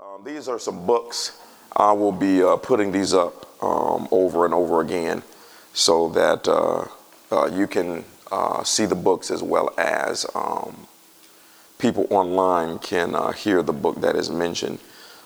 Um, 0.00 0.24
these 0.24 0.48
are 0.48 0.58
some 0.58 0.86
books. 0.86 1.38
I 1.76 1.92
will 1.92 2.12
be 2.12 2.42
uh, 2.42 2.56
putting 2.56 2.90
these 2.90 3.12
up 3.12 3.46
um, 3.62 4.08
over 4.10 4.46
and 4.46 4.54
over 4.54 4.80
again 4.80 5.22
so 5.74 6.08
that 6.10 6.48
uh, 6.48 6.86
uh, 7.30 7.46
you 7.54 7.66
can 7.66 8.04
uh, 8.32 8.64
see 8.64 8.86
the 8.86 8.94
books 8.94 9.30
as 9.30 9.42
well 9.42 9.74
as 9.76 10.24
um, 10.34 10.86
people 11.78 12.06
online 12.08 12.78
can 12.78 13.14
uh, 13.14 13.32
hear 13.32 13.62
the 13.62 13.74
book 13.74 14.00
that 14.00 14.16
is 14.16 14.30
mentioned. 14.30 14.78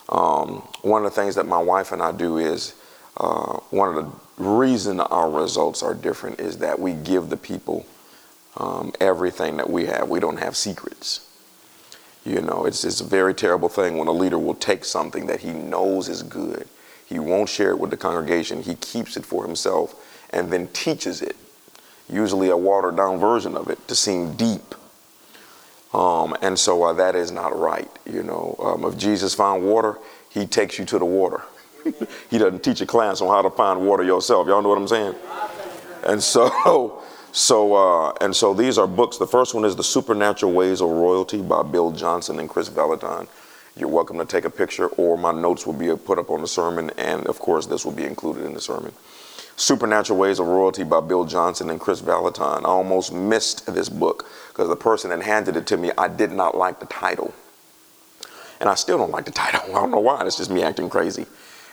Um, 0.09 0.63
one 0.83 1.05
of 1.05 1.15
the 1.15 1.23
things 1.23 1.37
that 1.37 1.47
my 1.47 1.59
wife 1.63 1.93
and 1.93 2.03
I 2.03 2.11
do 2.11 2.39
is 2.39 2.75
uh, 3.19 3.59
one 3.71 3.97
of 3.97 4.05
the 4.05 4.43
reason 4.45 4.99
our 4.99 5.31
results 5.31 5.85
are 5.85 5.95
different 5.95 6.41
is 6.41 6.59
that 6.59 6.81
we 6.81 6.95
give 6.95 7.31
the 7.31 7.37
people 7.37 7.87
um, 8.57 8.93
everything 9.01 9.57
that 9.59 9.71
we 9.71 9.87
have. 9.87 10.09
We 10.09 10.19
don't 10.19 10.39
have 10.39 10.57
secrets. 10.57 11.31
You 12.27 12.41
know, 12.41 12.65
it's, 12.65 12.85
it's 12.85 13.01
a 13.01 13.05
very 13.05 13.35
terrible 13.35 13.69
thing 13.69 13.99
when 13.99 14.09
a 14.09 14.13
leader 14.13 14.39
will 14.39 14.55
take 14.55 14.85
something 14.85 15.27
that 15.27 15.41
he 15.41 15.51
knows 15.53 16.09
is 16.09 16.23
good, 16.23 16.67
he 17.07 17.19
won't 17.19 17.51
share 17.51 17.71
it 17.71 17.79
with 17.79 17.91
the 17.91 17.97
congregation, 17.99 18.63
he 18.63 18.77
keeps 18.77 19.17
it 19.19 19.27
for 19.27 19.45
himself, 19.45 19.95
and 20.31 20.51
then 20.51 20.69
teaches 20.69 21.21
it, 21.21 21.37
usually 22.09 22.49
a 22.49 22.57
watered 22.57 22.97
down 22.97 23.19
version 23.19 23.57
of 23.57 23.69
it, 23.69 23.87
to 23.89 23.95
seem 23.95 24.33
deep. 24.35 24.75
Um, 25.93 26.35
and 26.41 26.59
so 26.59 26.83
uh, 26.85 26.93
that 26.95 27.15
is 27.15 27.31
not 27.31 27.57
right. 27.57 27.91
You 28.11 28.23
know, 28.25 28.57
um, 28.59 28.85
if 28.85 28.97
Jesus 28.99 29.35
found 29.35 29.65
water, 29.65 29.99
he 30.31 30.47
takes 30.47 30.79
you 30.79 30.85
to 30.87 30.99
the 30.99 31.05
water. 31.05 31.43
he 32.31 32.39
doesn't 32.39 32.65
teach 32.65 32.81
a 32.81 32.87
class 32.87 33.21
on 33.21 33.29
how 33.29 33.43
to 33.43 33.51
find 33.51 33.87
water 33.87 34.03
yourself. 34.03 34.49
Y'all 34.49 34.61
know 34.63 34.71
what 34.71 34.79
I'm 34.79 34.89
saying? 34.89 35.15
And 36.05 36.23
so 36.23 37.03
So, 37.35 37.75
uh, 37.75 38.13
and 38.21 38.35
so 38.35 38.55
these 38.55 38.79
are 38.79 38.87
books. 38.87 39.17
The 39.19 39.27
first 39.27 39.55
one 39.55 39.65
is 39.65 39.75
The 39.75 39.83
Supernatural 39.83 40.53
Ways 40.53 40.81
of 40.81 40.89
Royalty 40.91 41.43
by 41.43 41.65
Bill 41.65 41.91
Johnson 41.91 42.39
and 42.39 42.49
Kris 42.49 42.69
Vallotton. 42.69 43.27
You're 43.77 43.89
welcome 43.89 44.19
to 44.19 44.25
take 44.25 44.45
a 44.45 44.51
picture, 44.51 44.87
or 44.91 45.19
my 45.19 45.33
notes 45.33 45.67
will 45.67 45.73
be 45.75 45.93
put 45.97 46.21
up 46.21 46.31
on 46.31 46.43
the 46.43 46.47
sermon, 46.47 46.93
and 46.97 47.27
of 47.27 47.41
course, 47.41 47.67
this 47.67 47.85
will 47.85 47.91
be 47.91 48.05
included 48.05 48.45
in 48.45 48.55
the 48.55 48.61
sermon. 48.61 48.93
Supernatural 49.57 50.17
Ways 50.17 50.39
of 50.39 50.47
Royalty 50.47 50.85
by 50.85 51.01
Bill 51.01 51.25
Johnson 51.25 51.71
and 51.71 51.81
Kris 51.81 52.01
Vallotton. 52.01 52.61
I 52.65 52.69
almost 52.69 53.13
missed 53.13 53.67
this 53.75 53.89
book 53.89 54.27
because 54.51 54.69
the 54.69 54.77
person 54.77 55.11
that 55.11 55.21
handed 55.21 55.57
it 55.57 55.67
to 55.67 55.77
me, 55.77 55.91
I 55.99 56.07
did 56.07 56.31
not 56.31 56.57
like 56.57 56.79
the 56.79 56.87
title. 56.87 57.35
And 58.61 58.69
I 58.69 58.77
still 58.77 58.97
don't 58.97 59.11
like 59.11 59.25
the 59.25 59.33
title. 59.33 59.61
I 59.77 59.81
don't 59.81 59.91
know 59.91 59.99
why. 59.99 60.25
It's 60.25 60.37
just 60.37 60.53
me 60.53 60.63
acting 60.63 60.89
crazy. 60.89 61.27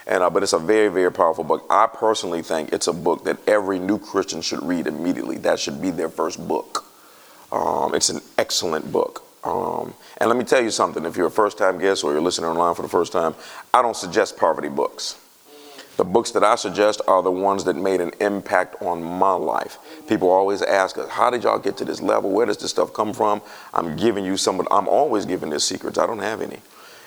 And, 0.08 0.24
uh, 0.24 0.30
but 0.30 0.44
it's 0.44 0.54
a 0.54 0.60
very, 0.60 0.88
very 0.88 1.12
powerful 1.12 1.44
book. 1.44 1.66
I 1.70 1.88
personally 1.88 2.42
think 2.42 2.74
it's 2.74 2.88
a 2.88 2.94
book 2.94 3.24
that 3.26 3.38
every 3.48 3.80
new 3.80 4.00
Christian 4.00 4.42
should 4.42 4.64
read 4.64 4.88
immediately. 4.88 5.38
That 5.38 5.60
should 5.60 5.82
be 5.82 5.92
their 5.92 6.10
first 6.10 6.46
book. 6.48 6.86
Um, 7.52 7.94
it's 7.94 8.10
an 8.10 8.22
excellent 8.38 8.92
book. 8.92 9.24
Um, 9.44 9.94
and 10.18 10.30
let 10.30 10.38
me 10.38 10.46
tell 10.46 10.64
you 10.64 10.72
something 10.72 11.04
if 11.06 11.18
you're 11.18 11.28
a 11.28 11.32
first 11.32 11.58
time 11.58 11.80
guest 11.80 12.04
or 12.04 12.12
you're 12.12 12.22
listening 12.22 12.50
online 12.50 12.76
for 12.76 12.84
the 12.84 12.88
first 12.90 13.12
time, 13.12 13.36
I 13.74 13.82
don't 13.82 13.96
suggest 13.98 14.38
poverty 14.38 14.70
books. 14.70 15.18
The 15.98 16.04
books 16.06 16.32
that 16.32 16.44
I 16.44 16.56
suggest 16.56 17.02
are 17.08 17.22
the 17.22 17.32
ones 17.32 17.64
that 17.66 17.76
made 17.76 18.02
an 18.02 18.12
impact 18.22 18.82
on 18.82 19.04
my 19.04 19.34
life. 19.34 19.78
People 20.08 20.30
always 20.30 20.62
ask 20.62 20.98
us, 20.98 21.10
How 21.10 21.30
did 21.30 21.44
y'all 21.44 21.60
get 21.60 21.78
to 21.78 21.86
this 21.86 22.02
level? 22.02 22.32
Where 22.32 22.46
does 22.46 22.58
this 22.58 22.70
stuff 22.72 22.94
come 22.94 23.14
from? 23.14 23.42
I'm 23.74 23.98
giving 23.98 24.24
you 24.24 24.38
some, 24.38 24.66
I'm 24.72 24.88
always 24.88 25.26
giving 25.26 25.50
this 25.50 25.66
secrets. 25.66 25.98
I 25.98 26.06
don't 26.08 26.20
have 26.20 26.42
any. 26.42 26.60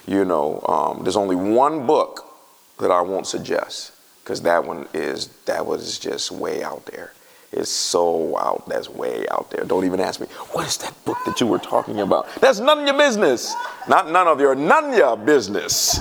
You 0.07 0.25
know, 0.25 0.61
um, 0.69 1.03
there's 1.05 1.17
only 1.17 1.35
one 1.37 1.87
book 1.87 2.34
that 2.79 2.91
I 2.91 3.01
won't 3.01 3.27
suggest 3.27 3.93
because 4.23 4.43
that 4.43 4.65
one 4.65 4.87
is 4.95 5.29
that 5.47 5.65
was 5.67 5.99
just 5.99 6.31
way 6.31 6.63
out 6.63 6.87
there. 6.87 7.13
It's 7.53 7.71
so 7.71 8.37
out 8.39 8.69
that's 8.69 8.89
way 8.89 9.27
out 9.29 9.51
there. 9.51 9.65
Don't 9.65 9.85
even 9.85 10.01
ask 10.01 10.21
me 10.21 10.27
what 10.53 10.67
is 10.67 10.77
that 10.79 10.93
book 11.05 11.19
that 11.27 11.41
you 11.41 11.47
were 11.47 11.59
talking 11.59 12.01
about. 12.01 12.29
That's 12.41 12.59
none 12.59 12.81
of 12.81 12.87
your 12.87 12.99
business. 12.99 13.55
Not 13.89 14.11
none 14.11 14.27
of 14.27 14.41
your 14.41 14.55
none 14.55 14.91
of 14.91 14.97
your 14.97 15.17
business. 15.17 16.01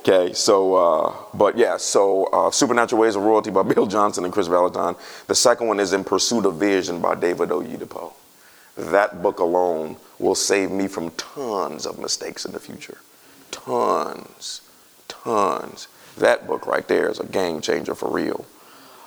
Okay, 0.00 0.34
so 0.34 0.74
uh, 0.74 1.14
but 1.32 1.56
yeah, 1.56 1.78
so 1.78 2.26
uh, 2.26 2.50
Supernatural 2.50 3.00
Ways 3.00 3.16
of 3.16 3.22
Royalty 3.22 3.50
by 3.50 3.62
Bill 3.74 3.86
Johnson 3.86 4.24
and 4.24 4.32
Kris 4.32 4.48
Vallotton. 4.48 4.98
The 5.26 5.34
second 5.34 5.68
one 5.68 5.80
is 5.80 5.94
In 5.94 6.04
Pursuit 6.04 6.44
of 6.44 6.56
Vision 6.56 7.00
by 7.00 7.14
David 7.14 7.48
Oyedepo. 7.48 8.12
That 8.76 9.22
book 9.22 9.38
alone 9.38 9.96
will 10.18 10.34
save 10.34 10.70
me 10.70 10.88
from 10.88 11.10
tons 11.12 11.86
of 11.86 11.98
mistakes 11.98 12.44
in 12.44 12.52
the 12.52 12.60
future. 12.60 12.98
Tons, 13.50 14.60
tons 15.08 15.88
that 16.18 16.46
book 16.46 16.66
right 16.66 16.86
there 16.86 17.08
is 17.10 17.18
a 17.18 17.26
game 17.26 17.60
changer 17.60 17.94
for 17.94 18.10
real. 18.10 18.46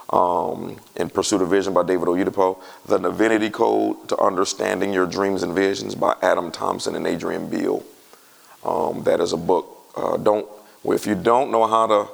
Um, 0.10 0.78
in 0.96 1.10
Pursuit 1.10 1.42
of 1.42 1.50
Vision 1.50 1.74
by 1.74 1.84
David 1.84 2.08
Oyedepo, 2.08 2.58
The 2.86 2.98
Divinity 2.98 3.50
Code 3.50 4.08
to 4.10 4.18
Understanding 4.18 4.94
Your 4.94 5.06
Dreams 5.06 5.44
and 5.44 5.54
Visions 5.54 5.96
by 5.96 6.16
Adam 6.22 6.52
Thompson 6.52 6.96
and 6.96 7.06
Adrian 7.06 7.48
Beale. 7.50 7.84
Um, 8.64 9.04
that 9.04 9.20
is 9.20 9.34
a 9.34 9.38
book. 9.38 9.86
Uh, 9.96 10.18
don't 10.18 10.48
if 10.86 11.06
you 11.06 11.16
don't 11.16 11.52
know 11.52 11.68
how 11.68 11.86
to 11.88 12.08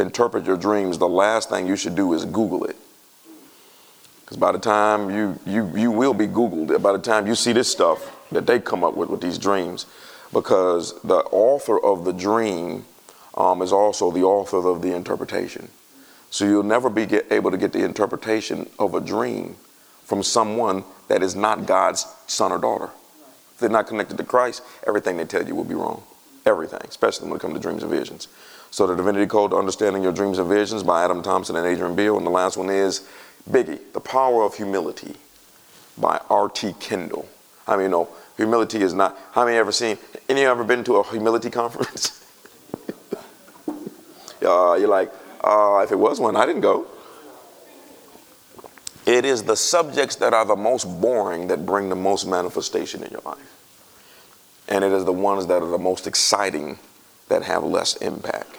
interpret 0.00 0.44
your 0.44 0.56
dreams, 0.58 0.98
the 0.98 1.08
last 1.08 1.48
thing 1.48 1.66
you 1.66 1.76
should 1.76 1.94
do 1.94 2.12
is 2.12 2.26
Google 2.26 2.64
it. 2.64 2.76
Because 4.20 4.36
by 4.36 4.52
the 4.52 4.58
time 4.58 5.08
you 5.10 5.38
you 5.46 5.70
you 5.74 5.90
will 5.90 6.12
be 6.14 6.26
Googled. 6.26 6.80
By 6.82 6.92
the 6.92 6.98
time 6.98 7.26
you 7.26 7.34
see 7.34 7.52
this 7.54 7.70
stuff 7.70 8.14
that 8.30 8.46
they 8.46 8.60
come 8.60 8.84
up 8.84 8.94
with 8.94 9.08
with 9.08 9.20
these 9.22 9.38
dreams, 9.38 9.86
because 10.32 11.00
the 11.02 11.18
author 11.32 11.82
of 11.82 12.04
the 12.04 12.12
dream 12.12 12.84
um, 13.34 13.62
is 13.62 13.72
also 13.72 14.10
the 14.10 14.22
author 14.24 14.66
of 14.68 14.82
the 14.82 14.94
interpretation. 14.94 15.68
So 16.30 16.44
you'll 16.44 16.62
never 16.62 16.88
be 16.90 17.06
get, 17.06 17.30
able 17.30 17.50
to 17.50 17.56
get 17.56 17.72
the 17.72 17.84
interpretation 17.84 18.68
of 18.78 18.94
a 18.94 19.00
dream 19.00 19.56
from 20.04 20.22
someone 20.22 20.84
that 21.08 21.22
is 21.22 21.34
not 21.34 21.66
God's 21.66 22.06
son 22.26 22.52
or 22.52 22.58
daughter. 22.58 22.90
If 23.54 23.58
they're 23.60 23.68
not 23.70 23.86
connected 23.86 24.16
to 24.18 24.24
Christ, 24.24 24.62
everything 24.86 25.16
they 25.16 25.24
tell 25.24 25.46
you 25.46 25.54
will 25.54 25.64
be 25.64 25.74
wrong. 25.74 26.02
Everything, 26.44 26.80
especially 26.88 27.28
when 27.28 27.36
it 27.36 27.40
comes 27.40 27.54
to 27.54 27.60
dreams 27.60 27.82
and 27.82 27.92
visions. 27.92 28.28
So 28.70 28.86
the 28.86 28.96
Divinity 28.96 29.26
Code 29.26 29.50
to 29.52 29.56
Understanding 29.56 30.02
Your 30.02 30.12
Dreams 30.12 30.38
and 30.38 30.48
Visions 30.48 30.82
by 30.82 31.04
Adam 31.04 31.22
Thompson 31.22 31.56
and 31.56 31.66
Adrian 31.66 31.94
Beale. 31.94 32.16
And 32.16 32.26
the 32.26 32.30
last 32.30 32.56
one 32.56 32.70
is 32.70 33.06
Biggie, 33.48 33.78
The 33.92 34.00
Power 34.00 34.42
of 34.44 34.56
Humility 34.56 35.14
by 35.98 36.18
R.T. 36.30 36.74
Kendall. 36.80 37.28
I 37.68 37.76
mean, 37.76 37.84
you 37.84 37.88
know, 37.90 38.08
humility 38.38 38.80
is 38.82 38.94
not, 38.94 39.16
how 39.32 39.44
many 39.44 39.56
ever 39.58 39.70
seen, 39.70 39.98
any 40.28 40.40
ever 40.42 40.64
been 40.64 40.82
to 40.84 40.96
a 40.96 41.06
humility 41.06 41.50
conference? 41.50 42.21
Uh, 44.44 44.74
you're 44.74 44.88
like, 44.88 45.12
uh, 45.42 45.78
if 45.84 45.92
it 45.92 45.98
was 45.98 46.20
one, 46.20 46.36
I 46.36 46.46
didn't 46.46 46.60
go. 46.62 46.86
It 49.06 49.24
is 49.24 49.42
the 49.42 49.56
subjects 49.56 50.16
that 50.16 50.32
are 50.32 50.44
the 50.44 50.56
most 50.56 50.84
boring 51.00 51.48
that 51.48 51.66
bring 51.66 51.88
the 51.88 51.96
most 51.96 52.24
manifestation 52.26 53.02
in 53.02 53.10
your 53.10 53.22
life. 53.24 53.50
And 54.68 54.84
it 54.84 54.92
is 54.92 55.04
the 55.04 55.12
ones 55.12 55.46
that 55.48 55.62
are 55.62 55.68
the 55.68 55.78
most 55.78 56.06
exciting 56.06 56.78
that 57.28 57.42
have 57.42 57.64
less 57.64 57.96
impact. 57.96 58.56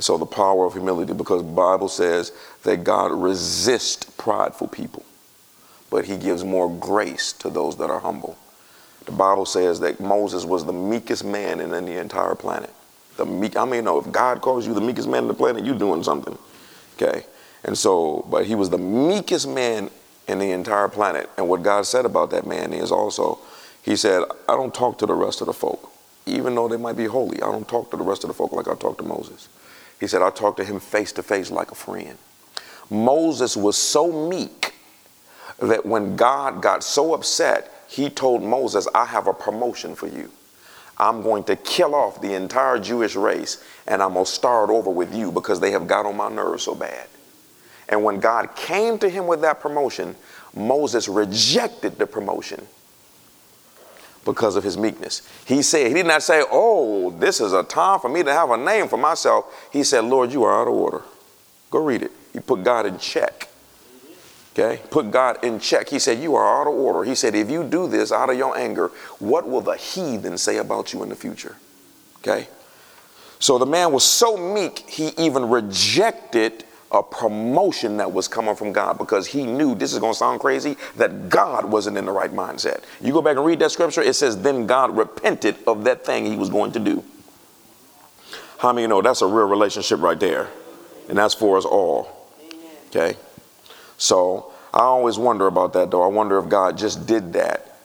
So 0.00 0.18
the 0.18 0.26
power 0.26 0.64
of 0.64 0.72
humility, 0.72 1.12
because 1.12 1.42
Bible 1.44 1.88
says 1.88 2.32
that 2.64 2.82
God 2.82 3.12
resists 3.12 4.04
prideful 4.18 4.66
people, 4.66 5.04
but 5.90 6.06
he 6.06 6.16
gives 6.16 6.42
more 6.42 6.68
grace 6.68 7.32
to 7.34 7.48
those 7.48 7.76
that 7.76 7.88
are 7.88 8.00
humble. 8.00 8.36
The 9.04 9.12
Bible 9.12 9.46
says 9.46 9.78
that 9.80 10.00
Moses 10.00 10.44
was 10.44 10.64
the 10.64 10.72
meekest 10.72 11.24
man 11.24 11.60
in 11.60 11.70
the 11.70 12.00
entire 12.00 12.34
planet. 12.34 12.72
The 13.16 13.26
meek, 13.26 13.56
I 13.56 13.64
mean, 13.64 13.84
no, 13.84 13.98
if 13.98 14.10
God 14.10 14.40
calls 14.40 14.66
you 14.66 14.72
the 14.74 14.80
meekest 14.80 15.08
man 15.08 15.22
on 15.24 15.28
the 15.28 15.34
planet, 15.34 15.64
you're 15.64 15.78
doing 15.78 16.02
something. 16.02 16.36
Okay? 16.96 17.24
And 17.64 17.76
so, 17.76 18.26
but 18.30 18.46
he 18.46 18.54
was 18.54 18.70
the 18.70 18.78
meekest 18.78 19.46
man 19.48 19.90
in 20.28 20.38
the 20.38 20.50
entire 20.52 20.88
planet. 20.88 21.28
And 21.36 21.48
what 21.48 21.62
God 21.62 21.86
said 21.86 22.06
about 22.06 22.30
that 22.30 22.46
man 22.46 22.72
is 22.72 22.90
also, 22.90 23.38
he 23.82 23.96
said, 23.96 24.22
I 24.48 24.52
don't 24.54 24.72
talk 24.74 24.98
to 24.98 25.06
the 25.06 25.14
rest 25.14 25.40
of 25.40 25.46
the 25.46 25.52
folk, 25.52 25.92
even 26.26 26.54
though 26.54 26.68
they 26.68 26.76
might 26.76 26.96
be 26.96 27.04
holy. 27.04 27.36
I 27.42 27.52
don't 27.52 27.68
talk 27.68 27.90
to 27.90 27.96
the 27.96 28.02
rest 28.04 28.24
of 28.24 28.28
the 28.28 28.34
folk 28.34 28.52
like 28.52 28.66
I 28.68 28.74
talk 28.74 28.98
to 28.98 29.04
Moses. 29.04 29.48
He 30.00 30.06
said, 30.06 30.22
I 30.22 30.30
talk 30.30 30.56
to 30.56 30.64
him 30.64 30.80
face 30.80 31.12
to 31.12 31.22
face 31.22 31.50
like 31.50 31.70
a 31.70 31.74
friend. 31.76 32.16
Moses 32.90 33.56
was 33.56 33.76
so 33.76 34.28
meek 34.28 34.74
that 35.58 35.84
when 35.86 36.16
God 36.16 36.62
got 36.62 36.82
so 36.82 37.14
upset, 37.14 37.70
he 37.88 38.08
told 38.10 38.42
Moses, 38.42 38.88
I 38.94 39.04
have 39.04 39.26
a 39.28 39.34
promotion 39.34 39.94
for 39.94 40.08
you. 40.08 40.30
I'm 40.98 41.22
going 41.22 41.44
to 41.44 41.56
kill 41.56 41.94
off 41.94 42.20
the 42.20 42.34
entire 42.34 42.78
Jewish 42.78 43.14
race 43.16 43.62
and 43.86 44.02
I'm 44.02 44.12
going 44.14 44.24
to 44.24 44.30
start 44.30 44.70
over 44.70 44.90
with 44.90 45.14
you 45.14 45.32
because 45.32 45.60
they 45.60 45.70
have 45.72 45.86
got 45.86 46.06
on 46.06 46.16
my 46.16 46.28
nerves 46.28 46.64
so 46.64 46.74
bad. 46.74 47.06
And 47.88 48.04
when 48.04 48.20
God 48.20 48.54
came 48.56 48.98
to 48.98 49.08
him 49.08 49.26
with 49.26 49.40
that 49.42 49.60
promotion, 49.60 50.14
Moses 50.54 51.08
rejected 51.08 51.98
the 51.98 52.06
promotion 52.06 52.66
because 54.24 54.54
of 54.56 54.62
his 54.64 54.76
meekness. 54.78 55.22
He 55.46 55.62
said, 55.62 55.88
he 55.88 55.94
did 55.94 56.06
not 56.06 56.22
say, 56.22 56.44
Oh, 56.50 57.10
this 57.10 57.40
is 57.40 57.52
a 57.52 57.64
time 57.64 57.98
for 57.98 58.08
me 58.08 58.22
to 58.22 58.32
have 58.32 58.50
a 58.50 58.56
name 58.56 58.86
for 58.88 58.96
myself. 58.96 59.68
He 59.72 59.82
said, 59.82 60.04
Lord, 60.04 60.30
you 60.32 60.44
are 60.44 60.60
out 60.62 60.68
of 60.68 60.74
order. 60.74 61.02
Go 61.70 61.82
read 61.84 62.02
it. 62.02 62.12
He 62.32 62.38
put 62.40 62.62
God 62.62 62.86
in 62.86 62.98
check. 62.98 63.48
Okay? 64.54 64.80
Put 64.90 65.10
God 65.10 65.42
in 65.42 65.58
check. 65.58 65.88
He 65.88 65.98
said, 65.98 66.18
You 66.22 66.34
are 66.36 66.60
out 66.60 66.66
of 66.70 66.74
order. 66.78 67.04
He 67.08 67.14
said, 67.14 67.34
If 67.34 67.50
you 67.50 67.64
do 67.64 67.86
this 67.86 68.12
out 68.12 68.28
of 68.30 68.36
your 68.36 68.56
anger, 68.56 68.88
what 69.18 69.48
will 69.48 69.62
the 69.62 69.76
heathen 69.76 70.36
say 70.36 70.58
about 70.58 70.92
you 70.92 71.02
in 71.02 71.08
the 71.08 71.14
future? 71.16 71.56
Okay? 72.18 72.48
So 73.38 73.58
the 73.58 73.66
man 73.66 73.92
was 73.92 74.04
so 74.04 74.36
meek, 74.36 74.78
he 74.88 75.08
even 75.18 75.48
rejected 75.48 76.64
a 76.92 77.02
promotion 77.02 77.96
that 77.96 78.12
was 78.12 78.28
coming 78.28 78.54
from 78.54 78.70
God 78.72 78.98
because 78.98 79.26
he 79.26 79.46
knew 79.46 79.74
this 79.74 79.94
is 79.94 79.98
going 79.98 80.12
to 80.12 80.18
sound 80.18 80.40
crazy 80.40 80.76
that 80.96 81.30
God 81.30 81.64
wasn't 81.64 81.96
in 81.96 82.04
the 82.04 82.12
right 82.12 82.30
mindset. 82.30 82.82
You 83.00 83.14
go 83.14 83.22
back 83.22 83.36
and 83.38 83.46
read 83.46 83.58
that 83.60 83.70
scripture, 83.72 84.02
it 84.02 84.14
says, 84.16 84.40
Then 84.42 84.66
God 84.66 84.94
repented 84.96 85.56
of 85.66 85.84
that 85.84 86.04
thing 86.04 86.26
he 86.26 86.36
was 86.36 86.50
going 86.50 86.72
to 86.72 86.78
do. 86.78 87.02
How 88.58 88.72
many 88.72 88.82
you 88.82 88.88
know 88.88 89.00
that's 89.00 89.22
a 89.22 89.26
real 89.26 89.46
relationship 89.48 90.00
right 90.02 90.20
there? 90.20 90.48
And 91.08 91.16
that's 91.16 91.32
for 91.34 91.56
us 91.56 91.64
all. 91.64 92.08
Okay? 92.88 93.16
So 94.02 94.50
I 94.74 94.80
always 94.80 95.16
wonder 95.16 95.46
about 95.46 95.74
that, 95.74 95.92
though. 95.92 96.02
I 96.02 96.08
wonder 96.08 96.36
if 96.36 96.48
God 96.48 96.76
just 96.76 97.06
did 97.06 97.34
that, 97.34 97.76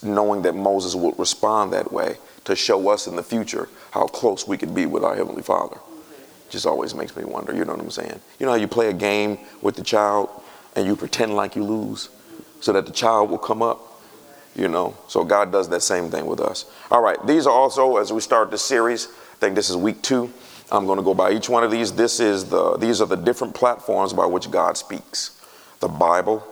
knowing 0.00 0.42
that 0.42 0.54
Moses 0.54 0.94
would 0.94 1.18
respond 1.18 1.72
that 1.72 1.92
way 1.92 2.18
to 2.44 2.54
show 2.54 2.88
us 2.88 3.08
in 3.08 3.16
the 3.16 3.22
future 3.24 3.68
how 3.90 4.06
close 4.06 4.46
we 4.46 4.56
could 4.56 4.76
be 4.76 4.86
with 4.86 5.02
our 5.02 5.16
Heavenly 5.16 5.42
Father. 5.42 5.76
Just 6.50 6.66
always 6.66 6.94
makes 6.94 7.16
me 7.16 7.24
wonder, 7.24 7.52
you 7.52 7.64
know 7.64 7.72
what 7.72 7.80
I'm 7.80 7.90
saying? 7.90 8.20
You 8.38 8.46
know 8.46 8.52
how 8.52 8.58
you 8.58 8.68
play 8.68 8.90
a 8.90 8.92
game 8.92 9.38
with 9.60 9.74
the 9.74 9.82
child 9.82 10.28
and 10.76 10.86
you 10.86 10.94
pretend 10.94 11.34
like 11.34 11.56
you 11.56 11.64
lose 11.64 12.10
so 12.60 12.72
that 12.72 12.86
the 12.86 12.92
child 12.92 13.28
will 13.28 13.36
come 13.38 13.60
up? 13.60 13.80
You 14.54 14.68
know, 14.68 14.96
so 15.08 15.24
God 15.24 15.50
does 15.50 15.68
that 15.70 15.82
same 15.82 16.12
thing 16.12 16.26
with 16.26 16.38
us. 16.38 16.64
All 16.92 17.02
right, 17.02 17.18
these 17.26 17.44
are 17.44 17.52
also, 17.52 17.96
as 17.96 18.12
we 18.12 18.20
start 18.20 18.52
this 18.52 18.62
series, 18.62 19.06
I 19.08 19.36
think 19.40 19.56
this 19.56 19.68
is 19.68 19.76
week 19.76 20.00
two. 20.00 20.32
I'm 20.70 20.86
going 20.86 20.98
to 20.98 21.02
go 21.02 21.12
by 21.12 21.32
each 21.32 21.48
one 21.48 21.64
of 21.64 21.72
these. 21.72 21.90
This 21.92 22.20
is 22.20 22.44
the, 22.44 22.76
these 22.76 23.00
are 23.00 23.08
the 23.08 23.16
different 23.16 23.52
platforms 23.56 24.12
by 24.12 24.26
which 24.26 24.48
God 24.48 24.76
speaks 24.76 25.32
the 25.80 25.88
Bible. 25.88 26.44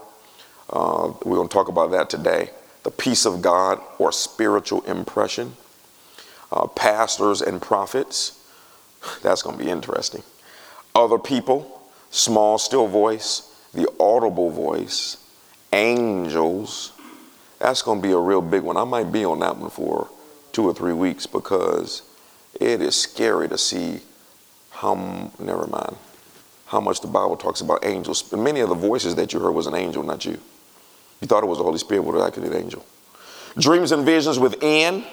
Uh, 0.71 1.13
we're 1.25 1.37
going 1.37 1.49
to 1.49 1.53
talk 1.53 1.69
about 1.69 1.91
that 1.93 2.11
today. 2.11 2.51
The 2.83 2.91
peace 2.91 3.25
of 3.27 3.41
God 3.43 3.81
or 3.99 4.13
spiritual 4.13 4.83
impression. 4.83 5.55
Uh, 6.53 6.67
pastors 6.69 7.41
and 7.41 7.61
prophets. 7.61 8.39
That's 9.23 9.43
going 9.43 9.59
to 9.59 9.65
be 9.65 9.71
interesting. 9.71 10.23
Other 10.95 11.19
people, 11.19 11.83
small, 12.11 12.59
still 12.59 12.87
voice, 12.87 13.51
the 13.73 13.89
audible 13.99 14.51
voice, 14.51 15.17
angels. 15.73 16.93
That's 17.59 17.83
going 17.83 18.01
to 18.01 18.07
be 18.07 18.13
a 18.13 18.19
real 18.19 18.43
big 18.43 18.63
one. 18.63 18.77
I 18.77 18.85
might 18.85 19.11
be 19.11 19.25
on 19.25 19.41
that 19.41 19.57
one 19.57 19.71
for 19.71 20.09
two 20.53 20.67
or 20.69 20.75
three 20.75 20.93
weeks 20.93 21.27
because 21.27 22.03
it 22.61 22.81
is 22.81 22.95
scary 22.95 23.49
to 23.49 23.59
see 23.59 24.01
how, 24.71 25.33
never 25.39 25.67
mind 25.67 25.97
how 26.67 26.81
much 26.81 27.01
the 27.01 27.07
Bible 27.07 27.37
talks 27.37 27.61
about 27.61 27.85
angels. 27.85 28.31
Many 28.33 28.61
of 28.61 28.69
the 28.69 28.75
voices 28.75 29.15
that 29.17 29.33
you 29.33 29.41
heard 29.41 29.53
was 29.53 29.67
an 29.67 29.75
angel, 29.75 30.03
not 30.03 30.25
you. 30.25 30.39
You 31.21 31.29
thought 31.29 31.43
it 31.43 31.47
was 31.47 31.59
the 31.59 31.65
Holy 31.65 31.79
Spirit, 31.79 32.05
but 32.05 32.15
it 32.15 32.27
actually 32.27 32.49
an 32.49 32.55
angel. 32.63 32.85
Dreams 33.59 33.93
and 33.93 34.05
visions 34.05 34.39
within, 34.39 35.05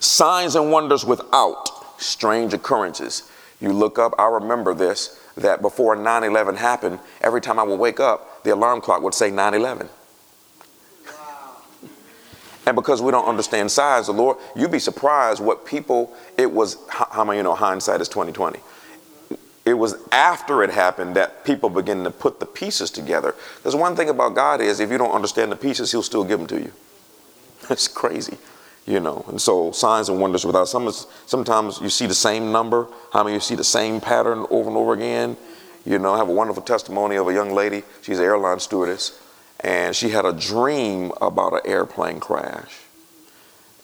signs 0.00 0.56
and 0.56 0.70
wonders 0.70 1.04
without, 1.04 1.64
strange 2.00 2.52
occurrences. 2.52 3.30
You 3.60 3.72
look 3.72 3.98
up, 3.98 4.12
I 4.18 4.26
remember 4.28 4.74
this, 4.74 5.18
that 5.36 5.62
before 5.62 5.96
9 5.96 6.24
11 6.24 6.56
happened, 6.56 6.98
every 7.20 7.40
time 7.40 7.58
I 7.58 7.62
would 7.62 7.78
wake 7.78 8.00
up, 8.00 8.42
the 8.44 8.50
alarm 8.54 8.80
clock 8.80 9.02
would 9.02 9.14
say 9.14 9.30
9 9.30 9.54
11. 9.54 9.88
And 12.66 12.74
because 12.74 13.00
we 13.00 13.10
don't 13.10 13.24
understand 13.24 13.70
signs, 13.70 14.06
the 14.06 14.12
Lord, 14.12 14.36
you'd 14.54 14.70
be 14.70 14.78
surprised 14.78 15.42
what 15.42 15.64
people, 15.64 16.14
it 16.36 16.52
was, 16.52 16.76
how 16.90 17.24
many 17.24 17.38
you 17.38 17.42
know 17.42 17.54
hindsight 17.54 18.02
is 18.02 18.08
2020? 18.08 18.60
It 19.68 19.74
was 19.74 19.96
after 20.12 20.62
it 20.62 20.70
happened 20.70 21.14
that 21.16 21.44
people 21.44 21.68
began 21.68 22.02
to 22.04 22.10
put 22.10 22.40
the 22.40 22.46
pieces 22.46 22.90
together. 22.90 23.34
Because 23.56 23.76
one 23.76 23.94
thing 23.96 24.08
about 24.08 24.34
God 24.34 24.62
is 24.62 24.80
if 24.80 24.90
you 24.90 24.96
don't 24.96 25.12
understand 25.12 25.52
the 25.52 25.56
pieces, 25.56 25.92
He'll 25.92 26.02
still 26.02 26.24
give 26.24 26.38
them 26.38 26.48
to 26.48 26.58
you. 26.58 26.72
It's 27.68 27.86
crazy, 27.88 28.38
you 28.86 28.98
know. 28.98 29.26
And 29.28 29.38
so 29.40 29.70
signs 29.72 30.08
and 30.08 30.18
wonders 30.20 30.46
without 30.46 30.68
some 30.68 30.90
sometimes 31.26 31.80
you 31.82 31.90
see 31.90 32.06
the 32.06 32.14
same 32.14 32.50
number. 32.50 32.86
How 33.12 33.20
I 33.20 33.22
many 33.24 33.34
you 33.34 33.40
see 33.40 33.56
the 33.56 33.64
same 33.64 34.00
pattern 34.00 34.46
over 34.50 34.70
and 34.70 34.78
over 34.78 34.94
again? 34.94 35.36
You 35.84 35.98
know, 35.98 36.14
I 36.14 36.18
have 36.18 36.30
a 36.30 36.32
wonderful 36.32 36.62
testimony 36.62 37.16
of 37.16 37.28
a 37.28 37.34
young 37.34 37.52
lady. 37.52 37.82
She's 38.00 38.18
an 38.18 38.24
airline 38.24 38.60
stewardess, 38.60 39.20
and 39.60 39.94
she 39.94 40.08
had 40.08 40.24
a 40.24 40.32
dream 40.32 41.12
about 41.20 41.52
an 41.52 41.60
airplane 41.66 42.20
crash. 42.20 42.78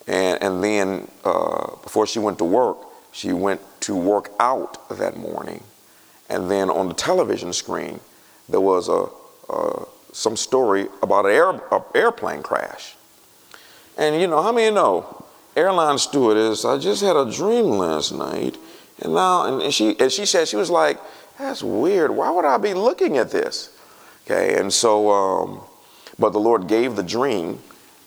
And, 0.06 0.42
and 0.42 0.64
then 0.64 1.08
uh, 1.25 1.76
before 1.82 2.06
she 2.06 2.19
went 2.20 2.38
to 2.38 2.44
work, 2.44 2.78
she 3.12 3.32
went 3.32 3.60
to 3.82 3.94
work 3.94 4.31
out 4.40 4.86
that 4.88 5.16
morning 5.16 5.62
and 6.29 6.50
then 6.50 6.71
on 6.71 6.88
the 6.88 6.94
television 6.94 7.53
screen, 7.53 8.00
there 8.49 8.61
was 8.61 8.88
a, 8.88 9.09
some 10.12 10.37
story 10.37 10.88
about 11.03 11.26
an 11.26 11.32
air, 11.32 11.61
airplane 11.94 12.43
crash. 12.43 12.97
And 13.97 14.21
you 14.21 14.26
know, 14.26 14.43
how 14.43 14.53
many 14.53 14.75
know? 14.75 15.21
Airline 15.56 15.99
stewardess, 15.99 16.65
I 16.65 16.79
just 16.79 17.00
had 17.00 17.15
a 17.15 17.31
dream 17.31 17.67
last 17.67 18.11
night. 18.12 18.56
And 19.03 19.15
now, 19.15 19.44
and, 19.47 19.62
and 19.62 19.73
she, 19.73 19.99
and 20.00 20.11
she 20.11 20.26
said, 20.26 20.49
she 20.49 20.56
was 20.56 20.69
like, 20.71 20.99
that's 21.38 21.62
weird. 21.62 22.11
Why 22.11 22.31
would 22.31 22.44
I 22.44 22.56
be 22.56 22.75
looking 22.75 23.19
at 23.19 23.31
this? 23.31 23.70
Okay, 24.25 24.59
and 24.59 24.73
so, 24.73 25.11
um, 25.11 25.61
but 26.19 26.31
the 26.32 26.41
Lord 26.41 26.67
gave 26.67 26.97
the 26.97 27.03
dream. 27.03 27.61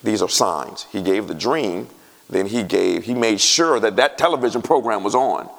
These 0.04 0.22
are 0.22 0.30
signs. 0.30 0.88
He 0.92 1.02
gave 1.02 1.28
the 1.28 1.34
dream, 1.34 1.88
then 2.30 2.48
he 2.48 2.64
gave, 2.64 3.04
he 3.06 3.14
made 3.14 3.40
sure 3.40 3.80
that 3.80 3.96
that 3.96 4.18
television 4.18 4.62
program 4.62 5.04
was 5.04 5.16
on 5.16 5.50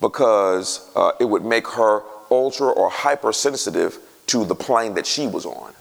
because 0.00 0.90
uh, 0.94 1.12
it 1.20 1.24
would 1.24 1.44
make 1.44 1.66
her 1.68 2.02
ultra 2.30 2.68
or 2.68 2.90
hypersensitive 2.90 3.98
to 4.26 4.44
the 4.44 4.54
plane 4.54 4.94
that 4.94 5.06
she 5.06 5.26
was 5.26 5.46
on. 5.46 5.72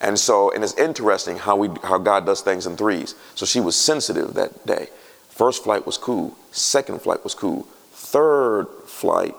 And 0.00 0.18
so, 0.18 0.52
and 0.52 0.62
it's 0.62 0.78
interesting 0.78 1.38
how 1.38 1.56
we 1.56 1.68
how 1.82 1.98
God 1.98 2.24
does 2.24 2.40
things 2.40 2.66
in 2.66 2.76
threes. 2.76 3.14
So 3.34 3.44
she 3.44 3.60
was 3.60 3.74
sensitive 3.74 4.34
that 4.34 4.64
day. 4.66 4.88
First 5.28 5.64
flight 5.64 5.84
was 5.86 5.98
cool. 5.98 6.36
Second 6.52 7.02
flight 7.02 7.24
was 7.24 7.34
cool. 7.34 7.62
Third 7.92 8.66
flight, 8.86 9.34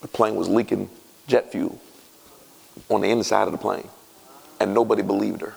the 0.00 0.08
plane 0.08 0.36
was 0.36 0.48
leaking 0.48 0.88
jet 1.26 1.52
fuel 1.52 1.80
on 2.88 3.02
the 3.02 3.10
inside 3.10 3.42
of 3.42 3.52
the 3.52 3.58
plane, 3.58 3.88
and 4.58 4.72
nobody 4.72 5.02
believed 5.02 5.42
her. 5.42 5.54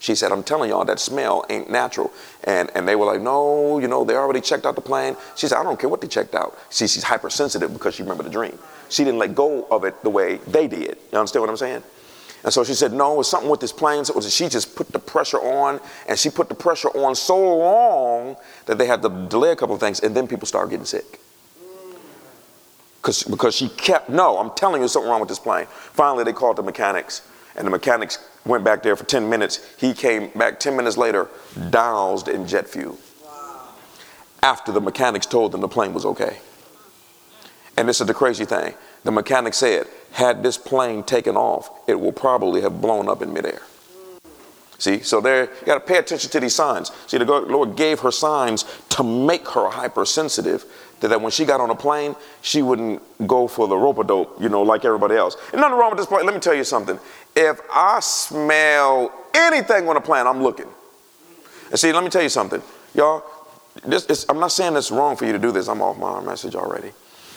She 0.00 0.14
said, 0.14 0.30
I'm 0.30 0.42
telling 0.42 0.70
y'all, 0.70 0.84
that 0.84 1.00
smell 1.00 1.44
ain't 1.50 1.70
natural. 1.70 2.12
And, 2.44 2.70
and 2.74 2.86
they 2.86 2.94
were 2.94 3.06
like, 3.06 3.20
no, 3.20 3.78
you 3.80 3.88
know, 3.88 4.04
they 4.04 4.14
already 4.14 4.40
checked 4.40 4.64
out 4.64 4.76
the 4.76 4.80
plane. 4.80 5.16
She 5.34 5.48
said, 5.48 5.58
I 5.58 5.62
don't 5.64 5.78
care 5.78 5.88
what 5.90 6.00
they 6.00 6.06
checked 6.08 6.34
out. 6.34 6.56
See, 6.70 6.86
she's 6.86 7.02
hypersensitive 7.02 7.72
because 7.72 7.96
she 7.96 8.02
remembered 8.02 8.26
the 8.26 8.30
dream. 8.30 8.56
She 8.90 9.02
didn't 9.04 9.18
let 9.18 9.34
go 9.34 9.64
of 9.70 9.84
it 9.84 10.00
the 10.02 10.10
way 10.10 10.36
they 10.46 10.68
did. 10.68 10.98
You 11.12 11.18
understand 11.18 11.42
what 11.42 11.50
I'm 11.50 11.56
saying? 11.56 11.82
And 12.44 12.52
so 12.52 12.62
she 12.62 12.74
said, 12.74 12.92
no, 12.92 13.18
it's 13.18 13.28
something 13.28 13.50
with 13.50 13.58
this 13.58 13.72
plane. 13.72 14.04
So 14.04 14.20
she 14.20 14.48
just 14.48 14.76
put 14.76 14.92
the 14.92 15.00
pressure 15.00 15.38
on, 15.38 15.80
and 16.08 16.16
she 16.16 16.30
put 16.30 16.48
the 16.48 16.54
pressure 16.54 16.88
on 16.90 17.16
so 17.16 17.58
long 17.58 18.36
that 18.66 18.78
they 18.78 18.86
had 18.86 19.02
to 19.02 19.08
delay 19.08 19.50
a 19.50 19.56
couple 19.56 19.74
of 19.74 19.80
things, 19.80 19.98
and 20.00 20.14
then 20.16 20.28
people 20.28 20.46
started 20.46 20.70
getting 20.70 20.86
sick 20.86 21.20
because 23.30 23.54
she 23.56 23.70
kept 23.70 24.10
no 24.10 24.36
i'm 24.38 24.50
telling 24.50 24.82
you 24.82 24.88
something 24.88 25.08
wrong 25.08 25.20
with 25.20 25.30
this 25.30 25.38
plane 25.38 25.64
finally 25.70 26.24
they 26.24 26.32
called 26.32 26.56
the 26.56 26.62
mechanics 26.62 27.26
and 27.56 27.66
the 27.66 27.70
mechanics 27.70 28.18
went 28.44 28.64
back 28.64 28.82
there 28.82 28.96
for 28.96 29.04
10 29.04 29.28
minutes. 29.28 29.60
He 29.78 29.94
came 29.94 30.28
back 30.30 30.60
10 30.60 30.76
minutes 30.76 30.96
later, 30.96 31.28
doused 31.70 32.28
in 32.28 32.46
jet 32.46 32.68
fuel. 32.68 32.98
After 34.42 34.70
the 34.70 34.80
mechanics 34.80 35.26
told 35.26 35.52
them 35.52 35.60
the 35.60 35.68
plane 35.68 35.92
was 35.92 36.06
okay. 36.06 36.38
And 37.76 37.88
this 37.88 38.00
is 38.00 38.06
the 38.06 38.14
crazy 38.14 38.44
thing. 38.44 38.74
The 39.04 39.12
mechanic 39.12 39.54
said, 39.54 39.86
had 40.12 40.42
this 40.42 40.58
plane 40.58 41.02
taken 41.02 41.36
off, 41.36 41.70
it 41.88 41.98
will 41.98 42.12
probably 42.12 42.60
have 42.62 42.80
blown 42.80 43.08
up 43.08 43.22
in 43.22 43.32
midair. 43.32 43.62
Hmm. 43.92 44.16
See, 44.78 45.00
so 45.00 45.20
there, 45.20 45.44
you 45.44 45.50
got 45.66 45.74
to 45.74 45.80
pay 45.80 45.98
attention 45.98 46.30
to 46.30 46.40
these 46.40 46.54
signs. 46.54 46.90
See, 47.06 47.18
the 47.18 47.24
Lord 47.24 47.76
gave 47.76 48.00
her 48.00 48.10
signs 48.10 48.64
to 48.90 49.04
make 49.04 49.46
her 49.48 49.68
hypersensitive 49.68 50.64
that 51.06 51.20
when 51.20 51.30
she 51.30 51.44
got 51.44 51.60
on 51.60 51.70
a 51.70 51.74
plane, 51.74 52.16
she 52.42 52.62
wouldn't 52.62 53.00
go 53.26 53.46
for 53.46 53.68
the 53.68 53.76
rope 53.76 54.04
dope, 54.06 54.40
you 54.40 54.48
know, 54.48 54.62
like 54.62 54.84
everybody 54.84 55.14
else. 55.14 55.36
And 55.52 55.60
nothing 55.60 55.78
wrong 55.78 55.90
with 55.90 55.98
this 55.98 56.06
plane. 56.06 56.24
Let 56.26 56.34
me 56.34 56.40
tell 56.40 56.54
you 56.54 56.64
something. 56.64 56.98
If 57.36 57.60
I 57.72 58.00
smell 58.00 59.12
anything 59.34 59.88
on 59.88 59.96
a 59.96 60.00
plane, 60.00 60.26
I'm 60.26 60.42
looking. 60.42 60.66
And 61.70 61.78
see, 61.78 61.92
let 61.92 62.02
me 62.02 62.10
tell 62.10 62.22
you 62.22 62.28
something, 62.28 62.62
y'all. 62.94 63.22
This 63.84 64.26
I'm 64.28 64.40
not 64.40 64.48
saying 64.50 64.74
it's 64.74 64.90
wrong 64.90 65.14
for 65.16 65.24
you 65.26 65.32
to 65.32 65.38
do 65.38 65.52
this. 65.52 65.68
I'm 65.68 65.80
off 65.82 65.96
my 65.98 66.20
message 66.20 66.56
already. 66.56 66.90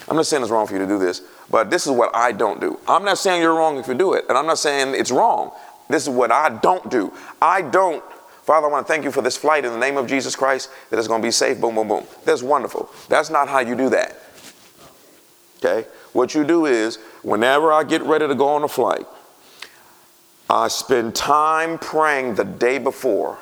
I'm 0.08 0.16
not 0.16 0.26
saying 0.26 0.42
it's 0.42 0.52
wrong 0.52 0.66
for 0.66 0.74
you 0.74 0.80
to 0.80 0.88
do 0.88 0.98
this, 0.98 1.22
but 1.52 1.70
this 1.70 1.86
is 1.86 1.92
what 1.92 2.16
I 2.16 2.32
don't 2.32 2.60
do. 2.60 2.80
I'm 2.88 3.06
not 3.06 3.20
saying 3.20 3.42
you're 3.42 3.54
wrong 3.54 3.78
if 3.78 3.88
you 3.88 3.94
do 3.94 4.14
it, 4.14 4.26
and 4.30 4.38
I'm 4.38 4.48
not 4.48 4.58
saying 4.58 4.96
it's 5.00 5.12
wrong. 5.12 5.52
This 5.90 6.04
is 6.04 6.10
what 6.10 6.32
I 6.32 6.50
don't 6.62 6.90
do. 6.90 7.14
I 7.42 7.62
don't 7.62 8.02
Father, 8.44 8.68
I 8.68 8.72
want 8.72 8.88
to 8.88 8.92
thank 8.92 9.04
you 9.04 9.12
for 9.12 9.22
this 9.22 9.38
flight 9.38 9.66
in 9.66 9.72
the 9.72 9.78
name 9.78 9.98
of 9.98 10.08
Jesus 10.08 10.36
Christ 10.36 10.70
that 10.90 10.98
it's 10.98 11.08
going 11.08 11.22
to 11.22 11.28
be 11.28 11.32
safe. 11.32 11.60
Boom, 11.62 11.76
boom, 11.76 11.88
boom. 11.88 12.06
That's 12.26 12.42
wonderful. 12.42 12.90
That's 13.08 13.30
not 13.30 13.48
how 13.48 13.60
you 13.60 13.76
do 13.76 13.90
that. 13.90 14.18
Okay? 15.58 15.88
What 16.14 16.34
you 16.34 16.44
do 16.44 16.66
is, 16.66 16.96
whenever 17.22 17.72
I 17.72 17.84
get 17.84 18.02
ready 18.02 18.28
to 18.28 18.34
go 18.36 18.48
on 18.50 18.64
a 18.64 18.68
flight, 18.68 19.06
I 20.50 20.68
spend 20.70 21.14
time 21.16 21.78
praying 21.78 22.34
the 22.36 22.44
day 22.44 22.80
before, 22.80 23.38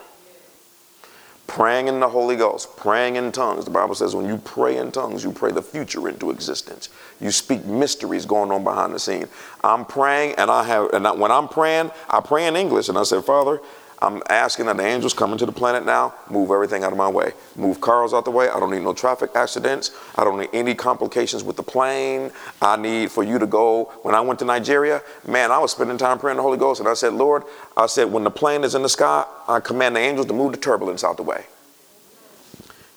praying 1.47 1.87
in 1.87 1.99
the 2.01 2.09
Holy 2.09 2.35
Ghost, 2.35 2.75
praying 2.75 3.15
in 3.15 3.31
tongues. 3.31 3.63
The 3.65 3.71
Bible 3.71 3.95
says 3.95 4.15
when 4.17 4.25
you 4.27 4.37
pray 4.37 4.77
in 4.77 4.91
tongues, 4.91 5.23
you 5.23 5.31
pray 5.31 5.51
the 5.51 5.61
future 5.63 6.07
into 6.09 6.29
existence. 6.29 6.89
You 7.21 7.31
speak 7.31 7.65
mysteries 7.65 8.25
going 8.25 8.51
on 8.51 8.63
behind 8.65 8.93
the 8.93 8.99
scene. 8.99 9.25
I'm 9.63 9.85
praying, 9.85 10.35
and 10.37 10.51
I 10.51 10.63
have, 10.65 10.89
and 10.91 11.07
I, 11.07 11.13
when 11.13 11.31
I'm 11.31 11.47
praying, 11.47 11.89
I 12.09 12.19
pray 12.19 12.45
in 12.47 12.55
English, 12.57 12.89
and 12.89 12.97
I 12.97 13.03
say, 13.03 13.21
Father, 13.21 13.61
I'm 14.01 14.23
asking 14.29 14.67
that 14.67 14.77
the 14.77 14.83
angels 14.85 15.13
coming 15.13 15.37
to 15.37 15.45
the 15.45 15.51
planet 15.51 15.85
now 15.85 16.13
move 16.29 16.51
everything 16.51 16.83
out 16.83 16.91
of 16.93 16.97
my 16.97 17.09
way. 17.09 17.33
Move 17.57 17.81
cars 17.81 18.13
out 18.13 18.23
the 18.23 18.31
way. 18.31 18.47
I 18.47 18.57
don't 18.59 18.71
need 18.71 18.81
no 18.81 18.93
traffic 18.93 19.31
accidents. 19.35 19.91
I 20.15 20.23
don't 20.23 20.39
need 20.39 20.49
any 20.53 20.73
complications 20.73 21.43
with 21.43 21.57
the 21.57 21.63
plane. 21.63 22.31
I 22.61 22.77
need 22.77 23.11
for 23.11 23.23
you 23.23 23.37
to 23.39 23.45
go. 23.45 23.85
When 24.03 24.15
I 24.15 24.21
went 24.21 24.39
to 24.39 24.45
Nigeria, 24.45 25.03
man, 25.27 25.51
I 25.51 25.57
was 25.57 25.71
spending 25.71 25.97
time 25.97 26.17
praying 26.17 26.37
the 26.37 26.43
Holy 26.43 26.57
Ghost. 26.57 26.79
And 26.79 26.87
I 26.87 26.93
said, 26.93 27.13
Lord, 27.13 27.43
I 27.75 27.87
said, 27.87 28.05
when 28.11 28.23
the 28.23 28.31
plane 28.31 28.63
is 28.63 28.73
in 28.73 28.83
the 28.83 28.89
sky, 28.89 29.25
I 29.49 29.59
command 29.59 29.97
the 29.97 30.01
angels 30.01 30.27
to 30.27 30.33
move 30.33 30.53
the 30.53 30.57
turbulence 30.57 31.03
out 31.03 31.17
the 31.17 31.23
way. 31.23 31.45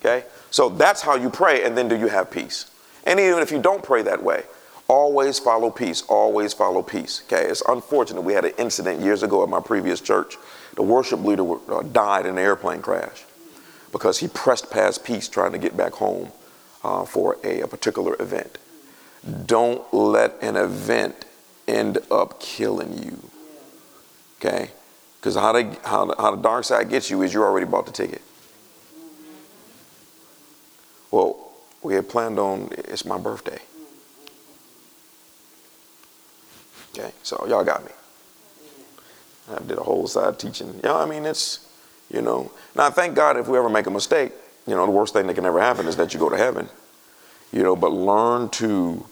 Okay? 0.01 0.25
So 0.53 0.69
that's 0.69 1.03
how 1.03 1.17
you 1.17 1.31
pray. 1.31 1.65
And 1.65 1.77
then 1.77 1.89
do 1.89 1.99
you 1.99 2.07
have 2.07 2.31
peace? 2.31 2.71
And 3.05 3.19
even 3.19 3.41
if 3.41 3.51
you 3.51 3.61
don't 3.61 3.83
pray 3.83 4.03
that 4.03 4.23
way, 4.23 4.45
Always 4.93 5.39
follow 5.39 5.71
peace, 5.71 6.03
always 6.07 6.53
follow 6.53 6.83
peace. 6.83 7.23
Okay, 7.25 7.47
it's 7.47 7.63
unfortunate. 7.67 8.21
We 8.21 8.35
had 8.35 8.45
an 8.45 8.53
incident 8.59 9.01
years 9.01 9.23
ago 9.23 9.43
at 9.43 9.49
my 9.49 9.59
previous 9.59 10.03
church. 10.03 10.37
The 10.75 10.83
worship 10.83 11.25
leader 11.25 11.55
uh, 11.73 11.81
died 11.81 12.27
in 12.27 12.33
an 12.33 12.39
airplane 12.39 12.83
crash 12.83 13.25
because 13.91 14.19
he 14.19 14.29
pressed 14.29 14.71
past 14.71 15.03
peace 15.03 15.29
trying 15.29 15.53
to 15.53 15.59
get 15.59 15.79
back 15.79 15.93
home 15.93 16.31
uh, 16.85 17.07
for 17.07 17.39
a, 17.43 17.63
a 17.63 17.67
particular 17.67 18.17
event. 18.21 18.59
Don't 19.47 19.83
let 19.95 20.35
an 20.43 20.57
event 20.57 21.25
end 21.67 21.97
up 22.11 22.39
killing 22.39 23.03
you. 23.03 23.19
Okay? 24.45 24.73
Because 25.19 25.37
how, 25.37 25.55
how, 25.87 26.15
how 26.19 26.37
the 26.37 26.43
dark 26.43 26.65
side 26.65 26.91
gets 26.91 27.09
you 27.09 27.23
is 27.23 27.33
you 27.33 27.43
already 27.43 27.65
bought 27.65 27.87
the 27.87 27.93
ticket. 27.93 28.21
Well, 31.11 31.39
we 31.83 31.95
had 31.95 32.11
planned 32.11 32.39
on, 32.39 32.69
it's 32.77 33.07
my 33.07 33.17
birthday. 33.17 33.59
Okay, 36.95 37.11
so 37.23 37.43
y'all 37.49 37.65
got 37.65 37.85
me. 37.85 37.91
I 39.55 39.59
did 39.63 39.79
a 39.79 39.83
whole 39.83 40.07
side 40.07 40.39
teaching. 40.39 40.75
You 40.75 40.81
know, 40.85 40.97
I 40.97 41.07
mean, 41.07 41.25
it's, 41.25 41.67
you 42.13 42.21
know. 42.21 42.51
Now, 42.77 42.91
thank 42.91 43.15
God 43.17 43.37
if 43.39 43.49
we 43.49 43.57
ever 43.57 43.71
make 43.71 43.87
a 43.87 43.91
mistake, 43.91 44.33
you 44.67 44.75
know, 44.75 44.85
the 44.85 44.93
worst 44.93 45.15
thing 45.15 45.27
that 45.27 45.35
can 45.35 45.47
ever 45.47 45.59
happen 45.61 45.87
is 45.89 45.97
that 45.97 46.13
you 46.13 46.21
go 46.21 46.29
to 46.29 46.37
heaven. 46.37 46.69
You 47.53 47.63
know, 47.63 47.75
but 47.75 47.93
learn 47.93 48.51
to 48.51 49.07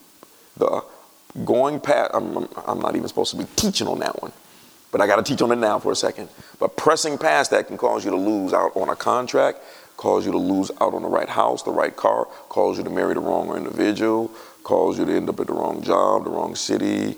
the 0.56 0.84
going 1.44 1.80
past, 1.80 2.10
I'm, 2.14 2.48
I'm 2.66 2.80
not 2.80 2.96
even 2.96 3.08
supposed 3.08 3.30
to 3.32 3.36
be 3.36 3.46
teaching 3.56 3.86
on 3.86 4.00
that 4.00 4.20
one, 4.20 4.32
but 4.92 5.00
I 5.00 5.06
got 5.06 5.16
to 5.16 5.22
teach 5.22 5.40
on 5.42 5.52
it 5.52 5.56
now 5.56 5.78
for 5.78 5.92
a 5.92 5.96
second. 5.96 6.28
But 6.58 6.76
pressing 6.76 7.18
past 7.18 7.50
that 7.52 7.66
can 7.68 7.76
cause 7.76 8.04
you 8.04 8.10
to 8.10 8.16
lose 8.16 8.52
out 8.52 8.72
on 8.76 8.88
a 8.88 8.96
contract, 8.96 9.58
cause 9.96 10.26
you 10.26 10.32
to 10.32 10.38
lose 10.38 10.70
out 10.80 10.92
on 10.94 11.02
the 11.02 11.08
right 11.08 11.28
house, 11.28 11.62
the 11.62 11.70
right 11.70 11.94
car, 11.94 12.24
cause 12.48 12.78
you 12.78 12.84
to 12.84 12.90
marry 12.90 13.14
the 13.14 13.20
wrong 13.20 13.54
individual, 13.56 14.30
cause 14.64 14.98
you 14.98 15.04
to 15.06 15.12
end 15.12 15.28
up 15.28 15.38
at 15.40 15.46
the 15.46 15.52
wrong 15.54 15.82
job, 15.82 16.24
the 16.24 16.30
wrong 16.30 16.54
city, 16.54 17.16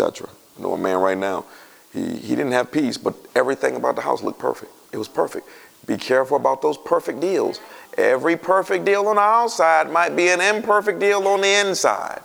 etc. 0.00 0.26
I 0.58 0.62
know 0.62 0.72
a 0.72 0.78
man 0.78 0.96
right 0.96 1.18
now, 1.18 1.44
he, 1.92 2.16
he 2.16 2.30
didn't 2.34 2.52
have 2.52 2.72
peace, 2.72 2.96
but 2.96 3.14
everything 3.36 3.76
about 3.76 3.94
the 3.94 4.00
house 4.02 4.22
looked 4.22 4.38
perfect. 4.38 4.72
It 4.92 4.96
was 4.96 5.06
perfect. 5.08 5.46
Be 5.86 5.96
careful 5.98 6.36
about 6.38 6.62
those 6.62 6.78
perfect 6.78 7.20
deals. 7.20 7.60
Every 7.98 8.36
perfect 8.38 8.84
deal 8.86 9.06
on 9.08 9.16
the 9.16 9.20
outside 9.22 9.90
might 9.90 10.16
be 10.16 10.28
an 10.28 10.40
imperfect 10.40 10.98
deal 10.98 11.28
on 11.28 11.42
the 11.42 11.60
inside. 11.66 12.20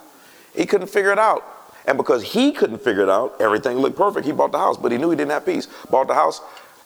He 0.55 0.65
couldn't 0.65 0.87
figure 0.87 1.11
it 1.11 1.19
out. 1.19 1.43
And 1.85 1.97
because 1.97 2.23
he 2.23 2.51
couldn't 2.53 2.81
figure 2.81 3.01
it 3.03 3.09
out, 3.09 3.35
everything 3.41 3.77
looked 3.79 3.97
perfect. 3.97 4.25
He 4.25 4.31
bought 4.31 4.51
the 4.53 4.57
house, 4.59 4.77
but 4.77 4.91
he 4.93 4.97
knew 4.97 5.09
he 5.09 5.15
didn't 5.17 5.31
have 5.31 5.45
peace. 5.45 5.67
Bought 5.91 6.07
the 6.07 6.13
house. 6.13 6.39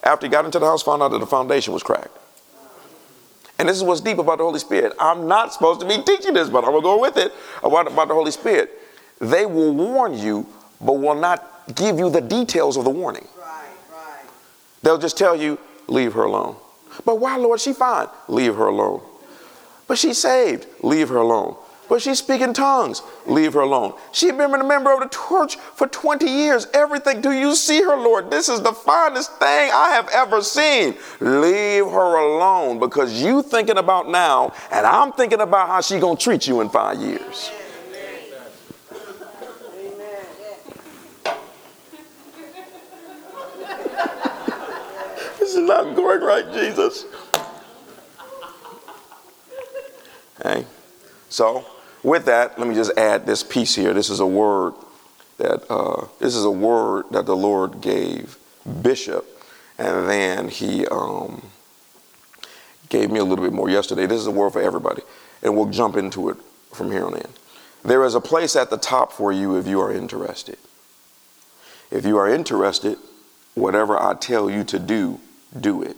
After 0.04 0.26
he 0.26 0.32
got 0.32 0.46
into 0.46 0.58
the 0.58 0.66
house, 0.66 0.82
found 0.82 1.04
out 1.04 1.10
that 1.10 1.20
the 1.20 1.28
foundation 1.28 1.74
was 1.74 1.84
cracked. 1.84 2.16
And 3.60 3.70
this 3.70 3.78
is 3.78 3.84
what's 3.84 4.02
deep 4.02 4.18
about 4.18 4.40
the 4.40 4.44
Holy 4.46 4.58
Spirit. 4.60 4.94
I'm 5.00 5.28
not 5.28 5.54
supposed 5.54 5.80
to 5.82 5.88
be 5.88 6.02
teaching 6.04 6.34
this, 6.34 6.50
but 6.50 6.64
I'm 6.64 6.72
going 6.72 6.82
to 6.82 6.86
go 6.86 7.00
with 7.00 7.18
it 7.18 7.32
about, 7.64 7.86
about 7.92 8.08
the 8.08 8.14
Holy 8.16 8.32
Spirit. 8.32 8.72
They 9.20 9.46
will 9.46 9.74
warn 9.76 10.18
you 10.18 10.48
but 10.82 10.94
will 10.94 11.16
not 11.16 11.48
give 11.76 12.00
you 12.00 12.10
the 12.10 12.22
details 12.22 12.78
of 12.78 12.84
the 12.84 12.90
warning. 12.90 13.28
They'll 14.84 14.98
just 14.98 15.18
tell 15.18 15.36
you, 15.40 15.60
leave 15.88 16.14
her 16.14 16.24
alone. 16.24 16.56
But 17.06 17.20
why, 17.20 17.38
Lord? 17.38 17.60
She 17.62 17.72
fine. 17.72 18.08
Leave 18.28 18.56
her 18.56 18.68
alone. 18.68 19.02
But 19.88 19.98
she's 20.00 20.18
saved. 20.20 20.66
Leave 20.82 21.10
her 21.10 21.18
alone. 21.18 21.56
But 21.88 22.02
she's 22.02 22.20
speaking 22.20 22.54
tongues. 22.54 23.02
Leave 23.28 23.54
her 23.54 23.60
alone. 23.60 23.94
She's 24.12 24.32
been 24.32 24.52
a 24.54 24.64
member 24.64 24.92
of 24.94 25.02
the 25.02 25.10
church 25.30 25.58
for 25.76 25.88
20 25.88 26.26
years. 26.26 26.66
Everything. 26.74 27.22
Do 27.22 27.32
you 27.32 27.56
see 27.56 27.82
her, 27.82 27.96
Lord? 27.96 28.32
This 28.32 28.50
is 28.50 28.62
the 28.62 28.74
finest 28.74 29.32
thing 29.38 29.72
I 29.74 29.90
have 29.96 30.10
ever 30.10 30.42
seen. 30.42 30.96
Leave 31.20 31.86
her 31.86 32.16
alone 32.18 32.80
because 32.80 33.22
you 33.22 33.44
thinking 33.44 33.78
about 33.78 34.10
now, 34.10 34.52
and 34.72 34.86
I'm 34.86 35.12
thinking 35.14 35.42
about 35.42 35.68
how 35.68 35.82
she 35.82 36.00
gonna 36.00 36.16
treat 36.18 36.48
you 36.48 36.62
in 36.62 36.70
five 36.70 36.98
years. 37.00 37.52
This 45.54 45.60
is 45.60 45.68
not 45.68 45.96
going 45.98 46.22
right, 46.22 46.50
Jesus. 46.54 47.04
Okay. 50.40 50.66
So, 51.28 51.66
with 52.04 52.24
that, 52.24 52.58
let 52.58 52.70
me 52.70 52.74
just 52.74 52.98
add 52.98 53.26
this 53.26 53.44
piece 53.44 53.76
here. 53.76 53.92
This 53.94 54.10
is 54.10 54.22
a 54.22 54.26
word 54.26 54.76
that 55.40 55.70
uh, 55.70 56.08
this 56.20 56.36
is 56.38 56.46
a 56.46 56.50
word 56.50 57.08
that 57.12 57.26
the 57.26 57.36
Lord 57.36 57.82
gave 57.82 58.38
Bishop, 58.82 59.26
and 59.78 60.08
then 60.10 60.48
he 60.48 60.88
um, 60.88 61.46
gave 62.88 63.12
me 63.12 63.20
a 63.20 63.26
little 63.26 63.44
bit 63.44 63.54
more 63.54 63.70
yesterday. 63.70 64.06
This 64.06 64.22
is 64.22 64.28
a 64.28 64.32
word 64.32 64.54
for 64.54 64.62
everybody, 64.62 65.02
and 65.44 65.58
we'll 65.58 65.66
jump 65.70 65.98
into 65.98 66.30
it 66.30 66.38
from 66.74 66.94
here 66.94 67.06
on 67.08 67.18
in. 67.18 67.28
There 67.84 68.06
is 68.06 68.16
a 68.16 68.22
place 68.22 68.56
at 68.56 68.70
the 68.70 68.78
top 68.78 69.12
for 69.12 69.34
you 69.34 69.58
if 69.58 69.68
you 69.68 69.82
are 69.82 69.92
interested. 69.94 70.58
If 71.92 72.06
you 72.06 72.16
are 72.16 72.34
interested, 72.34 72.98
whatever 73.54 74.02
I 74.02 74.14
tell 74.14 74.50
you 74.50 74.64
to 74.64 74.80
do, 74.80 75.20
do 75.60 75.82
it. 75.84 75.98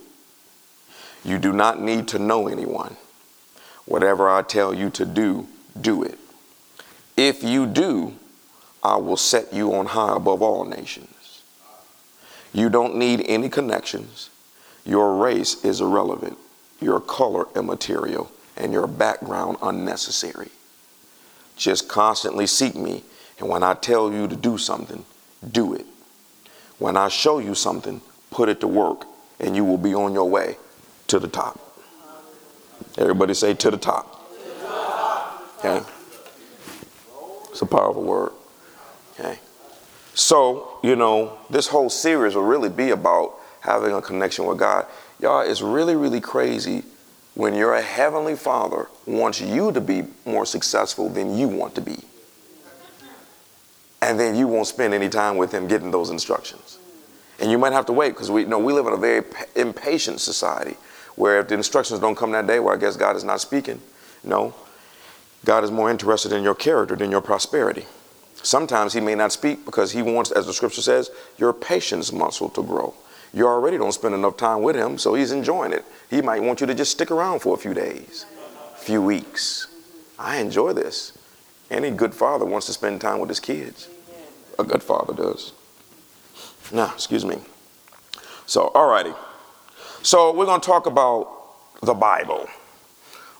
You 1.23 1.37
do 1.37 1.53
not 1.53 1.81
need 1.81 2.07
to 2.09 2.19
know 2.19 2.47
anyone. 2.47 2.97
Whatever 3.85 4.29
I 4.29 4.41
tell 4.41 4.73
you 4.73 4.89
to 4.91 5.05
do, 5.05 5.47
do 5.79 6.03
it. 6.03 6.17
If 7.15 7.43
you 7.43 7.65
do, 7.65 8.13
I 8.81 8.97
will 8.97 9.17
set 9.17 9.53
you 9.53 9.73
on 9.75 9.87
high 9.87 10.15
above 10.15 10.41
all 10.41 10.65
nations. 10.65 11.09
You 12.53 12.69
don't 12.69 12.97
need 12.97 13.21
any 13.25 13.49
connections. 13.49 14.29
Your 14.85 15.15
race 15.15 15.63
is 15.63 15.81
irrelevant, 15.81 16.37
your 16.81 16.99
color 16.99 17.45
immaterial, 17.55 18.31
and 18.57 18.73
your 18.73 18.87
background 18.87 19.57
unnecessary. 19.61 20.49
Just 21.55 21.87
constantly 21.87 22.47
seek 22.47 22.75
me, 22.75 23.03
and 23.39 23.47
when 23.47 23.63
I 23.63 23.73
tell 23.75 24.11
you 24.11 24.27
to 24.27 24.35
do 24.35 24.57
something, 24.57 25.05
do 25.51 25.73
it. 25.73 25.85
When 26.79 26.97
I 26.97 27.07
show 27.07 27.39
you 27.39 27.55
something, 27.55 28.01
put 28.31 28.49
it 28.49 28.59
to 28.61 28.67
work 28.67 29.05
and 29.39 29.55
you 29.55 29.63
will 29.63 29.77
be 29.77 29.93
on 29.95 30.13
your 30.13 30.29
way 30.29 30.57
to 31.07 31.19
the 31.19 31.27
top. 31.27 31.59
Everybody 32.97 33.33
say 33.33 33.53
to 33.53 33.71
the 33.71 33.77
top. 33.77 34.29
Okay? 35.59 35.81
It's 37.51 37.61
a 37.61 37.65
powerful 37.65 38.03
word. 38.03 38.31
Okay? 39.19 39.39
So, 40.15 40.77
you 40.83 40.95
know, 40.95 41.37
this 41.49 41.67
whole 41.67 41.89
series 41.89 42.35
will 42.35 42.43
really 42.43 42.69
be 42.69 42.91
about 42.91 43.35
having 43.61 43.93
a 43.93 44.01
connection 44.01 44.45
with 44.45 44.59
God. 44.59 44.85
Y'all, 45.19 45.41
it's 45.41 45.61
really, 45.61 45.95
really 45.95 46.21
crazy 46.21 46.83
when 47.35 47.55
your 47.55 47.79
heavenly 47.81 48.35
father 48.35 48.87
wants 49.07 49.41
you 49.41 49.71
to 49.71 49.81
be 49.81 50.03
more 50.25 50.45
successful 50.45 51.09
than 51.09 51.35
you 51.35 51.47
want 51.47 51.73
to 51.75 51.81
be. 51.81 51.97
And 54.01 54.19
then 54.19 54.35
you 54.35 54.47
won't 54.47 54.67
spend 54.67 54.93
any 54.93 55.09
time 55.09 55.37
with 55.37 55.53
him 55.53 55.67
getting 55.67 55.89
those 55.89 56.09
instructions. 56.09 56.77
And 57.39 57.49
you 57.49 57.57
might 57.57 57.73
have 57.73 57.85
to 57.87 57.93
wait 57.93 58.09
because 58.09 58.29
we 58.31 58.41
you 58.41 58.47
know 58.47 58.59
we 58.59 58.73
live 58.73 58.85
in 58.87 58.93
a 58.93 58.97
very 58.97 59.23
impatient 59.55 60.21
society 60.21 60.75
where 61.15 61.39
if 61.39 61.47
the 61.47 61.55
instructions 61.55 61.99
don't 61.99 62.15
come 62.15 62.31
that 62.31 62.47
day, 62.47 62.59
well, 62.59 62.73
I 62.73 62.77
guess 62.79 62.95
God 62.95 63.15
is 63.15 63.23
not 63.23 63.41
speaking. 63.41 63.79
You 64.23 64.29
know, 64.29 64.53
God 65.45 65.63
is 65.63 65.71
more 65.71 65.91
interested 65.91 66.31
in 66.31 66.43
your 66.43 66.55
character 66.55 66.95
than 66.95 67.11
your 67.11 67.21
prosperity. 67.21 67.85
Sometimes 68.41 68.93
He 68.93 69.01
may 69.01 69.15
not 69.15 69.31
speak 69.31 69.65
because 69.65 69.91
He 69.91 70.01
wants, 70.01 70.31
as 70.31 70.45
the 70.45 70.53
scripture 70.53 70.81
says, 70.81 71.09
your 71.37 71.53
patience 71.53 72.11
muscle 72.11 72.49
to 72.49 72.63
grow. 72.63 72.93
You 73.33 73.47
already 73.47 73.77
don't 73.77 73.91
spend 73.93 74.13
enough 74.13 74.37
time 74.37 74.61
with 74.61 74.75
Him, 74.75 74.97
so 74.97 75.13
He's 75.15 75.31
enjoying 75.31 75.73
it. 75.73 75.85
He 76.09 76.21
might 76.21 76.41
want 76.41 76.61
you 76.61 76.67
to 76.67 76.75
just 76.75 76.91
stick 76.91 77.09
around 77.09 77.39
for 77.39 77.53
a 77.53 77.57
few 77.57 77.73
days, 77.73 78.25
a 78.75 78.79
few 78.79 79.01
weeks. 79.01 79.67
I 80.19 80.37
enjoy 80.37 80.73
this. 80.73 81.13
Any 81.71 81.89
good 81.89 82.13
father 82.13 82.45
wants 82.45 82.67
to 82.67 82.73
spend 82.73 83.01
time 83.01 83.19
with 83.19 83.29
his 83.29 83.39
kids. 83.39 83.89
A 84.59 84.63
good 84.63 84.83
father 84.83 85.13
does. 85.13 85.53
No, 86.71 86.85
excuse 86.93 87.25
me. 87.25 87.37
So, 88.45 88.71
alrighty. 88.75 89.15
So 90.01 90.33
we're 90.33 90.45
going 90.45 90.61
to 90.61 90.65
talk 90.65 90.85
about 90.85 91.29
the 91.81 91.93
Bible. 91.93 92.47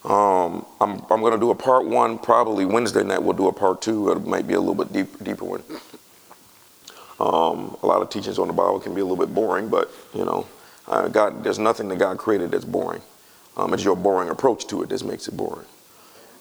Um, 0.04 0.66
I'm, 0.82 1.02
I'm 1.10 1.22
going 1.22 1.34
to 1.34 1.40
do 1.40 1.50
a 1.52 1.56
part 1.56 1.86
one 1.86 2.18
probably 2.18 2.66
Wednesday 2.66 3.04
night. 3.04 3.24
We'll 3.24 3.38
do 3.38 3.48
a 3.48 3.54
part 3.54 3.82
two. 3.82 4.12
It 4.12 4.26
might 4.26 4.48
be 4.48 4.54
a 4.54 4.60
little 4.60 4.76
bit 4.76 4.92
deep, 4.92 5.24
deeper 5.24 5.46
one. 5.46 5.64
Um, 7.20 7.78
a 7.82 7.88
lot 7.88 8.02
of 8.02 8.10
teachings 8.10 8.40
on 8.40 8.48
the 8.48 8.54
Bible 8.54 8.80
can 8.80 8.94
be 8.94 9.02
a 9.02 9.06
little 9.06 9.24
bit 9.24 9.34
boring, 9.34 9.70
but 9.70 9.90
you 10.14 10.26
know, 10.26 10.46
uh, 10.88 11.08
God, 11.08 11.44
there's 11.44 11.60
nothing 11.60 11.88
that 11.90 12.00
God 12.00 12.18
created 12.18 12.52
that's 12.52 12.66
boring. 12.66 13.02
Um, 13.56 13.74
it's 13.74 13.84
your 13.86 13.96
boring 13.96 14.30
approach 14.30 14.68
to 14.68 14.84
it 14.84 14.90
that 14.90 15.04
makes 15.06 15.28
it 15.30 15.38
boring. 15.38 15.66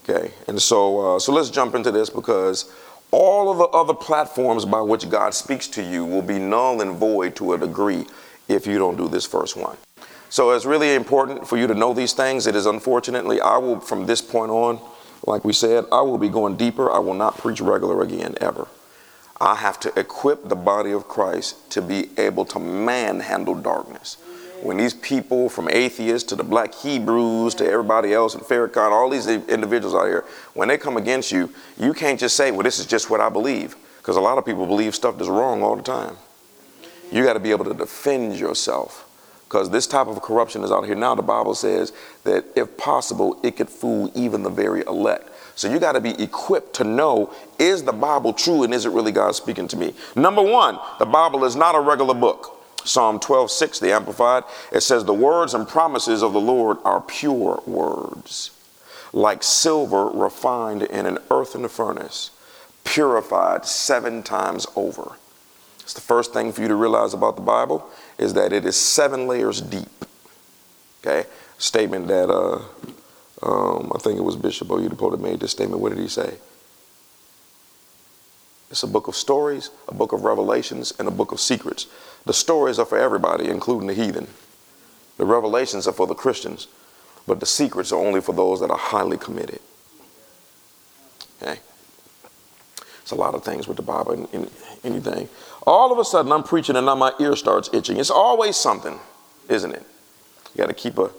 Okay, 0.09 0.33
and 0.49 0.61
so 0.61 1.17
uh, 1.17 1.19
so 1.21 1.33
let's 1.33 1.51
jump 1.51 1.77
into 1.77 1.93
this 1.93 2.11
because 2.11 2.73
all 3.13 3.51
of 3.53 3.59
the 3.59 3.65
other 3.77 3.93
platforms 3.95 4.65
by 4.65 4.81
which 4.81 5.09
God 5.09 5.35
speaks 5.35 5.69
to 5.69 5.83
you 5.83 6.05
will 6.05 6.23
be 6.23 6.39
null 6.39 6.81
and 6.81 6.97
void 6.97 7.37
to 7.37 7.53
a 7.53 7.59
degree 7.59 8.07
if 8.49 8.67
you 8.67 8.79
don't 8.79 8.97
do 8.97 9.07
this 9.07 9.27
first 9.27 9.55
one. 9.57 9.77
So 10.31 10.51
it's 10.53 10.65
really 10.65 10.95
important 10.95 11.47
for 11.47 11.59
you 11.59 11.67
to 11.67 11.75
know 11.75 11.93
these 11.93 12.15
things. 12.15 12.47
It 12.47 12.57
is 12.57 12.65
unfortunately, 12.65 13.41
I 13.41 13.59
will, 13.59 13.81
from 13.81 14.07
this 14.07 14.23
point 14.23 14.51
on, 14.51 14.81
like 15.27 15.45
we 15.45 15.53
said, 15.53 15.85
I 15.93 16.01
will 16.01 16.17
be 16.19 16.31
going 16.31 16.57
deeper. 16.57 16.91
I 16.91 16.99
will 16.99 17.13
not 17.15 17.37
preach 17.39 17.61
regular 17.61 18.01
again 18.03 18.35
ever. 18.41 18.67
I 19.39 19.57
have 19.57 19.79
to 19.81 19.93
equip 19.99 20.49
the 20.49 20.57
body 20.57 20.93
of 20.93 21.07
Christ 21.07 21.71
to 21.73 21.83
be 21.83 22.09
able 22.17 22.47
to 22.47 22.59
manhandle 22.59 23.57
darkness 23.57 24.17
when 24.63 24.77
these 24.77 24.95
people 24.95 25.49
from 25.49 25.69
atheists 25.71 26.29
to 26.31 26.37
the 26.37 26.45
black 26.45 26.73
Hebrews 26.75 27.55
to 27.57 27.69
everybody 27.69 28.15
else 28.15 28.35
and 28.35 28.43
Farrakhan, 28.45 28.93
all 28.93 29.11
these 29.11 29.27
individuals 29.27 29.95
out 29.95 30.07
here, 30.07 30.25
when 30.55 30.69
they 30.69 30.79
come 30.79 30.97
against 30.97 31.33
you, 31.33 31.53
you 31.79 31.93
can't 31.93 32.19
just 32.19 32.37
say, 32.37 32.51
well, 32.53 32.63
this 32.63 32.79
is 32.79 32.87
just 32.87 33.11
what 33.11 33.21
I 33.21 33.29
believe. 33.29 33.75
Because 33.99 34.17
a 34.17 34.21
lot 34.21 34.39
of 34.39 34.47
people 34.47 34.67
believe 34.67 34.95
stuff 34.95 35.17
that's 35.19 35.29
wrong 35.29 35.63
all 35.63 35.77
the 35.77 35.83
time. 35.83 36.17
You 37.11 37.25
got 37.25 37.35
to 37.35 37.41
be 37.41 37.51
able 37.51 37.65
to 37.67 37.75
defend 37.75 38.37
yourself. 38.39 39.09
Because 39.45 39.69
this 39.69 39.87
type 39.87 40.07
of 40.07 40.23
corruption 40.23 40.63
is 40.65 40.73
out 40.73 40.87
here 40.87 40.95
now. 40.95 41.15
The 41.15 41.23
Bible 41.23 41.55
says 41.55 41.93
that 42.25 42.45
if 42.57 42.77
possible, 42.79 43.39
it 43.43 43.57
could 43.57 43.69
fool 43.69 44.11
even 44.15 44.43
the 44.43 44.49
very 44.51 44.81
elect. 44.87 45.29
So 45.57 45.71
you 45.71 45.79
got 45.79 45.93
to 45.93 46.01
be 46.01 46.21
equipped 46.23 46.75
to 46.77 46.85
know 46.85 47.35
is 47.59 47.83
the 47.83 47.93
Bible 47.93 48.33
true 48.33 48.63
and 48.63 48.73
is 48.73 48.87
it 48.87 48.91
really 48.93 49.13
God 49.13 49.35
speaking 49.35 49.69
to 49.69 49.77
me? 49.77 49.93
Number 50.17 50.41
one, 50.41 50.79
the 50.99 51.05
Bible 51.05 51.45
is 51.45 51.55
not 51.55 51.75
a 51.75 51.81
regular 51.81 52.15
book. 52.15 52.62
Psalm 52.85 53.19
12, 53.21 53.51
6, 53.51 53.79
the 53.81 53.93
Amplified, 53.93 54.45
it 54.73 54.81
says, 54.81 55.05
The 55.05 55.15
words 55.15 55.55
and 55.55 55.69
promises 55.69 56.23
of 56.23 56.33
the 56.33 56.41
Lord 56.41 56.79
are 56.85 57.01
pure 57.01 57.63
words, 57.67 58.51
like 59.13 59.43
silver 59.43 60.07
refined 60.07 60.83
in 60.83 61.07
an 61.07 61.19
earthen 61.31 61.69
furnace, 61.69 62.31
purified 62.85 63.67
seven 63.67 64.23
times 64.23 64.67
over. 64.75 65.13
It's 65.81 65.95
the 65.95 66.01
first 66.01 66.33
thing 66.33 66.53
for 66.53 66.63
you 66.63 66.69
to 66.69 66.75
realize 66.75 67.15
about 67.15 67.37
the 67.37 67.43
Bible 67.43 67.89
is 68.19 68.35
that 68.35 68.53
it 68.53 68.65
is 68.65 68.77
seven 68.77 69.27
layers 69.27 69.61
deep. 69.61 70.05
Okay? 71.03 71.29
Statement 71.59 72.09
that 72.09 72.31
uh, 72.31 72.61
um, 73.43 73.93
I 73.95 73.99
think 73.99 74.19
it 74.19 74.23
was 74.23 74.37
Bishop 74.37 74.69
Oyedepo 74.69 75.11
that 75.11 75.21
made 75.21 75.41
this 75.41 75.51
statement. 75.53 75.81
What 75.81 75.91
did 75.91 75.99
he 75.99 76.09
say? 76.09 76.35
It's 78.73 78.83
a 78.83 78.87
book 78.87 79.07
of 79.07 79.15
stories, 79.15 79.69
a 79.87 79.95
book 79.95 80.13
of 80.13 80.25
revelations, 80.25 80.95
and 80.99 81.07
a 81.07 81.11
book 81.11 81.31
of 81.31 81.39
secrets. 81.39 81.87
The 82.25 82.33
stories 82.33 82.79
are 82.79 82.87
for 82.87 82.97
everybody, 82.97 83.49
including 83.49 83.87
the 83.87 83.93
heathen. 83.93 84.29
The 85.19 85.27
revelations 85.27 85.87
are 85.87 85.93
for 85.93 86.07
the 86.07 86.15
Christians, 86.15 86.69
but 87.27 87.39
the 87.39 87.45
secrets 87.47 87.93
are 87.93 88.01
only 88.01 88.23
for 88.23 88.35
those 88.35 88.61
that 88.61 88.71
are 88.71 88.79
highly 88.79 89.19
committed. 89.19 89.61
Okay? 91.43 91.61
It's 93.03 93.11
a 93.11 93.15
lot 93.15 93.35
of 93.35 93.45
things 93.45 93.69
with 93.69 93.77
the 93.77 93.83
Bible 93.83 94.27
and, 94.33 94.51
anything. 94.85 95.29
All 95.67 95.93
of 95.93 95.99
a 95.99 96.05
sudden, 96.05 96.33
I'm 96.33 96.43
preaching 96.43 96.75
and 96.75 96.87
now 96.87 96.95
my 96.95 97.13
ear 97.21 97.37
starts 97.37 97.69
itching. 97.75 97.99
It's 97.99 98.11
always 98.11 98.57
something, 98.57 98.99
isn't 99.51 99.71
it? 99.71 99.85
You 100.55 100.59
got 100.59 100.69
to 100.69 100.75
keep 100.75 100.97
a, 100.97 101.11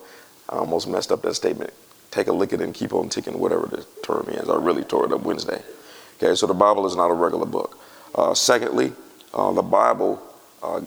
I 0.50 0.55
almost 0.55 0.88
messed 0.88 1.12
up 1.12 1.22
that 1.22 1.36
statement. 1.36 1.69
Take 2.10 2.25
a 2.25 2.33
lick 2.33 2.51
at 2.51 2.62
it 2.62 2.63
and 2.63 2.74
keep 2.74 2.93
on 2.93 3.10
ticking, 3.10 3.38
whatever 3.38 3.67
the 3.67 3.86
term 4.03 4.25
is. 4.29 4.50
I 4.50 4.55
really 4.55 4.83
tore 4.83 5.05
it 5.05 5.13
up 5.13 5.22
Wednesday. 5.22 5.62
Okay, 6.17 6.36
so 6.36 6.46
the 6.48 6.53
Bible 6.53 6.86
is 6.86 6.96
not 6.96 7.10
a 7.10 7.13
regular 7.13 7.46
book. 7.46 7.77
Uh, 8.13 8.34
secondly, 8.34 8.93
uh, 9.34 9.51
the 9.51 9.63
Bible, 9.63 10.22
uh, 10.62 10.82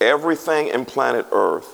everything 0.00 0.68
in 0.68 0.84
planet 0.84 1.26
Earth 1.32 1.68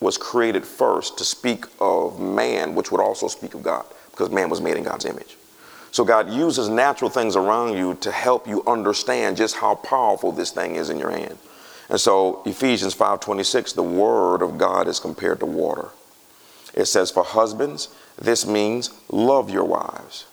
was 0.00 0.18
created 0.18 0.66
first 0.66 1.16
to 1.18 1.24
speak 1.24 1.64
of 1.80 2.18
man, 2.20 2.74
which 2.74 2.90
would 2.90 3.00
also 3.00 3.28
speak 3.28 3.54
of 3.54 3.62
God, 3.62 3.84
because 4.10 4.30
man 4.30 4.48
was 4.50 4.60
made 4.60 4.76
in 4.76 4.82
God's 4.82 5.04
image. 5.04 5.36
So 5.92 6.04
God 6.04 6.28
uses 6.28 6.68
natural 6.68 7.08
things 7.08 7.36
around 7.36 7.76
you 7.76 7.94
to 8.00 8.10
help 8.10 8.48
you 8.48 8.64
understand 8.66 9.36
just 9.36 9.54
how 9.54 9.76
powerful 9.76 10.32
this 10.32 10.50
thing 10.50 10.74
is 10.74 10.90
in 10.90 10.98
your 10.98 11.10
hand. 11.10 11.38
And 11.88 12.00
so 12.00 12.42
Ephesians 12.44 12.94
5:26, 12.94 13.72
the 13.72 13.82
word 13.82 14.42
of 14.42 14.58
God 14.58 14.88
is 14.88 14.98
compared 14.98 15.38
to 15.40 15.46
water. 15.46 15.90
It 16.74 16.86
says 16.86 17.12
for 17.12 17.22
husbands, 17.22 17.88
this 18.20 18.44
means 18.44 18.90
love 19.08 19.48
your 19.50 19.64
wives 19.64 20.24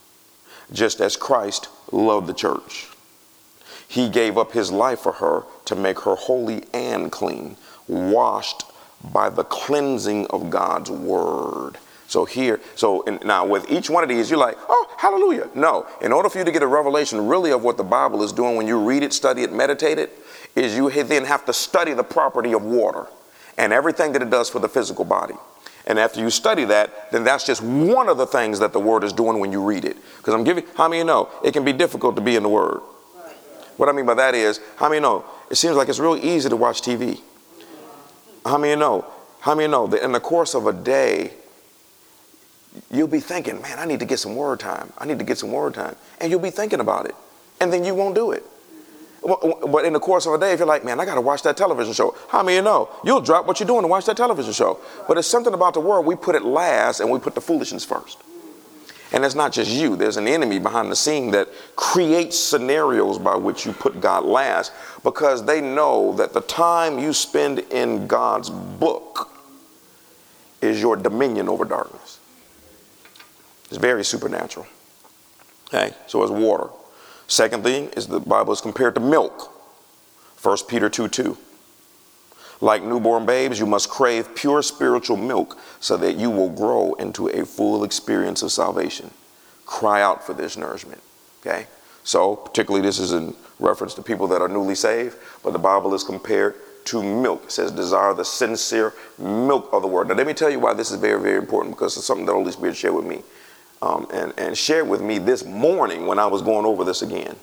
just 0.73 1.01
as 1.01 1.17
Christ 1.17 1.67
loved 1.91 2.27
the 2.27 2.33
church. 2.33 2.87
He 3.87 4.07
gave 4.07 4.37
up 4.37 4.53
his 4.53 4.71
life 4.71 4.99
for 4.99 5.13
her 5.13 5.43
to 5.65 5.75
make 5.75 5.99
her 6.01 6.15
holy 6.15 6.63
and 6.73 7.11
clean, 7.11 7.57
washed 7.87 8.63
by 9.03 9.29
the 9.29 9.43
cleansing 9.43 10.27
of 10.27 10.49
God's 10.49 10.89
word. 10.89 11.73
So 12.07 12.25
here, 12.25 12.59
so 12.75 13.01
in, 13.03 13.19
now 13.25 13.45
with 13.45 13.69
each 13.69 13.89
one 13.89 14.03
of 14.03 14.09
these, 14.09 14.29
you're 14.29 14.39
like, 14.39 14.55
oh, 14.69 14.93
hallelujah. 14.97 15.49
No, 15.55 15.87
in 16.01 16.11
order 16.11 16.29
for 16.29 16.37
you 16.39 16.45
to 16.45 16.51
get 16.51 16.61
a 16.63 16.67
revelation 16.67 17.27
really 17.27 17.51
of 17.51 17.63
what 17.63 17.77
the 17.77 17.83
Bible 17.83 18.21
is 18.23 18.31
doing 18.31 18.55
when 18.55 18.67
you 18.67 18.79
read 18.79 19.03
it, 19.03 19.13
study 19.13 19.43
it, 19.43 19.51
meditate 19.51 19.97
it, 19.97 20.17
is 20.55 20.75
you 20.75 20.89
then 20.89 21.25
have 21.25 21.45
to 21.45 21.53
study 21.53 21.93
the 21.93 22.03
property 22.03 22.53
of 22.53 22.63
water 22.63 23.07
and 23.57 23.73
everything 23.73 24.11
that 24.13 24.21
it 24.21 24.29
does 24.29 24.49
for 24.49 24.59
the 24.59 24.69
physical 24.69 25.05
body. 25.05 25.33
And 25.87 25.97
after 25.99 26.19
you 26.19 26.29
study 26.29 26.65
that, 26.65 27.11
then 27.11 27.23
that's 27.23 27.45
just 27.45 27.61
one 27.61 28.07
of 28.07 28.17
the 28.17 28.27
things 28.27 28.59
that 28.59 28.73
the 28.73 28.79
Word 28.79 29.03
is 29.03 29.13
doing 29.13 29.39
when 29.39 29.51
you 29.51 29.61
read 29.63 29.85
it. 29.85 29.97
Because 30.17 30.33
I'm 30.33 30.43
giving, 30.43 30.63
how 30.75 30.87
many 30.87 30.99
you 30.99 31.03
know 31.03 31.29
it 31.43 31.51
can 31.53 31.63
be 31.65 31.73
difficult 31.73 32.15
to 32.15 32.21
be 32.21 32.35
in 32.35 32.43
the 32.43 32.49
Word? 32.49 32.81
What 33.77 33.89
I 33.89 33.91
mean 33.93 34.05
by 34.05 34.13
that 34.15 34.35
is, 34.35 34.59
how 34.75 34.89
many 34.89 35.01
know 35.01 35.25
it 35.49 35.55
seems 35.55 35.75
like 35.75 35.89
it's 35.89 35.99
real 35.99 36.15
easy 36.17 36.49
to 36.49 36.55
watch 36.55 36.81
TV? 36.81 37.19
How 38.45 38.57
many 38.57 38.79
know? 38.79 39.05
How 39.39 39.55
many 39.55 39.67
know 39.71 39.87
that 39.87 40.03
in 40.03 40.11
the 40.11 40.19
course 40.19 40.53
of 40.53 40.67
a 40.67 40.73
day, 40.73 41.33
you'll 42.91 43.07
be 43.07 43.19
thinking, 43.19 43.59
man, 43.61 43.79
I 43.79 43.85
need 43.85 43.99
to 43.99 44.05
get 44.05 44.19
some 44.19 44.35
Word 44.35 44.59
time. 44.59 44.93
I 44.99 45.05
need 45.05 45.17
to 45.19 45.25
get 45.25 45.37
some 45.39 45.51
Word 45.51 45.73
time. 45.73 45.95
And 46.19 46.29
you'll 46.29 46.39
be 46.39 46.51
thinking 46.51 46.79
about 46.79 47.05
it. 47.07 47.15
And 47.59 47.73
then 47.73 47.83
you 47.83 47.95
won't 47.95 48.13
do 48.15 48.31
it. 48.31 48.45
But 49.21 49.85
in 49.85 49.93
the 49.93 49.99
course 49.99 50.25
of 50.25 50.33
a 50.33 50.37
day, 50.39 50.53
if 50.53 50.59
you're 50.59 50.67
like, 50.67 50.83
man, 50.83 50.99
I 50.99 51.05
got 51.05 51.15
to 51.15 51.21
watch 51.21 51.43
that 51.43 51.55
television 51.55 51.93
show, 51.93 52.15
how 52.29 52.41
many 52.41 52.55
you 52.55 52.63
know? 52.63 52.89
You'll 53.03 53.21
drop 53.21 53.45
what 53.45 53.59
you're 53.59 53.67
doing 53.67 53.81
to 53.83 53.87
watch 53.87 54.05
that 54.05 54.17
television 54.17 54.51
show. 54.51 54.79
But 55.07 55.19
it's 55.19 55.27
something 55.27 55.53
about 55.53 55.75
the 55.75 55.79
world, 55.79 56.07
we 56.07 56.15
put 56.15 56.33
it 56.33 56.43
last 56.43 57.01
and 57.01 57.09
we 57.09 57.19
put 57.19 57.35
the 57.35 57.41
foolishness 57.41 57.85
first. 57.85 58.17
And 59.13 59.23
it's 59.23 59.35
not 59.35 59.51
just 59.51 59.69
you, 59.69 59.95
there's 59.95 60.17
an 60.17 60.27
enemy 60.27 60.57
behind 60.57 60.89
the 60.91 60.95
scene 60.95 61.31
that 61.31 61.49
creates 61.75 62.37
scenarios 62.39 63.19
by 63.19 63.35
which 63.35 63.65
you 63.65 63.73
put 63.73 63.99
God 64.01 64.23
last 64.25 64.71
because 65.03 65.45
they 65.45 65.61
know 65.61 66.13
that 66.13 66.33
the 66.33 66.41
time 66.41 66.97
you 66.97 67.13
spend 67.13 67.59
in 67.71 68.07
God's 68.07 68.49
book 68.49 69.29
is 70.61 70.81
your 70.81 70.95
dominion 70.95 71.47
over 71.49 71.65
darkness. 71.65 72.19
It's 73.65 73.77
very 73.77 74.03
supernatural. 74.05 74.65
Okay, 75.67 75.93
so 76.07 76.23
it's 76.23 76.31
water. 76.31 76.69
Second 77.31 77.63
thing 77.63 77.87
is 77.91 78.07
the 78.07 78.19
Bible 78.19 78.51
is 78.51 78.59
compared 78.59 78.93
to 78.95 78.99
milk. 78.99 79.53
1 80.43 80.57
Peter 80.67 80.89
2 80.89 81.07
2. 81.07 81.37
Like 82.59 82.83
newborn 82.83 83.25
babes, 83.25 83.57
you 83.57 83.65
must 83.65 83.89
crave 83.89 84.35
pure 84.35 84.61
spiritual 84.61 85.15
milk 85.15 85.57
so 85.79 85.95
that 85.95 86.17
you 86.17 86.29
will 86.29 86.49
grow 86.49 86.93
into 86.95 87.29
a 87.29 87.45
full 87.45 87.85
experience 87.85 88.41
of 88.43 88.51
salvation. 88.51 89.11
Cry 89.65 90.01
out 90.01 90.25
for 90.25 90.33
this 90.33 90.57
nourishment. 90.57 90.99
Okay? 91.39 91.67
So, 92.03 92.35
particularly, 92.35 92.85
this 92.85 92.99
is 92.99 93.13
in 93.13 93.33
reference 93.61 93.93
to 93.93 94.01
people 94.01 94.27
that 94.27 94.41
are 94.41 94.49
newly 94.49 94.75
saved, 94.75 95.15
but 95.41 95.53
the 95.53 95.57
Bible 95.59 95.93
is 95.93 96.03
compared 96.03 96.55
to 96.87 97.01
milk. 97.01 97.45
It 97.45 97.53
says, 97.53 97.71
desire 97.71 98.13
the 98.13 98.25
sincere 98.25 98.93
milk 99.17 99.69
of 99.71 99.83
the 99.83 99.87
word. 99.87 100.09
Now, 100.09 100.15
let 100.15 100.27
me 100.27 100.33
tell 100.33 100.49
you 100.49 100.59
why 100.59 100.73
this 100.73 100.91
is 100.91 100.99
very, 100.99 101.21
very 101.21 101.37
important 101.37 101.75
because 101.75 101.95
it's 101.95 102.05
something 102.05 102.25
that 102.25 102.33
the 102.33 102.37
Holy 102.37 102.51
Spirit 102.51 102.75
shared 102.75 102.95
with 102.95 103.05
me 103.05 103.21
um, 103.81 104.07
and, 104.13 104.33
and 104.37 104.57
shared 104.57 104.87
with 104.87 105.01
me 105.01 105.17
this 105.17 105.43
morning 105.45 106.05
when 106.05 106.19
I 106.19 106.27
was 106.27 106.41
going 106.41 106.65
over 106.65 106.83
this 106.83 107.01
again. 107.01 107.35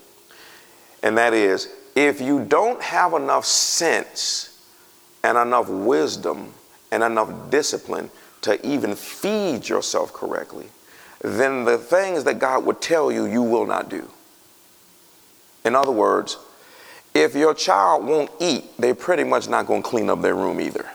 And 1.02 1.18
that 1.18 1.34
is 1.34 1.68
if 1.96 2.20
you 2.20 2.44
don't 2.44 2.80
have 2.82 3.12
enough 3.14 3.44
sense 3.44 4.60
and 5.24 5.36
enough 5.36 5.68
wisdom 5.68 6.52
and 6.92 7.02
enough 7.02 7.50
discipline 7.50 8.10
to 8.42 8.64
even 8.66 8.94
feed 8.94 9.68
yourself 9.68 10.12
correctly, 10.12 10.66
then 11.22 11.64
the 11.64 11.76
things 11.76 12.24
that 12.24 12.38
God 12.38 12.64
would 12.64 12.80
tell 12.80 13.10
you, 13.10 13.26
you 13.26 13.42
will 13.42 13.66
not 13.66 13.88
do. 13.88 14.08
In 15.64 15.74
other 15.74 15.90
words, 15.90 16.38
if 17.14 17.34
your 17.34 17.52
child 17.52 18.06
won't 18.06 18.30
eat, 18.38 18.64
they're 18.78 18.94
pretty 18.94 19.24
much 19.24 19.48
not 19.48 19.66
going 19.66 19.82
to 19.82 19.88
clean 19.88 20.08
up 20.08 20.22
their 20.22 20.36
room 20.36 20.60
either. 20.60 20.88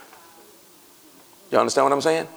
You 1.52 1.60
understand 1.60 1.86
what 1.86 1.92
I'm 1.94 2.02
saying? 2.02 2.28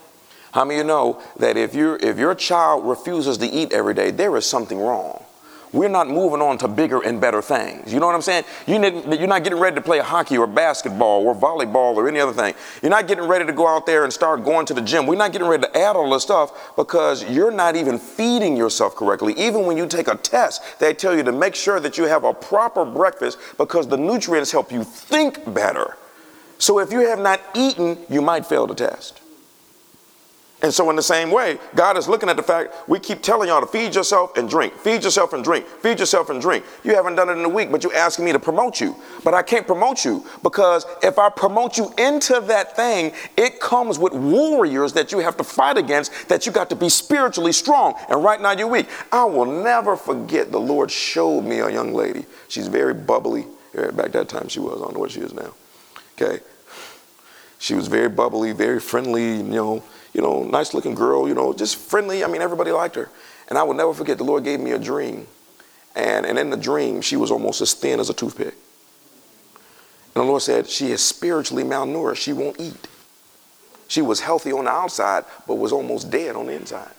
How 0.52 0.64
many 0.64 0.80
of 0.80 0.84
you 0.86 0.88
know 0.88 1.18
that 1.38 1.56
if, 1.56 1.74
you 1.74 1.98
if 2.00 2.18
your 2.18 2.34
child 2.34 2.86
refuses 2.86 3.38
to 3.38 3.46
eat 3.46 3.72
every 3.72 3.94
day, 3.94 4.10
there 4.10 4.36
is 4.36 4.46
something 4.46 4.78
wrong? 4.80 5.22
We're 5.72 5.88
not 5.88 6.08
moving 6.08 6.40
on 6.40 6.58
to 6.58 6.68
bigger 6.68 7.00
and 7.02 7.20
better 7.20 7.42
things. 7.42 7.92
You 7.92 8.00
know 8.00 8.06
what 8.06 8.14
I'm 8.14 8.22
saying? 8.22 8.44
You 8.66 8.76
are 8.76 9.26
not 9.26 9.42
getting 9.44 9.58
ready 9.58 9.74
to 9.74 9.82
play 9.82 9.98
hockey 9.98 10.38
or 10.38 10.46
basketball 10.46 11.22
or 11.26 11.34
volleyball 11.34 11.96
or 11.96 12.08
any 12.08 12.20
other 12.20 12.32
thing. 12.32 12.54
You're 12.82 12.90
not 12.90 13.08
getting 13.08 13.24
ready 13.26 13.44
to 13.44 13.52
go 13.52 13.66
out 13.66 13.84
there 13.84 14.04
and 14.04 14.12
start 14.12 14.44
going 14.44 14.64
to 14.66 14.74
the 14.74 14.80
gym. 14.80 15.06
We're 15.06 15.16
not 15.16 15.32
getting 15.32 15.48
ready 15.48 15.64
to 15.64 15.76
add 15.78 15.96
all 15.96 16.08
this 16.10 16.22
stuff 16.22 16.74
because 16.76 17.28
you're 17.28 17.50
not 17.50 17.76
even 17.76 17.98
feeding 17.98 18.56
yourself 18.56 18.94
correctly. 18.94 19.34
Even 19.36 19.66
when 19.66 19.76
you 19.76 19.86
take 19.86 20.08
a 20.08 20.14
test, 20.14 20.78
they 20.78 20.94
tell 20.94 21.14
you 21.14 21.24
to 21.24 21.32
make 21.32 21.54
sure 21.54 21.78
that 21.80 21.98
you 21.98 22.04
have 22.04 22.24
a 22.24 22.32
proper 22.32 22.84
breakfast 22.86 23.36
because 23.58 23.88
the 23.88 23.98
nutrients 23.98 24.52
help 24.52 24.72
you 24.72 24.82
think 24.84 25.52
better. 25.52 25.98
So 26.58 26.78
if 26.78 26.90
you 26.90 27.00
have 27.08 27.18
not 27.18 27.38
eaten, 27.54 27.98
you 28.08 28.22
might 28.22 28.46
fail 28.46 28.66
the 28.66 28.74
test. 28.74 29.20
And 30.66 30.74
so, 30.74 30.90
in 30.90 30.96
the 30.96 31.02
same 31.02 31.30
way, 31.30 31.58
God 31.76 31.96
is 31.96 32.08
looking 32.08 32.28
at 32.28 32.34
the 32.36 32.42
fact 32.42 32.74
we 32.88 32.98
keep 32.98 33.22
telling 33.22 33.48
y'all 33.48 33.60
to 33.60 33.68
feed 33.68 33.94
yourself 33.94 34.36
and 34.36 34.50
drink, 34.50 34.72
feed 34.74 35.04
yourself 35.04 35.32
and 35.32 35.44
drink, 35.44 35.64
feed 35.64 36.00
yourself 36.00 36.28
and 36.28 36.40
drink. 36.40 36.64
You 36.82 36.96
haven't 36.96 37.14
done 37.14 37.28
it 37.28 37.34
in 37.34 37.44
a 37.44 37.48
week, 37.48 37.70
but 37.70 37.84
you're 37.84 37.94
asking 37.94 38.24
me 38.24 38.32
to 38.32 38.40
promote 38.40 38.80
you. 38.80 38.96
But 39.22 39.32
I 39.32 39.42
can't 39.42 39.64
promote 39.64 40.04
you 40.04 40.26
because 40.42 40.84
if 41.04 41.20
I 41.20 41.28
promote 41.28 41.78
you 41.78 41.94
into 41.96 42.40
that 42.48 42.74
thing, 42.74 43.12
it 43.36 43.60
comes 43.60 43.96
with 43.96 44.12
warriors 44.12 44.92
that 44.94 45.12
you 45.12 45.20
have 45.20 45.36
to 45.36 45.44
fight 45.44 45.76
against, 45.78 46.28
that 46.28 46.46
you 46.46 46.50
got 46.52 46.68
to 46.70 46.76
be 46.76 46.88
spiritually 46.88 47.52
strong. 47.52 47.94
And 48.10 48.24
right 48.24 48.40
now, 48.40 48.50
you're 48.50 48.66
weak. 48.66 48.88
I 49.12 49.24
will 49.24 49.46
never 49.46 49.96
forget 49.96 50.50
the 50.50 50.58
Lord 50.60 50.90
showed 50.90 51.42
me 51.42 51.60
a 51.60 51.70
young 51.70 51.94
lady. 51.94 52.24
She's 52.48 52.66
very 52.66 52.92
bubbly. 52.92 53.46
Back 53.92 54.10
that 54.10 54.28
time, 54.28 54.48
she 54.48 54.58
was. 54.58 54.80
I 54.80 54.84
don't 54.86 54.94
know 54.94 55.00
what 55.00 55.12
she 55.12 55.20
is 55.20 55.32
now. 55.32 55.54
Okay. 56.20 56.42
She 57.60 57.74
was 57.74 57.86
very 57.86 58.08
bubbly, 58.08 58.50
very 58.50 58.80
friendly, 58.80 59.36
you 59.36 59.42
know 59.44 59.84
you 60.16 60.22
know, 60.22 60.44
nice 60.44 60.72
looking 60.72 60.94
girl, 60.94 61.28
you 61.28 61.34
know, 61.34 61.52
just 61.52 61.76
friendly. 61.76 62.24
I 62.24 62.26
mean, 62.26 62.40
everybody 62.40 62.72
liked 62.72 62.96
her. 62.96 63.10
And 63.48 63.58
I 63.58 63.62
will 63.64 63.74
never 63.74 63.92
forget, 63.92 64.16
the 64.16 64.24
Lord 64.24 64.44
gave 64.44 64.60
me 64.60 64.70
a 64.72 64.78
dream. 64.78 65.26
And, 65.94 66.24
and 66.24 66.38
in 66.38 66.48
the 66.48 66.56
dream, 66.56 67.02
she 67.02 67.16
was 67.16 67.30
almost 67.30 67.60
as 67.60 67.74
thin 67.74 68.00
as 68.00 68.08
a 68.08 68.14
toothpick. 68.14 68.54
And 68.54 70.14
the 70.14 70.22
Lord 70.22 70.40
said, 70.40 70.70
She 70.70 70.90
is 70.90 71.04
spiritually 71.04 71.64
malnourished. 71.64 72.16
She 72.16 72.32
won't 72.32 72.58
eat. 72.58 72.88
She 73.88 74.00
was 74.00 74.20
healthy 74.20 74.52
on 74.52 74.64
the 74.64 74.70
outside, 74.70 75.24
but 75.46 75.56
was 75.56 75.70
almost 75.70 76.10
dead 76.10 76.34
on 76.34 76.46
the 76.46 76.52
inside. 76.54 76.90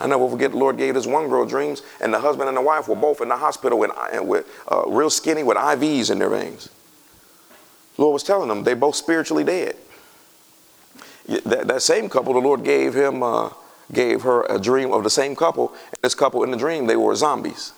I 0.00 0.08
never 0.08 0.28
forget 0.28 0.50
the 0.50 0.56
Lord 0.58 0.76
gave 0.78 0.94
this 0.94 1.06
one 1.06 1.28
girl 1.28 1.46
dreams, 1.46 1.82
and 2.00 2.12
the 2.12 2.18
husband 2.18 2.48
and 2.48 2.56
the 2.56 2.60
wife 2.62 2.88
were 2.88 2.96
both 2.96 3.20
in 3.20 3.28
the 3.28 3.36
hospital 3.36 3.78
with, 3.78 3.92
uh, 3.92 4.20
with 4.24 4.44
uh, 4.70 4.82
real 4.88 5.08
skinny 5.10 5.44
with 5.44 5.56
IVs 5.56 6.10
in 6.10 6.18
their 6.18 6.30
veins. 6.30 6.68
The 7.94 8.02
Lord 8.02 8.14
was 8.14 8.24
telling 8.24 8.48
them 8.48 8.64
they 8.64 8.74
both 8.74 8.96
spiritually 8.96 9.44
dead 9.44 9.76
that, 11.26 11.68
that 11.68 11.82
same 11.82 12.08
couple, 12.08 12.32
the 12.34 12.40
Lord 12.40 12.62
gave 12.64 12.94
him, 12.94 13.22
uh, 13.22 13.50
gave 13.92 14.22
her 14.22 14.44
a 14.48 14.58
dream 14.58 14.90
of 14.92 15.04
the 15.04 15.10
same 15.10 15.36
couple. 15.36 15.68
And 15.92 15.98
this 16.02 16.14
couple 16.16 16.42
in 16.44 16.50
the 16.50 16.56
dream, 16.56 16.86
they 16.86 16.96
were 16.96 17.14
zombies. 17.14 17.70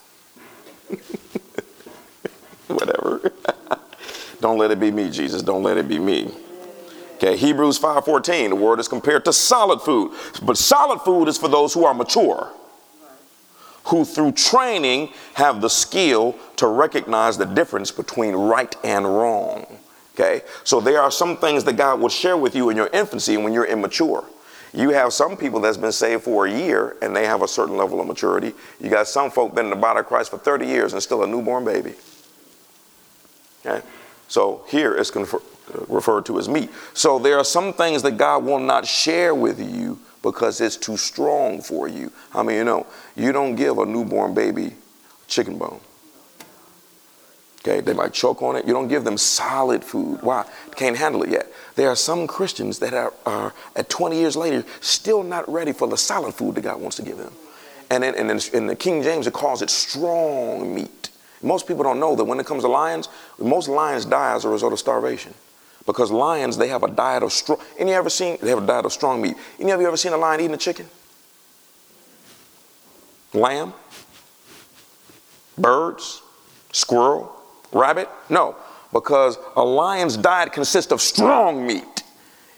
Whatever. 2.69 3.33
Don't 4.41 4.57
let 4.59 4.71
it 4.71 4.79
be 4.81 4.91
me, 4.91 5.11
Jesus. 5.11 5.43
Don't 5.43 5.63
let 5.63 5.77
it 5.79 5.87
be 5.89 5.99
me. 5.99 6.33
Okay, 7.15 7.37
Hebrews 7.37 7.79
5:14, 7.79 8.49
the 8.51 8.57
word 8.57 8.79
is 8.81 8.89
compared 8.89 9.25
to 9.25 9.33
solid 9.33 9.81
food. 9.81 10.13
But 10.43 10.59
solid 10.59 10.99
food 11.01 11.29
is 11.29 11.39
for 11.39 11.47
those 11.49 11.73
who 11.73 11.87
are 11.87 11.95
mature, 11.95 12.51
who 13.85 14.05
through 14.05 14.33
training 14.33 15.11
have 15.35 15.61
the 15.63 15.69
skill 15.71 16.35
to 16.57 16.67
recognize 16.67 17.39
the 17.39 17.45
difference 17.47 17.91
between 17.93 18.35
right 18.35 18.75
and 18.85 19.05
wrong. 19.07 19.65
Okay? 20.15 20.43
So 20.63 20.81
there 20.81 21.01
are 21.01 21.11
some 21.11 21.37
things 21.37 21.65
that 21.65 21.77
God 21.77 22.01
will 22.01 22.09
share 22.09 22.37
with 22.37 22.55
you 22.55 22.71
in 22.71 22.77
your 22.77 22.89
infancy 22.89 23.37
when 23.37 23.53
you're 23.53 23.65
immature. 23.67 24.25
You 24.73 24.91
have 24.91 25.13
some 25.13 25.37
people 25.37 25.61
that's 25.61 25.77
been 25.77 25.93
saved 25.93 26.23
for 26.25 26.47
a 26.47 26.53
year 26.53 26.97
and 27.03 27.15
they 27.15 27.27
have 27.27 27.43
a 27.43 27.49
certain 27.49 27.77
level 27.77 28.01
of 28.01 28.07
maturity. 28.07 28.53
You 28.81 28.91
got 28.91 29.07
some 29.07 29.31
folk 29.31 29.55
been 29.55 29.67
in 29.67 29.71
the 29.71 29.77
body 29.77 30.01
of 30.01 30.07
Christ 30.07 30.31
for 30.31 30.39
30 30.39 30.67
years 30.67 30.93
and 30.93 31.03
still 31.03 31.23
a 31.23 31.27
newborn 31.27 31.65
baby. 31.65 31.95
Okay? 33.65 33.85
So 34.29 34.65
here 34.69 34.95
it's 34.97 35.11
confer- 35.11 35.43
uh, 35.73 35.85
referred 35.89 36.27
to 36.27 36.39
as 36.39 36.49
meat. 36.49 36.71
So 36.93 37.19
there 37.19 37.37
are 37.39 37.45
some 37.45 37.73
things 37.73 38.03
that 38.03 38.13
God 38.17 38.45
will 38.45 38.59
not 38.59 38.87
share 38.87 39.35
with 39.35 39.61
you 39.61 39.99
because 40.23 40.61
it's 40.61 40.77
too 40.77 40.97
strong 40.97 41.61
for 41.61 41.87
you. 41.87 42.11
I 42.33 42.43
mean, 42.43 42.57
you 42.57 42.65
know, 42.65 42.87
you 43.15 43.31
don't 43.31 43.57
give 43.57 43.79
a 43.79 43.87
newborn 43.87 44.35
baby 44.35 44.73
chicken 45.29 45.59
bone. 45.59 45.81
Okay, 47.67 47.81
they 47.81 47.95
might 47.95 48.13
choke 48.13 48.43
on 48.43 48.57
it. 48.57 48.67
You 48.67 48.75
don't 48.75 48.89
give 48.89 49.05
them 49.05 49.17
solid 49.17 49.83
food. 49.83 50.21
Why? 50.23 50.45
Can't 50.77 50.99
handle 50.99 51.23
it 51.23 51.31
yet. 51.31 51.47
There 51.77 51.89
are 51.89 51.97
some 51.97 52.27
Christians 52.27 52.79
that 52.81 52.93
are, 52.93 53.15
are 53.25 53.55
at 53.75 53.89
20 53.89 54.17
years 54.17 54.37
later 54.37 54.65
still 54.83 55.23
not 55.23 55.49
ready 55.51 55.73
for 55.73 55.89
the 55.89 55.97
solid 55.97 56.35
food 56.35 56.57
that 56.57 56.61
God 56.61 56.79
wants 56.79 56.97
to 56.97 57.03
give 57.03 57.17
them. 57.17 57.33
And 57.91 58.03
then 58.03 58.15
in, 58.17 58.29
in, 58.31 58.41
in 58.53 58.67
the 58.67 58.77
King 58.77 59.03
James, 59.03 59.27
it 59.27 59.33
calls 59.33 59.63
it 59.63 59.71
strong 59.71 60.75
meat. 60.75 61.09
Most 61.43 61.67
people 61.67 61.83
don't 61.85 61.99
know 61.99 62.15
that 62.17 62.25
when 62.25 62.39
it 62.39 62.45
comes 62.45 62.65
to 62.65 62.69
lions, 62.69 63.09
most 63.39 63.69
lions 63.71 64.05
die 64.05 64.35
as 64.35 64.45
a 64.45 64.49
result 64.51 64.75
of 64.75 64.79
starvation. 64.79 65.33
Because 65.87 66.11
lions, 66.11 66.59
they 66.59 66.69
have 66.69 66.83
a 66.83 66.91
diet 66.91 67.23
of 67.23 67.33
strong. 67.33 67.59
Any 67.79 67.93
ever 67.95 68.11
seen? 68.11 68.37
They 68.43 68.51
have 68.51 68.63
a 68.63 68.67
diet 68.67 68.85
of 68.85 68.93
strong 68.93 69.23
meat. 69.23 69.37
Any 69.59 69.71
of 69.71 69.81
you 69.81 69.87
ever 69.87 69.97
seen 69.97 70.13
a 70.13 70.17
lion 70.19 70.41
eating 70.41 70.55
a 70.55 70.59
chicken? 70.59 70.87
Lamb, 73.33 73.73
birds, 75.59 76.23
squirrel, 76.73 77.34
Rabbit? 77.75 78.09
No, 78.31 78.57
because 78.93 79.37
a 79.57 79.65
lion's 79.65 80.17
diet 80.17 80.53
consists 80.53 80.93
of 80.93 81.01
strong 81.01 81.67
meat. 81.67 82.03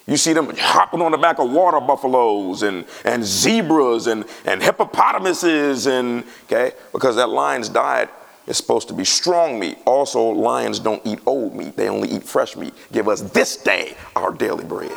You 0.07 0.17
see 0.17 0.33
them 0.33 0.55
hopping 0.57 1.03
on 1.03 1.11
the 1.11 1.19
back 1.19 1.41
of 1.41 1.51
water 1.51 1.81
buffaloes 1.81 2.63
and, 2.63 2.85
and 3.05 3.25
zebras 3.25 4.07
and, 4.07 4.25
and 4.45 4.63
hippopotamuses 4.63 5.87
and 5.87 6.23
okay, 6.45 6.73
because 6.93 7.17
that 7.17 7.31
lion's 7.31 7.69
diet 7.69 8.09
is 8.47 8.57
supposed 8.57 8.87
to 8.87 8.95
be 8.95 9.05
strong 9.05 9.59
meat. 9.59 9.79
Also, 9.85 10.23
lions 10.23 10.79
don't 10.79 11.05
eat 11.05 11.19
old 11.27 11.57
meat, 11.57 11.77
they 11.77 11.89
only 11.89 12.09
eat 12.09 12.23
fresh 12.23 12.55
meat. 12.57 12.73
Give 12.93 13.09
us 13.09 13.23
this 13.23 13.57
day 13.57 13.97
our 14.15 14.33
daily 14.33 14.65
bread. 14.65 14.93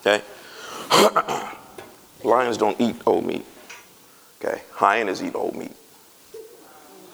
Okay? 0.00 0.22
lions 2.24 2.56
don't 2.56 2.80
eat 2.80 2.96
old 3.06 3.24
meat. 3.24 3.44
Okay? 4.42 4.62
Hyenas 4.72 5.22
eat 5.22 5.34
old 5.36 5.54
meat. 5.54 5.70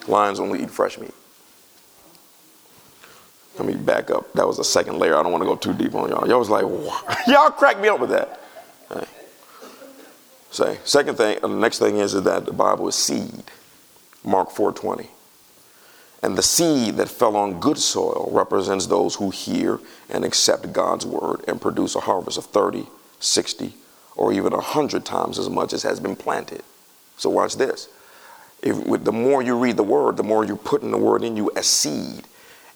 Lions 0.09 0.41
only 0.41 0.63
eat 0.63 0.71
fresh 0.71 0.99
meat. 0.99 1.13
Let 3.59 3.67
me 3.67 3.75
back 3.75 4.11
up. 4.11 4.31
That 4.35 4.47
was 4.47 4.59
the 4.59 4.65
second 4.65 4.99
layer. 4.99 5.17
I 5.17 5.23
don't 5.23 5.33
want 5.33 5.43
to 5.43 5.49
go 5.49 5.57
too 5.57 5.73
deep 5.73 5.95
on 5.95 6.11
y'all. 6.11 6.29
Y'all 6.29 6.39
was 6.39 6.51
like, 6.51 6.63
y'all 7.27 7.51
cracked 7.51 7.81
me 7.81 7.89
up 7.89 8.01
with 8.01 8.11
that. 8.11 8.41
Right. 8.91 9.09
Say, 10.51 10.79
second 10.85 11.17
thing, 11.17 11.37
the 11.41 11.47
uh, 11.49 11.55
next 11.55 11.79
thing 11.79 11.97
is, 11.97 12.15
is 12.15 12.23
that 12.25 12.45
the 12.45 12.53
Bible 12.53 12.87
is 12.89 12.95
seed. 12.95 13.45
Mark 14.23 14.51
4:20. 14.51 15.07
And 16.23 16.37
the 16.37 16.43
seed 16.43 16.97
that 16.97 17.09
fell 17.09 17.37
on 17.37 17.61
good 17.61 17.79
soil 17.79 18.29
represents 18.33 18.87
those 18.87 19.15
who 19.17 19.31
hear 19.31 19.79
and 20.11 20.25
accept 20.25 20.73
God's 20.73 21.07
word 21.07 21.41
and 21.47 21.61
produce 21.61 21.95
a 21.95 22.01
harvest 22.01 22.37
of 22.37 22.47
30, 22.47 22.87
60, 23.21 23.75
or 24.17 24.33
even 24.33 24.53
100 24.53 25.05
times 25.05 25.39
as 25.39 25.49
much 25.49 25.73
as 25.73 25.83
has 25.85 26.01
been 26.01 26.17
planted. 26.17 26.63
So 27.17 27.31
watch 27.31 27.57
this. 27.57 27.89
If, 28.67 28.85
with, 28.85 29.05
the 29.05 29.13
more 29.13 29.43
you 29.43 29.57
read 29.57 29.77
the 29.77 29.85
word, 29.85 30.17
the 30.17 30.25
more 30.25 30.45
you 30.45 30.57
put 30.57 30.83
in 30.83 30.91
the 30.91 30.99
word 30.99 31.23
in 31.23 31.37
you 31.37 31.53
as 31.55 31.69
seed, 31.69 32.25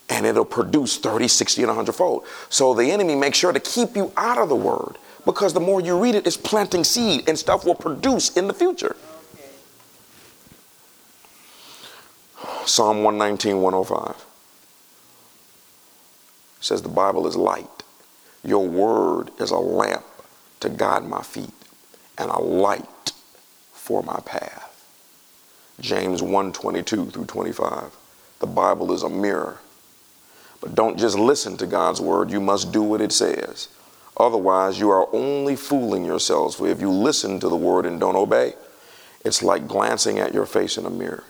and 0.09 0.25
it'll 0.25 0.45
produce 0.45 0.97
30, 0.97 1.27
60, 1.27 1.63
and 1.63 1.67
100 1.69 1.91
fold. 1.93 2.25
So 2.49 2.73
the 2.73 2.89
enemy 2.91 3.13
makes 3.13 3.37
sure 3.37 3.51
to 3.51 3.59
keep 3.59 3.97
you 3.97 4.13
out 4.15 4.37
of 4.37 4.47
the 4.47 4.55
word 4.55 4.95
because 5.25 5.53
the 5.53 5.59
more 5.59 5.81
you 5.81 5.99
read 6.01 6.15
it, 6.15 6.25
it's 6.25 6.37
planting 6.37 6.83
seed, 6.85 7.27
and 7.27 7.37
stuff 7.37 7.65
will 7.65 7.75
produce 7.75 8.35
in 8.37 8.47
the 8.47 8.53
future. 8.53 8.95
Okay. 12.41 12.65
Psalm 12.65 13.03
119, 13.03 13.61
105 13.61 14.25
says, 16.61 16.81
The 16.83 16.87
Bible 16.89 17.27
is 17.27 17.35
light. 17.35 17.83
Your 18.45 18.65
word 18.65 19.29
is 19.41 19.51
a 19.51 19.57
lamp 19.57 20.05
to 20.61 20.69
guide 20.69 21.03
my 21.03 21.21
feet 21.21 21.49
and 22.17 22.31
a 22.31 22.39
light 22.39 23.11
for 23.73 24.01
my 24.03 24.19
path. 24.25 24.69
James 25.79 26.21
1 26.21 26.53
22 26.53 27.05
through 27.07 27.25
25. 27.25 27.95
The 28.39 28.47
Bible 28.47 28.91
is 28.91 29.03
a 29.03 29.09
mirror. 29.09 29.59
But 30.59 30.75
don't 30.75 30.97
just 30.97 31.17
listen 31.17 31.57
to 31.57 31.65
God's 31.65 32.01
word, 32.01 32.29
you 32.29 32.41
must 32.41 32.71
do 32.71 32.81
what 32.83 33.01
it 33.01 33.11
says. 33.11 33.67
Otherwise, 34.17 34.77
you 34.79 34.91
are 34.91 35.07
only 35.15 35.55
fooling 35.55 36.05
yourselves. 36.05 36.55
For 36.55 36.67
if 36.67 36.81
you 36.81 36.91
listen 36.91 37.39
to 37.39 37.49
the 37.49 37.55
word 37.55 37.85
and 37.85 37.99
don't 37.99 38.15
obey, 38.15 38.53
it's 39.23 39.41
like 39.41 39.67
glancing 39.67 40.19
at 40.19 40.33
your 40.33 40.45
face 40.45 40.77
in 40.77 40.85
a 40.85 40.89
mirror. 40.89 41.23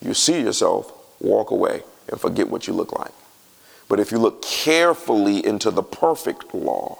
You 0.00 0.14
see 0.14 0.40
yourself, 0.40 0.92
walk 1.20 1.50
away, 1.50 1.82
and 2.08 2.20
forget 2.20 2.48
what 2.48 2.66
you 2.66 2.72
look 2.72 2.98
like. 2.98 3.12
But 3.88 4.00
if 4.00 4.10
you 4.12 4.18
look 4.18 4.40
carefully 4.42 5.44
into 5.44 5.70
the 5.70 5.82
perfect 5.82 6.54
law 6.54 6.96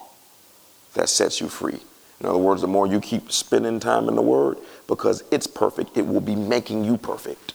that 0.94 1.08
sets 1.08 1.40
you 1.40 1.48
free, 1.48 1.80
in 2.22 2.28
other 2.28 2.38
words, 2.38 2.60
the 2.62 2.68
more 2.68 2.86
you 2.86 3.00
keep 3.00 3.32
spending 3.32 3.80
time 3.80 4.08
in 4.08 4.14
the 4.14 4.22
Word, 4.22 4.56
because 4.86 5.24
it's 5.32 5.46
perfect, 5.48 5.96
it 5.96 6.06
will 6.06 6.20
be 6.20 6.36
making 6.36 6.84
you 6.84 6.96
perfect. 6.96 7.52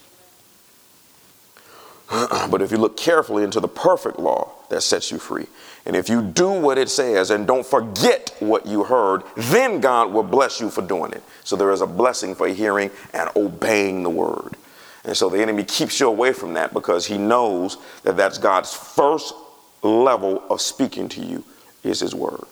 but 2.52 2.62
if 2.62 2.70
you 2.72 2.78
look 2.78 2.98
carefully 2.98 3.44
into 3.46 3.60
the 3.62 3.68
perfect 3.70 4.20
law 4.20 4.52
that 4.70 4.82
sets 4.84 5.10
you 5.12 5.20
free, 5.20 5.46
and 5.86 5.96
if 5.96 6.10
you 6.10 6.22
do 6.22 6.50
what 6.52 6.78
it 6.78 6.90
says 6.90 7.32
and 7.32 7.48
don't 7.48 7.66
forget 7.66 8.36
what 8.40 8.66
you 8.66 8.84
heard, 8.84 9.24
then 9.38 9.80
God 9.80 10.12
will 10.12 10.24
bless 10.24 10.60
you 10.60 10.70
for 10.70 10.82
doing 10.82 11.12
it. 11.14 11.24
So 11.46 11.56
there 11.56 11.72
is 11.72 11.80
a 11.82 11.88
blessing 11.88 12.36
for 12.36 12.48
hearing 12.50 12.92
and 13.14 13.30
obeying 13.38 14.04
the 14.04 14.10
Word. 14.10 14.56
And 15.06 15.16
so 15.16 15.30
the 15.30 15.42
enemy 15.42 15.64
keeps 15.64 16.02
you 16.02 16.10
away 16.10 16.34
from 16.34 16.54
that 16.56 16.74
because 16.74 17.06
he 17.06 17.18
knows 17.18 17.78
that 18.04 18.18
that's 18.18 18.38
God's 18.38 18.74
first 18.74 19.34
level 19.82 20.44
of 20.50 20.60
speaking 20.60 21.08
to 21.08 21.22
you 21.22 21.46
is 21.84 22.02
his 22.02 22.14
word. 22.14 22.44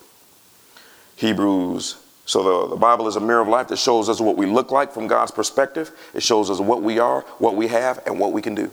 Hebrews 1.18 1.98
so 2.26 2.66
the, 2.68 2.68
the 2.72 2.76
Bible 2.76 3.08
is 3.08 3.16
a 3.16 3.20
mirror 3.20 3.42
of 3.42 3.48
life 3.48 3.68
that 3.68 3.78
shows 3.78 4.10
us 4.10 4.20
what 4.20 4.36
we 4.36 4.46
look 4.48 4.72
like 4.72 4.92
from 4.92 5.08
God's 5.08 5.32
perspective. 5.32 5.92
It 6.14 6.24
shows 6.24 6.50
us 6.50 6.60
what 6.60 6.82
we 6.82 6.98
are, 7.00 7.22
what 7.38 7.56
we 7.56 7.68
have, 7.68 8.02
and 8.08 8.20
what 8.20 8.34
we 8.34 8.42
can 8.42 8.56
do. 8.56 8.72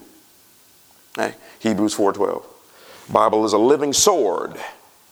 Okay, 1.18 1.34
Hebrews 1.58 1.94
4:12. 1.94 2.42
Bible 3.10 3.44
is 3.44 3.52
a 3.52 3.58
living 3.58 3.92
sword. 3.92 4.56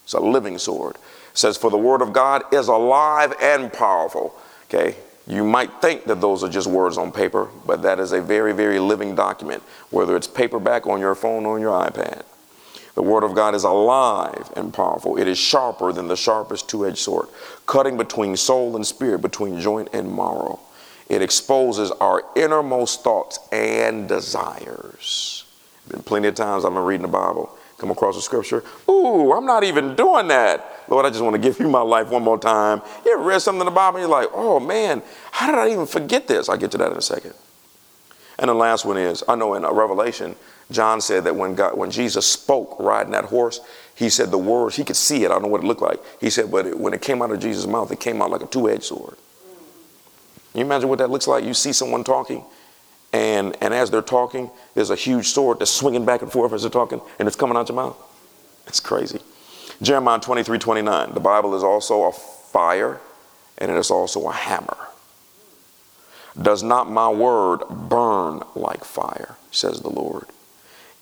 It's 0.05 0.15
a 0.15 0.21
living 0.21 0.57
sword. 0.59 0.95
It 0.97 1.39
says, 1.39 1.57
For 1.59 1.71
the 1.71 1.77
word 1.77 2.01
of 2.03 2.13
God 2.15 2.43
is 2.53 2.69
alive 2.69 3.35
and 3.43 3.71
powerful. 3.73 4.35
Okay. 4.65 4.97
You 5.27 5.45
might 5.45 5.81
think 5.81 6.05
that 6.07 6.21
those 6.21 6.43
are 6.43 6.49
just 6.49 6.67
words 6.67 6.99
on 6.99 7.13
paper, 7.13 7.51
but 7.65 7.83
that 7.83 8.01
is 8.01 8.11
a 8.11 8.21
very, 8.21 8.53
very 8.53 8.81
living 8.81 9.15
document, 9.15 9.63
whether 9.91 10.17
it's 10.17 10.27
paperback 10.27 10.89
on 10.89 10.99
your 10.99 11.15
phone 11.15 11.47
or 11.47 11.55
on 11.55 11.61
your 11.61 11.71
iPad. 11.79 12.23
The 12.95 13.03
Word 13.03 13.23
of 13.25 13.35
God 13.35 13.55
is 13.55 13.65
alive 13.65 14.51
and 14.57 14.75
powerful. 14.75 15.17
It 15.19 15.29
is 15.29 15.39
sharper 15.39 15.93
than 15.93 16.09
the 16.09 16.17
sharpest 16.17 16.69
two 16.69 16.87
edged 16.87 16.99
sword, 16.99 17.29
cutting 17.67 17.97
between 17.97 18.37
soul 18.37 18.75
and 18.77 18.87
spirit, 18.87 19.21
between 19.23 19.61
joint 19.61 19.89
and 19.93 20.09
marrow. 20.15 20.61
It 21.09 21.23
exposes 21.23 21.91
our 21.93 22.25
innermost 22.37 23.03
thoughts 23.03 23.39
and 23.53 24.09
desires. 24.09 25.45
Been 25.89 26.03
plenty 26.03 26.29
of 26.29 26.35
times 26.35 26.65
I've 26.65 26.73
been 26.73 26.85
reading 26.85 27.03
the 27.03 27.09
Bible, 27.13 27.51
come 27.79 27.91
across 27.91 28.17
a 28.17 28.23
scripture. 28.23 28.63
Ooh, 28.89 29.33
I'm 29.33 29.47
not 29.47 29.65
even 29.65 29.97
doing 29.97 30.29
that. 30.29 30.79
Lord, 30.89 31.07
I 31.07 31.11
just 31.11 31.23
want 31.23 31.35
to 31.35 31.41
give 31.43 31.59
you 31.59 31.69
my 31.69 31.81
life 31.83 32.11
one 32.11 32.23
more 32.23 32.39
time. 32.39 32.83
You 33.05 33.15
ever 33.15 33.23
read 33.23 33.41
something 33.41 33.61
in 33.61 33.67
the 33.67 33.71
Bible 33.73 33.99
and 33.99 34.09
you're 34.09 34.17
like, 34.21 34.29
oh 34.33 34.61
man, 34.61 35.03
how 35.31 35.47
did 35.47 35.55
I 35.57 35.69
even 35.71 35.87
forget 35.87 36.27
this? 36.27 36.49
I'll 36.49 36.57
get 36.57 36.71
to 36.73 36.79
that 36.79 36.93
in 36.93 36.99
a 36.99 37.03
second. 37.03 37.35
And 38.41 38.49
the 38.49 38.55
last 38.55 38.85
one 38.87 38.97
is 38.97 39.23
I 39.29 39.35
know 39.37 39.55
in 39.55 39.65
uh, 39.65 39.71
Revelation, 39.71 40.35
John 40.73 41.01
said 41.01 41.25
that 41.25 41.37
when 41.37 41.55
God, 41.55 41.77
when 41.77 41.91
Jesus 41.91 42.27
spoke 42.27 42.81
riding 42.81 43.13
that 43.13 43.27
horse, 43.27 43.61
he 43.95 44.09
said 44.09 44.31
the 44.31 44.39
words, 44.39 44.77
he 44.77 44.83
could 44.85 44.97
see 44.97 45.23
it. 45.23 45.27
I 45.31 45.35
don't 45.35 45.43
know 45.43 45.49
what 45.49 45.63
it 45.63 45.67
looked 45.67 45.83
like. 45.83 46.01
He 46.21 46.31
said, 46.31 46.51
but 46.51 46.67
it, 46.67 46.79
when 46.79 46.95
it 46.95 47.03
came 47.03 47.21
out 47.21 47.31
of 47.31 47.39
Jesus' 47.39 47.67
mouth, 47.67 47.93
it 47.93 48.01
came 48.01 48.23
out 48.23 48.31
like 48.31 48.41
a 48.43 48.47
two 48.47 48.69
edged 48.71 48.85
sword. 48.85 49.17
You 50.55 50.63
imagine 50.63 50.89
what 50.89 50.99
that 50.99 51.11
looks 51.11 51.29
like? 51.29 51.45
You 51.45 51.53
see 51.55 51.73
someone 51.73 52.03
talking, 52.03 52.43
and, 53.13 53.57
and 53.61 53.75
as 53.75 53.91
they're 53.91 54.01
talking, 54.03 54.51
there's 54.75 54.91
a 54.91 54.97
huge 54.97 55.27
sword 55.29 55.59
that's 55.61 55.71
swinging 55.71 56.07
back 56.07 56.23
and 56.23 56.33
forth 56.33 56.53
as 56.55 56.63
they're 56.63 56.71
talking, 56.71 57.01
and 57.19 57.29
it's 57.29 57.37
coming 57.37 57.57
out 57.59 57.69
your 57.69 57.77
mouth. 57.77 57.97
It's 58.67 58.81
crazy. 58.81 59.21
Jeremiah 59.83 60.19
23 60.19 60.59
29, 60.59 61.13
the 61.13 61.21
Bible 61.21 61.55
is 61.55 61.63
also 61.63 62.05
a 62.05 62.13
fire, 62.13 63.01
and 63.59 63.71
it 63.71 63.77
is 63.77 63.91
also 63.91 64.27
a 64.29 64.33
hammer. 64.33 64.77
Does 66.41 66.63
not 66.63 66.91
my 66.91 67.09
word 67.09 67.61
burn 67.69 68.41
like 68.55 68.85
fire, 68.85 69.37
says 69.51 69.81
the 69.81 69.91
Lord? 69.91 70.27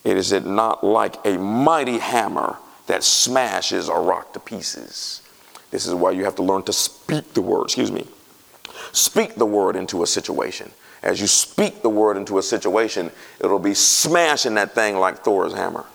It 0.03 0.17
is 0.17 0.31
it 0.31 0.45
not 0.45 0.83
like 0.83 1.15
a 1.25 1.37
mighty 1.37 1.97
hammer 1.99 2.57
that 2.87 3.03
smashes 3.03 3.87
a 3.87 3.93
rock 3.93 4.33
to 4.33 4.39
pieces? 4.39 5.21
This 5.71 5.85
is 5.85 5.93
why 5.93 6.11
you 6.11 6.25
have 6.25 6.35
to 6.35 6.43
learn 6.43 6.63
to 6.63 6.73
speak 6.73 7.33
the 7.33 7.41
word, 7.41 7.65
excuse 7.65 7.91
me. 7.91 8.07
Speak 8.91 9.35
the 9.35 9.45
word 9.45 9.75
into 9.75 10.03
a 10.03 10.07
situation. 10.07 10.71
As 11.03 11.21
you 11.21 11.27
speak 11.27 11.83
the 11.83 11.89
word 11.89 12.17
into 12.17 12.37
a 12.37 12.43
situation, 12.43 13.09
it'll 13.39 13.59
be 13.59 13.75
smashing 13.75 14.55
that 14.55 14.75
thing 14.75 14.97
like 14.99 15.19
Thor's 15.19 15.53
hammer. 15.53 15.85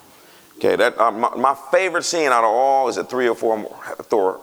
Okay, 0.57 0.77
that 0.77 0.99
uh, 0.99 1.11
my, 1.11 1.35
my, 1.35 1.55
favorite 1.73 2.05
scene 2.05 2.29
out 2.29 2.45
of 2.45 2.51
all 2.51 2.87
is 2.89 2.97
it 2.97 3.11
three 3.11 3.29
or 3.29 3.35
four 3.35 3.61
Thor, 4.05 4.39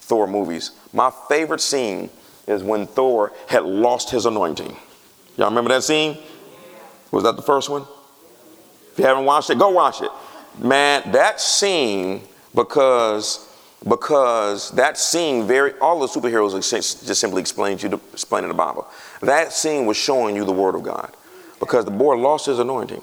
Thor 0.00 0.26
movies. 0.26 0.70
My 0.94 1.12
favorite 1.28 1.60
scene 1.60 2.08
is 2.46 2.62
when 2.62 2.86
Thor 2.86 3.32
had 3.48 3.64
lost 3.64 4.10
his 4.10 4.26
anointing. 4.26 4.74
Y'all 5.36 5.48
remember 5.48 5.70
that 5.70 5.82
scene? 5.84 6.16
Was 7.10 7.24
that 7.24 7.36
the 7.36 7.42
first 7.42 7.68
one? 7.68 7.82
If 8.92 8.98
you 8.98 9.04
haven't 9.04 9.24
watched 9.24 9.50
it, 9.50 9.58
go 9.58 9.70
watch 9.70 10.00
it. 10.00 10.10
Man, 10.58 11.10
that 11.12 11.40
scene 11.40 12.22
because 12.54 13.42
because 13.86 14.70
that 14.72 14.96
scene 14.96 15.46
very 15.46 15.72
all 15.80 16.00
the 16.00 16.06
superheroes 16.06 16.52
just 16.72 17.20
simply 17.20 17.40
explained 17.42 17.82
you 17.82 18.00
Explain 18.12 18.44
in 18.44 18.48
the 18.48 18.54
Bible. 18.54 18.86
That 19.20 19.52
scene 19.52 19.84
was 19.86 19.96
showing 19.96 20.34
you 20.34 20.44
the 20.44 20.52
Word 20.52 20.74
of 20.74 20.82
God 20.82 21.12
because 21.60 21.84
the 21.84 21.90
boy 21.90 22.14
lost 22.14 22.46
his 22.46 22.58
anointing, 22.58 23.02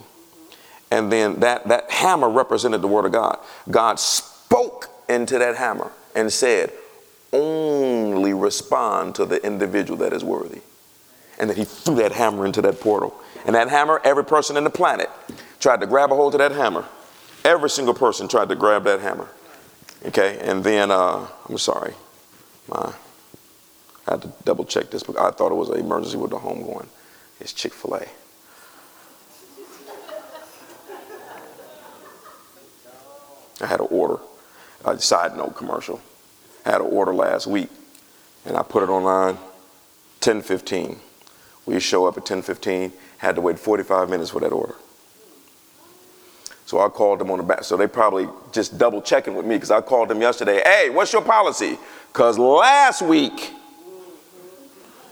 and 0.90 1.12
then 1.12 1.40
that 1.42 1.68
that 1.68 1.92
hammer 1.92 2.30
represented 2.30 2.82
the 2.82 2.88
Word 2.88 3.06
of 3.06 3.12
God. 3.12 3.38
God 3.70 4.00
spoke 4.00 4.90
into 5.08 5.38
that 5.38 5.56
hammer 5.58 5.92
and 6.16 6.32
said, 6.34 6.72
only 7.34 8.32
respond 8.34 9.16
to 9.16 9.26
the 9.26 9.44
individual 9.46 9.98
that 9.98 10.14
is 10.14 10.24
worthy. 10.24 10.62
And 11.40 11.50
then 11.50 11.58
he 11.58 11.66
threw 11.66 11.96
that 11.96 12.14
hammer 12.14 12.46
into 12.46 12.62
that 12.62 12.80
portal. 12.80 13.14
And 13.46 13.56
that 13.56 13.68
hammer, 13.70 14.00
every 14.06 14.24
person 14.24 14.56
in 14.56 14.64
the 14.64 14.70
planet 14.70 15.10
tried 15.60 15.82
to 15.82 15.88
grab 15.88 16.12
a 16.12 16.16
hold 16.16 16.36
of 16.36 16.38
that 16.40 16.52
hammer. 16.52 16.86
Every 17.44 17.70
single 17.70 17.94
person 17.96 18.28
tried 18.28 18.50
to 18.50 18.56
grab 18.56 18.84
that 18.86 19.02
hammer. 19.02 19.28
Okay, 20.06 20.38
and 20.42 20.64
then, 20.64 20.92
uh, 20.92 21.28
I'm 21.50 21.58
sorry, 21.58 21.94
my, 22.68 22.94
I 24.06 24.12
had 24.12 24.22
to 24.22 24.32
double 24.44 24.66
check 24.66 24.90
this, 24.92 25.02
but 25.02 25.18
I 25.18 25.32
thought 25.32 25.52
it 25.52 25.56
was 25.56 25.70
an 25.70 25.80
emergency 25.80 26.18
with 26.18 26.32
the 26.32 26.38
home 26.40 26.62
going. 26.62 26.88
It's 27.40 27.54
Chick 27.54 27.74
fil 27.74 27.96
A. 27.96 28.06
I 33.62 33.66
had 33.66 33.80
an 33.80 33.88
order. 33.90 34.20
A 34.86 35.00
side 35.00 35.38
note 35.38 35.56
commercial 35.56 36.02
had 36.66 36.82
an 36.82 36.88
order 36.88 37.14
last 37.14 37.46
week, 37.48 37.70
and 38.46 38.58
I 38.58 38.64
put 38.64 38.84
it 38.84 38.90
online 38.90 39.38
10:15. 40.22 41.00
We 41.66 41.80
show 41.80 42.06
up 42.08 42.18
at 42.18 42.26
10:15. 42.26 42.92
Had 43.18 43.36
to 43.36 43.42
wait 43.42 43.60
45 43.60 44.10
minutes 44.10 44.32
for 44.32 44.40
that 44.42 44.52
order. 44.52 44.76
So 46.66 46.80
I 46.80 46.88
called 46.90 47.20
them 47.20 47.30
on 47.30 47.38
the 47.38 47.44
back. 47.44 47.64
So 47.66 47.76
they 47.76 47.88
probably 47.88 48.28
just 48.52 48.78
double 48.78 49.02
checking 49.02 49.36
with 49.36 49.46
me 49.46 49.56
because 49.56 49.70
I 49.72 49.82
called 49.82 50.10
them 50.10 50.22
yesterday. 50.22 50.62
Hey, 50.64 50.90
what's 50.90 51.12
your 51.12 51.22
policy? 51.22 51.78
Because 52.12 52.40
last 52.40 53.02
week, 53.02 53.52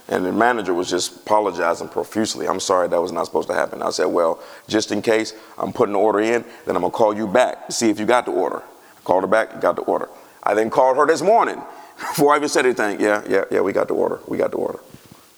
and 0.08 0.26
the 0.26 0.32
manager 0.32 0.74
was 0.74 0.90
just 0.90 1.18
apologizing 1.18 1.88
profusely. 1.90 2.48
I'm 2.48 2.60
sorry 2.60 2.88
that 2.90 3.02
was 3.02 3.12
not 3.14 3.26
supposed 3.26 3.48
to 3.50 3.54
happen. 3.54 3.82
I 3.82 3.92
said, 3.92 4.06
well, 4.06 4.40
just 4.68 4.92
in 4.92 5.02
case 5.02 5.34
I'm 5.58 5.72
putting 5.72 5.94
the 5.94 6.00
order 6.00 6.20
in, 6.22 6.44
then 6.66 6.76
I'm 6.76 6.82
gonna 6.82 6.92
call 6.92 7.16
you 7.16 7.28
back 7.28 7.68
to 7.68 7.72
see 7.74 7.90
if 7.90 7.98
you 8.00 8.06
got 8.06 8.26
the 8.26 8.32
order. 8.32 8.58
I 8.62 9.02
called 9.06 9.24
her 9.24 9.28
back, 9.28 9.60
got 9.62 9.76
the 9.78 9.84
order. 9.84 10.10
I 10.44 10.54
then 10.54 10.70
called 10.70 10.98
her 10.98 11.06
this 11.06 11.22
morning 11.22 11.56
before 11.98 12.34
I 12.34 12.38
even 12.38 12.50
said 12.50 12.66
anything. 12.66 13.00
Yeah, 13.00 13.24
yeah, 13.28 13.46
yeah, 13.52 13.62
we 13.62 13.74
got 13.74 13.88
the 13.88 13.94
order. 13.94 14.20
We 14.28 14.38
got 14.38 14.52
the 14.52 14.58
order. 14.58 14.80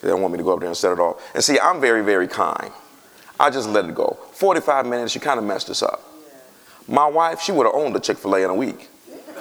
They 0.02 0.10
don't 0.10 0.22
want 0.22 0.34
me 0.34 0.38
to 0.38 0.44
go 0.44 0.54
up 0.54 0.60
there 0.60 0.68
and 0.68 0.78
set 0.78 0.92
it 0.94 1.00
off. 1.00 1.22
And 1.34 1.44
see, 1.44 1.60
I'm 1.60 1.80
very, 1.80 2.04
very 2.04 2.28
kind. 2.28 2.72
I 3.39 3.50
just 3.50 3.70
let 3.70 3.86
it 3.86 3.96
go. 3.96 4.18
45 4.34 4.86
minutes, 4.86 5.12
she 5.13 5.20
kind 5.20 5.38
of 5.39 5.46
messed 5.46 5.70
us 5.70 5.82
up. 5.82 6.02
My 6.88 7.08
wife, 7.08 7.39
she 7.42 7.52
would 7.52 7.66
have 7.66 7.76
owned 7.76 7.96
the 7.96 8.00
Chick 8.00 8.18
fil 8.18 8.36
A 8.36 8.44
in 8.44 8.50
a 8.50 8.54
week. 8.56 8.89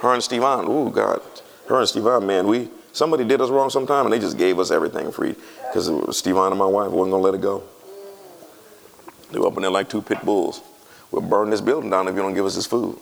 Her 0.00 0.12
and 0.12 0.22
Steve 0.22 0.40
Stevan, 0.42 0.68
ooh, 0.68 0.90
God. 0.90 1.22
Her 1.68 1.80
and 1.80 1.88
Steve 1.88 2.02
Stevan, 2.02 2.26
man, 2.26 2.46
we, 2.46 2.68
somebody 2.92 3.24
did 3.24 3.40
us 3.40 3.48
wrong 3.48 3.70
sometime 3.70 4.04
and 4.04 4.12
they 4.12 4.18
just 4.18 4.36
gave 4.36 4.58
us 4.58 4.70
everything 4.70 5.10
free 5.10 5.34
because 5.72 5.88
Stevan 6.16 6.48
and 6.52 6.58
my 6.58 6.66
wife 6.66 6.90
wasn't 6.90 7.10
going 7.10 7.10
to 7.10 7.16
let 7.24 7.34
it 7.34 7.40
go. 7.40 7.62
They 9.32 9.38
were 9.38 9.46
up 9.46 9.56
in 9.56 9.62
there 9.62 9.70
like 9.70 9.88
two 9.88 10.02
pit 10.02 10.18
bulls. 10.22 10.60
We'll 11.14 11.22
burn 11.22 11.48
this 11.48 11.60
building 11.60 11.90
down 11.90 12.08
if 12.08 12.16
you 12.16 12.22
don't 12.22 12.34
give 12.34 12.44
us 12.44 12.56
this 12.56 12.66
food. 12.66 12.98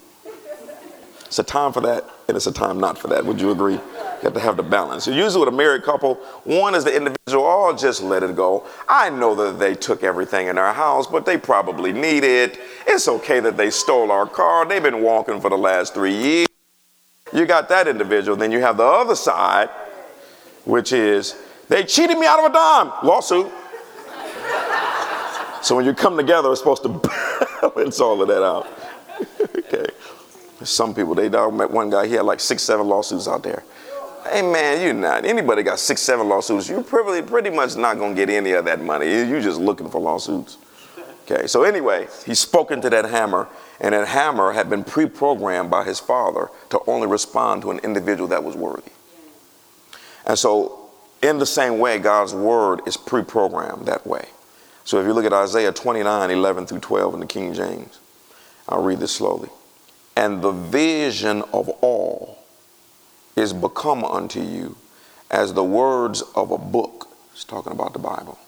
It's 1.25 1.38
a 1.38 1.42
time 1.42 1.72
for 1.72 1.81
that, 1.81 2.05
and 2.29 2.37
it's 2.37 2.46
a 2.46 2.53
time 2.53 2.79
not 2.79 2.98
for 2.98 3.09
that. 3.09 3.25
Would 3.25 3.40
you 3.40 3.53
agree? 3.53 3.77
You 3.77 3.81
have 4.22 4.35
to 4.35 4.40
have 4.40 4.57
the 4.59 4.62
balance. 4.62 5.07
usually 5.07 5.42
with 5.42 5.55
a 5.55 5.57
married 5.57 5.83
couple, 5.83 6.16
one 6.44 6.75
is 6.75 6.85
the 6.85 6.94
individual, 6.94 7.44
oh, 7.46 7.75
just 7.75 8.03
let 8.03 8.22
it 8.22 8.37
go. 8.37 8.66
I 8.87 9.09
know 9.09 9.35
that 9.37 9.59
they 9.59 9.75
took 9.75 10.05
everything 10.05 10.48
in 10.48 10.59
our 10.59 10.75
house, 10.75 11.07
but 11.07 11.25
they 11.25 11.38
probably 11.38 11.90
need 11.90 12.22
it. 12.22 12.59
It's 12.87 13.09
okay 13.09 13.40
that 13.40 13.57
they 13.57 13.70
stole 13.70 14.12
our 14.12 14.27
car. 14.27 14.66
They've 14.66 14.83
been 14.83 15.01
walking 15.03 15.40
for 15.40 15.48
the 15.48 15.57
last 15.57 15.94
three 15.94 16.14
years. 16.14 16.46
You 17.33 17.46
got 17.46 17.70
that 17.70 17.88
individual. 17.88 18.37
Then 18.37 18.53
you 18.53 18.61
have 18.61 18.77
the 18.77 18.85
other 18.85 19.14
side, 19.14 19.70
which 20.66 20.92
is 20.92 21.35
they 21.70 21.83
cheated 21.85 22.18
me 22.18 22.27
out 22.27 22.40
of 22.40 22.51
a 22.51 22.53
dime. 22.53 22.92
Lawsuit. 23.05 23.51
so 25.62 25.77
when 25.77 25.87
you 25.87 25.94
come 25.94 26.14
together, 26.18 26.51
it's 26.51 26.61
supposed 26.61 26.83
to 26.83 27.01
balance 27.68 28.01
all 28.01 28.20
of 28.22 28.29
that 28.29 28.44
out. 28.44 28.66
okay. 29.57 29.87
Some 30.64 30.94
people, 30.94 31.14
they 31.14 31.29
dog 31.29 31.55
met 31.55 31.70
one 31.70 31.90
guy, 31.90 32.07
he 32.07 32.14
had 32.14 32.25
like 32.25 32.40
six, 32.40 32.62
seven 32.62 32.87
lawsuits 32.87 33.27
out 33.27 33.42
there. 33.42 33.62
Hey 34.31 34.42
man, 34.42 34.81
you 34.81 34.90
are 34.90 34.94
not. 34.94 35.25
Anybody 35.25 35.62
got 35.64 35.79
six, 35.81 36.01
seven 36.01 36.29
lawsuits, 36.29 36.68
you're 36.68 36.85
pretty, 36.85 37.27
pretty 37.27 37.51
much 37.51 37.77
not 37.77 37.98
gonna 37.98 38.14
get 38.14 38.31
any 38.31 38.53
of 38.53 38.64
that 38.66 38.81
money. 38.83 39.07
You're 39.07 39.40
just 39.40 39.61
looking 39.61 39.88
for 39.90 40.01
lawsuits. 40.01 40.59
Okay, 41.25 41.46
so 41.46 41.62
anyway, 41.64 42.09
he 42.27 42.35
spoke 42.35 42.70
into 42.72 42.90
that 42.90 43.05
hammer, 43.07 43.48
and 43.81 43.92
that 43.94 44.07
hammer 44.09 44.53
had 44.53 44.68
been 44.70 44.85
pre 44.85 45.07
programmed 45.07 45.70
by 45.70 45.85
his 45.85 45.98
father 46.01 46.48
to 46.70 46.81
only 46.87 47.07
respond 47.07 47.62
to 47.62 47.70
an 47.70 47.79
individual 47.81 48.29
that 48.29 48.42
was 48.42 48.57
worthy. 48.57 48.90
And 50.27 50.38
so, 50.38 50.90
in 51.22 51.38
the 51.38 51.46
same 51.46 51.79
way, 51.79 51.98
God's 51.98 52.35
word 52.35 52.81
is 52.87 52.96
pre 52.96 53.22
programmed 53.22 53.87
that 53.87 54.07
way. 54.07 54.27
So 54.85 55.01
if 55.01 55.07
you 55.07 55.12
look 55.12 55.25
at 55.25 55.33
Isaiah 55.33 55.73
29 55.73 56.31
11 56.31 56.66
through 56.66 56.81
12 56.81 57.14
in 57.14 57.21
the 57.21 57.27
King 57.27 57.55
James, 57.55 57.99
I'll 58.68 58.83
read 58.83 58.99
this 58.99 59.12
slowly. 59.14 59.49
And 60.16 60.42
the 60.42 60.51
vision 60.51 61.42
of 61.53 61.68
all 61.81 62.38
is 63.37 63.53
become 63.53 64.05
unto 64.05 64.40
you 64.40 64.77
as 65.31 65.55
the 65.55 65.64
words 65.64 66.23
of 66.35 66.51
a 66.51 66.59
book. 66.59 67.09
He's 67.33 67.45
talking 67.45 67.73
about 67.73 67.92
the 67.92 67.99
Bible. 67.99 68.38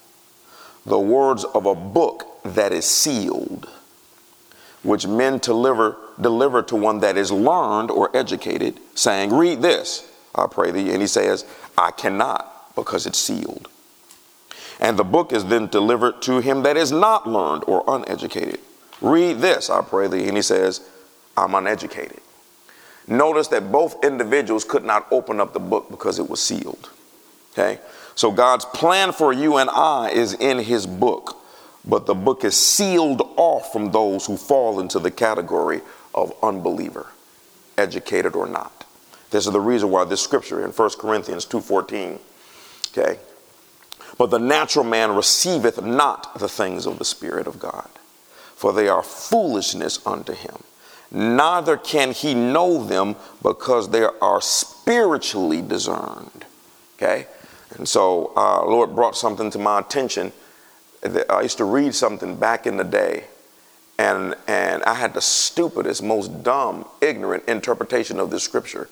The 0.85 0.99
words 1.01 1.45
of 1.45 1.65
a 1.67 1.75
book 1.75 2.27
that 2.45 2.73
is 2.73 2.85
sealed, 2.85 3.67
which 4.83 5.07
men 5.07 5.39
deliver, 5.39 5.97
deliver 6.21 6.61
to 6.65 6.77
one 6.77 7.01
that 7.01 7.17
is 7.17 7.33
learned 7.33 7.91
or 7.91 8.15
educated, 8.15 8.79
saying, 8.95 9.33
Read 9.33 9.63
this, 9.63 10.07
I 10.35 10.47
pray 10.47 10.71
thee. 10.71 10.91
And 10.93 11.01
he 11.01 11.07
says, 11.07 11.47
I 11.79 11.91
cannot 11.93 12.75
because 12.77 13.07
it's 13.07 13.19
sealed 13.19 13.69
and 14.81 14.99
the 14.99 15.05
book 15.05 15.33
is 15.33 15.45
then 15.47 15.67
delivered 15.69 16.21
to 16.23 16.39
him 16.41 16.63
that 16.63 16.77
is 16.77 16.91
not 16.91 17.29
learned 17.29 17.65
or 17.67 17.85
uneducated. 17.87 18.61
Read 19.01 19.39
this, 19.39 19.71
I 19.71 19.83
pray 19.83 20.09
thee. 20.09 20.27
And 20.29 20.37
he 20.37 20.43
says, 20.43 20.81
I'm 21.37 21.55
uneducated. 21.55 22.21
Notice 23.07 23.49
that 23.49 23.71
both 23.71 24.03
individuals 24.05 24.65
could 24.65 24.85
not 24.85 25.07
open 25.11 25.41
up 25.41 25.53
the 25.53 25.61
book 25.61 25.91
because 25.91 26.19
it 26.19 26.29
was 26.29 26.41
sealed. 26.43 26.91
Okay? 27.53 27.79
So 28.15 28.31
God's 28.33 28.65
plan 28.65 29.13
for 29.13 29.33
you 29.33 29.57
and 29.59 29.69
I 29.71 30.09
is 30.11 30.33
in 30.35 30.59
his 30.59 30.87
book, 30.87 31.37
but 31.85 32.07
the 32.07 32.15
book 32.15 32.45
is 32.45 32.57
sealed 32.57 33.21
off 33.37 33.73
from 33.73 33.91
those 33.91 34.25
who 34.27 34.37
fall 34.37 34.81
into 34.81 34.99
the 34.99 35.11
category 35.11 35.83
of 36.15 36.33
unbeliever, 36.43 37.07
educated 37.77 38.35
or 38.35 38.47
not. 38.47 38.87
This 39.31 39.47
is 39.47 39.53
the 39.53 39.61
reason 39.61 39.91
why 39.91 40.05
this 40.05 40.21
scripture 40.23 40.65
in 40.65 40.71
1 40.71 40.91
Corinthians 41.01 41.45
2:14, 41.45 42.19
okay? 42.97 43.19
But 44.19 44.31
the 44.31 44.39
natural 44.39 44.85
man 44.85 45.15
receiveth 45.15 45.83
not 45.83 46.39
the 46.39 46.49
things 46.49 46.87
of 46.87 46.99
the 46.99 47.05
Spirit 47.05 47.47
of 47.47 47.59
God, 47.59 47.89
for 48.55 48.73
they 48.73 48.89
are 48.89 49.03
foolishness 49.03 49.99
unto 50.07 50.33
him. 50.33 50.59
Neither 51.11 51.77
can 51.77 52.13
he 52.13 52.35
know 52.35 52.83
them 52.85 53.17
because 53.43 53.91
they 53.91 54.03
are 54.05 54.41
spiritually 54.41 55.63
discerned. 55.63 56.45
Okay? 56.97 57.27
And 57.77 57.89
so, 57.89 58.33
uh, 58.37 58.65
Lord 58.65 58.95
brought 58.95 59.17
something 59.17 59.51
to 59.51 59.59
my 59.59 59.81
attention. 59.81 60.33
I 61.29 61.41
used 61.43 61.59
to 61.59 61.65
read 61.65 61.95
something 61.95 62.37
back 62.37 62.67
in 62.67 62.77
the 62.77 62.85
day, 62.85 63.25
and, 63.99 64.35
and 64.47 64.83
I 64.85 64.95
had 64.95 65.13
the 65.15 65.21
stupidest, 65.21 66.03
most 66.03 66.43
dumb, 66.45 66.85
ignorant 67.01 67.45
interpretation 67.49 68.21
of 68.21 68.31
this 68.31 68.45
scripture. 68.45 68.89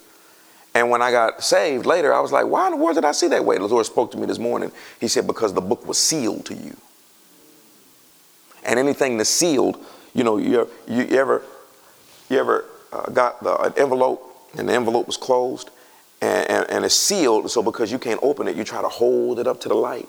And 0.75 0.89
when 0.91 1.03
I 1.03 1.11
got 1.11 1.43
saved 1.45 1.85
later, 1.85 2.15
I 2.15 2.21
was 2.21 2.33
like, 2.33 2.47
why 2.47 2.67
in 2.67 2.73
the 2.73 2.77
world 2.79 2.95
did 2.95 3.05
I 3.05 3.13
see 3.13 3.29
that 3.29 3.45
way? 3.45 3.59
The 3.59 3.67
Lord 3.67 3.85
spoke 3.85 4.11
to 4.13 4.17
me 4.19 4.27
this 4.27 4.39
morning. 4.39 4.73
He 5.01 5.09
said, 5.09 5.27
because 5.27 5.53
the 5.53 5.61
book 5.61 5.87
was 5.87 5.99
sealed 5.99 6.47
to 6.47 6.55
you. 6.55 6.75
And 8.65 8.79
anything 8.79 9.19
that's 9.19 9.29
sealed, 9.29 9.77
you 10.15 10.25
know, 10.25 10.39
you, 10.39 10.69
you 10.89 11.05
ever, 11.11 11.43
you 12.31 12.39
ever 12.39 12.65
uh, 12.93 13.11
got 13.11 13.43
the, 13.43 13.61
an 13.61 13.75
envelope 13.77 14.31
and 14.57 14.69
the 14.69 14.73
envelope 14.73 15.07
was 15.07 15.17
closed 15.17 15.69
and, 16.23 16.49
and, 16.49 16.71
and 16.71 16.85
it's 16.87 16.95
sealed. 16.95 17.51
So 17.51 17.63
because 17.63 17.93
you 17.93 17.99
can't 17.99 18.21
open 18.23 18.49
it, 18.49 18.57
you 18.57 18.65
try 18.65 18.81
to 18.81 18.89
hold 18.89 19.41
it 19.41 19.47
up 19.47 19.61
to 19.63 19.69
the 19.69 19.75
light 19.75 20.09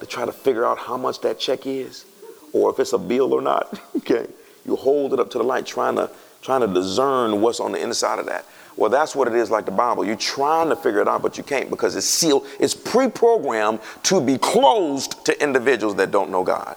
to 0.00 0.06
try 0.06 0.24
to 0.24 0.32
figure 0.32 0.64
out 0.64 0.78
how 0.78 0.96
much 0.96 1.20
that 1.22 1.38
check 1.38 1.66
is 1.66 2.06
or 2.52 2.70
if 2.70 2.78
it's 2.78 2.94
a 2.94 2.98
bill 2.98 3.34
or 3.34 3.42
not. 3.42 3.78
okay. 3.96 4.26
You 4.64 4.76
hold 4.76 5.12
it 5.12 5.20
up 5.20 5.30
to 5.32 5.38
the 5.38 5.44
light 5.44 5.66
trying 5.66 5.96
to, 5.96 6.08
trying 6.40 6.60
to 6.62 6.68
discern 6.68 7.42
what's 7.42 7.60
on 7.60 7.72
the 7.72 7.82
inside 7.82 8.18
of 8.20 8.26
that. 8.26 8.46
Well, 8.78 8.88
that's 8.90 9.16
what 9.16 9.26
it 9.26 9.34
is 9.34 9.50
like 9.50 9.64
the 9.64 9.72
Bible. 9.72 10.04
You're 10.04 10.14
trying 10.14 10.68
to 10.68 10.76
figure 10.76 11.00
it 11.00 11.08
out, 11.08 11.20
but 11.20 11.36
you 11.36 11.42
can't 11.42 11.68
because 11.68 11.96
it's 11.96 12.06
sealed, 12.06 12.46
it's 12.60 12.74
pre 12.74 13.08
programmed 13.08 13.80
to 14.04 14.20
be 14.20 14.38
closed 14.38 15.24
to 15.26 15.42
individuals 15.42 15.96
that 15.96 16.12
don't 16.12 16.30
know 16.30 16.44
God. 16.44 16.76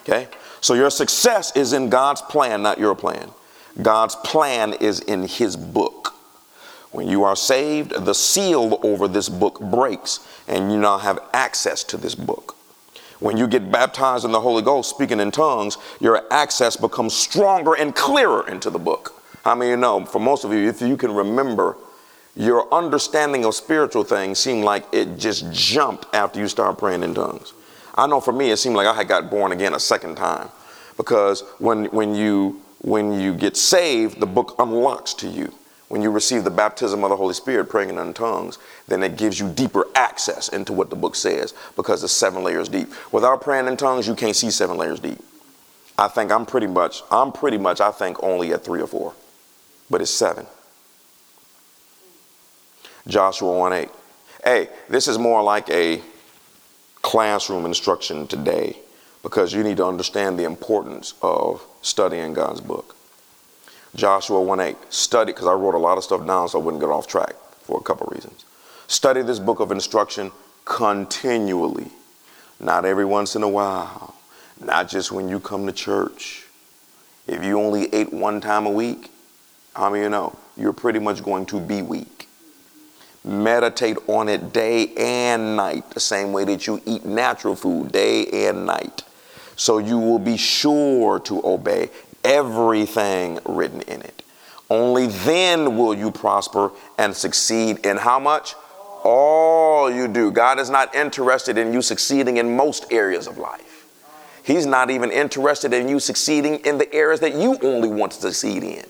Okay? 0.00 0.26
So 0.60 0.74
your 0.74 0.90
success 0.90 1.54
is 1.56 1.72
in 1.74 1.90
God's 1.90 2.22
plan, 2.22 2.62
not 2.62 2.78
your 2.80 2.96
plan. 2.96 3.30
God's 3.80 4.16
plan 4.16 4.74
is 4.74 4.98
in 4.98 5.28
His 5.28 5.56
book. 5.56 6.12
When 6.90 7.06
you 7.06 7.22
are 7.22 7.36
saved, 7.36 7.90
the 8.04 8.14
seal 8.14 8.80
over 8.82 9.06
this 9.06 9.28
book 9.28 9.60
breaks, 9.60 10.26
and 10.48 10.72
you 10.72 10.78
now 10.78 10.98
have 10.98 11.20
access 11.32 11.84
to 11.84 11.96
this 11.96 12.16
book. 12.16 12.56
When 13.20 13.36
you 13.36 13.46
get 13.46 13.70
baptized 13.70 14.24
in 14.24 14.32
the 14.32 14.40
Holy 14.40 14.62
Ghost, 14.62 14.90
speaking 14.90 15.20
in 15.20 15.30
tongues, 15.30 15.78
your 16.00 16.24
access 16.32 16.76
becomes 16.76 17.14
stronger 17.14 17.74
and 17.74 17.94
clearer 17.94 18.48
into 18.48 18.70
the 18.70 18.78
book. 18.80 19.20
I 19.44 19.54
mean, 19.54 19.68
you 19.68 19.76
know, 19.76 20.04
for 20.06 20.18
most 20.18 20.44
of 20.44 20.52
you, 20.52 20.68
if 20.68 20.80
you 20.80 20.96
can 20.96 21.12
remember, 21.14 21.76
your 22.34 22.72
understanding 22.72 23.44
of 23.44 23.54
spiritual 23.54 24.02
things 24.02 24.38
seemed 24.38 24.64
like 24.64 24.86
it 24.92 25.18
just 25.18 25.52
jumped 25.52 26.06
after 26.14 26.40
you 26.40 26.48
started 26.48 26.78
praying 26.78 27.02
in 27.02 27.14
tongues. 27.14 27.52
I 27.94 28.06
know 28.06 28.20
for 28.20 28.32
me, 28.32 28.50
it 28.50 28.56
seemed 28.56 28.74
like 28.74 28.86
I 28.86 28.94
had 28.94 29.06
got 29.06 29.30
born 29.30 29.52
again 29.52 29.74
a 29.74 29.80
second 29.80 30.16
time 30.16 30.48
because 30.96 31.42
when, 31.58 31.84
when, 31.86 32.14
you, 32.14 32.62
when 32.80 33.20
you 33.20 33.34
get 33.34 33.56
saved, 33.56 34.18
the 34.18 34.26
book 34.26 34.56
unlocks 34.58 35.12
to 35.14 35.28
you. 35.28 35.52
When 35.88 36.00
you 36.00 36.10
receive 36.10 36.42
the 36.42 36.50
baptism 36.50 37.04
of 37.04 37.10
the 37.10 37.16
Holy 37.16 37.34
Spirit, 37.34 37.66
praying 37.68 37.90
in 37.90 38.14
tongues, 38.14 38.58
then 38.88 39.02
it 39.02 39.18
gives 39.18 39.38
you 39.38 39.48
deeper 39.50 39.86
access 39.94 40.48
into 40.48 40.72
what 40.72 40.88
the 40.88 40.96
book 40.96 41.14
says 41.14 41.52
because 41.76 42.02
it's 42.02 42.14
seven 42.14 42.42
layers 42.42 42.68
deep. 42.70 42.88
Without 43.12 43.42
praying 43.42 43.68
in 43.68 43.76
tongues, 43.76 44.08
you 44.08 44.14
can't 44.14 44.34
see 44.34 44.50
seven 44.50 44.78
layers 44.78 44.98
deep. 44.98 45.18
I 45.98 46.08
think 46.08 46.32
I'm 46.32 46.46
pretty 46.46 46.66
much, 46.66 47.02
I'm 47.10 47.30
pretty 47.30 47.58
much, 47.58 47.82
I 47.82 47.90
think 47.92 48.20
only 48.22 48.50
at 48.54 48.64
three 48.64 48.80
or 48.80 48.86
four 48.86 49.14
but 49.90 50.00
it's 50.00 50.10
seven. 50.10 50.46
Joshua 53.06 53.56
1 53.56 53.72
8. 53.72 53.88
Hey, 54.44 54.68
this 54.88 55.08
is 55.08 55.18
more 55.18 55.42
like 55.42 55.68
a 55.70 56.00
classroom 57.02 57.66
instruction 57.66 58.26
today 58.26 58.76
because 59.22 59.52
you 59.52 59.62
need 59.62 59.76
to 59.78 59.84
understand 59.84 60.38
the 60.38 60.44
importance 60.44 61.14
of 61.22 61.62
studying 61.82 62.32
God's 62.34 62.60
book. 62.60 62.96
Joshua 63.94 64.40
1 64.42 64.60
8. 64.60 64.76
Study, 64.90 65.32
because 65.32 65.46
I 65.46 65.52
wrote 65.52 65.74
a 65.74 65.78
lot 65.78 65.98
of 65.98 66.04
stuff 66.04 66.26
down 66.26 66.48
so 66.48 66.60
I 66.60 66.62
wouldn't 66.62 66.80
get 66.80 66.90
off 66.90 67.06
track 67.06 67.34
for 67.62 67.78
a 67.78 67.82
couple 67.82 68.10
reasons. 68.14 68.44
Study 68.86 69.20
this 69.22 69.38
book 69.38 69.60
of 69.60 69.70
instruction 69.70 70.30
continually, 70.64 71.88
not 72.58 72.84
every 72.86 73.04
once 73.04 73.36
in 73.36 73.42
a 73.42 73.48
while, 73.48 74.14
not 74.62 74.88
just 74.88 75.12
when 75.12 75.28
you 75.28 75.40
come 75.40 75.66
to 75.66 75.72
church. 75.72 76.46
If 77.26 77.42
you 77.44 77.58
only 77.60 77.92
ate 77.94 78.12
one 78.12 78.40
time 78.42 78.66
a 78.66 78.70
week, 78.70 79.10
how 79.74 79.88
I 79.88 79.92
mean, 79.92 80.02
you 80.02 80.08
know? 80.08 80.36
You're 80.56 80.72
pretty 80.72 81.00
much 81.00 81.22
going 81.22 81.46
to 81.46 81.58
be 81.58 81.82
weak. 81.82 82.28
Meditate 83.24 83.96
on 84.08 84.28
it 84.28 84.52
day 84.52 84.92
and 84.96 85.56
night, 85.56 85.90
the 85.90 86.00
same 86.00 86.32
way 86.32 86.44
that 86.44 86.66
you 86.66 86.80
eat 86.86 87.04
natural 87.04 87.56
food 87.56 87.90
day 87.90 88.26
and 88.48 88.66
night. 88.66 89.02
So 89.56 89.78
you 89.78 89.98
will 89.98 90.18
be 90.20 90.36
sure 90.36 91.18
to 91.20 91.44
obey 91.44 91.90
everything 92.22 93.38
written 93.46 93.80
in 93.82 94.02
it. 94.02 94.22
Only 94.70 95.08
then 95.08 95.76
will 95.76 95.94
you 95.94 96.10
prosper 96.10 96.70
and 96.98 97.14
succeed 97.16 97.84
in 97.84 97.96
how 97.96 98.18
much? 98.20 98.54
All 99.02 99.90
you 99.92 100.06
do. 100.08 100.30
God 100.30 100.58
is 100.60 100.70
not 100.70 100.94
interested 100.94 101.58
in 101.58 101.72
you 101.72 101.82
succeeding 101.82 102.36
in 102.36 102.56
most 102.56 102.86
areas 102.92 103.26
of 103.26 103.38
life. 103.38 103.86
He's 104.44 104.66
not 104.66 104.90
even 104.90 105.10
interested 105.10 105.72
in 105.72 105.88
you 105.88 105.98
succeeding 105.98 106.56
in 106.66 106.78
the 106.78 106.92
areas 106.94 107.20
that 107.20 107.34
you 107.34 107.58
only 107.62 107.88
want 107.88 108.12
to 108.12 108.20
succeed 108.20 108.62
in. 108.62 108.84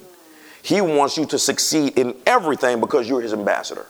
He 0.64 0.81
wants 0.81 1.18
you 1.18 1.27
to 1.27 1.38
succeed 1.38 1.98
in 1.98 2.14
everything 2.27 2.81
because 2.81 3.07
you're 3.07 3.20
his 3.20 3.35
ambassador. 3.35 3.85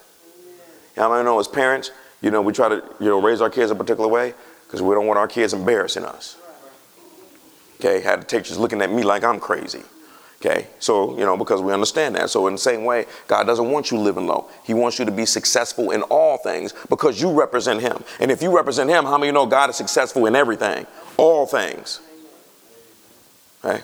Now, 0.97 1.13
I 1.13 1.23
know 1.23 1.39
as 1.39 1.47
parents, 1.47 1.93
you 2.21 2.33
know, 2.33 2.43
we 2.43 2.53
try 2.53 2.69
to, 2.69 2.83
you 2.99 3.07
know, 3.09 3.23
raise 3.23 3.41
our 3.41 3.49
kids 3.49 3.71
a 3.71 3.77
particular 3.77 4.09
way 4.09 4.35
because 4.67 4.83
we 4.83 4.93
don't 4.93 5.07
want 5.07 5.17
our 5.17 5.29
kids 5.29 5.53
embarrassing 5.53 6.05
us. 6.05 6.37
Okay, 7.79 8.01
had 8.01 8.23
the 8.23 8.25
teachers 8.25 8.59
looking 8.59 8.83
at 8.83 8.91
me 8.91 9.05
like 9.05 9.23
I'm 9.23 9.39
crazy. 9.39 9.83
Okay, 10.45 10.67
so, 10.81 11.13
you 11.17 11.25
know, 11.25 11.37
because 11.37 11.63
we 11.63 11.73
understand 11.73 12.17
that. 12.17 12.29
So, 12.29 12.49
in 12.49 12.55
the 12.55 12.59
same 12.59 12.85
way, 12.85 13.07
God 13.29 13.45
doesn't 13.47 13.71
want 13.71 13.93
you 13.93 13.99
living 13.99 14.27
low. 14.27 14.51
He 14.65 14.75
wants 14.75 14.99
you 14.99 15.05
to 15.05 15.13
be 15.13 15.27
successful 15.27 15.93
in 15.93 16.03
all 16.03 16.39
things 16.39 16.75
because 16.91 17.23
you 17.23 17.31
represent 17.31 17.81
Him. 17.83 18.03
And 18.19 18.33
if 18.33 18.43
you 18.43 18.55
represent 18.55 18.91
Him, 18.91 19.05
how 19.05 19.17
many 19.17 19.31
know 19.31 19.47
God 19.47 19.71
is 19.71 19.77
successful 19.77 20.27
in 20.27 20.35
everything? 20.35 20.87
All 21.19 21.47
things. 21.47 22.01
Okay. 23.65 23.81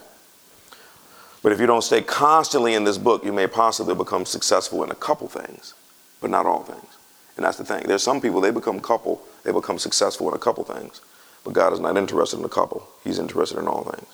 But 1.42 1.52
if 1.52 1.60
you 1.60 1.66
don't 1.66 1.82
stay 1.82 2.02
constantly 2.02 2.74
in 2.74 2.84
this 2.84 2.98
book, 2.98 3.24
you 3.24 3.32
may 3.32 3.46
possibly 3.46 3.94
become 3.94 4.26
successful 4.26 4.82
in 4.84 4.90
a 4.90 4.94
couple 4.94 5.28
things, 5.28 5.74
but 6.20 6.30
not 6.30 6.46
all 6.46 6.62
things. 6.64 6.96
And 7.36 7.44
that's 7.46 7.56
the 7.56 7.64
thing. 7.64 7.84
There's 7.86 8.02
some 8.02 8.20
people, 8.20 8.40
they 8.40 8.50
become 8.50 8.80
couple, 8.80 9.22
they 9.44 9.52
become 9.52 9.78
successful 9.78 10.28
in 10.28 10.34
a 10.34 10.38
couple 10.38 10.64
things, 10.64 11.00
but 11.44 11.54
God 11.54 11.72
is 11.72 11.80
not 11.80 11.96
interested 11.96 12.38
in 12.38 12.44
a 12.44 12.48
couple. 12.50 12.86
He's 13.04 13.18
interested 13.18 13.58
in 13.58 13.66
all 13.68 13.84
things. 13.84 14.08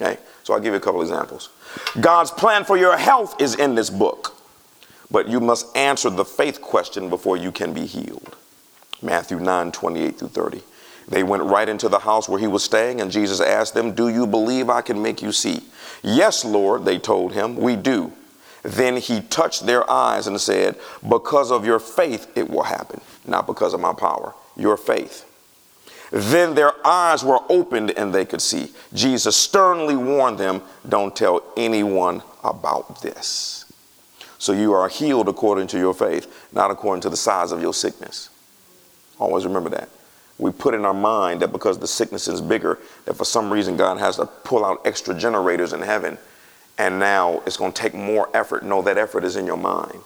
Okay? 0.00 0.18
So 0.44 0.54
I'll 0.54 0.60
give 0.60 0.72
you 0.72 0.78
a 0.78 0.80
couple 0.82 1.02
examples. 1.02 1.48
God's 2.00 2.30
plan 2.30 2.64
for 2.64 2.76
your 2.76 2.96
health 2.96 3.40
is 3.40 3.56
in 3.56 3.74
this 3.74 3.90
book, 3.90 4.36
but 5.10 5.28
you 5.28 5.40
must 5.40 5.76
answer 5.76 6.10
the 6.10 6.24
faith 6.24 6.60
question 6.62 7.08
before 7.10 7.36
you 7.36 7.50
can 7.50 7.72
be 7.72 7.86
healed. 7.86 8.36
Matthew 9.02 9.40
9, 9.40 9.72
28 9.72 10.16
through 10.18 10.28
30. 10.28 10.62
They 11.08 11.22
went 11.22 11.42
right 11.44 11.68
into 11.68 11.88
the 11.88 11.98
house 12.00 12.28
where 12.28 12.38
he 12.38 12.46
was 12.46 12.62
staying, 12.62 13.00
and 13.00 13.10
Jesus 13.10 13.40
asked 13.40 13.74
them, 13.74 13.92
Do 13.94 14.08
you 14.08 14.26
believe 14.26 14.70
I 14.70 14.80
can 14.82 15.00
make 15.02 15.22
you 15.22 15.32
see? 15.32 15.60
Yes, 16.02 16.44
Lord, 16.44 16.84
they 16.84 16.98
told 16.98 17.32
him, 17.32 17.56
We 17.56 17.76
do. 17.76 18.12
Then 18.62 18.96
he 18.96 19.20
touched 19.22 19.66
their 19.66 19.88
eyes 19.90 20.26
and 20.26 20.40
said, 20.40 20.78
Because 21.08 21.50
of 21.50 21.66
your 21.66 21.80
faith 21.80 22.28
it 22.36 22.48
will 22.48 22.62
happen, 22.62 23.00
not 23.26 23.46
because 23.46 23.74
of 23.74 23.80
my 23.80 23.92
power, 23.92 24.34
your 24.56 24.76
faith. 24.76 25.28
Then 26.12 26.54
their 26.54 26.74
eyes 26.86 27.24
were 27.24 27.40
opened 27.48 27.92
and 27.92 28.14
they 28.14 28.26
could 28.26 28.42
see. 28.42 28.70
Jesus 28.92 29.34
sternly 29.34 29.96
warned 29.96 30.38
them, 30.38 30.62
Don't 30.88 31.16
tell 31.16 31.42
anyone 31.56 32.22
about 32.44 33.02
this. 33.02 33.58
So 34.38 34.52
you 34.52 34.72
are 34.74 34.88
healed 34.88 35.28
according 35.28 35.68
to 35.68 35.78
your 35.78 35.94
faith, 35.94 36.48
not 36.52 36.70
according 36.70 37.00
to 37.02 37.08
the 37.10 37.16
size 37.16 37.50
of 37.52 37.62
your 37.62 37.72
sickness. 37.72 38.28
Always 39.18 39.44
remember 39.44 39.70
that 39.70 39.88
we 40.38 40.50
put 40.50 40.74
in 40.74 40.84
our 40.84 40.94
mind 40.94 41.40
that 41.40 41.52
because 41.52 41.78
the 41.78 41.86
sickness 41.86 42.28
is 42.28 42.40
bigger, 42.40 42.78
that 43.04 43.14
for 43.14 43.24
some 43.24 43.52
reason 43.52 43.76
God 43.76 43.98
has 43.98 44.16
to 44.16 44.26
pull 44.26 44.64
out 44.64 44.80
extra 44.86 45.14
generators 45.14 45.72
in 45.72 45.80
heaven, 45.80 46.18
and 46.78 46.98
now 46.98 47.42
it's 47.46 47.56
going 47.56 47.72
to 47.72 47.80
take 47.80 47.94
more 47.94 48.28
effort. 48.34 48.64
No, 48.64 48.82
that 48.82 48.98
effort 48.98 49.24
is 49.24 49.36
in 49.36 49.46
your 49.46 49.56
mind. 49.58 49.98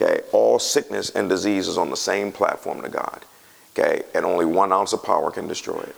Okay, 0.00 0.20
all 0.32 0.58
sickness 0.58 1.10
and 1.10 1.28
disease 1.28 1.68
is 1.68 1.78
on 1.78 1.88
the 1.90 1.96
same 1.96 2.32
platform 2.32 2.82
to 2.82 2.88
God. 2.88 3.20
Okay, 3.78 4.02
and 4.14 4.24
only 4.24 4.44
one 4.44 4.72
ounce 4.72 4.92
of 4.92 5.02
power 5.02 5.30
can 5.30 5.48
destroy 5.48 5.78
it. 5.80 5.96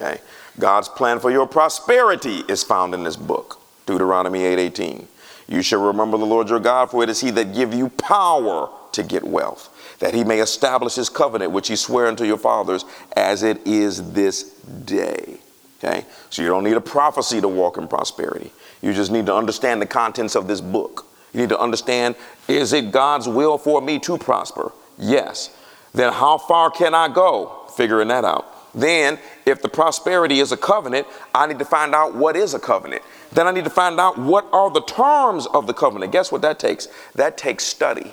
Okay, 0.00 0.20
God's 0.58 0.88
plan 0.88 1.20
for 1.20 1.30
your 1.30 1.46
prosperity 1.46 2.42
is 2.48 2.62
found 2.62 2.94
in 2.94 3.04
this 3.04 3.16
book, 3.16 3.60
Deuteronomy 3.86 4.40
8:18. 4.44 5.06
you 5.46 5.60
shall 5.62 5.80
remember 5.82 6.16
the 6.16 6.24
Lord 6.26 6.48
your 6.48 6.58
God, 6.58 6.90
for 6.90 7.02
it 7.04 7.08
is 7.10 7.20
He 7.20 7.30
that 7.32 7.54
give 7.54 7.72
you 7.74 7.90
power 7.90 8.70
to 8.92 9.02
get 9.02 9.22
wealth 9.24 9.68
that 10.04 10.12
he 10.12 10.22
may 10.22 10.38
establish 10.40 10.96
his 10.96 11.08
covenant, 11.08 11.50
which 11.50 11.66
he 11.68 11.74
swore 11.76 12.06
unto 12.08 12.24
your 12.24 12.36
fathers, 12.36 12.84
as 13.16 13.42
it 13.42 13.66
is 13.66 14.12
this 14.12 14.42
day. 14.84 15.38
Okay? 15.82 16.04
So 16.28 16.42
you 16.42 16.48
don't 16.48 16.62
need 16.62 16.76
a 16.76 16.80
prophecy 16.82 17.40
to 17.40 17.48
walk 17.48 17.78
in 17.78 17.88
prosperity. 17.88 18.52
You 18.82 18.92
just 18.92 19.10
need 19.10 19.24
to 19.24 19.34
understand 19.34 19.80
the 19.80 19.86
contents 19.86 20.34
of 20.34 20.46
this 20.46 20.60
book. 20.60 21.06
You 21.32 21.40
need 21.40 21.48
to 21.48 21.58
understand 21.58 22.16
is 22.48 22.74
it 22.74 22.92
God's 22.92 23.26
will 23.28 23.56
for 23.56 23.80
me 23.80 23.98
to 24.00 24.18
prosper? 24.18 24.72
Yes. 24.98 25.56
Then 25.94 26.12
how 26.12 26.36
far 26.36 26.70
can 26.70 26.92
I 26.94 27.08
go? 27.08 27.62
Figuring 27.74 28.08
that 28.08 28.26
out. 28.26 28.46
Then, 28.78 29.18
if 29.46 29.62
the 29.62 29.70
prosperity 29.70 30.40
is 30.40 30.52
a 30.52 30.56
covenant, 30.58 31.06
I 31.34 31.46
need 31.46 31.60
to 31.60 31.64
find 31.64 31.94
out 31.94 32.14
what 32.14 32.36
is 32.36 32.52
a 32.52 32.58
covenant. 32.60 33.00
Then 33.32 33.46
I 33.46 33.52
need 33.52 33.64
to 33.64 33.70
find 33.70 33.98
out 33.98 34.18
what 34.18 34.44
are 34.52 34.70
the 34.70 34.82
terms 34.82 35.46
of 35.46 35.66
the 35.66 35.72
covenant. 35.72 36.12
Guess 36.12 36.30
what 36.30 36.42
that 36.42 36.58
takes? 36.58 36.88
That 37.14 37.38
takes 37.38 37.64
study 37.64 38.12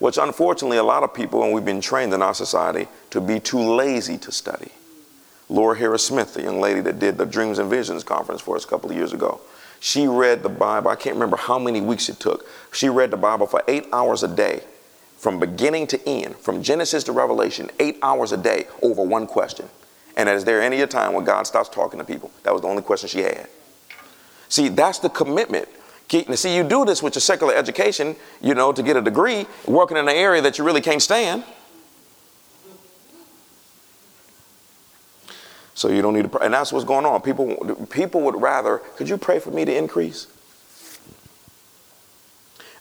which 0.00 0.16
unfortunately 0.16 0.78
a 0.78 0.82
lot 0.82 1.02
of 1.02 1.14
people, 1.14 1.44
and 1.44 1.52
we've 1.52 1.64
been 1.64 1.80
trained 1.80 2.12
in 2.12 2.22
our 2.22 2.34
society 2.34 2.88
to 3.10 3.20
be 3.20 3.38
too 3.38 3.60
lazy 3.60 4.16
to 4.18 4.32
study. 4.32 4.70
Laura 5.48 5.76
Harris 5.76 6.04
Smith, 6.06 6.34
the 6.34 6.42
young 6.42 6.58
lady 6.60 6.80
that 6.80 6.98
did 6.98 7.18
the 7.18 7.26
Dreams 7.26 7.58
and 7.58 7.68
Visions 7.70 8.02
conference 8.02 8.40
for 8.40 8.56
us 8.56 8.64
a 8.64 8.68
couple 8.68 8.90
of 8.90 8.96
years 8.96 9.12
ago, 9.12 9.40
she 9.78 10.08
read 10.08 10.42
the 10.42 10.48
Bible. 10.48 10.90
I 10.90 10.96
can't 10.96 11.14
remember 11.14 11.36
how 11.36 11.58
many 11.58 11.80
weeks 11.80 12.08
it 12.08 12.18
took. 12.18 12.46
She 12.72 12.88
read 12.88 13.10
the 13.10 13.16
Bible 13.16 13.46
for 13.46 13.62
eight 13.68 13.86
hours 13.92 14.22
a 14.24 14.28
day, 14.28 14.62
from 15.18 15.38
beginning 15.38 15.86
to 15.88 16.08
end, 16.08 16.34
from 16.36 16.62
Genesis 16.62 17.04
to 17.04 17.12
Revelation, 17.12 17.70
eight 17.78 17.98
hours 18.02 18.32
a 18.32 18.38
day 18.38 18.66
over 18.82 19.02
one 19.02 19.26
question. 19.26 19.68
And 20.16 20.28
is 20.30 20.44
there 20.44 20.62
any 20.62 20.84
time 20.86 21.12
when 21.12 21.24
God 21.26 21.46
stops 21.46 21.68
talking 21.68 21.98
to 21.98 22.06
people? 22.06 22.30
That 22.44 22.54
was 22.54 22.62
the 22.62 22.68
only 22.68 22.82
question 22.82 23.08
she 23.08 23.20
had. 23.20 23.48
See, 24.48 24.68
that's 24.70 24.98
the 24.98 25.10
commitment. 25.10 25.68
To 26.10 26.36
see, 26.36 26.56
you 26.56 26.64
do 26.64 26.84
this 26.84 27.02
with 27.04 27.14
your 27.14 27.20
secular 27.20 27.54
education, 27.54 28.16
you 28.42 28.52
know, 28.54 28.72
to 28.72 28.82
get 28.82 28.96
a 28.96 29.00
degree, 29.00 29.46
working 29.66 29.96
in 29.96 30.08
an 30.08 30.14
area 30.14 30.42
that 30.42 30.58
you 30.58 30.64
really 30.64 30.80
can't 30.80 31.00
stand. 31.00 31.44
So 35.74 35.88
you 35.88 36.02
don't 36.02 36.12
need 36.14 36.22
to 36.24 36.28
pray. 36.28 36.44
And 36.44 36.52
that's 36.52 36.72
what's 36.72 36.84
going 36.84 37.06
on. 37.06 37.22
People, 37.22 37.86
people 37.90 38.22
would 38.22 38.40
rather, 38.42 38.78
could 38.96 39.08
you 39.08 39.16
pray 39.18 39.38
for 39.38 39.52
me 39.52 39.64
to 39.64 39.74
increase? 39.74 40.26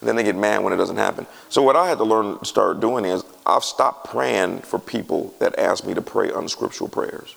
And 0.01 0.07
then 0.09 0.15
they 0.15 0.23
get 0.23 0.35
mad 0.35 0.63
when 0.63 0.73
it 0.73 0.77
doesn't 0.77 0.97
happen. 0.97 1.27
So 1.49 1.61
what 1.61 1.75
I 1.75 1.87
had 1.87 1.99
to 1.99 2.03
learn 2.05 2.39
to 2.39 2.45
start 2.45 2.79
doing 2.79 3.05
is 3.05 3.23
I've 3.45 3.63
stopped 3.63 4.09
praying 4.09 4.59
for 4.59 4.79
people 4.79 5.35
that 5.39 5.57
ask 5.59 5.85
me 5.85 5.93
to 5.93 6.01
pray 6.01 6.31
unscriptural 6.31 6.89
prayers. 6.89 7.35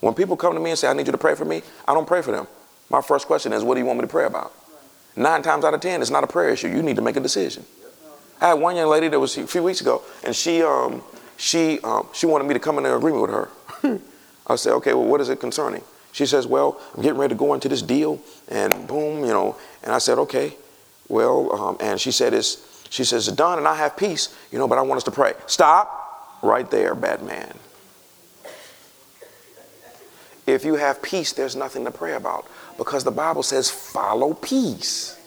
When 0.00 0.14
people 0.14 0.36
come 0.36 0.54
to 0.54 0.60
me 0.60 0.70
and 0.70 0.78
say, 0.78 0.88
I 0.88 0.94
need 0.94 1.06
you 1.06 1.12
to 1.12 1.18
pray 1.18 1.36
for 1.36 1.44
me, 1.44 1.62
I 1.86 1.94
don't 1.94 2.06
pray 2.08 2.22
for 2.22 2.32
them. 2.32 2.48
My 2.88 3.00
first 3.00 3.28
question 3.28 3.52
is, 3.52 3.62
what 3.62 3.74
do 3.74 3.80
you 3.80 3.86
want 3.86 3.98
me 4.00 4.02
to 4.02 4.08
pray 4.08 4.24
about? 4.24 4.52
Nine 5.16 5.42
times 5.42 5.64
out 5.64 5.74
of 5.74 5.80
ten, 5.80 6.00
it's 6.02 6.10
not 6.10 6.24
a 6.24 6.26
prayer 6.26 6.50
issue. 6.50 6.68
You 6.68 6.82
need 6.82 6.96
to 6.96 7.02
make 7.02 7.16
a 7.16 7.20
decision. 7.20 7.64
I 8.40 8.48
had 8.48 8.54
one 8.54 8.76
young 8.76 8.88
lady 8.88 9.08
that 9.08 9.18
was 9.18 9.36
a 9.36 9.46
few 9.46 9.62
weeks 9.62 9.80
ago, 9.80 10.02
and 10.22 10.34
she 10.34 10.62
um, 10.62 11.02
she 11.36 11.80
um, 11.82 12.08
she 12.12 12.26
wanted 12.26 12.44
me 12.44 12.54
to 12.54 12.60
come 12.60 12.78
in 12.78 12.86
an 12.86 12.92
agreement 12.92 13.22
with 13.22 13.30
her. 13.30 14.00
I 14.46 14.56
said, 14.56 14.72
okay, 14.74 14.94
well, 14.94 15.04
what 15.04 15.20
is 15.20 15.28
it 15.28 15.38
concerning? 15.38 15.82
She 16.12 16.26
says, 16.26 16.44
well, 16.44 16.80
I'm 16.96 17.02
getting 17.02 17.18
ready 17.18 17.34
to 17.34 17.38
go 17.38 17.54
into 17.54 17.68
this 17.68 17.82
deal, 17.82 18.20
and 18.48 18.72
boom, 18.88 19.20
you 19.20 19.28
know. 19.32 19.56
And 19.84 19.92
I 19.92 19.98
said, 19.98 20.18
okay, 20.18 20.54
well, 21.08 21.52
um, 21.54 21.76
and 21.80 22.00
she 22.00 22.10
said, 22.12 22.32
it's 22.34 22.86
she 22.90 23.04
says, 23.04 23.26
done, 23.28 23.58
and 23.58 23.68
I 23.68 23.74
have 23.76 23.96
peace, 23.96 24.34
you 24.50 24.58
know, 24.58 24.66
but 24.68 24.78
I 24.78 24.82
want 24.82 24.98
us 24.98 25.04
to 25.04 25.10
pray. 25.12 25.34
Stop 25.46 26.38
right 26.42 26.68
there, 26.70 26.94
bad 26.94 27.22
man. 27.22 27.54
If 30.46 30.64
you 30.64 30.74
have 30.76 31.00
peace, 31.02 31.32
there's 31.32 31.54
nothing 31.54 31.84
to 31.84 31.90
pray 31.92 32.14
about. 32.14 32.48
Because 32.80 33.04
the 33.04 33.10
Bible 33.10 33.42
says, 33.42 33.68
follow 33.70 34.32
peace. 34.32 35.20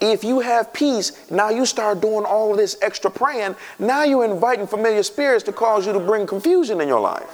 If 0.00 0.24
you 0.24 0.40
have 0.40 0.72
peace, 0.72 1.12
now 1.30 1.50
you 1.50 1.66
start 1.66 2.00
doing 2.00 2.24
all 2.24 2.56
this 2.56 2.78
extra 2.80 3.10
praying. 3.10 3.54
Now 3.78 4.04
you're 4.04 4.24
inviting 4.24 4.66
familiar 4.66 5.02
spirits 5.02 5.44
to 5.44 5.52
cause 5.52 5.86
you 5.86 5.92
to 5.92 6.00
bring 6.00 6.26
confusion 6.26 6.80
in 6.80 6.88
your 6.88 7.00
life. 7.00 7.28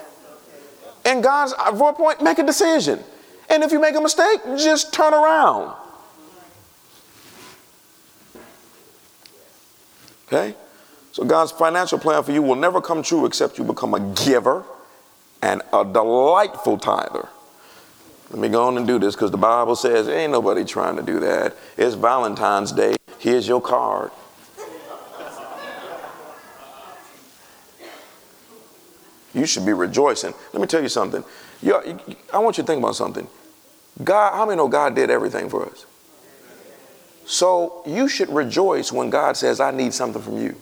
And 1.05 1.22
God's 1.22 1.55
point, 1.97 2.20
make 2.24 2.41
a 2.41 2.43
decision. 2.45 2.99
And 3.49 3.62
if 3.62 3.70
you 3.70 3.81
make 3.81 3.95
a 3.95 4.01
mistake, 4.01 4.41
just 4.59 4.93
turn 4.93 5.14
around. 5.14 5.76
Okay? 10.26 10.57
So 11.12 11.24
God's 11.24 11.53
financial 11.53 12.01
plan 12.01 12.24
for 12.24 12.33
you 12.33 12.43
will 12.43 12.57
never 12.57 12.81
come 12.81 13.05
true 13.05 13.26
except 13.26 13.59
you 13.59 13.64
become 13.64 13.95
a 13.95 14.01
giver 14.26 14.64
and 15.41 15.62
a 15.72 15.85
delightful 15.85 16.78
tither. 16.78 17.28
Let 18.31 18.39
me 18.39 18.49
go 18.49 18.64
on 18.66 18.76
and 18.78 18.87
do 18.87 18.99
this 18.99 19.14
because 19.16 19.33
the 19.33 19.37
Bible 19.39 19.74
says 19.74 20.09
ain't 20.09 20.31
nobody 20.33 20.64
trying 20.64 20.95
to 20.97 21.03
do 21.03 21.18
that. 21.20 21.57
It's 21.76 21.95
Valentine's 21.95 22.70
Day. 22.72 22.95
Here's 23.18 23.47
your 23.49 23.61
card. 23.61 24.12
you 29.35 29.47
should 29.47 29.64
be 29.66 29.72
rejoicing. 29.72 30.33
Let 30.53 30.61
me 30.61 30.66
tell 30.68 30.83
you 30.83 30.89
something. 30.89 31.24
You, 31.62 31.99
I 32.33 32.39
want 32.39 32.57
you 32.57 32.62
to 32.62 32.66
think 32.66 32.81
about 32.81 32.95
something. 32.97 33.26
God, 34.03 34.33
how 34.35 34.45
many 34.47 34.57
know 34.57 34.68
God 34.68 34.95
did 34.95 35.09
everything 35.11 35.49
for 35.51 35.66
us? 35.66 35.87
So 37.26 37.83
you 37.87 38.09
should 38.09 38.28
rejoice 38.31 38.93
when 38.93 39.09
God 39.11 39.37
says, 39.37 39.61
I 39.61 39.70
need 39.72 39.93
something 39.95 40.20
from 40.22 40.41
you. 40.43 40.57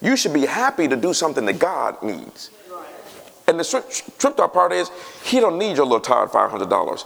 You 0.00 0.16
should 0.16 0.32
be 0.34 0.46
happy 0.46 0.88
to 0.88 0.96
do 0.96 1.12
something 1.14 1.44
that 1.46 1.58
God 1.58 2.02
needs. 2.02 2.50
And 3.48 3.58
the 3.58 3.64
tripped 4.18 4.40
up 4.40 4.52
part 4.54 4.72
is 4.72 4.90
he 5.24 5.40
don't 5.40 5.58
need 5.58 5.76
your 5.76 5.84
little 5.84 6.00
tired 6.00 6.30
$500. 6.30 7.04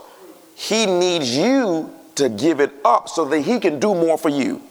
He 0.55 0.85
needs 0.85 1.35
you 1.35 1.93
to 2.15 2.29
give 2.29 2.59
it 2.59 2.71
up 2.83 3.09
so 3.09 3.25
that 3.25 3.41
he 3.41 3.59
can 3.59 3.79
do 3.79 3.93
more 3.93 4.17
for 4.17 4.29
you. 4.29 4.61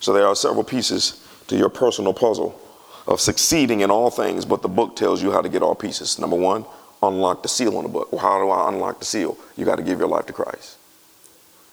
So 0.00 0.12
there 0.12 0.26
are 0.26 0.34
several 0.34 0.64
pieces 0.64 1.22
to 1.48 1.56
your 1.56 1.68
personal 1.70 2.12
puzzle 2.12 2.58
of 3.06 3.20
succeeding 3.20 3.80
in 3.80 3.90
all 3.90 4.10
things, 4.10 4.44
but 4.44 4.62
the 4.62 4.68
book 4.68 4.96
tells 4.96 5.22
you 5.22 5.30
how 5.32 5.40
to 5.42 5.48
get 5.48 5.62
all 5.62 5.74
pieces. 5.74 6.18
Number 6.18 6.36
one, 6.36 6.64
unlock 7.02 7.42
the 7.42 7.48
seal 7.48 7.76
on 7.76 7.84
the 7.84 7.88
book. 7.88 8.10
Well, 8.12 8.20
how 8.20 8.38
do 8.38 8.50
I 8.50 8.68
unlock 8.68 8.98
the 8.98 9.04
seal? 9.04 9.36
You 9.56 9.64
got 9.66 9.76
to 9.76 9.82
give 9.82 9.98
your 9.98 10.08
life 10.08 10.26
to 10.26 10.32
Christ. 10.32 10.76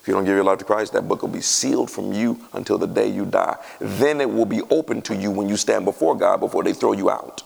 If 0.01 0.07
you 0.07 0.15
don't 0.15 0.25
give 0.25 0.33
your 0.33 0.43
life 0.43 0.57
to 0.57 0.65
Christ, 0.65 0.93
that 0.93 1.07
book 1.07 1.21
will 1.21 1.29
be 1.29 1.41
sealed 1.41 1.91
from 1.91 2.11
you 2.11 2.39
until 2.53 2.79
the 2.79 2.87
day 2.87 3.07
you 3.07 3.23
die. 3.23 3.55
Then 3.79 4.19
it 4.19 4.27
will 4.29 4.47
be 4.47 4.61
open 4.71 5.03
to 5.03 5.15
you 5.15 5.29
when 5.29 5.47
you 5.47 5.55
stand 5.55 5.85
before 5.85 6.17
God 6.17 6.39
before 6.39 6.63
they 6.63 6.73
throw 6.73 6.93
you 6.93 7.11
out. 7.11 7.43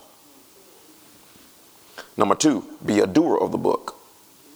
Number 2.16 2.34
two, 2.36 2.66
be 2.86 3.02
a 3.02 3.08
doer 3.08 3.38
of 3.42 3.52
the 3.52 3.58
book. 3.58 3.98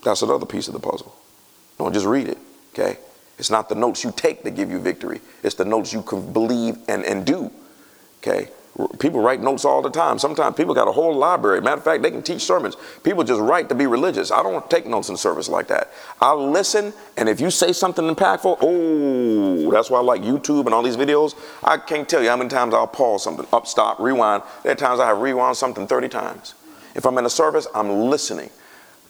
That's 0.05 0.21
another 0.21 0.45
piece 0.45 0.69
of 0.69 0.73
the 0.73 0.79
puzzle. 0.79 1.13
Don't 1.77 1.93
just 1.93 2.05
read 2.05 2.29
it, 2.29 2.37
okay? 2.73 2.97
It's 3.37 3.49
not 3.49 3.67
the 3.67 3.75
notes 3.75 4.01
you 4.05 4.13
take 4.15 4.43
that 4.43 4.51
give 4.51 4.71
you 4.71 4.79
victory, 4.79 5.19
it's 5.43 5.55
the 5.55 5.65
notes 5.65 5.91
you 5.91 6.01
can 6.01 6.31
believe 6.31 6.77
and, 6.87 7.03
and 7.03 7.25
do, 7.25 7.51
okay? 8.19 8.47
People 8.99 9.19
write 9.19 9.41
notes 9.41 9.65
all 9.65 9.81
the 9.81 9.89
time. 9.89 10.19
Sometimes 10.19 10.55
people 10.55 10.73
got 10.73 10.87
a 10.87 10.91
whole 10.93 11.13
library. 11.13 11.59
Matter 11.61 11.77
of 11.77 11.83
fact, 11.83 12.01
they 12.01 12.11
can 12.11 12.21
teach 12.21 12.43
sermons. 12.43 12.77
People 13.03 13.25
just 13.25 13.41
write 13.41 13.67
to 13.67 13.75
be 13.75 13.87
religious. 13.87 14.31
I 14.31 14.41
don't 14.41 14.69
take 14.69 14.85
notes 14.85 15.09
in 15.09 15.17
service 15.17 15.49
like 15.49 15.67
that. 15.67 15.91
I 16.21 16.33
listen, 16.33 16.93
and 17.17 17.27
if 17.27 17.41
you 17.41 17.51
say 17.51 17.73
something 17.73 18.07
impactful, 18.13 18.57
oh, 18.61 19.71
that's 19.71 19.89
why 19.89 19.99
I 19.99 20.01
like 20.01 20.21
YouTube 20.21 20.65
and 20.65 20.73
all 20.73 20.81
these 20.81 20.95
videos. 20.95 21.35
I 21.61 21.75
can't 21.77 22.07
tell 22.07 22.23
you 22.23 22.29
how 22.29 22.37
many 22.37 22.49
times 22.49 22.73
I'll 22.73 22.87
pause 22.87 23.23
something, 23.23 23.45
up, 23.51 23.67
stop, 23.67 23.99
rewind. 23.99 24.43
There 24.63 24.71
are 24.71 24.75
times 24.75 25.01
I 25.01 25.07
have 25.07 25.19
rewound 25.19 25.57
something 25.57 25.85
30 25.85 26.07
times. 26.07 26.53
If 26.95 27.05
I'm 27.05 27.17
in 27.17 27.25
a 27.25 27.29
service, 27.29 27.67
I'm 27.75 27.89
listening. 28.09 28.49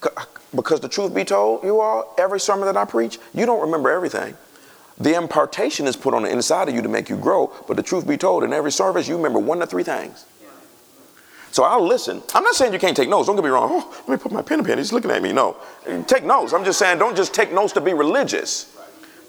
Uh, 0.01 0.09
because 0.55 0.79
the 0.79 0.89
truth 0.89 1.13
be 1.13 1.23
told, 1.23 1.63
you 1.63 1.79
all, 1.79 2.15
every 2.17 2.39
sermon 2.39 2.65
that 2.65 2.75
I 2.77 2.85
preach, 2.85 3.19
you 3.35 3.45
don't 3.45 3.61
remember 3.61 3.91
everything. 3.91 4.35
The 4.99 5.15
impartation 5.15 5.87
is 5.87 5.95
put 5.95 6.13
on 6.13 6.23
the 6.23 6.29
inside 6.29 6.67
of 6.67 6.75
you 6.75 6.81
to 6.81 6.89
make 6.89 7.09
you 7.09 7.15
grow, 7.15 7.53
but 7.67 7.77
the 7.77 7.83
truth 7.83 8.05
be 8.05 8.17
told, 8.17 8.43
in 8.43 8.51
every 8.51 8.71
service, 8.71 9.07
you 9.07 9.15
remember 9.15 9.39
one 9.39 9.59
to 9.59 9.65
three 9.65 9.83
things. 9.83 10.25
So 11.51 11.63
I'll 11.63 11.85
listen. 11.85 12.21
I'm 12.35 12.43
not 12.43 12.53
saying 12.53 12.73
you 12.73 12.79
can't 12.79 12.95
take 12.97 13.09
notes. 13.09 13.25
Don't 13.27 13.35
get 13.35 13.43
me 13.45 13.49
wrong. 13.49 13.69
Oh, 13.73 13.89
let 14.07 14.09
me 14.09 14.17
put 14.21 14.31
my 14.31 14.41
pen 14.41 14.59
in. 14.59 14.65
here. 14.65 14.75
He's 14.77 14.93
looking 14.93 15.09
at 15.09 15.23
me. 15.23 15.33
No. 15.33 15.55
Take 16.05 16.23
notes. 16.23 16.53
I'm 16.53 16.63
just 16.65 16.77
saying 16.77 16.99
don't 16.99 17.15
just 17.17 17.33
take 17.33 17.51
notes 17.51 17.73
to 17.73 17.81
be 17.81 17.93
religious. 17.93 18.75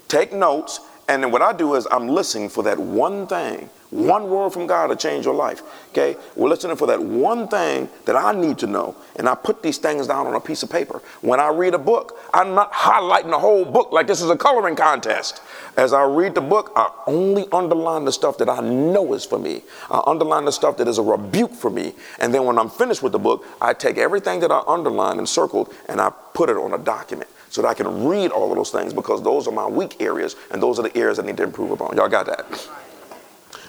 Take 0.07 0.31
notes. 0.33 0.81
And 1.09 1.23
then 1.23 1.31
what 1.31 1.41
I 1.41 1.51
do 1.51 1.73
is 1.75 1.87
I'm 1.89 2.07
listening 2.07 2.49
for 2.49 2.63
that 2.63 2.77
one 2.77 3.25
thing 3.27 3.69
one 3.91 4.29
word 4.29 4.53
from 4.53 4.67
God 4.67 4.87
will 4.89 4.95
change 4.95 5.25
your 5.25 5.35
life. 5.35 5.61
Okay? 5.89 6.15
We're 6.37 6.49
listening 6.49 6.77
for 6.77 6.87
that 6.87 7.03
one 7.03 7.47
thing 7.49 7.89
that 8.05 8.15
I 8.15 8.31
need 8.31 8.57
to 8.59 8.67
know. 8.67 8.95
And 9.17 9.27
I 9.27 9.35
put 9.35 9.61
these 9.61 9.77
things 9.77 10.07
down 10.07 10.25
on 10.27 10.33
a 10.33 10.39
piece 10.39 10.63
of 10.63 10.69
paper. 10.71 11.01
When 11.19 11.41
I 11.41 11.49
read 11.49 11.73
a 11.73 11.77
book, 11.77 12.17
I'm 12.33 12.55
not 12.55 12.71
highlighting 12.71 13.31
the 13.31 13.39
whole 13.39 13.65
book 13.65 13.91
like 13.91 14.07
this 14.07 14.21
is 14.21 14.29
a 14.29 14.37
coloring 14.37 14.77
contest. 14.77 15.41
As 15.75 15.91
I 15.91 16.03
read 16.05 16.35
the 16.35 16.41
book, 16.41 16.71
I 16.77 16.89
only 17.05 17.47
underline 17.51 18.05
the 18.05 18.13
stuff 18.13 18.37
that 18.37 18.49
I 18.49 18.61
know 18.61 19.13
is 19.13 19.25
for 19.25 19.37
me. 19.37 19.61
I 19.89 20.01
underline 20.07 20.45
the 20.45 20.51
stuff 20.53 20.77
that 20.77 20.87
is 20.87 20.97
a 20.97 21.03
rebuke 21.03 21.51
for 21.53 21.69
me. 21.69 21.93
And 22.19 22.33
then 22.33 22.45
when 22.45 22.57
I'm 22.57 22.69
finished 22.69 23.03
with 23.03 23.11
the 23.11 23.19
book, 23.19 23.43
I 23.61 23.73
take 23.73 23.97
everything 23.97 24.39
that 24.39 24.51
I 24.51 24.61
underlined 24.67 25.19
and 25.19 25.27
circled 25.27 25.73
and 25.89 25.99
I 25.99 26.13
put 26.33 26.49
it 26.49 26.55
on 26.55 26.73
a 26.73 26.77
document 26.77 27.29
so 27.49 27.61
that 27.63 27.67
I 27.67 27.73
can 27.73 28.05
read 28.07 28.31
all 28.31 28.49
of 28.49 28.57
those 28.57 28.69
things 28.71 28.93
because 28.93 29.21
those 29.21 29.49
are 29.49 29.51
my 29.51 29.67
weak 29.67 30.01
areas 30.01 30.37
and 30.51 30.63
those 30.63 30.79
are 30.79 30.83
the 30.83 30.97
areas 30.97 31.19
I 31.19 31.23
need 31.23 31.35
to 31.37 31.43
improve 31.43 31.71
upon. 31.71 31.97
Y'all 31.97 32.07
got 32.07 32.27
that? 32.27 32.45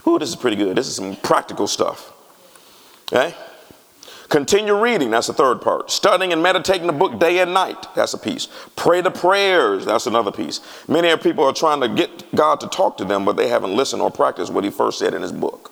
Ooh, 0.07 0.19
this 0.19 0.29
is 0.31 0.37
pretty 0.37 0.57
good. 0.57 0.77
This 0.77 0.89
is 0.89 0.97
some 0.97 1.17
practical 1.17 1.67
stuff. 1.67 2.13
Okay? 3.13 3.35
Continue 4.29 4.81
reading, 4.83 5.11
that's 5.11 5.27
the 5.27 5.35
third 5.35 5.61
part. 5.61 5.91
Studying 5.91 6.33
and 6.33 6.43
meditating 6.43 6.87
the 6.87 6.93
book 6.95 7.21
day 7.21 7.41
and 7.41 7.53
night, 7.53 7.87
that's 7.95 8.15
a 8.15 8.19
piece. 8.19 8.49
Pray 8.77 9.03
the 9.03 9.11
prayers, 9.11 9.85
that's 9.85 10.07
another 10.07 10.33
piece. 10.33 10.61
Many 10.89 11.11
of 11.11 11.23
people 11.23 11.45
are 11.45 11.53
trying 11.53 11.81
to 11.83 11.89
get 11.89 12.35
God 12.35 12.59
to 12.61 12.67
talk 12.69 12.97
to 12.99 13.05
them, 13.05 13.27
but 13.27 13.37
they 13.37 13.49
haven't 13.49 13.77
listened 13.77 14.01
or 14.01 14.11
practiced 14.11 14.51
what 14.51 14.65
he 14.65 14.71
first 14.71 14.99
said 14.99 15.13
in 15.13 15.21
his 15.21 15.33
book. 15.33 15.71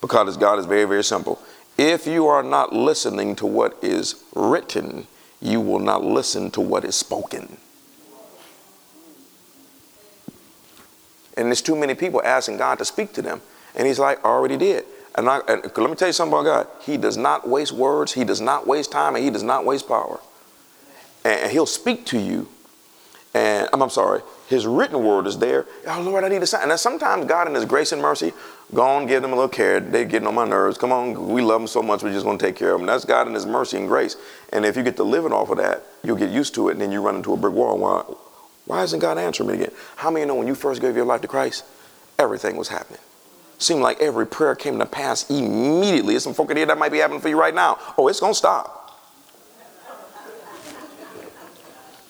Because 0.00 0.36
God 0.36 0.60
is 0.60 0.66
very, 0.66 0.84
very 0.84 1.02
simple. 1.02 1.40
If 1.76 2.06
you 2.06 2.28
are 2.28 2.42
not 2.44 2.72
listening 2.72 3.34
to 3.36 3.46
what 3.46 3.76
is 3.82 4.22
written, 4.36 5.08
you 5.42 5.60
will 5.60 5.80
not 5.80 6.04
listen 6.04 6.52
to 6.52 6.60
what 6.60 6.84
is 6.84 6.94
spoken. 6.94 7.56
And 11.36 11.48
there's 11.48 11.62
too 11.62 11.76
many 11.76 11.94
people 11.94 12.22
asking 12.24 12.58
God 12.58 12.78
to 12.78 12.84
speak 12.84 13.12
to 13.14 13.22
them. 13.22 13.40
And 13.74 13.86
he's 13.86 13.98
like, 13.98 14.18
I 14.24 14.28
already 14.28 14.56
did. 14.56 14.84
And, 15.16 15.28
I, 15.28 15.40
and 15.48 15.62
let 15.76 15.90
me 15.90 15.96
tell 15.96 16.08
you 16.08 16.12
something 16.12 16.36
about 16.38 16.44
God. 16.66 16.82
He 16.84 16.96
does 16.96 17.16
not 17.16 17.48
waste 17.48 17.72
words, 17.72 18.12
he 18.12 18.24
does 18.24 18.40
not 18.40 18.66
waste 18.66 18.92
time, 18.92 19.14
and 19.16 19.24
he 19.24 19.30
does 19.30 19.42
not 19.42 19.64
waste 19.64 19.88
power. 19.88 20.20
And 21.24 21.50
he'll 21.50 21.66
speak 21.66 22.04
to 22.06 22.18
you. 22.18 22.48
And 23.32 23.68
I'm, 23.72 23.82
I'm 23.82 23.90
sorry, 23.90 24.20
his 24.48 24.64
written 24.66 25.02
word 25.04 25.26
is 25.26 25.38
there. 25.38 25.66
Oh 25.88 26.00
Lord, 26.02 26.22
I 26.22 26.28
need 26.28 26.42
a 26.42 26.46
sign. 26.46 26.70
And 26.70 26.78
sometimes 26.78 27.24
God 27.24 27.48
in 27.48 27.54
his 27.54 27.64
grace 27.64 27.90
and 27.90 28.00
mercy, 28.00 28.32
go 28.72 28.82
on, 28.82 29.06
give 29.06 29.22
them 29.22 29.32
a 29.32 29.34
little 29.34 29.48
care. 29.48 29.80
They're 29.80 30.04
getting 30.04 30.28
on 30.28 30.34
my 30.36 30.46
nerves. 30.46 30.78
Come 30.78 30.92
on, 30.92 31.28
we 31.30 31.42
love 31.42 31.60
them 31.60 31.66
so 31.66 31.82
much, 31.82 32.02
we're 32.04 32.12
just 32.12 32.24
gonna 32.26 32.38
take 32.38 32.54
care 32.56 32.72
of 32.74 32.78
them. 32.80 32.86
That's 32.86 33.04
God 33.04 33.26
in 33.26 33.34
his 33.34 33.46
mercy 33.46 33.76
and 33.78 33.88
grace. 33.88 34.16
And 34.52 34.64
if 34.64 34.76
you 34.76 34.84
get 34.84 34.94
to 34.96 35.02
living 35.04 35.32
off 35.32 35.50
of 35.50 35.58
that, 35.58 35.82
you'll 36.04 36.16
get 36.16 36.30
used 36.30 36.54
to 36.56 36.68
it, 36.68 36.72
and 36.72 36.80
then 36.80 36.92
you 36.92 37.00
run 37.02 37.16
into 37.16 37.32
a 37.32 37.36
brick 37.36 37.54
wall. 37.54 38.20
Why 38.66 38.82
isn't 38.82 38.98
God 38.98 39.18
answering 39.18 39.48
me 39.50 39.54
again? 39.56 39.72
How 39.96 40.10
many 40.10 40.24
know 40.24 40.34
when 40.36 40.46
you 40.46 40.54
first 40.54 40.80
gave 40.80 40.96
your 40.96 41.04
life 41.04 41.20
to 41.22 41.28
Christ, 41.28 41.64
everything 42.18 42.56
was 42.56 42.68
happening? 42.68 43.00
Seemed 43.58 43.82
like 43.82 44.00
every 44.00 44.26
prayer 44.26 44.54
came 44.54 44.78
to 44.78 44.86
pass 44.86 45.28
immediately. 45.30 46.14
There's 46.14 46.24
some 46.24 46.34
folk 46.34 46.50
in 46.50 46.56
here 46.56 46.66
that 46.66 46.78
might 46.78 46.92
be 46.92 46.98
happening 46.98 47.20
for 47.20 47.28
you 47.28 47.38
right 47.38 47.54
now. 47.54 47.78
Oh, 47.98 48.08
it's 48.08 48.20
going 48.20 48.32
to 48.32 48.36
stop. 48.36 48.80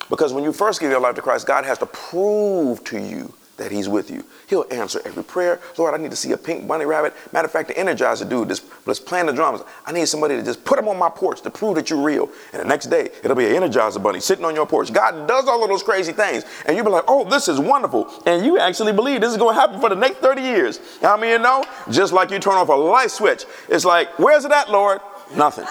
Because 0.09 0.33
when 0.33 0.45
you 0.45 0.53
first 0.53 0.81
give 0.81 0.91
your 0.91 1.01
life 1.01 1.17
to 1.17 1.23
Christ, 1.23 1.47
God 1.47 1.65
has 1.65 1.79
to 1.79 1.87
prove 1.87 2.85
to 2.85 2.99
you 2.99 3.35
that 3.57 3.71
he's 3.71 3.89
with 3.89 4.11
you. 4.11 4.25
He'll 4.49 4.65
answer 4.71 5.01
every 5.05 5.23
prayer. 5.25 5.61
Lord, 5.79 5.95
I 5.95 5.97
need 5.97 6.11
to 6.11 6.17
see 6.17 6.33
a 6.33 6.37
pink 6.37 6.67
bunny 6.67 6.85
rabbit. 6.85 7.15
Matter 7.33 7.47
of 7.47 7.53
fact, 7.53 7.69
the 7.69 7.75
energizer 7.75 8.29
dude 8.29 8.49
let's 8.87 9.01
playing 9.01 9.27
the 9.27 9.33
drums, 9.33 9.61
I 9.87 9.93
need 9.93 10.07
somebody 10.09 10.37
to 10.37 10.43
just 10.43 10.65
put 10.65 10.79
him 10.79 10.89
on 10.89 10.99
my 10.99 11.09
porch 11.09 11.41
to 11.43 11.51
prove 11.51 11.77
that 11.77 11.89
you're 11.91 12.03
real. 12.03 12.29
And 12.53 12.61
the 12.63 12.67
next 12.67 12.87
day, 12.87 13.11
it'll 13.23 13.37
be 13.37 13.47
an 13.55 13.63
energizer 13.63 14.03
bunny 14.03 14.21
sitting 14.21 14.45
on 14.45 14.55
your 14.55 14.67
porch. 14.67 14.93
God 14.93 15.27
does 15.29 15.47
all 15.47 15.63
of 15.63 15.69
those 15.69 15.83
crazy 15.83 16.13
things. 16.13 16.45
And 16.67 16.77
you'll 16.77 16.85
be 16.87 16.91
like, 16.93 17.05
oh, 17.09 17.29
this 17.29 17.49
is 17.49 17.59
wonderful. 17.61 18.11
And 18.27 18.45
you 18.45 18.59
actually 18.59 18.93
believe 18.93 19.21
this 19.21 19.33
is 19.33 19.39
going 19.39 19.55
to 19.55 19.61
happen 19.61 19.81
for 19.81 19.89
the 19.89 19.97
next 19.97 20.17
30 20.19 20.43
years. 20.43 20.81
How 21.01 21.17
I 21.17 21.21
many 21.21 21.33
you 21.33 21.39
know? 21.39 21.65
Just 21.91 22.13
like 22.13 22.31
you 22.31 22.39
turn 22.39 22.55
off 22.55 22.69
a 22.69 22.73
light 22.73 23.11
switch. 23.11 23.45
It's 23.69 23.85
like, 23.85 24.19
where's 24.19 24.45
it 24.45 24.53
at, 24.53 24.71
Lord? 24.71 25.01
Nothing. 25.35 25.67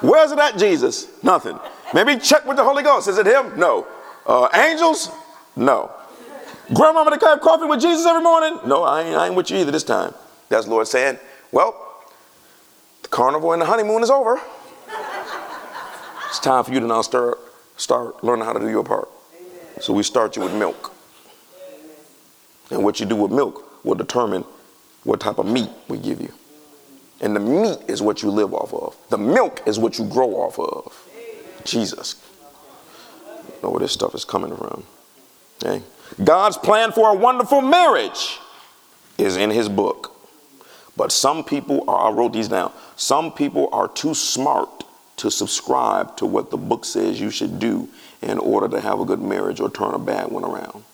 Where's 0.00 0.32
it 0.32 0.38
at, 0.38 0.58
Jesus? 0.58 1.08
Nothing. 1.22 1.58
Maybe 1.92 2.16
check 2.16 2.44
with 2.46 2.56
the 2.56 2.64
Holy 2.64 2.82
Ghost. 2.82 3.08
Is 3.08 3.18
it 3.18 3.26
him? 3.26 3.58
No. 3.58 3.86
Uh, 4.26 4.48
angels? 4.54 5.10
No. 5.54 5.90
Grandmama 6.72 7.16
to 7.18 7.26
have 7.26 7.40
coffee 7.42 7.66
with 7.66 7.80
Jesus 7.80 8.06
every 8.06 8.22
morning? 8.22 8.58
No, 8.66 8.84
I 8.84 9.02
ain't, 9.02 9.16
I 9.16 9.26
ain't 9.26 9.34
with 9.34 9.50
you 9.50 9.58
either 9.58 9.70
this 9.70 9.84
time. 9.84 10.14
That's 10.48 10.66
Lord 10.66 10.86
saying, 10.88 11.18
well, 11.52 11.74
the 13.02 13.08
carnival 13.08 13.52
and 13.52 13.60
the 13.60 13.66
honeymoon 13.66 14.02
is 14.02 14.08
over. 14.10 14.40
it's 16.28 16.38
time 16.38 16.64
for 16.64 16.72
you 16.72 16.80
to 16.80 16.86
now 16.86 17.02
start, 17.02 17.38
start 17.76 18.24
learning 18.24 18.46
how 18.46 18.54
to 18.54 18.60
do 18.60 18.68
your 18.70 18.82
part. 18.82 19.10
Amen. 19.38 19.48
So 19.80 19.92
we 19.92 20.02
start 20.02 20.36
you 20.36 20.42
with 20.42 20.54
milk. 20.54 20.94
Amen. 21.66 21.86
And 22.70 22.84
what 22.84 22.98
you 22.98 23.04
do 23.04 23.16
with 23.16 23.30
milk 23.30 23.84
will 23.84 23.94
determine 23.96 24.42
what 25.02 25.20
type 25.20 25.36
of 25.36 25.44
meat 25.44 25.68
we 25.88 25.98
give 25.98 26.22
you. 26.22 26.32
And 27.20 27.36
the 27.36 27.40
meat 27.40 27.78
is 27.88 28.00
what 28.00 28.22
you 28.22 28.30
live 28.30 28.54
off 28.54 28.72
of. 28.72 28.96
The 29.10 29.18
milk 29.18 29.60
is 29.66 29.78
what 29.78 29.98
you 29.98 30.06
grow 30.06 30.30
off 30.36 30.58
of. 30.58 31.06
Amen. 31.12 31.44
Jesus. 31.66 32.14
know 33.62 33.68
where 33.68 33.80
this 33.80 33.92
stuff 33.92 34.14
is 34.14 34.24
coming 34.24 34.56
from. 34.56 34.84
Okay? 35.62 35.82
God's 36.22 36.56
plan 36.56 36.92
for 36.92 37.10
a 37.10 37.14
wonderful 37.16 37.60
marriage 37.60 38.38
is 39.18 39.36
in 39.36 39.50
his 39.50 39.68
book. 39.68 40.10
But 40.96 41.10
some 41.10 41.42
people 41.44 41.88
are, 41.88 42.10
I 42.12 42.14
wrote 42.14 42.32
these 42.32 42.48
down, 42.48 42.72
some 42.96 43.32
people 43.32 43.68
are 43.72 43.88
too 43.88 44.14
smart 44.14 44.84
to 45.16 45.30
subscribe 45.30 46.16
to 46.18 46.26
what 46.26 46.50
the 46.50 46.56
book 46.56 46.84
says 46.84 47.20
you 47.20 47.30
should 47.30 47.58
do 47.58 47.88
in 48.22 48.38
order 48.38 48.68
to 48.68 48.80
have 48.80 49.00
a 49.00 49.04
good 49.04 49.20
marriage 49.20 49.60
or 49.60 49.70
turn 49.70 49.94
a 49.94 49.98
bad 49.98 50.30
one 50.30 50.44
around. 50.44 50.84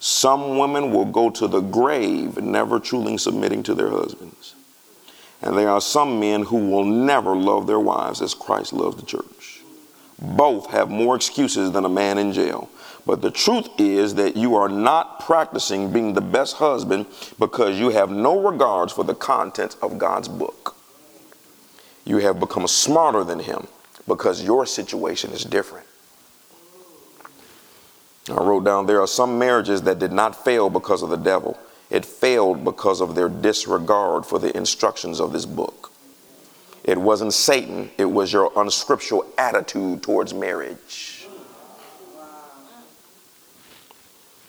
Some 0.00 0.58
women 0.58 0.92
will 0.92 1.04
go 1.04 1.30
to 1.30 1.48
the 1.48 1.60
grave 1.60 2.36
never 2.40 2.78
truly 2.78 3.18
submitting 3.18 3.64
to 3.64 3.74
their 3.74 3.90
husbands. 3.90 4.54
And 5.42 5.56
there 5.56 5.68
are 5.70 5.80
some 5.80 6.20
men 6.20 6.44
who 6.44 6.68
will 6.70 6.84
never 6.84 7.34
love 7.34 7.66
their 7.66 7.80
wives 7.80 8.22
as 8.22 8.34
Christ 8.34 8.72
loves 8.72 8.96
the 8.96 9.06
church. 9.06 9.60
Both 10.20 10.70
have 10.70 10.90
more 10.90 11.16
excuses 11.16 11.70
than 11.72 11.84
a 11.84 11.88
man 11.88 12.18
in 12.18 12.32
jail. 12.32 12.68
But 13.06 13.22
the 13.22 13.30
truth 13.30 13.68
is 13.78 14.14
that 14.16 14.36
you 14.36 14.54
are 14.56 14.68
not 14.68 15.20
practicing 15.20 15.90
being 15.92 16.14
the 16.14 16.20
best 16.20 16.56
husband 16.56 17.06
because 17.38 17.78
you 17.78 17.90
have 17.90 18.10
no 18.10 18.38
regards 18.38 18.92
for 18.92 19.04
the 19.04 19.14
contents 19.14 19.76
of 19.80 19.98
God's 19.98 20.28
book. 20.28 20.76
You 22.04 22.18
have 22.18 22.40
become 22.40 22.66
smarter 22.66 23.24
than 23.24 23.40
Him 23.40 23.66
because 24.06 24.42
your 24.42 24.66
situation 24.66 25.30
is 25.32 25.44
different. 25.44 25.86
I 28.30 28.42
wrote 28.42 28.64
down 28.64 28.86
there 28.86 29.00
are 29.00 29.06
some 29.06 29.38
marriages 29.38 29.82
that 29.82 29.98
did 29.98 30.12
not 30.12 30.44
fail 30.44 30.68
because 30.68 31.02
of 31.02 31.08
the 31.08 31.16
devil. 31.16 31.58
It 31.90 32.04
failed 32.04 32.62
because 32.64 33.00
of 33.00 33.14
their 33.14 33.30
disregard 33.30 34.26
for 34.26 34.38
the 34.38 34.54
instructions 34.54 35.20
of 35.20 35.32
this 35.32 35.46
book. 35.46 35.90
It 36.84 36.98
wasn't 36.98 37.32
Satan, 37.32 37.90
it 37.96 38.04
was 38.06 38.32
your 38.32 38.52
unscriptural 38.56 39.26
attitude 39.38 40.02
towards 40.02 40.34
marriage. 40.34 41.17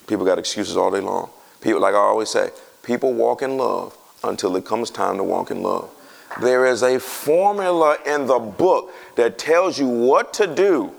People 0.09 0.25
got 0.25 0.39
excuses 0.39 0.75
all 0.75 0.89
day 0.89 1.01
long. 1.01 1.29
People, 1.61 1.79
like 1.81 1.93
I 1.93 1.97
always 1.97 2.29
say, 2.29 2.49
people 2.81 3.13
walk 3.13 3.43
in 3.43 3.57
love 3.57 3.95
until 4.23 4.55
it 4.55 4.65
comes 4.65 4.89
time 4.89 5.17
to 5.17 5.23
walk 5.23 5.51
in 5.51 5.61
love. 5.61 5.91
There 6.41 6.65
is 6.65 6.81
a 6.81 6.99
formula 6.99 7.95
in 8.07 8.25
the 8.25 8.39
book 8.39 8.89
that 9.17 9.37
tells 9.37 9.77
you 9.77 9.87
what 9.87 10.33
to 10.33 10.47
do. 10.47 10.93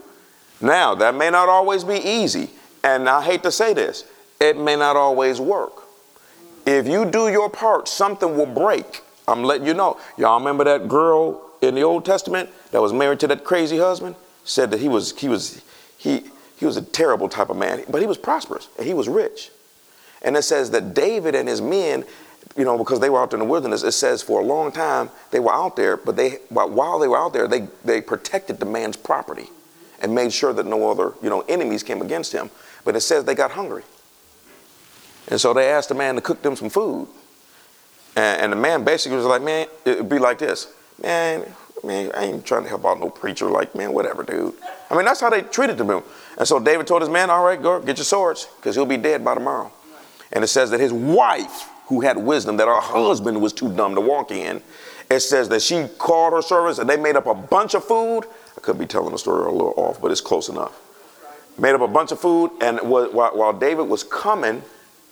Now, 0.61 0.95
that 0.95 1.17
may 1.17 1.29
not 1.29 1.49
always 1.49 1.83
be 1.83 1.95
easy, 1.97 2.51
and 2.85 3.09
I 3.09 3.21
hate 3.23 3.43
to 3.43 3.51
say 3.51 3.75
this, 3.75 4.05
it 4.41 4.57
may 4.57 4.77
not 4.77 4.95
always 4.95 5.41
work. 5.41 5.73
If 6.65 6.87
you 6.87 7.05
do 7.05 7.27
your 7.29 7.51
part, 7.51 7.89
something 7.89 8.37
will 8.37 8.47
break. 8.47 9.03
I'm 9.27 9.43
letting 9.43 9.67
you 9.67 9.75
know. 9.75 9.99
Y'all 10.19 10.39
remember 10.39 10.63
that 10.65 10.87
girl 10.87 11.51
in 11.63 11.75
the 11.75 11.83
Old 11.83 12.05
Testament 12.05 12.49
that 12.71 12.81
was 12.81 12.93
married 12.93 13.19
to 13.21 13.27
that 13.27 13.43
crazy 13.43 13.79
husband? 13.79 14.15
Said 14.45 14.71
that 14.71 14.79
he 14.79 14.89
was, 14.89 15.19
he 15.19 15.29
was, 15.29 15.63
he, 15.99 16.23
he 16.61 16.67
was 16.67 16.77
a 16.77 16.83
terrible 16.83 17.31
type 17.31 17.49
of 17.49 17.57
man, 17.57 17.83
but 17.91 18.03
he 18.03 18.07
was 18.07 18.19
prosperous 18.19 18.69
and 18.77 18.87
he 18.87 18.93
was 18.93 19.09
rich. 19.09 19.51
And 20.21 20.37
it 20.37 20.43
says 20.43 20.71
that 20.73 20.93
David 20.93 21.35
and 21.35 21.49
his 21.49 21.63
men, 21.63 22.05
you 22.55 22.67
know, 22.67 22.77
because 22.77 23.01
they 23.01 23.09
were 23.09 23.19
out 23.19 23.33
in 23.33 23.39
the 23.39 23.47
wilderness, 23.47 23.83
it 23.83 23.93
says 23.93 24.23
for 24.23 24.43
a 24.43 24.45
long 24.45 24.71
time 24.71 25.09
they 25.31 25.41
were 25.41 25.55
out 25.55 25.75
there, 25.75 25.97
but 25.97 26.17
they, 26.17 26.33
while 26.51 26.99
they 26.99 27.09
were 27.09 27.17
out 27.17 27.33
there, 27.33 27.49
they, 27.49 27.67
they 27.83 28.03
protected 28.03 28.61
the 28.61 28.67
man's 28.67 28.99
property 28.99 29.47
and 30.03 30.15
made 30.15 30.35
sure 30.35 30.53
that 30.53 30.67
no 30.67 30.91
other, 30.91 31.15
you 31.23 31.31
know, 31.31 31.41
enemies 31.49 31.83
came 31.83 32.03
against 32.03 32.33
him. 32.33 32.51
But 32.85 32.95
it 32.95 33.01
says 33.01 33.25
they 33.25 33.35
got 33.35 33.53
hungry. 33.53 33.85
And 35.29 35.41
so 35.41 35.55
they 35.55 35.71
asked 35.71 35.89
the 35.89 35.95
man 35.95 36.15
to 36.17 36.21
cook 36.21 36.43
them 36.43 36.57
some 36.57 36.69
food. 36.69 37.09
And, 38.17 38.43
and 38.43 38.53
the 38.53 38.57
man 38.57 38.85
basically 38.85 39.17
was 39.17 39.25
like, 39.25 39.41
man, 39.41 39.67
it'd 39.87 40.11
be 40.11 40.19
like 40.19 40.39
this. 40.39 40.69
Man, 41.03 41.47
man, 41.85 42.11
I 42.15 42.25
ain't 42.25 42.45
trying 42.45 42.63
to 42.65 42.69
help 42.69 42.85
out 42.85 43.01
no 43.01 43.11
preacher. 43.11 43.47
Like, 43.51 43.75
man, 43.75 43.93
whatever, 43.93 44.23
dude. 44.23 44.55
I 44.91 44.95
mean, 44.97 45.05
that's 45.05 45.21
how 45.21 45.31
they 45.31 45.43
treated 45.43 45.79
the 45.79 45.85
them. 45.85 46.03
And 46.39 46.47
so 46.47 46.59
David 46.59 46.87
told 46.87 47.03
his 47.03 47.09
man, 47.11 47.31
all 47.31 47.45
right, 47.45 47.61
go 47.61 47.81
get 47.81 47.99
your 47.99 48.05
swords, 48.05 48.47
because 48.57 48.75
he'll 48.75 48.87
be 48.87 48.97
dead 48.97 49.25
by 49.25 49.35
tomorrow. 49.35 49.71
And 50.33 50.45
it 50.45 50.49
says 50.49 50.71
that 50.71 50.81
his 50.81 50.93
wife, 50.93 51.69
who 51.87 52.03
had 52.03 52.17
wisdom 52.17 52.57
that 52.59 52.69
her 52.69 52.81
husband 52.81 53.41
was 53.41 53.53
too 53.53 53.75
dumb 53.75 53.95
to 53.95 54.01
walk 54.01 54.31
in, 54.31 54.63
it 55.11 55.21
says 55.21 55.49
that 55.49 55.61
she 55.63 55.89
called 55.99 56.33
her 56.33 56.41
servants 56.43 56.79
and 56.79 56.89
they 56.89 56.97
made 56.97 57.17
up 57.17 57.27
a 57.27 57.35
bunch 57.35 57.75
of 57.75 57.85
food. 57.85 58.23
I 58.57 58.61
could 58.61 58.79
be 58.79 58.87
telling 58.87 59.11
the 59.11 59.19
story 59.19 59.45
a 59.45 59.51
little 59.51 59.75
off, 59.77 60.01
but 60.01 60.13
it's 60.13 60.21
close 60.21 60.49
enough. 60.49 60.81
Made 61.59 61.75
up 61.75 61.81
a 61.81 61.89
bunch 61.89 62.13
of 62.13 62.21
food, 62.21 62.53
and 62.61 62.79
while 62.81 63.53
David 63.53 63.83
was 63.89 64.05
coming 64.05 64.63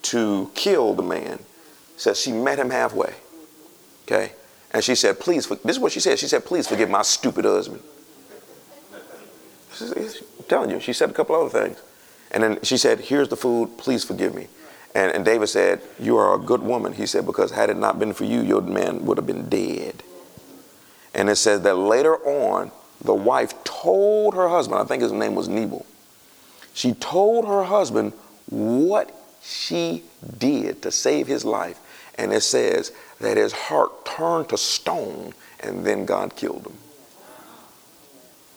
to 0.02 0.50
kill 0.54 0.94
the 0.94 1.02
man, 1.02 1.40
says 1.96 2.20
she 2.20 2.30
met 2.32 2.58
him 2.60 2.70
halfway. 2.70 3.12
Okay? 4.04 4.32
And 4.72 4.84
she 4.84 4.94
said, 4.94 5.18
please, 5.18 5.46
this 5.48 5.76
is 5.76 5.78
what 5.78 5.92
she 5.92 6.00
said. 6.00 6.18
She 6.18 6.26
said, 6.26 6.44
please 6.44 6.66
forgive 6.68 6.90
my 6.90 7.02
stupid 7.02 7.44
husband. 7.44 7.82
I'm 9.80 10.04
telling 10.48 10.70
you, 10.70 10.80
she 10.80 10.92
said 10.92 11.10
a 11.10 11.12
couple 11.12 11.36
other 11.36 11.48
things. 11.66 11.80
And 12.30 12.42
then 12.42 12.58
she 12.62 12.76
said, 12.76 13.00
here's 13.00 13.28
the 13.28 13.36
food, 13.36 13.78
please 13.78 14.04
forgive 14.04 14.34
me. 14.34 14.48
And, 14.94 15.12
and 15.12 15.24
David 15.24 15.48
said, 15.48 15.80
you 15.98 16.16
are 16.18 16.34
a 16.34 16.38
good 16.38 16.62
woman. 16.62 16.92
He 16.94 17.06
said, 17.06 17.24
because 17.24 17.50
had 17.52 17.70
it 17.70 17.76
not 17.76 17.98
been 17.98 18.12
for 18.12 18.24
you, 18.24 18.42
your 18.42 18.60
man 18.60 19.04
would 19.06 19.16
have 19.16 19.26
been 19.26 19.48
dead. 19.48 20.02
And 21.14 21.30
it 21.30 21.36
says 21.36 21.62
that 21.62 21.74
later 21.76 22.16
on, 22.16 22.70
the 23.02 23.14
wife 23.14 23.52
told 23.64 24.34
her 24.34 24.48
husband, 24.48 24.80
I 24.80 24.84
think 24.84 25.02
his 25.02 25.12
name 25.12 25.34
was 25.34 25.48
Nabal, 25.48 25.86
she 26.74 26.92
told 26.94 27.46
her 27.46 27.64
husband 27.64 28.12
what 28.50 29.12
she 29.40 30.02
did 30.38 30.82
to 30.82 30.90
save 30.92 31.26
his 31.26 31.44
life. 31.44 31.78
And 32.16 32.32
it 32.32 32.40
says 32.42 32.92
that 33.20 33.36
his 33.36 33.52
heart 33.52 34.04
turned 34.04 34.48
to 34.50 34.56
stone, 34.58 35.32
and 35.60 35.84
then 35.84 36.04
God 36.04 36.36
killed 36.36 36.66
him. 36.66 36.74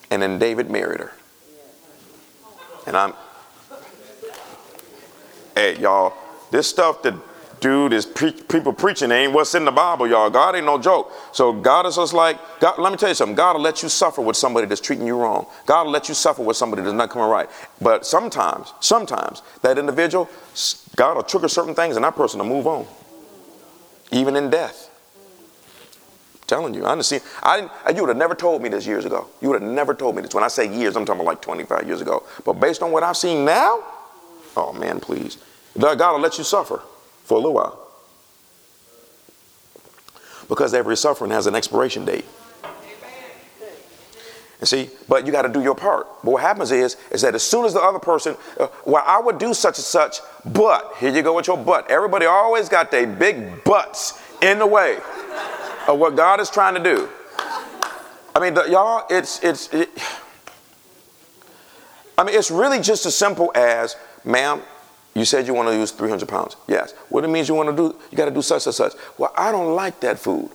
And 0.09 0.22
then 0.22 0.39
David 0.39 0.70
married 0.70 0.99
her. 0.99 1.14
And 2.86 2.97
I'm, 2.97 3.14
hey, 5.55 5.78
y'all, 5.80 6.14
this 6.51 6.68
stuff 6.68 7.01
that 7.03 7.14
dude 7.62 7.93
is 7.93 8.05
pre- 8.07 8.32
people 8.32 8.74
preaching 8.74 9.12
ain't 9.12 9.34
what's 9.34 9.55
in 9.55 9.66
the 9.66 9.72
Bible, 9.72 10.07
y'all. 10.07 10.30
God 10.30 10.55
ain't 10.55 10.66
no 10.66 10.78
joke. 10.80 11.12
So 11.32 11.53
God 11.53 11.86
is 11.86 11.95
just 11.95 12.12
like, 12.14 12.38
God, 12.59 12.78
let 12.80 12.91
me 12.91 12.97
tell 12.97 13.09
you 13.09 13.16
something. 13.16 13.36
God 13.36 13.53
will 13.53 13.62
let 13.62 13.82
you 13.84 13.89
suffer 13.89 14.22
with 14.22 14.36
somebody 14.36 14.66
that's 14.68 14.82
treating 14.82 15.07
you 15.07 15.16
wrong. 15.18 15.45
God 15.66 15.84
will 15.86 15.91
let 15.91 16.09
you 16.09 16.16
suffer 16.16 16.41
with 16.43 16.57
somebody 16.57 16.82
that's 16.82 16.93
not 16.95 17.09
coming 17.09 17.30
right. 17.30 17.49
But 17.80 18.05
sometimes, 18.05 18.74
sometimes 18.80 19.41
that 19.62 19.78
individual, 19.78 20.30
God 20.95 21.16
will 21.16 21.24
trigger 21.24 21.47
certain 21.47 21.74
things 21.74 21.95
in 21.95 22.01
that 22.01 22.16
person 22.16 22.39
to 22.39 22.43
move 22.43 22.68
on 22.68 22.86
even 24.12 24.36
in 24.36 24.49
death. 24.49 24.89
I'm 26.43 26.47
telling 26.47 26.74
you, 26.74 27.03
see. 27.03 27.20
I 27.41 27.62
uh, 27.86 27.93
you 27.95 28.01
would 28.01 28.09
have 28.09 28.18
never 28.18 28.36
told 28.36 28.62
me 28.62 28.68
this 28.68 28.86
years 28.86 29.05
ago. 29.05 29.28
You 29.39 29.49
would 29.49 29.62
have 29.62 29.72
never 29.72 29.93
told 29.93 30.16
me 30.18 30.22
this. 30.22 30.34
When 30.36 30.43
I 30.43 30.49
say 30.49 30.68
years, 30.76 30.97
I'm 30.97 31.05
talking 31.05 31.22
about 31.22 31.28
like 31.30 31.41
25 31.41 31.88
years 31.88 32.01
ago. 32.01 32.24
But 32.45 32.53
based 32.59 32.82
on 32.84 32.91
what 32.91 33.03
I've 33.03 33.16
seen 33.16 33.45
now, 33.45 33.82
oh 34.57 34.74
man, 34.74 34.99
please. 34.99 35.38
God 35.80 35.97
will 36.14 36.20
let 36.20 36.38
you 36.38 36.43
suffer 36.43 36.82
for 37.24 37.36
a 37.36 37.38
little 37.38 37.53
while. 37.53 37.80
Because 40.49 40.74
every 40.74 40.97
suffering 40.97 41.32
has 41.32 41.47
an 41.47 41.55
expiration 41.55 42.03
date. 42.03 42.26
You 44.62 44.68
see, 44.68 44.91
but 45.09 45.26
you 45.26 45.32
got 45.32 45.41
to 45.41 45.49
do 45.49 45.64
your 45.64 45.74
part. 45.74 46.05
But 46.24 46.32
what 46.32 46.41
happens 46.43 46.72
is, 46.72 46.95
is 47.09 47.24
that 47.24 47.34
as 47.34 47.41
soon 47.41 47.66
as 47.66 47.74
the 47.74 47.82
other 47.82 47.97
person, 47.97 48.38
uh, 48.59 48.68
well, 48.86 49.03
I 49.05 49.20
would 49.20 49.39
do 49.39 49.55
such 49.55 49.80
and 49.80 49.84
such, 49.84 50.18
but 50.45 50.93
here 50.99 51.09
you 51.12 51.24
go 51.24 51.36
with 51.36 51.47
your 51.47 51.57
butt. 51.57 51.89
Everybody 51.89 52.28
always 52.28 52.70
got 52.70 52.91
their 52.91 53.07
big 53.07 53.64
butts 53.64 54.22
in 54.39 54.59
the 54.59 54.68
way 54.68 54.97
of 55.88 55.97
what 55.97 56.16
God 56.16 56.39
is 56.39 56.51
trying 56.51 56.76
to 56.76 56.84
do. 56.84 57.09
I 58.36 58.39
mean, 58.39 58.53
the, 58.53 58.66
y'all, 58.70 59.05
it's 59.09 59.43
it's. 59.43 59.68
It, 59.74 59.89
I 62.18 62.24
mean, 62.24 62.36
it's 62.36 62.51
really 62.51 62.80
just 62.80 63.05
as 63.07 63.16
simple 63.16 63.51
as, 63.55 63.95
ma'am, 64.24 64.62
you 65.16 65.26
said 65.26 65.47
you 65.47 65.55
want 65.55 65.70
to 65.70 65.72
lose 65.72 65.89
300 65.91 66.30
pounds. 66.30 66.55
Yes. 66.68 66.91
What 67.09 67.24
it 67.24 67.30
means 67.30 67.49
you 67.49 67.55
want 67.55 67.70
to 67.70 67.76
do, 67.76 67.95
you 68.12 68.16
got 68.18 68.26
to 68.26 68.32
do 68.32 68.43
such 68.43 68.68
and 68.68 68.76
such. 68.76 68.93
Well, 69.18 69.34
I 69.36 69.51
don't 69.51 69.74
like 69.76 69.99
that 70.01 70.20
food. 70.20 70.51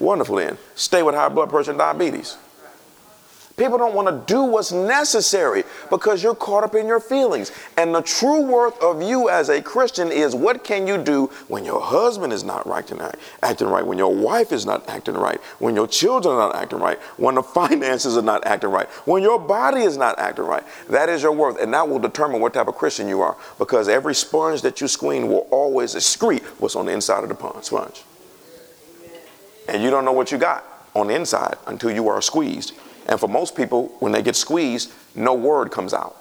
Wonderful 0.00 0.36
then. 0.36 0.56
Stay 0.74 1.02
with 1.02 1.14
high 1.14 1.28
blood 1.28 1.50
pressure 1.50 1.70
and 1.72 1.78
diabetes. 1.78 2.38
People 3.56 3.76
don't 3.76 3.94
want 3.94 4.08
to 4.08 4.32
do 4.32 4.42
what's 4.44 4.72
necessary 4.72 5.64
because 5.90 6.22
you're 6.22 6.34
caught 6.34 6.64
up 6.64 6.74
in 6.74 6.86
your 6.86 7.00
feelings. 7.00 7.52
And 7.76 7.94
the 7.94 8.00
true 8.00 8.40
worth 8.42 8.80
of 8.82 9.02
you 9.02 9.28
as 9.28 9.50
a 9.50 9.60
Christian 9.60 10.10
is 10.10 10.34
what 10.34 10.64
can 10.64 10.86
you 10.86 10.96
do 10.96 11.26
when 11.48 11.64
your 11.64 11.80
husband 11.80 12.32
is 12.32 12.44
not 12.44 12.66
acting 12.66 12.98
right, 12.98 13.14
acting 13.42 13.68
right, 13.68 13.86
when 13.86 13.98
your 13.98 14.14
wife 14.14 14.52
is 14.52 14.64
not 14.64 14.88
acting 14.88 15.14
right, 15.14 15.38
when 15.58 15.74
your 15.76 15.86
children 15.86 16.34
are 16.34 16.46
not 16.48 16.56
acting 16.56 16.78
right, 16.78 16.98
when 17.18 17.34
the 17.34 17.42
finances 17.42 18.16
are 18.16 18.22
not 18.22 18.46
acting 18.46 18.70
right, 18.70 18.88
when 19.06 19.22
your 19.22 19.38
body 19.38 19.82
is 19.82 19.98
not 19.98 20.18
acting 20.18 20.46
right. 20.46 20.64
That 20.88 21.10
is 21.10 21.22
your 21.22 21.32
worth, 21.32 21.60
and 21.60 21.74
that 21.74 21.86
will 21.86 21.98
determine 21.98 22.40
what 22.40 22.54
type 22.54 22.68
of 22.68 22.74
Christian 22.76 23.06
you 23.06 23.20
are 23.20 23.36
because 23.58 23.86
every 23.86 24.14
sponge 24.14 24.62
that 24.62 24.80
you 24.80 24.88
squeeze 24.88 25.12
will 25.12 25.46
always 25.50 25.94
excrete 25.94 26.42
what's 26.58 26.74
on 26.74 26.86
the 26.86 26.92
inside 26.92 27.22
of 27.22 27.28
the 27.28 27.34
pond, 27.34 27.62
sponge. 27.66 28.02
And 29.68 29.82
you 29.82 29.90
don't 29.90 30.06
know 30.06 30.12
what 30.12 30.32
you 30.32 30.38
got 30.38 30.64
on 30.94 31.08
the 31.08 31.14
inside 31.14 31.56
until 31.66 31.90
you 31.90 32.08
are 32.08 32.22
squeezed. 32.22 32.72
And 33.12 33.20
for 33.20 33.28
most 33.28 33.54
people, 33.56 33.88
when 34.00 34.10
they 34.10 34.22
get 34.22 34.36
squeezed, 34.36 34.90
no 35.14 35.34
word 35.34 35.70
comes 35.70 35.92
out. 35.92 36.16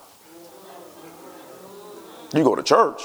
You 2.36 2.44
go 2.44 2.54
to 2.54 2.62
church. 2.64 3.02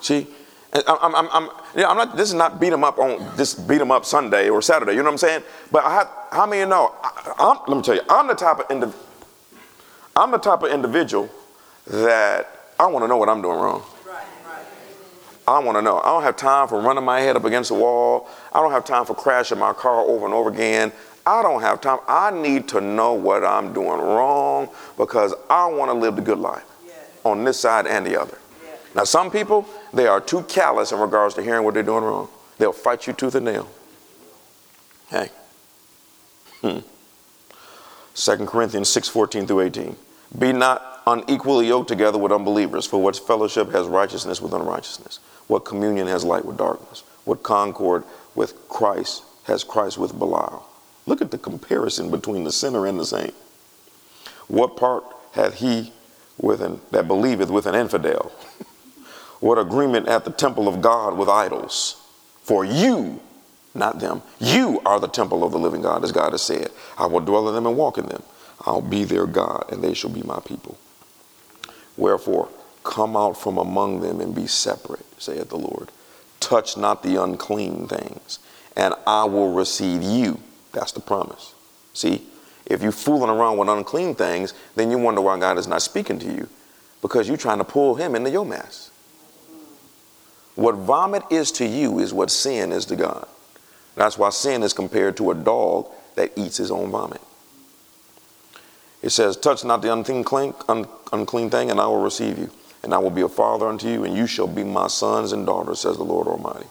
See? 0.00 0.26
I'm, 0.72 1.14
I'm, 1.14 1.28
I'm, 1.30 1.48
yeah. 1.76 1.88
I'm 1.88 1.96
not, 1.96 2.16
this 2.16 2.28
is 2.30 2.34
not 2.34 2.58
beat 2.60 2.70
them 2.70 2.82
up 2.84 2.98
on 2.98 3.36
this 3.36 3.54
beat 3.54 3.78
them 3.78 3.92
up 3.92 4.04
Sunday 4.04 4.48
or 4.48 4.60
Saturday. 4.60 4.92
You 4.92 4.98
know 4.98 5.04
what 5.04 5.12
I'm 5.12 5.18
saying? 5.18 5.42
But 5.70 5.84
I, 5.84 6.06
how 6.32 6.46
many 6.46 6.68
know? 6.68 6.92
I, 7.02 7.60
let 7.68 7.76
me 7.76 7.82
tell 7.82 7.94
you, 7.94 8.02
I'm 8.10 8.26
the 8.26 8.34
type 8.34 8.58
of 8.58 8.68
indiv- 8.68 8.94
I'm 10.16 10.30
the 10.32 10.38
type 10.38 10.62
of 10.64 10.70
individual 10.72 11.28
that 11.86 12.48
I 12.78 12.86
want 12.86 13.04
to 13.04 13.08
know 13.08 13.16
what 13.18 13.28
I'm 13.28 13.40
doing 13.42 13.58
wrong. 13.60 13.84
I 15.48 15.58
want 15.58 15.76
to 15.78 15.82
know. 15.82 15.98
I 15.98 16.06
don't 16.06 16.22
have 16.22 16.36
time 16.36 16.68
for 16.68 16.80
running 16.80 17.04
my 17.04 17.18
head 17.20 17.34
up 17.34 17.44
against 17.44 17.70
the 17.70 17.74
wall. 17.74 18.28
I 18.52 18.60
don't 18.60 18.70
have 18.70 18.84
time 18.84 19.04
for 19.04 19.14
crashing 19.14 19.58
my 19.58 19.72
car 19.72 20.00
over 20.02 20.24
and 20.24 20.32
over 20.34 20.50
again. 20.50 20.92
I 21.26 21.42
don't 21.42 21.60
have 21.60 21.80
time. 21.80 21.98
I 22.08 22.30
need 22.30 22.68
to 22.68 22.80
know 22.80 23.12
what 23.12 23.44
I'm 23.44 23.72
doing 23.72 24.00
wrong 24.00 24.68
because 24.96 25.34
I 25.48 25.66
want 25.66 25.90
to 25.90 25.94
live 25.96 26.16
the 26.16 26.22
good 26.22 26.38
life 26.38 26.64
on 27.24 27.44
this 27.44 27.60
side 27.60 27.86
and 27.86 28.06
the 28.06 28.20
other. 28.20 28.38
Now, 28.94 29.04
some 29.04 29.30
people, 29.30 29.68
they 29.92 30.06
are 30.06 30.20
too 30.20 30.42
callous 30.44 30.92
in 30.92 30.98
regards 30.98 31.34
to 31.34 31.42
hearing 31.42 31.64
what 31.64 31.74
they're 31.74 31.82
doing 31.82 32.02
wrong. 32.02 32.28
They'll 32.58 32.72
fight 32.72 33.06
you 33.06 33.12
tooth 33.12 33.34
and 33.34 33.44
nail. 33.44 33.68
Hey. 35.08 35.28
Hmm. 36.62 36.78
2 38.14 38.36
Corinthians 38.46 38.88
6 38.88 39.08
14 39.08 39.46
through 39.46 39.60
18. 39.60 39.96
Be 40.38 40.52
not 40.52 41.02
unequally 41.06 41.68
yoked 41.68 41.88
together 41.88 42.18
with 42.18 42.32
unbelievers, 42.32 42.86
for 42.86 43.00
what 43.02 43.16
fellowship 43.16 43.70
has 43.72 43.86
righteousness 43.86 44.40
with 44.40 44.52
unrighteousness? 44.52 45.20
What 45.46 45.64
communion 45.64 46.06
has 46.06 46.24
light 46.24 46.44
with 46.44 46.56
darkness? 46.58 47.02
What 47.24 47.42
concord 47.42 48.04
with 48.34 48.68
Christ 48.68 49.22
has 49.46 49.64
Christ 49.64 49.98
with 49.98 50.18
Belial? 50.18 50.64
Look 51.10 51.20
at 51.20 51.32
the 51.32 51.38
comparison 51.38 52.08
between 52.12 52.44
the 52.44 52.52
sinner 52.52 52.86
and 52.86 52.96
the 52.96 53.04
saint. 53.04 53.34
What 54.46 54.76
part 54.76 55.02
hath 55.32 55.54
he 55.54 55.92
with 56.38 56.62
an, 56.62 56.80
that 56.92 57.08
believeth 57.08 57.50
with 57.50 57.66
an 57.66 57.74
infidel? 57.74 58.30
what 59.40 59.58
agreement 59.58 60.06
at 60.06 60.24
the 60.24 60.30
temple 60.30 60.68
of 60.68 60.80
God 60.80 61.18
with 61.18 61.28
idols? 61.28 62.00
For 62.44 62.64
you, 62.64 63.18
not 63.74 63.98
them, 63.98 64.22
you 64.38 64.80
are 64.86 65.00
the 65.00 65.08
temple 65.08 65.42
of 65.42 65.50
the 65.50 65.58
living 65.58 65.82
God, 65.82 66.04
as 66.04 66.12
God 66.12 66.30
has 66.30 66.42
said. 66.42 66.70
I 66.96 67.06
will 67.06 67.18
dwell 67.18 67.48
in 67.48 67.56
them 67.56 67.66
and 67.66 67.76
walk 67.76 67.98
in 67.98 68.06
them. 68.06 68.22
I'll 68.60 68.80
be 68.80 69.02
their 69.02 69.26
God, 69.26 69.64
and 69.72 69.82
they 69.82 69.94
shall 69.94 70.10
be 70.10 70.22
my 70.22 70.38
people. 70.38 70.78
Wherefore, 71.96 72.50
come 72.84 73.16
out 73.16 73.36
from 73.36 73.58
among 73.58 73.98
them 73.98 74.20
and 74.20 74.32
be 74.32 74.46
separate, 74.46 75.04
saith 75.20 75.48
the 75.48 75.58
Lord. 75.58 75.88
Touch 76.38 76.76
not 76.76 77.02
the 77.02 77.20
unclean 77.20 77.88
things, 77.88 78.38
and 78.76 78.94
I 79.08 79.24
will 79.24 79.52
receive 79.52 80.04
you 80.04 80.38
that's 80.72 80.92
the 80.92 81.00
promise. 81.00 81.54
See, 81.94 82.22
if 82.66 82.82
you're 82.82 82.92
fooling 82.92 83.30
around 83.30 83.58
with 83.58 83.68
unclean 83.68 84.14
things, 84.14 84.54
then 84.76 84.90
you 84.90 84.98
wonder 84.98 85.20
why 85.20 85.38
God 85.38 85.58
is 85.58 85.66
not 85.66 85.82
speaking 85.82 86.18
to 86.20 86.26
you 86.26 86.48
because 87.02 87.26
you're 87.28 87.36
trying 87.36 87.58
to 87.58 87.64
pull 87.64 87.94
him 87.96 88.14
into 88.14 88.30
your 88.30 88.44
mess. 88.46 88.90
What 90.54 90.74
vomit 90.74 91.22
is 91.30 91.50
to 91.52 91.64
you 91.66 91.98
is 91.98 92.12
what 92.12 92.30
sin 92.30 92.70
is 92.72 92.84
to 92.86 92.96
God. 92.96 93.26
That's 93.96 94.18
why 94.18 94.30
sin 94.30 94.62
is 94.62 94.72
compared 94.72 95.16
to 95.16 95.30
a 95.30 95.34
dog 95.34 95.90
that 96.14 96.32
eats 96.36 96.58
his 96.58 96.70
own 96.70 96.90
vomit. 96.90 97.20
It 99.02 99.10
says, 99.10 99.36
Touch 99.36 99.64
not 99.64 99.80
the 99.82 99.92
unclean, 99.92 100.24
thing, 101.50 101.70
and 101.70 101.80
I 101.80 101.86
will 101.86 102.02
receive 102.02 102.38
you. 102.38 102.50
And 102.82 102.94
I 102.94 102.98
will 102.98 103.10
be 103.10 103.22
a 103.22 103.28
father 103.28 103.66
unto 103.68 103.88
you, 103.88 104.04
and 104.04 104.16
you 104.16 104.26
shall 104.26 104.46
be 104.46 104.64
my 104.64 104.86
sons 104.86 105.32
and 105.32 105.44
daughters, 105.46 105.80
says 105.80 105.96
the 105.96 106.02
Lord 106.02 106.26
Almighty. 106.26 106.66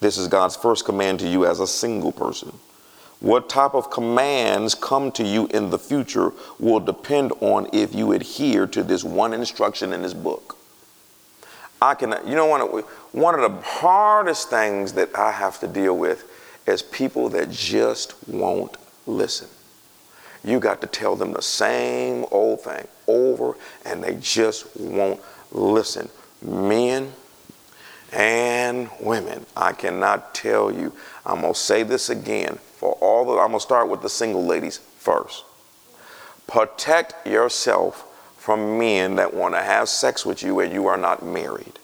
This 0.00 0.18
is 0.18 0.28
God's 0.28 0.56
first 0.56 0.84
command 0.84 1.20
to 1.20 1.28
you 1.28 1.46
as 1.46 1.60
a 1.60 1.66
single 1.66 2.12
person. 2.12 2.56
What 3.20 3.48
type 3.48 3.74
of 3.74 3.90
commands 3.90 4.74
come 4.74 5.10
to 5.12 5.24
you 5.24 5.46
in 5.46 5.70
the 5.70 5.78
future 5.78 6.32
will 6.58 6.80
depend 6.80 7.32
on 7.40 7.68
if 7.72 7.94
you 7.94 8.12
adhere 8.12 8.66
to 8.68 8.82
this 8.82 9.02
one 9.04 9.32
instruction 9.32 9.92
in 9.92 10.02
this 10.02 10.12
book. 10.14 10.56
I 11.80 11.94
can, 11.94 12.14
you 12.26 12.34
know, 12.36 12.46
one 12.46 12.60
of, 12.60 12.84
one 13.12 13.34
of 13.38 13.50
the 13.52 13.60
hardest 13.62 14.50
things 14.50 14.92
that 14.94 15.16
I 15.16 15.30
have 15.30 15.60
to 15.60 15.68
deal 15.68 15.96
with 15.96 16.30
is 16.66 16.82
people 16.82 17.28
that 17.30 17.50
just 17.50 18.14
won't 18.28 18.76
listen. 19.06 19.48
You 20.44 20.58
got 20.60 20.80
to 20.82 20.86
tell 20.86 21.16
them 21.16 21.32
the 21.32 21.42
same 21.42 22.24
old 22.30 22.60
thing 22.62 22.86
over, 23.06 23.56
and 23.84 24.02
they 24.02 24.14
just 24.16 24.76
won't 24.76 25.20
listen. 25.52 26.08
Men 26.42 27.12
and 28.12 28.90
women, 29.00 29.46
I 29.56 29.72
cannot 29.72 30.34
tell 30.34 30.70
you. 30.70 30.92
I'm 31.24 31.40
going 31.40 31.54
to 31.54 31.58
say 31.58 31.82
this 31.82 32.10
again. 32.10 32.58
I'm 33.34 33.48
going 33.48 33.52
to 33.54 33.60
start 33.60 33.88
with 33.88 34.02
the 34.02 34.08
single 34.08 34.44
ladies 34.44 34.78
first. 34.78 35.44
Protect 36.46 37.26
yourself 37.26 38.04
from 38.38 38.78
men 38.78 39.16
that 39.16 39.34
want 39.34 39.54
to 39.54 39.60
have 39.62 39.88
sex 39.88 40.24
with 40.24 40.42
you 40.42 40.60
and 40.60 40.72
you 40.72 40.86
are 40.86 40.96
not 40.96 41.24
married. 41.24 41.78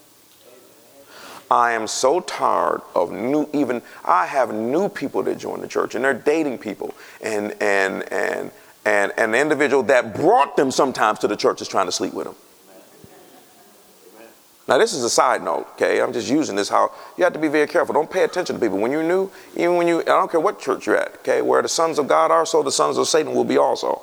I 1.51 1.73
am 1.73 1.87
so 1.87 2.21
tired 2.21 2.81
of 2.95 3.11
new 3.13 3.49
even 3.53 3.83
I 4.07 4.25
have 4.27 4.55
new 4.55 4.89
people 4.89 5.23
that 5.25 5.37
join 5.39 5.61
the 5.61 5.69
church 5.69 5.95
and 5.95 6.03
they're 6.05 6.15
dating 6.15 6.59
people 6.59 6.95
and 7.21 7.55
and 7.61 8.11
and 8.11 8.51
and 8.87 9.13
an 9.19 9.35
individual 9.35 9.83
that 9.85 10.15
brought 10.15 10.57
them 10.57 10.71
sometimes 10.71 11.19
to 11.19 11.29
the 11.29 11.37
church 11.37 11.61
is 11.61 11.69
trying 11.69 11.87
to 11.87 11.93
sleep 11.93 12.15
with 12.15 12.27
them. 12.27 12.37
Now, 14.69 14.79
this 14.79 14.93
is 14.93 15.03
a 15.03 15.11
side 15.11 15.43
note, 15.43 15.67
okay? 15.75 16.01
I'm 16.01 16.13
just 16.13 16.31
using 16.31 16.55
this 16.55 16.69
how 16.69 16.93
you 17.17 17.25
have 17.25 17.33
to 17.33 17.39
be 17.39 17.49
very 17.49 17.67
careful. 17.67 17.95
Don't 17.95 18.09
pay 18.11 18.23
attention 18.23 18.57
to 18.57 18.61
people. 18.63 18.79
When 18.79 18.93
you're 18.93 19.03
new, 19.03 19.29
even 19.57 19.75
when 19.77 19.89
you, 19.89 20.01
I 20.03 20.17
don't 20.23 20.31
care 20.31 20.39
what 20.41 20.61
church 20.61 20.87
you're 20.87 20.97
at, 20.99 21.15
okay? 21.17 21.43
Where 21.43 21.63
the 21.63 21.69
sons 21.69 21.99
of 21.99 22.07
God 22.07 22.31
are, 22.31 22.47
so 22.47 22.63
the 22.63 22.71
sons 22.71 22.97
of 22.97 23.09
Satan 23.09 23.35
will 23.35 23.43
be 23.45 23.57
also. 23.57 24.03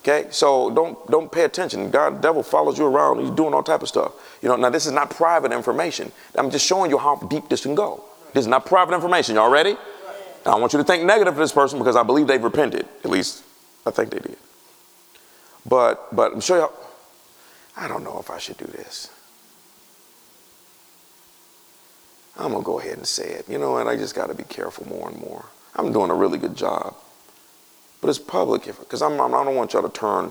Okay? 0.00 0.26
So 0.30 0.70
don't, 0.70 0.98
don't 1.10 1.30
pay 1.30 1.44
attention. 1.44 1.90
God, 1.90 2.20
devil 2.20 2.42
follows 2.42 2.78
you 2.78 2.86
around. 2.86 3.20
He's 3.20 3.30
doing 3.30 3.52
all 3.54 3.62
type 3.62 3.82
of 3.82 3.88
stuff. 3.88 4.12
You 4.42 4.48
know, 4.48 4.56
now 4.56 4.70
this 4.70 4.86
is 4.86 4.92
not 4.92 5.10
private 5.10 5.52
information. 5.52 6.10
I'm 6.34 6.50
just 6.50 6.66
showing 6.66 6.90
you 6.90 6.98
how 6.98 7.16
deep 7.16 7.48
this 7.48 7.62
can 7.62 7.74
go. 7.74 8.02
This 8.32 8.42
is 8.42 8.46
not 8.48 8.64
private 8.66 8.94
information. 8.94 9.34
Y'all 9.36 9.50
ready? 9.50 9.74
Now, 10.46 10.52
I 10.54 10.58
want 10.58 10.72
you 10.72 10.78
to 10.78 10.84
think 10.84 11.04
negative 11.04 11.34
for 11.34 11.40
this 11.40 11.52
person 11.52 11.78
because 11.78 11.94
I 11.94 12.02
believe 12.04 12.26
they've 12.26 12.42
repented. 12.42 12.86
At 13.04 13.10
least, 13.10 13.44
I 13.86 13.90
think 13.90 14.10
they 14.10 14.18
did. 14.20 14.38
But, 15.66 16.14
but 16.14 16.32
I'm 16.32 16.40
sure 16.40 16.58
y'all, 16.58 16.72
I 17.76 17.86
don't 17.86 18.02
know 18.02 18.18
if 18.18 18.30
I 18.30 18.38
should 18.38 18.56
do 18.56 18.64
this. 18.66 19.10
I'm 22.38 22.52
going 22.52 22.62
to 22.62 22.66
go 22.66 22.78
ahead 22.78 22.96
and 22.98 23.06
say 23.06 23.24
it. 23.24 23.48
You 23.48 23.58
know 23.58 23.72
what? 23.72 23.88
I 23.88 23.96
just 23.96 24.14
got 24.14 24.26
to 24.28 24.34
be 24.34 24.44
careful 24.44 24.86
more 24.88 25.08
and 25.10 25.18
more. 25.20 25.46
I'm 25.74 25.92
doing 25.92 26.10
a 26.10 26.14
really 26.14 26.38
good 26.38 26.56
job. 26.56 26.94
But 28.00 28.10
it's 28.10 28.18
public 28.20 28.64
because 28.66 29.02
I'm, 29.02 29.20
I'm, 29.20 29.34
I 29.34 29.44
don't 29.44 29.56
want 29.56 29.72
y'all 29.72 29.82
to 29.82 29.88
turn. 29.88 30.30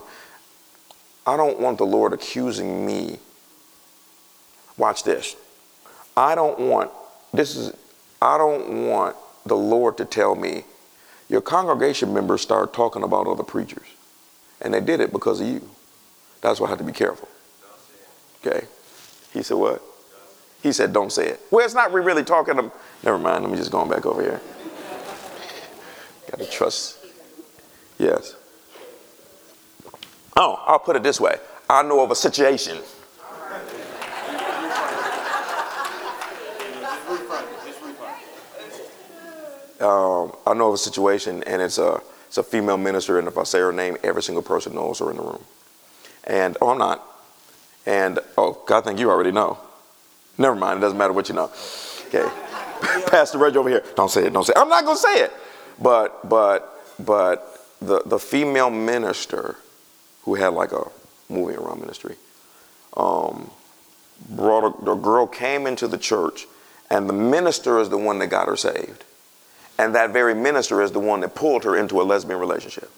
I 1.26 1.36
don't 1.36 1.60
want 1.60 1.76
the 1.78 1.84
Lord 1.86 2.14
accusing 2.14 2.86
me. 2.86 3.18
Watch 4.78 5.04
this. 5.04 5.36
I 6.16 6.34
don't 6.34 6.58
want 6.58 6.90
this 7.34 7.56
is 7.56 7.72
I 8.22 8.38
don't 8.38 8.86
want 8.88 9.16
the 9.44 9.56
Lord 9.56 9.98
to 9.98 10.04
tell 10.06 10.34
me 10.34 10.64
your 11.28 11.40
congregation 11.42 12.14
members 12.14 12.40
start 12.40 12.72
talking 12.72 13.02
about 13.02 13.26
other 13.26 13.42
preachers. 13.42 13.86
And 14.62 14.72
they 14.72 14.80
did 14.80 15.00
it 15.00 15.12
because 15.12 15.40
of 15.40 15.46
you. 15.46 15.68
That's 16.40 16.58
why 16.58 16.68
I 16.68 16.70
had 16.70 16.78
to 16.78 16.84
be 16.84 16.92
careful. 16.92 17.28
Okay. 18.44 18.66
He 19.34 19.42
said, 19.42 19.58
What? 19.58 19.82
He 20.62 20.72
said, 20.72 20.92
don't 20.92 21.12
say 21.12 21.28
it. 21.30 21.40
Well, 21.50 21.64
it's 21.64 21.74
not 21.74 21.92
we 21.92 22.00
really 22.00 22.24
talking 22.24 22.56
to, 22.56 22.72
never 23.04 23.18
mind, 23.18 23.44
let 23.44 23.50
me 23.52 23.56
just 23.56 23.70
go 23.70 23.84
back 23.84 24.04
over 24.04 24.20
here. 24.22 24.40
Gotta 26.30 26.46
trust. 26.50 26.98
Yes. 27.98 28.34
Oh, 30.36 30.62
I'll 30.66 30.78
put 30.80 30.96
it 30.96 31.02
this 31.02 31.20
way. 31.20 31.36
I 31.70 31.82
know 31.82 32.00
of 32.00 32.10
a 32.10 32.16
situation. 32.16 32.78
Um, 39.80 40.32
I 40.44 40.54
know 40.54 40.68
of 40.68 40.74
a 40.74 40.78
situation, 40.78 41.44
and 41.44 41.62
it's 41.62 41.78
a 41.78 42.00
it's 42.26 42.36
a 42.36 42.42
female 42.42 42.76
minister, 42.76 43.18
and 43.20 43.28
if 43.28 43.38
I 43.38 43.44
say 43.44 43.60
her 43.60 43.72
name, 43.72 43.96
every 44.02 44.22
single 44.24 44.42
person 44.42 44.74
knows 44.74 44.98
her 44.98 45.08
in 45.12 45.16
the 45.16 45.22
room. 45.22 45.44
And 46.24 46.56
oh, 46.60 46.70
I'm 46.70 46.78
not. 46.78 47.04
And 47.86 48.18
oh, 48.36 48.60
God, 48.66 48.78
I 48.78 48.80
think 48.82 48.98
you 48.98 49.08
already 49.08 49.30
know. 49.30 49.56
Never 50.38 50.54
mind, 50.54 50.78
it 50.78 50.80
doesn't 50.80 50.96
matter 50.96 51.12
what 51.12 51.28
you 51.28 51.34
know. 51.34 51.50
Okay. 52.06 52.24
Pastor 53.08 53.38
Reggie 53.38 53.58
over 53.58 53.68
here. 53.68 53.82
Don't 53.96 54.10
say 54.10 54.24
it, 54.26 54.32
don't 54.32 54.44
say 54.44 54.52
it. 54.56 54.58
I'm 54.58 54.68
not 54.68 54.84
gonna 54.84 54.96
say 54.96 55.20
it. 55.22 55.32
But 55.80 56.28
but 56.28 56.80
but 57.04 57.60
the 57.82 58.02
the 58.06 58.20
female 58.20 58.70
minister 58.70 59.56
who 60.22 60.36
had 60.36 60.54
like 60.54 60.70
a 60.72 60.84
moving 61.28 61.56
around 61.56 61.80
ministry, 61.80 62.16
um, 62.96 63.50
brought 64.30 64.64
a, 64.80 64.94
girl 64.94 65.26
came 65.26 65.66
into 65.66 65.86
the 65.88 65.98
church, 65.98 66.46
and 66.88 67.08
the 67.08 67.12
minister 67.12 67.78
is 67.80 67.88
the 67.90 67.98
one 67.98 68.18
that 68.20 68.28
got 68.28 68.46
her 68.48 68.56
saved, 68.56 69.04
and 69.78 69.94
that 69.96 70.10
very 70.10 70.34
minister 70.34 70.80
is 70.82 70.92
the 70.92 70.98
one 71.00 71.20
that 71.20 71.34
pulled 71.34 71.64
her 71.64 71.76
into 71.76 72.00
a 72.00 72.04
lesbian 72.04 72.38
relationship. 72.40 72.90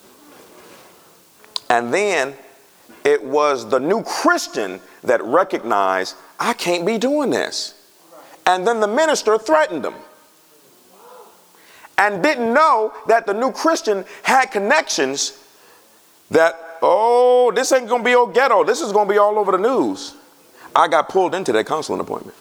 And 1.71 1.93
then 1.93 2.35
it 3.21 3.27
was 3.27 3.69
the 3.69 3.79
new 3.79 4.03
Christian 4.03 4.81
that 5.05 5.23
recognized, 5.25 6.17
I 6.39 6.53
can't 6.55 6.87
be 6.87 6.99
doing 6.99 7.31
this. 7.31 7.75
And 8.47 8.67
then 8.67 8.81
the 8.81 8.89
minister 8.89 9.39
threatened 9.39 9.85
him 9.85 9.95
and 11.99 12.23
didn't 12.23 12.53
know 12.53 12.93
that 13.09 13.27
the 13.27 13.35
new 13.35 13.53
Christian 13.53 14.05
had 14.23 14.47
connections 14.47 15.39
that, 16.31 16.57
oh, 16.81 17.53
this 17.55 17.73
ain't 17.73 17.89
gonna 17.89 18.03
be 18.03 18.15
old 18.15 18.33
ghetto, 18.35 18.65
this 18.65 18.81
is 18.81 18.91
gonna 18.91 19.11
be 19.11 19.19
all 19.19 19.39
over 19.39 19.53
the 19.53 19.59
news. 19.59 20.15
I 20.75 20.89
got 20.89 21.09
pulled 21.11 21.35
into 21.35 21.53
that 21.53 21.67
counseling 21.67 22.01
appointment. 22.01 22.37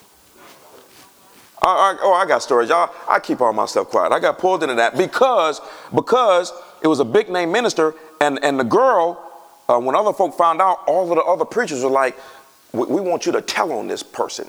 I, 1.61 1.67
I, 1.67 1.97
oh, 2.01 2.13
I 2.13 2.25
got 2.25 2.41
stories. 2.41 2.69
Y'all, 2.69 2.89
I 3.07 3.19
keep 3.19 3.41
all 3.41 3.51
my 3.51 3.65
stuff 3.65 3.87
quiet. 3.87 4.13
I 4.13 4.19
got 4.19 4.39
pulled 4.39 4.63
into 4.63 4.75
that 4.75 4.95
because 4.95 5.59
because 5.93 6.53
it 6.81 6.87
was 6.87 6.99
a 7.01 7.05
big 7.05 7.27
name 7.27 7.51
minister, 7.51 7.95
and 8.21 8.39
and 8.43 8.57
the 8.59 8.63
girl 8.63 9.28
uh, 9.69 9.77
when 9.77 9.95
other 9.95 10.11
folk 10.11 10.33
found 10.35 10.59
out, 10.61 10.79
all 10.87 11.03
of 11.11 11.15
the 11.15 11.21
other 11.23 11.45
preachers 11.45 11.83
were 11.83 11.91
like, 11.91 12.17
we, 12.73 12.87
we 12.87 13.01
want 13.01 13.27
you 13.27 13.31
to 13.33 13.41
tell 13.41 13.71
on 13.71 13.87
this 13.87 14.01
person. 14.01 14.47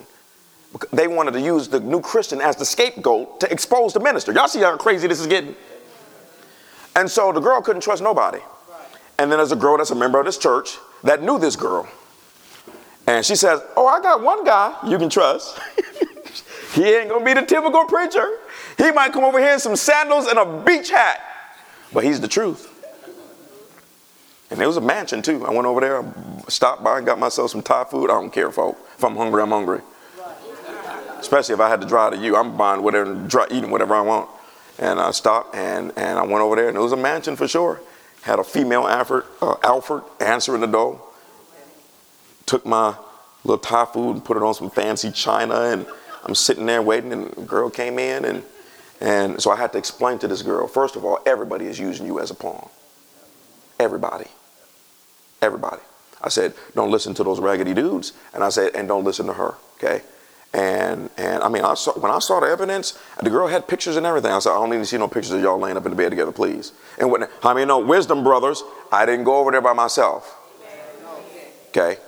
They 0.94 1.08
wanted 1.08 1.32
to 1.32 1.40
use 1.42 1.68
the 1.68 1.78
new 1.80 2.00
Christian 2.00 2.40
as 2.40 2.56
the 2.56 2.64
scapegoat 2.64 3.38
to 3.40 3.52
expose 3.52 3.92
the 3.92 4.00
minister. 4.00 4.32
Y'all 4.32 4.48
see 4.48 4.60
how 4.60 4.74
crazy 4.78 5.06
this 5.08 5.20
is 5.20 5.26
getting? 5.26 5.54
And 6.96 7.10
so 7.10 7.32
the 7.32 7.40
girl 7.40 7.60
couldn't 7.60 7.82
trust 7.82 8.02
nobody. 8.02 8.38
And 9.18 9.30
then 9.30 9.38
there's 9.38 9.52
a 9.52 9.56
girl 9.56 9.76
that's 9.76 9.90
a 9.90 9.94
member 9.94 10.18
of 10.18 10.24
this 10.24 10.38
church 10.38 10.78
that 11.04 11.22
knew 11.22 11.38
this 11.38 11.54
girl. 11.56 11.86
And 13.06 13.26
she 13.26 13.34
says, 13.34 13.60
Oh, 13.76 13.86
I 13.86 14.00
got 14.00 14.22
one 14.22 14.44
guy 14.44 14.76
you 14.86 14.96
can 14.96 15.10
trust. 15.10 15.58
he 16.72 16.84
ain't 16.84 17.10
gonna 17.10 17.24
be 17.24 17.34
the 17.34 17.42
typical 17.42 17.84
preacher. 17.84 18.26
He 18.78 18.90
might 18.92 19.12
come 19.12 19.24
over 19.24 19.38
here 19.38 19.52
in 19.54 19.60
some 19.60 19.76
sandals 19.76 20.26
and 20.26 20.38
a 20.38 20.62
beach 20.62 20.90
hat, 20.90 21.20
but 21.92 22.04
he's 22.04 22.20
the 22.20 22.28
truth. 22.28 22.69
And 24.50 24.58
there 24.60 24.66
was 24.66 24.76
a 24.76 24.80
mansion 24.80 25.22
too. 25.22 25.46
I 25.46 25.50
went 25.50 25.66
over 25.66 25.80
there, 25.80 26.04
stopped 26.48 26.82
by, 26.82 26.98
and 26.98 27.06
got 27.06 27.18
myself 27.18 27.52
some 27.52 27.62
Thai 27.62 27.84
food. 27.84 28.10
I 28.10 28.14
don't 28.14 28.32
care, 28.32 28.50
folk. 28.50 28.76
If 28.96 29.04
I'm 29.04 29.16
hungry, 29.16 29.42
I'm 29.42 29.50
hungry. 29.50 29.80
Especially 31.18 31.54
if 31.54 31.60
I 31.60 31.68
had 31.68 31.80
to 31.80 31.86
drive 31.86 32.12
to 32.14 32.18
you, 32.18 32.34
I'm 32.36 32.56
buying 32.56 32.82
whatever, 32.82 33.14
dry, 33.14 33.46
eating 33.50 33.70
whatever 33.70 33.94
I 33.94 34.00
want. 34.00 34.28
And 34.78 34.98
I 34.98 35.10
stopped 35.12 35.54
and, 35.54 35.92
and 35.96 36.18
I 36.18 36.22
went 36.22 36.40
over 36.40 36.56
there, 36.56 36.68
and 36.68 36.76
it 36.76 36.80
was 36.80 36.92
a 36.92 36.96
mansion 36.96 37.36
for 37.36 37.46
sure. 37.46 37.80
Had 38.22 38.38
a 38.38 38.44
female 38.44 38.86
Alfred, 38.86 39.24
uh, 39.40 39.54
Alfred 39.62 40.02
answering 40.20 40.60
the 40.62 40.66
door. 40.66 41.00
Took 42.46 42.66
my 42.66 42.94
little 43.44 43.58
Thai 43.58 43.84
food 43.84 44.12
and 44.12 44.24
put 44.24 44.36
it 44.36 44.42
on 44.42 44.54
some 44.54 44.70
fancy 44.70 45.12
china, 45.12 45.54
and 45.54 45.86
I'm 46.24 46.34
sitting 46.34 46.66
there 46.66 46.82
waiting, 46.82 47.12
and 47.12 47.32
a 47.38 47.42
girl 47.42 47.70
came 47.70 47.98
in, 47.98 48.24
and 48.24 48.42
and 49.02 49.40
so 49.40 49.50
I 49.50 49.56
had 49.56 49.72
to 49.72 49.78
explain 49.78 50.18
to 50.18 50.28
this 50.28 50.42
girl, 50.42 50.66
first 50.68 50.94
of 50.94 51.06
all, 51.06 51.20
everybody 51.24 51.64
is 51.64 51.78
using 51.78 52.04
you 52.04 52.20
as 52.20 52.30
a 52.30 52.34
pawn. 52.34 52.68
Everybody. 53.78 54.26
Everybody. 55.42 55.80
I 56.22 56.28
said, 56.28 56.52
don't 56.74 56.90
listen 56.90 57.14
to 57.14 57.24
those 57.24 57.40
raggedy 57.40 57.72
dudes. 57.72 58.12
And 58.34 58.44
I 58.44 58.50
said, 58.50 58.74
and 58.74 58.86
don't 58.86 59.04
listen 59.04 59.26
to 59.26 59.32
her. 59.34 59.54
Okay. 59.78 60.02
And 60.52 61.10
and 61.16 61.44
I 61.44 61.48
mean, 61.48 61.62
I 61.64 61.74
saw 61.74 61.92
when 61.92 62.10
I 62.10 62.18
saw 62.18 62.40
the 62.40 62.48
evidence, 62.48 62.98
the 63.22 63.30
girl 63.30 63.46
had 63.46 63.68
pictures 63.68 63.96
and 63.96 64.04
everything. 64.04 64.32
I 64.32 64.38
said, 64.40 64.50
I 64.50 64.54
don't 64.54 64.70
need 64.70 64.78
to 64.78 64.84
see 64.86 64.98
no 64.98 65.06
pictures 65.06 65.30
of 65.32 65.40
y'all 65.40 65.58
laying 65.58 65.76
up 65.76 65.86
in 65.86 65.90
the 65.90 65.96
bed 65.96 66.10
together, 66.10 66.32
please. 66.32 66.72
And 66.98 67.08
what? 67.08 67.30
I 67.44 67.54
mean, 67.54 67.68
no 67.68 67.78
wisdom, 67.78 68.24
brothers. 68.24 68.62
I 68.90 69.06
didn't 69.06 69.24
go 69.24 69.36
over 69.36 69.52
there 69.52 69.60
by 69.60 69.74
myself. 69.74 70.36
Okay. 71.68 71.98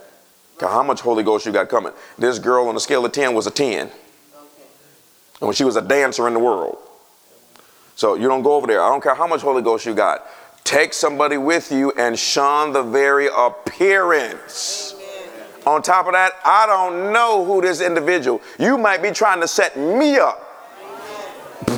How 0.61 0.83
much 0.83 1.01
Holy 1.01 1.23
Ghost 1.23 1.47
you 1.47 1.53
got 1.53 1.69
coming? 1.69 1.93
This 2.19 2.39
girl 2.39 2.67
on 2.69 2.77
a 2.77 2.81
scale 2.81 3.05
of 3.05 3.13
ten 3.13 3.33
was 3.35 3.47
a 3.47 3.51
ten, 3.51 3.83
and 3.87 3.93
when 5.39 5.53
she 5.53 5.65
was 5.65 5.77
a 5.77 5.83
dancer 5.83 6.27
in 6.27 6.35
the 6.35 6.41
world. 6.41 6.79
So 7.95 8.15
you 8.15 8.27
don't 8.29 8.43
go 8.43 8.55
over 8.55 8.67
there. 8.67 8.83
I 8.83 8.89
don't 8.89 9.03
care 9.03 9.15
how 9.15 9.27
much 9.29 9.43
Holy 9.43 9.63
Ghost 9.63 9.87
you 9.87 9.95
got. 9.95 10.27
Take 10.65 10.93
somebody 10.93 11.37
with 11.39 11.73
you 11.73 11.91
and 11.97 12.17
shun 12.19 12.73
the 12.73 12.83
very 12.83 13.29
appearance. 13.37 14.95
Amen. 14.95 15.31
On 15.67 15.83
top 15.83 16.07
of 16.07 16.13
that, 16.13 16.33
I 16.45 16.67
don't 16.67 17.13
know 17.13 17.45
who 17.45 17.61
this 17.61 17.81
individual. 17.81 18.41
You 18.61 18.79
might 18.79 19.03
be 19.03 19.11
trying 19.11 19.41
to 19.41 19.49
set 19.49 19.77
me 19.77 20.19
up. 20.19 20.39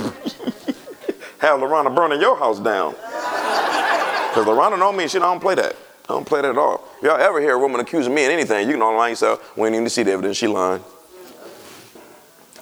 Have 1.38 1.60
Lorana 1.60 1.94
burning 1.94 2.20
your 2.20 2.36
house 2.36 2.58
down. 2.60 2.92
Because 2.92 4.46
Lorana 4.46 4.78
know 4.78 4.92
me, 4.92 5.08
she 5.08 5.18
don't 5.18 5.40
play 5.40 5.54
that. 5.54 5.76
I 6.04 6.08
don't 6.12 6.26
play 6.26 6.42
that 6.42 6.50
at 6.50 6.58
all. 6.58 6.86
If 6.98 7.04
y'all 7.04 7.18
ever 7.18 7.40
hear 7.40 7.54
a 7.54 7.58
woman 7.58 7.80
accusing 7.80 8.14
me 8.14 8.26
of 8.26 8.30
anything, 8.32 8.66
you 8.66 8.74
can 8.74 8.82
online 8.82 9.12
yourself. 9.12 9.56
We 9.56 9.66
ain't 9.66 9.76
even 9.76 9.88
see 9.88 10.02
the 10.02 10.12
evidence. 10.12 10.36
She 10.36 10.46
lying. 10.46 10.82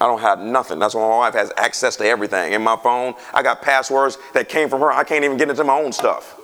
I 0.03 0.07
don't 0.09 0.19
have 0.19 0.41
nothing. 0.41 0.81
That's 0.81 0.97
why 0.97 1.01
my 1.03 1.17
wife 1.19 1.35
has 1.35 1.53
access 1.57 1.95
to 1.97 2.05
everything. 2.05 2.55
In 2.55 2.63
my 2.63 2.75
phone, 2.75 3.15
I 3.33 3.41
got 3.45 3.63
passwords 3.63 4.19
that 4.35 4.49
came 4.49 4.69
from 4.69 4.81
her. 4.81 4.91
I 4.91 5.05
can't 5.05 5.25
even 5.25 5.37
get 5.37 5.49
into 5.49 5.63
my 5.63 5.75
own 5.81 5.93
stuff. 5.93 6.37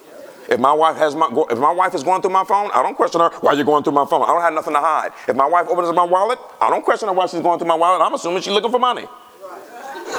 If 0.48 0.60
my 0.60 0.72
wife 0.72 0.96
has 0.96 1.16
my 1.16 1.26
if 1.50 1.58
my 1.58 1.72
wife 1.72 1.92
is 1.92 2.04
going 2.04 2.22
through 2.22 2.30
my 2.30 2.44
phone, 2.44 2.70
I 2.72 2.84
don't 2.84 2.94
question 2.94 3.20
her 3.20 3.30
why 3.40 3.54
you're 3.54 3.64
going 3.64 3.82
through 3.82 3.94
my 3.94 4.06
phone. 4.06 4.22
I 4.22 4.26
don't 4.28 4.42
have 4.42 4.54
nothing 4.54 4.74
to 4.74 4.80
hide. 4.80 5.10
If 5.26 5.34
my 5.34 5.46
wife 5.46 5.66
opens 5.68 5.88
up 5.88 5.94
my 5.96 6.04
wallet, 6.04 6.38
I 6.60 6.70
don't 6.70 6.84
question 6.84 7.08
her 7.08 7.14
why 7.14 7.26
she's 7.26 7.40
going 7.40 7.58
through 7.58 7.66
my 7.66 7.74
wallet. 7.74 8.00
I'm 8.00 8.14
assuming 8.14 8.42
she's 8.42 8.52
looking 8.54 8.70
for 8.70 8.78
money. 8.78 9.06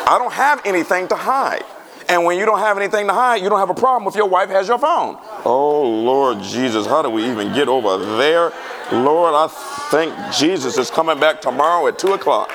I 0.05 0.17
don't 0.19 0.33
have 0.33 0.61
anything 0.65 1.07
to 1.07 1.15
hide. 1.15 1.63
And 2.09 2.25
when 2.25 2.37
you 2.39 2.45
don't 2.45 2.59
have 2.59 2.77
anything 2.77 3.07
to 3.07 3.13
hide, 3.13 3.35
you 3.41 3.47
don't 3.49 3.59
have 3.59 3.69
a 3.69 3.73
problem 3.79 4.09
if 4.09 4.15
your 4.17 4.27
wife 4.27 4.49
has 4.49 4.67
your 4.67 4.79
phone. 4.79 5.17
Oh 5.45 5.81
Lord 5.89 6.43
Jesus, 6.43 6.85
how 6.85 7.01
do 7.01 7.09
we 7.09 7.23
even 7.31 7.53
get 7.53 7.69
over 7.69 8.03
there? 8.17 8.51
Lord, 8.91 9.33
I 9.33 9.47
think 9.91 10.13
Jesus 10.35 10.77
is 10.77 10.91
coming 10.91 11.19
back 11.21 11.39
tomorrow 11.39 11.87
at 11.87 11.97
two 11.97 12.11
o'clock. 12.13 12.51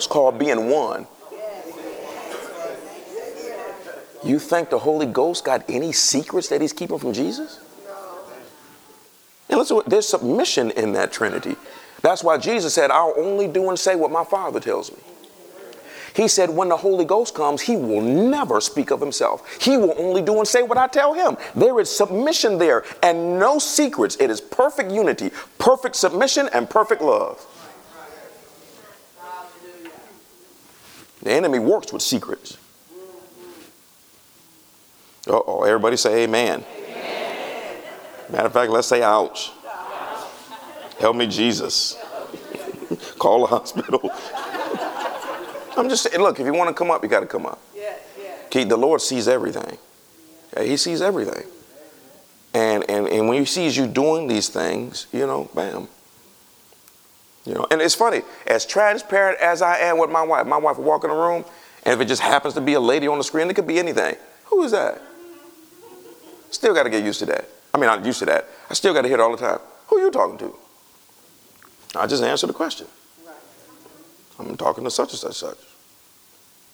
It's 0.00 0.06
called 0.06 0.38
being 0.38 0.70
one. 0.70 1.06
You 4.24 4.38
think 4.38 4.70
the 4.70 4.78
Holy 4.78 5.04
Ghost 5.04 5.44
got 5.44 5.62
any 5.68 5.92
secrets 5.92 6.48
that 6.48 6.62
he's 6.62 6.72
keeping 6.72 6.98
from 6.98 7.12
Jesus? 7.12 7.60
And 9.50 9.58
listen, 9.58 9.82
there's 9.86 10.08
submission 10.08 10.70
in 10.70 10.92
that 10.94 11.12
Trinity. 11.12 11.54
That's 12.00 12.24
why 12.24 12.38
Jesus 12.38 12.72
said, 12.72 12.90
I'll 12.90 13.12
only 13.18 13.46
do 13.46 13.68
and 13.68 13.78
say 13.78 13.94
what 13.94 14.10
my 14.10 14.24
Father 14.24 14.58
tells 14.58 14.90
me. 14.90 14.96
He 16.14 16.28
said, 16.28 16.48
when 16.48 16.70
the 16.70 16.78
Holy 16.78 17.04
Ghost 17.04 17.34
comes, 17.34 17.60
he 17.60 17.76
will 17.76 18.00
never 18.00 18.62
speak 18.62 18.90
of 18.90 19.00
himself. 19.02 19.62
He 19.62 19.76
will 19.76 19.92
only 19.98 20.22
do 20.22 20.38
and 20.38 20.48
say 20.48 20.62
what 20.62 20.78
I 20.78 20.86
tell 20.86 21.12
him. 21.12 21.36
There 21.54 21.78
is 21.78 21.94
submission 21.94 22.56
there 22.56 22.84
and 23.02 23.38
no 23.38 23.58
secrets. 23.58 24.16
It 24.18 24.30
is 24.30 24.40
perfect 24.40 24.90
unity, 24.92 25.30
perfect 25.58 25.94
submission, 25.94 26.48
and 26.54 26.70
perfect 26.70 27.02
love. 27.02 27.46
The 31.22 31.32
enemy 31.32 31.58
works 31.58 31.92
with 31.92 32.02
secrets. 32.02 32.56
Uh 35.28 35.38
oh, 35.46 35.62
everybody 35.64 35.96
say 35.96 36.22
amen. 36.24 36.64
amen. 36.70 37.76
Matter 38.30 38.46
of 38.46 38.52
fact, 38.52 38.70
let's 38.70 38.86
say 38.88 39.02
ouch. 39.02 39.52
Help 40.98 41.16
me, 41.16 41.26
Jesus. 41.26 41.98
Call 43.18 43.40
the 43.46 43.46
hospital. 43.46 44.00
I'm 45.76 45.88
just 45.88 46.02
saying, 46.04 46.20
look, 46.20 46.40
if 46.40 46.46
you 46.46 46.54
want 46.54 46.68
to 46.68 46.74
come 46.74 46.90
up, 46.90 47.02
you 47.02 47.08
got 47.08 47.20
to 47.20 47.26
come 47.26 47.46
up. 47.46 47.60
the 48.50 48.76
Lord 48.76 49.00
sees 49.00 49.28
everything. 49.28 49.78
Yeah, 50.56 50.62
he 50.64 50.76
sees 50.76 51.00
everything. 51.00 51.44
And, 52.52 52.84
and, 52.90 53.06
and 53.06 53.28
when 53.28 53.38
he 53.38 53.44
sees 53.44 53.76
you 53.76 53.86
doing 53.86 54.26
these 54.26 54.48
things, 54.48 55.06
you 55.12 55.26
know, 55.26 55.48
bam, 55.54 55.86
you 57.46 57.54
know, 57.54 57.66
and 57.70 57.80
it's 57.80 57.94
funny, 57.94 58.22
as 58.46 58.66
transparent 58.66 59.38
as 59.40 59.62
I 59.62 59.78
am 59.78 59.98
with 59.98 60.10
my 60.10 60.22
wife, 60.22 60.46
my 60.46 60.58
wife 60.58 60.76
will 60.76 60.84
walk 60.84 61.04
in 61.04 61.10
the 61.10 61.16
room, 61.16 61.44
and 61.84 61.94
if 61.94 62.00
it 62.04 62.08
just 62.08 62.20
happens 62.20 62.52
to 62.54 62.60
be 62.60 62.74
a 62.74 62.80
lady 62.80 63.08
on 63.08 63.16
the 63.16 63.24
screen, 63.24 63.48
it 63.48 63.54
could 63.54 63.66
be 63.66 63.78
anything. 63.78 64.14
Who 64.46 64.62
is 64.62 64.72
that? 64.72 65.00
Still 66.50 66.74
got 66.74 66.82
to 66.82 66.90
get 66.90 67.02
used 67.02 67.20
to 67.20 67.26
that. 67.26 67.48
I 67.72 67.78
mean, 67.78 67.88
I'm 67.88 68.04
used 68.04 68.18
to 68.18 68.26
that. 68.26 68.44
I 68.68 68.74
still 68.74 68.92
got 68.92 69.02
to 69.02 69.08
hear 69.08 69.16
it 69.16 69.20
all 69.22 69.30
the 69.34 69.38
time. 69.38 69.58
Who 69.86 69.96
are 69.96 70.00
you 70.00 70.10
talking 70.10 70.36
to? 70.38 70.54
I 71.96 72.06
just 72.06 72.22
answer 72.22 72.46
the 72.46 72.52
question. 72.52 72.86
Right. 73.26 73.34
I'm 74.38 74.56
talking 74.56 74.84
to 74.84 74.90
such 74.90 75.12
and 75.12 75.18
such 75.18 75.36
such. 75.36 75.58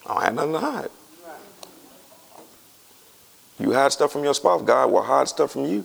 I 0.05 0.15
don't 0.15 0.23
have 0.23 0.35
nothing 0.35 0.53
to 0.53 0.59
hide. 0.61 0.89
Right. 1.25 1.29
You 3.61 3.73
hide 3.73 3.93
stuff 3.93 4.13
from 4.13 4.25
your 4.25 4.35
spouse, 4.35 4.63
God 4.63 4.91
will 4.91 5.03
hide 5.03 5.29
stuff 5.29 5.53
from 5.53 5.67
you. 5.67 5.85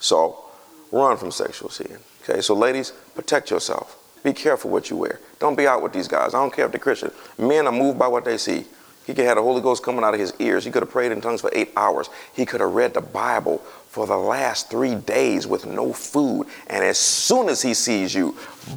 So 0.00 0.44
run 0.90 1.16
from 1.18 1.30
sexual 1.30 1.68
sin. 1.68 1.98
Okay, 2.24 2.40
so 2.40 2.54
ladies, 2.54 2.92
protect 3.14 3.50
yourself. 3.50 3.96
Be 4.24 4.32
careful 4.32 4.70
what 4.70 4.90
you 4.90 4.96
wear. 4.96 5.20
Don't 5.38 5.56
be 5.56 5.66
out 5.66 5.82
with 5.82 5.92
these 5.92 6.08
guys. 6.08 6.34
I 6.34 6.38
don't 6.40 6.52
care 6.52 6.66
if 6.66 6.72
they're 6.72 6.80
Christian. 6.80 7.12
Men 7.38 7.66
are 7.66 7.72
moved 7.72 7.98
by 7.98 8.08
what 8.08 8.24
they 8.24 8.36
see. 8.36 8.64
He 9.06 9.14
could 9.14 9.24
have 9.24 9.36
the 9.36 9.42
Holy 9.42 9.62
Ghost 9.62 9.82
coming 9.82 10.04
out 10.04 10.12
of 10.12 10.20
his 10.20 10.34
ears. 10.38 10.64
He 10.64 10.70
could 10.70 10.82
have 10.82 10.90
prayed 10.90 11.10
in 11.10 11.20
tongues 11.20 11.40
for 11.40 11.50
eight 11.54 11.70
hours. 11.76 12.10
He 12.34 12.44
could 12.44 12.60
have 12.60 12.70
read 12.72 12.92
the 12.92 13.00
Bible 13.00 13.58
for 13.88 14.06
the 14.06 14.16
last 14.16 14.70
three 14.70 14.94
days 14.94 15.46
with 15.46 15.64
no 15.64 15.92
food. 15.92 16.46
And 16.66 16.84
as 16.84 16.98
soon 16.98 17.48
as 17.48 17.62
he 17.62 17.72
sees 17.72 18.14
you, 18.14 18.32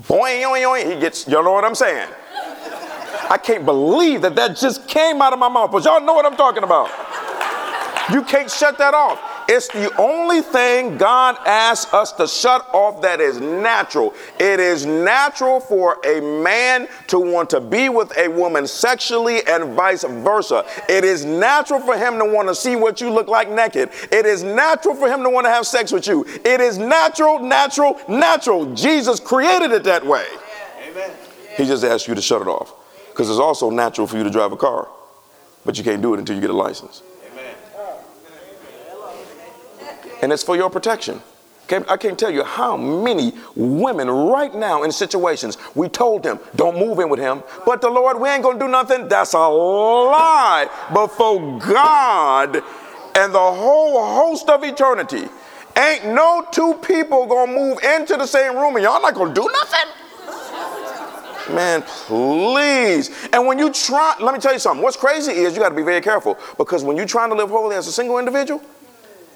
boing, 0.08 0.94
he 0.94 1.00
gets, 1.00 1.28
you 1.28 1.34
know 1.44 1.52
what 1.52 1.66
I'm 1.66 1.76
saying? 1.76 2.10
I 3.30 3.38
can't 3.38 3.66
believe 3.66 4.22
that 4.22 4.36
that 4.38 4.56
just 4.58 4.88
came 4.88 5.22
out 5.22 5.34
of 5.34 5.40
my 5.40 5.50
mouth, 5.50 5.72
but 5.72 5.84
y'all 5.84 6.02
know 6.02 6.14
what 6.14 6.26
I'm 6.26 6.38
talking 6.38 6.64
about. 6.64 6.88
You 8.12 8.24
can't 8.24 8.50
shut 8.50 8.78
that 8.78 8.94
off. 8.94 9.20
It's 9.48 9.68
the 9.68 9.92
only 10.00 10.42
thing 10.42 10.98
God 10.98 11.38
asks 11.46 11.94
us 11.94 12.12
to 12.14 12.28
shut 12.28 12.68
off 12.74 13.02
that 13.02 13.20
is 13.20 13.40
natural. 13.42 14.14
It 14.40 14.60
is 14.60 14.86
natural 14.86 15.60
for 15.60 16.00
a 16.06 16.22
man 16.42 16.88
to 17.08 17.20
want 17.20 17.50
to 17.52 17.60
be 17.60 17.90
with 17.90 18.16
a 18.18 18.28
woman 18.28 18.68
sexually 18.68 19.46
and 19.48 19.74
vice 19.74 20.04
versa. 20.04 20.66
It 20.88 21.04
is 21.04 21.26
natural 21.26 21.80
for 21.80 21.98
him 21.98 22.18
to 22.20 22.26
want 22.26 22.48
to 22.48 22.56
see 22.56 22.76
what 22.76 23.02
you 23.02 23.10
look 23.10 23.28
like 23.28 23.50
naked. 23.50 23.90
It 24.12 24.26
is 24.26 24.44
natural 24.44 24.96
for 24.96 25.08
him 25.10 25.24
to 25.24 25.30
want 25.30 25.46
to 25.46 25.50
have 25.52 25.68
sex 25.68 25.92
with 25.92 26.08
you. 26.08 26.26
It 26.46 26.62
is 26.62 26.78
natural, 26.78 27.40
natural, 27.40 28.00
natural. 28.08 28.74
Jesus 28.74 29.20
created 29.20 29.72
it 29.72 29.84
that 29.84 30.06
way. 30.06 30.26
Amen. 30.90 31.12
He 31.58 31.66
just 31.66 31.84
asked 31.84 32.08
you 32.08 32.16
to 32.16 32.22
shut 32.22 32.42
it 32.42 32.48
off 32.48 32.74
because 33.12 33.30
it's 33.30 33.40
also 33.40 33.70
natural 33.70 34.08
for 34.08 34.18
you 34.18 34.24
to 34.24 34.30
drive 34.30 34.52
a 34.54 34.58
car, 34.58 34.88
but 35.66 35.78
you 35.78 35.84
can't 35.84 36.02
do 36.02 36.14
it 36.14 36.20
until 36.20 36.34
you 36.36 36.42
get 36.42 36.50
a 36.50 36.54
license. 36.54 37.02
and 40.24 40.32
it's 40.34 40.42
for 40.42 40.56
your 40.56 40.70
protection. 40.70 41.20
Okay? 41.66 41.84
I 41.90 41.98
can't 41.98 42.18
tell 42.18 42.32
you 42.32 42.44
how 42.46 42.76
many 42.78 43.34
women 43.56 44.10
right 44.10 44.54
now 44.56 44.84
in 44.84 44.92
situations 44.92 45.58
we 45.76 45.90
told 45.90 46.24
them, 46.24 46.40
don't 46.56 46.80
move 46.80 47.00
in 47.00 47.10
with 47.10 47.20
him, 47.20 47.44
but 47.66 47.82
the 47.82 47.90
Lord, 47.90 48.18
we 48.20 48.30
ain't 48.30 48.42
gonna 48.42 48.58
do 48.58 48.70
nothing. 48.70 49.08
That's 49.10 49.34
a 49.34 49.46
lie 49.48 50.68
before 50.94 51.60
God 51.60 52.56
and 53.16 53.34
the 53.34 53.38
whole 53.40 54.02
host 54.04 54.50
of 54.50 54.64
eternity. 54.64 55.28
Ain't 55.78 56.06
no 56.06 56.48
two 56.52 56.76
people 56.76 57.26
gonna 57.26 57.52
move 57.52 57.80
into 57.84 58.16
the 58.16 58.26
same 58.26 58.56
room 58.56 58.76
and 58.76 58.84
y'all 58.86 59.02
not 59.02 59.14
gonna 59.16 59.34
do 59.34 59.48
nothing. 59.52 59.90
Man, 61.54 61.82
please. 61.82 63.10
And 63.34 63.46
when 63.46 63.60
you 63.60 63.70
try, 63.74 64.16
let 64.22 64.34
me 64.34 64.40
tell 64.40 64.54
you 64.54 64.60
something. 64.60 64.82
What's 64.82 64.96
crazy 64.96 65.32
is 65.34 65.54
you 65.56 65.62
gotta 65.62 65.76
be 65.76 65.84
very 65.84 66.00
careful 66.02 66.38
because 66.58 66.82
when 66.84 66.96
you're 66.96 67.06
trying 67.06 67.30
to 67.32 67.36
live 67.36 67.50
holy 67.50 67.76
as 67.76 67.88
a 67.88 67.92
single 67.92 68.18
individual, 68.20 68.62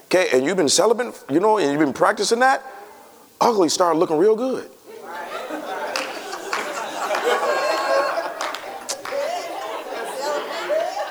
Okay, 0.07 0.27
and 0.31 0.45
you've 0.45 0.55
been 0.55 0.69
celibate, 0.69 1.21
you 1.29 1.41
know, 1.41 1.57
and 1.57 1.69
you've 1.69 1.81
been 1.81 1.91
practicing 1.91 2.39
that, 2.39 2.63
ugly 3.41 3.67
started 3.67 3.99
looking 3.99 4.15
real 4.17 4.37
good. 4.37 4.69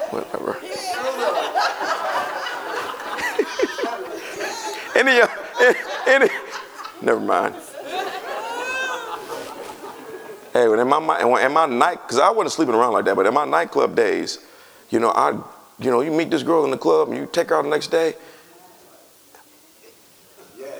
Whatever. 0.09 0.57
any, 4.97 5.20
uh, 5.20 5.28
any, 6.07 6.28
never 7.03 7.20
mind. 7.20 7.55
Hey, 10.55 10.68
when 10.68 10.78
in 10.80 10.88
my 10.88 11.40
in 11.44 11.53
my 11.53 11.66
night, 11.66 12.01
because 12.01 12.18
I 12.18 12.30
wasn't 12.30 12.53
sleeping 12.53 12.74
around 12.74 12.94
like 12.94 13.05
that, 13.05 13.14
but 13.14 13.26
in 13.26 13.34
my 13.34 13.44
nightclub 13.44 13.94
days, 13.94 14.38
you 14.88 15.01
know, 15.01 15.11
I, 15.11 15.32
you 15.80 15.90
know, 15.90 16.01
you 16.01 16.11
meet 16.12 16.30
this 16.30 16.42
girl 16.42 16.64
in 16.64 16.70
the 16.70 16.78
club 16.78 17.09
and 17.11 17.18
you 17.18 17.28
take 17.30 17.51
her 17.51 17.57
out 17.57 17.64
the 17.64 17.68
next 17.68 17.88
day 17.88 18.14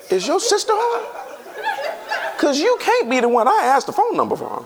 is 0.09 0.25
your 0.27 0.39
sister 0.39 0.71
home? 0.73 2.33
Because 2.35 2.59
you 2.59 2.77
can't 2.79 3.09
be 3.09 3.19
the 3.19 3.27
one 3.29 3.47
I 3.47 3.61
asked 3.63 3.87
the 3.87 3.93
phone 3.93 4.15
number 4.15 4.35
from. 4.35 4.65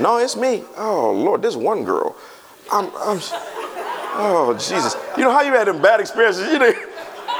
No, 0.00 0.18
it's 0.18 0.36
me. 0.36 0.62
Oh, 0.76 1.12
Lord, 1.12 1.42
this 1.42 1.56
one 1.56 1.84
girl. 1.84 2.14
I'm, 2.72 2.86
I'm, 2.96 3.18
oh, 4.20 4.52
Jesus. 4.54 4.96
You 5.16 5.24
know 5.24 5.32
how 5.32 5.42
you 5.42 5.52
had 5.52 5.66
them 5.66 5.80
bad 5.82 6.00
experiences? 6.00 6.46
You 6.52 6.58
know, 6.58 6.72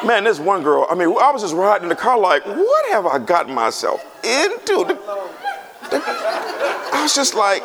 man, 0.04 0.24
this 0.24 0.38
one 0.40 0.62
girl, 0.62 0.86
I 0.90 0.94
mean, 0.94 1.08
I 1.08 1.30
was 1.30 1.42
just 1.42 1.54
riding 1.54 1.84
in 1.84 1.88
the 1.88 1.94
car 1.96 2.18
like, 2.18 2.44
what 2.46 2.90
have 2.90 3.06
I 3.06 3.18
gotten 3.18 3.54
myself 3.54 4.02
into? 4.24 4.84
The, 4.84 4.94
the, 5.90 6.02
I 6.04 7.00
was 7.02 7.14
just 7.14 7.34
like, 7.34 7.62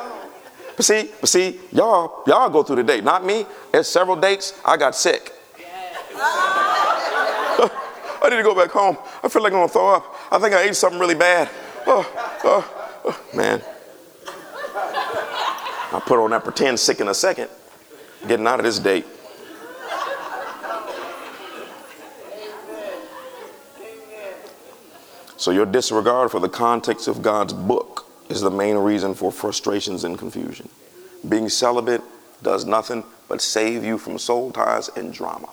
but 0.76 0.86
see, 0.86 1.10
but 1.20 1.30
see, 1.30 1.60
y'all, 1.72 2.24
y'all 2.28 2.50
go 2.50 2.62
through 2.64 2.78
the 2.78 2.84
date, 2.84 3.04
not 3.04 3.26
me. 3.26 3.45
There's 3.72 3.88
several 3.88 4.16
dates, 4.16 4.60
I 4.66 4.78
got 4.78 4.95
sick. 4.95 5.34
I 8.22 8.30
need 8.30 8.38
to 8.38 8.43
go 8.43 8.55
back 8.55 8.72
home. 8.72 8.97
I 9.24 9.30
feel 9.30 9.41
like 9.41 9.53
I'm 9.53 9.59
gonna 9.59 9.70
throw 9.70 9.95
up. 9.95 10.15
I 10.32 10.39
think 10.39 10.53
I 10.53 10.63
ate 10.63 10.76
something 10.76 10.99
really 10.99 11.15
bad. 11.15 11.49
Oh, 11.88 12.09
oh, 12.43 12.95
oh. 13.05 13.36
man. 13.38 13.61
I 15.91 15.99
put 16.05 16.20
on 16.24 16.32
that 16.32 16.43
pretend 16.43 16.80
sick 16.80 16.99
in 16.99 17.07
a 17.07 17.13
second. 17.13 17.49
Getting 18.28 18.45
out 18.45 18.59
of 18.59 18.65
this 18.65 18.80
date. 18.80 19.05
So, 25.38 25.51
your 25.51 25.65
disregard 25.65 26.32
for 26.32 26.41
the 26.41 26.49
context 26.49 27.07
of 27.07 27.22
God's 27.22 27.53
book 27.53 28.05
is 28.28 28.41
the 28.41 28.51
main 28.51 28.76
reason 28.76 29.13
for 29.13 29.32
frustrations 29.32 30.03
and 30.03 30.17
confusion. 30.17 30.67
Being 31.28 31.47
celibate 31.47 32.01
does 32.43 32.65
nothing 32.65 33.05
but 33.30 33.41
save 33.41 33.86
you 33.86 33.97
from 33.97 34.20
soul 34.20 34.51
ties 34.51 34.89
and 34.97 35.13
drama. 35.13 35.49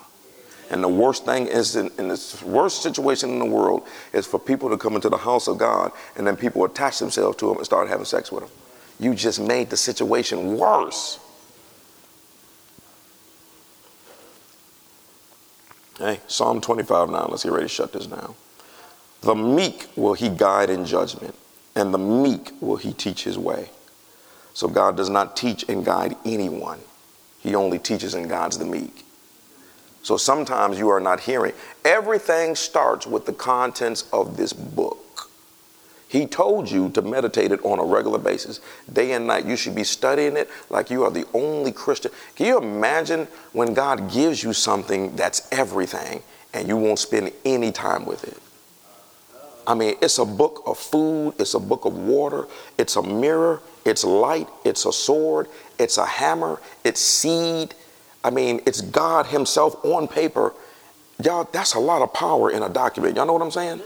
And 0.70 0.82
the 0.82 0.88
worst 0.88 1.24
thing 1.24 1.46
is, 1.46 1.76
in, 1.76 1.90
in 1.98 2.08
the 2.08 2.42
worst 2.44 2.82
situation 2.82 3.30
in 3.30 3.38
the 3.38 3.44
world, 3.44 3.86
is 4.12 4.26
for 4.26 4.38
people 4.40 4.68
to 4.70 4.76
come 4.76 4.94
into 4.96 5.08
the 5.08 5.16
house 5.18 5.46
of 5.46 5.58
God 5.58 5.92
and 6.16 6.26
then 6.26 6.36
people 6.36 6.64
attach 6.64 6.98
themselves 6.98 7.36
to 7.38 7.46
them 7.48 7.56
and 7.58 7.64
start 7.66 7.88
having 7.88 8.04
sex 8.04 8.32
with 8.32 8.44
them. 8.44 8.52
You 8.98 9.14
just 9.14 9.40
made 9.40 9.70
the 9.70 9.76
situation 9.76 10.56
worse. 10.56 11.20
Hey, 15.98 16.20
Psalm 16.26 16.60
25 16.60 17.10
now. 17.10 17.28
Let's 17.30 17.42
get 17.44 17.52
ready 17.52 17.66
to 17.66 17.68
shut 17.68 17.92
this 17.92 18.06
down. 18.06 18.34
The 19.20 19.34
meek 19.34 19.86
will 19.96 20.14
he 20.14 20.28
guide 20.28 20.68
in 20.68 20.84
judgment, 20.84 21.34
and 21.74 21.92
the 21.92 21.98
meek 21.98 22.52
will 22.60 22.76
he 22.76 22.92
teach 22.92 23.24
his 23.24 23.38
way. 23.38 23.70
So 24.52 24.68
God 24.68 24.96
does 24.96 25.10
not 25.10 25.36
teach 25.36 25.64
and 25.68 25.84
guide 25.84 26.16
anyone, 26.24 26.80
he 27.40 27.54
only 27.54 27.78
teaches 27.78 28.14
and 28.14 28.28
guides 28.28 28.58
the 28.58 28.64
meek. 28.64 29.05
So 30.06 30.16
sometimes 30.16 30.78
you 30.78 30.88
are 30.90 31.00
not 31.00 31.18
hearing. 31.18 31.52
Everything 31.84 32.54
starts 32.54 33.08
with 33.08 33.26
the 33.26 33.32
contents 33.32 34.04
of 34.12 34.36
this 34.36 34.52
book. 34.52 35.32
He 36.06 36.26
told 36.26 36.70
you 36.70 36.90
to 36.90 37.02
meditate 37.02 37.50
it 37.50 37.58
on 37.64 37.80
a 37.80 37.84
regular 37.84 38.18
basis, 38.20 38.60
day 38.92 39.10
and 39.10 39.26
night. 39.26 39.46
You 39.46 39.56
should 39.56 39.74
be 39.74 39.82
studying 39.82 40.36
it 40.36 40.48
like 40.70 40.90
you 40.90 41.02
are 41.02 41.10
the 41.10 41.26
only 41.34 41.72
Christian. 41.72 42.12
Can 42.36 42.46
you 42.46 42.56
imagine 42.58 43.26
when 43.52 43.74
God 43.74 44.08
gives 44.12 44.44
you 44.44 44.52
something 44.52 45.16
that's 45.16 45.48
everything 45.50 46.22
and 46.54 46.68
you 46.68 46.76
won't 46.76 47.00
spend 47.00 47.32
any 47.44 47.72
time 47.72 48.04
with 48.06 48.22
it? 48.22 48.38
I 49.66 49.74
mean, 49.74 49.96
it's 50.00 50.18
a 50.18 50.24
book 50.24 50.62
of 50.66 50.78
food, 50.78 51.34
it's 51.40 51.54
a 51.54 51.58
book 51.58 51.84
of 51.84 51.98
water, 51.98 52.46
it's 52.78 52.94
a 52.94 53.02
mirror, 53.02 53.60
it's 53.84 54.04
light, 54.04 54.46
it's 54.64 54.86
a 54.86 54.92
sword, 54.92 55.48
it's 55.80 55.98
a 55.98 56.06
hammer, 56.06 56.60
it's 56.84 57.00
seed, 57.00 57.74
I 58.26 58.30
mean, 58.30 58.60
it's 58.66 58.80
God 58.80 59.26
Himself 59.26 59.76
on 59.84 60.08
paper. 60.08 60.52
Y'all, 61.22 61.48
that's 61.52 61.74
a 61.74 61.78
lot 61.78 62.02
of 62.02 62.12
power 62.12 62.50
in 62.50 62.64
a 62.64 62.68
document. 62.68 63.14
Y'all 63.16 63.24
know 63.24 63.32
what 63.32 63.40
I'm 63.40 63.52
saying? 63.52 63.80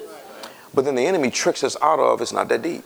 But 0.72 0.86
then 0.86 0.94
the 0.94 1.04
enemy 1.04 1.30
tricks 1.30 1.62
us 1.62 1.76
out 1.82 1.98
of 1.98 2.22
it's 2.22 2.32
not 2.32 2.48
that 2.48 2.62
deep. 2.62 2.82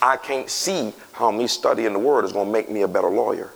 I 0.00 0.16
can't 0.16 0.48
see 0.48 0.92
how 1.12 1.32
me 1.32 1.48
studying 1.48 1.92
the 1.92 1.98
word 1.98 2.24
is 2.24 2.32
going 2.32 2.46
to 2.46 2.52
make 2.52 2.70
me 2.70 2.82
a 2.82 2.88
better 2.88 3.08
lawyer. 3.10 3.50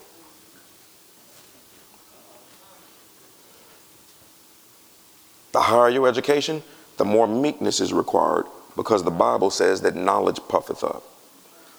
The 5.53 5.61
higher 5.61 5.91
your 5.91 6.09
education, 6.09 6.63
the 6.97 7.05
more 7.05 7.29
meekness 7.29 7.79
is 7.79 7.93
required 7.93 8.47
because 8.75 9.05
the 9.05 9.11
Bible 9.13 9.51
says 9.51 9.83
that 9.83 9.95
knowledge 9.95 10.41
puffeth 10.49 10.83
up. 10.83 11.05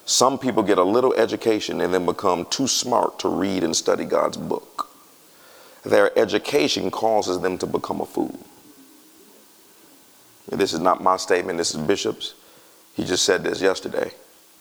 Some 0.06 0.40
people 0.40 0.64
get 0.64 0.78
a 0.78 0.84
little 0.84 1.14
education 1.16 1.82
and 1.82 1.94
then 1.94 2.06
become 2.06 2.46
too 2.46 2.68
smart 2.68 3.20
to 3.20 3.28
read 3.30 3.62
and 3.64 3.76
study 3.76 4.06
God's 4.06 4.38
book 4.38 4.71
their 5.84 6.18
education 6.18 6.92
causes 6.92 7.40
them 7.40 7.58
to 7.58 7.66
become 7.66 8.02
a 8.02 8.06
fool. 8.06 8.38
This 10.52 10.74
is 10.74 10.80
not 10.80 11.02
my 11.02 11.18
statement, 11.18 11.58
this 11.58 11.74
is 11.74 11.82
Bishop's. 11.82 12.34
He 12.94 13.06
just 13.06 13.24
said 13.24 13.44
this 13.44 13.62
yesterday. 13.62 14.12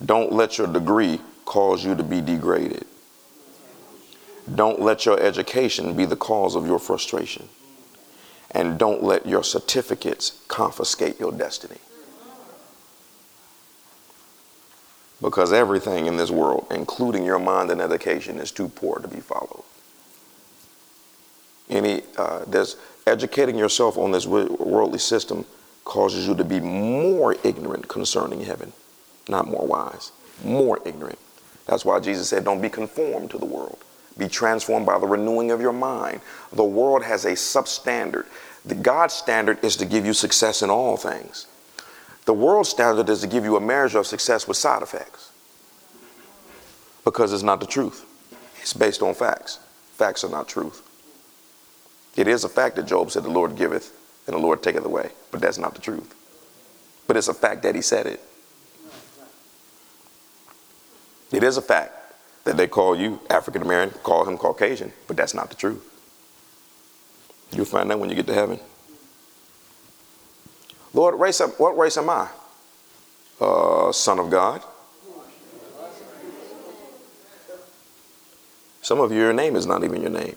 Don't 0.04 0.32
let 0.32 0.56
your 0.56 0.66
degree 0.68 1.20
cause 1.44 1.84
you 1.84 1.94
to 1.96 2.02
be 2.02 2.20
degraded. 2.20 2.86
Don't 4.54 4.80
let 4.80 5.04
your 5.04 5.18
education 5.20 5.94
be 5.96 6.06
the 6.06 6.16
cause 6.16 6.54
of 6.54 6.64
your 6.66 6.78
frustration. 6.78 7.48
And 8.52 8.78
don't 8.78 9.02
let 9.02 9.26
your 9.26 9.42
certificates 9.44 10.40
confiscate 10.48 11.18
your 11.20 11.32
destiny. 11.32 11.78
Because 15.20 15.52
everything 15.52 16.06
in 16.06 16.16
this 16.16 16.30
world, 16.30 16.66
including 16.70 17.24
your 17.24 17.38
mind 17.38 17.70
and 17.70 17.80
education, 17.80 18.38
is 18.38 18.50
too 18.50 18.68
poor 18.68 19.00
to 19.00 19.08
be 19.08 19.20
followed 19.20 19.64
any 21.70 22.02
uh, 22.18 22.44
educating 23.06 23.56
yourself 23.56 23.96
on 23.96 24.10
this 24.10 24.26
worldly 24.26 24.98
system 24.98 25.44
causes 25.84 26.26
you 26.28 26.34
to 26.34 26.44
be 26.44 26.60
more 26.60 27.36
ignorant 27.44 27.88
concerning 27.88 28.42
heaven, 28.42 28.72
not 29.28 29.46
more 29.46 29.66
wise, 29.66 30.12
more 30.44 30.78
ignorant. 30.84 31.18
That's 31.66 31.84
why 31.84 32.00
Jesus 32.00 32.28
said, 32.28 32.44
"Don't 32.44 32.60
be 32.60 32.68
conformed 32.68 33.30
to 33.30 33.38
the 33.38 33.46
world. 33.46 33.78
Be 34.18 34.28
transformed 34.28 34.84
by 34.86 34.98
the 34.98 35.06
renewing 35.06 35.50
of 35.50 35.60
your 35.60 35.72
mind." 35.72 36.20
The 36.52 36.64
world 36.64 37.02
has 37.04 37.24
a 37.24 37.32
substandard. 37.32 38.26
The 38.64 38.74
God 38.74 39.10
standard 39.10 39.64
is 39.64 39.76
to 39.76 39.86
give 39.86 40.04
you 40.04 40.12
success 40.12 40.60
in 40.62 40.68
all 40.70 40.96
things. 40.98 41.46
The 42.26 42.34
world 42.34 42.66
standard 42.66 43.08
is 43.08 43.20
to 43.22 43.26
give 43.26 43.44
you 43.44 43.56
a 43.56 43.60
measure 43.60 43.98
of 43.98 44.06
success 44.06 44.46
with 44.46 44.56
side 44.58 44.82
effects 44.82 45.30
because 47.04 47.32
it's 47.32 47.42
not 47.42 47.60
the 47.60 47.66
truth. 47.66 48.04
It's 48.60 48.74
based 48.74 49.02
on 49.02 49.14
facts. 49.14 49.58
Facts 49.96 50.22
are 50.24 50.28
not 50.28 50.46
truth. 50.46 50.82
It 52.16 52.28
is 52.28 52.44
a 52.44 52.48
fact 52.48 52.76
that 52.76 52.86
Job 52.86 53.10
said, 53.10 53.22
The 53.24 53.30
Lord 53.30 53.56
giveth 53.56 53.96
and 54.26 54.34
the 54.34 54.40
Lord 54.40 54.62
taketh 54.62 54.84
away. 54.84 55.10
But 55.30 55.40
that's 55.40 55.58
not 55.58 55.74
the 55.74 55.80
truth. 55.80 56.14
But 57.06 57.16
it's 57.16 57.28
a 57.28 57.34
fact 57.34 57.62
that 57.64 57.74
he 57.74 57.82
said 57.82 58.06
it. 58.06 58.20
It 61.32 61.42
is 61.42 61.56
a 61.56 61.62
fact 61.62 61.94
that 62.44 62.56
they 62.56 62.66
call 62.66 62.96
you 62.96 63.20
African 63.30 63.62
American, 63.62 63.98
call 64.02 64.28
him 64.28 64.36
Caucasian, 64.36 64.92
but 65.06 65.16
that's 65.16 65.34
not 65.34 65.48
the 65.48 65.56
truth. 65.56 65.84
You'll 67.52 67.64
find 67.64 67.90
out 67.92 67.98
when 67.98 68.10
you 68.10 68.16
get 68.16 68.26
to 68.26 68.34
heaven. 68.34 68.58
Lord, 70.92 71.18
race 71.20 71.40
up, 71.40 71.58
what 71.60 71.76
race 71.78 71.96
am 71.96 72.10
I? 72.10 72.28
Uh, 73.40 73.92
son 73.92 74.18
of 74.18 74.28
God. 74.30 74.62
Some 78.82 79.00
of 79.00 79.12
you, 79.12 79.18
your 79.18 79.32
name 79.32 79.54
is 79.54 79.66
not 79.66 79.84
even 79.84 80.00
your 80.00 80.10
name. 80.10 80.36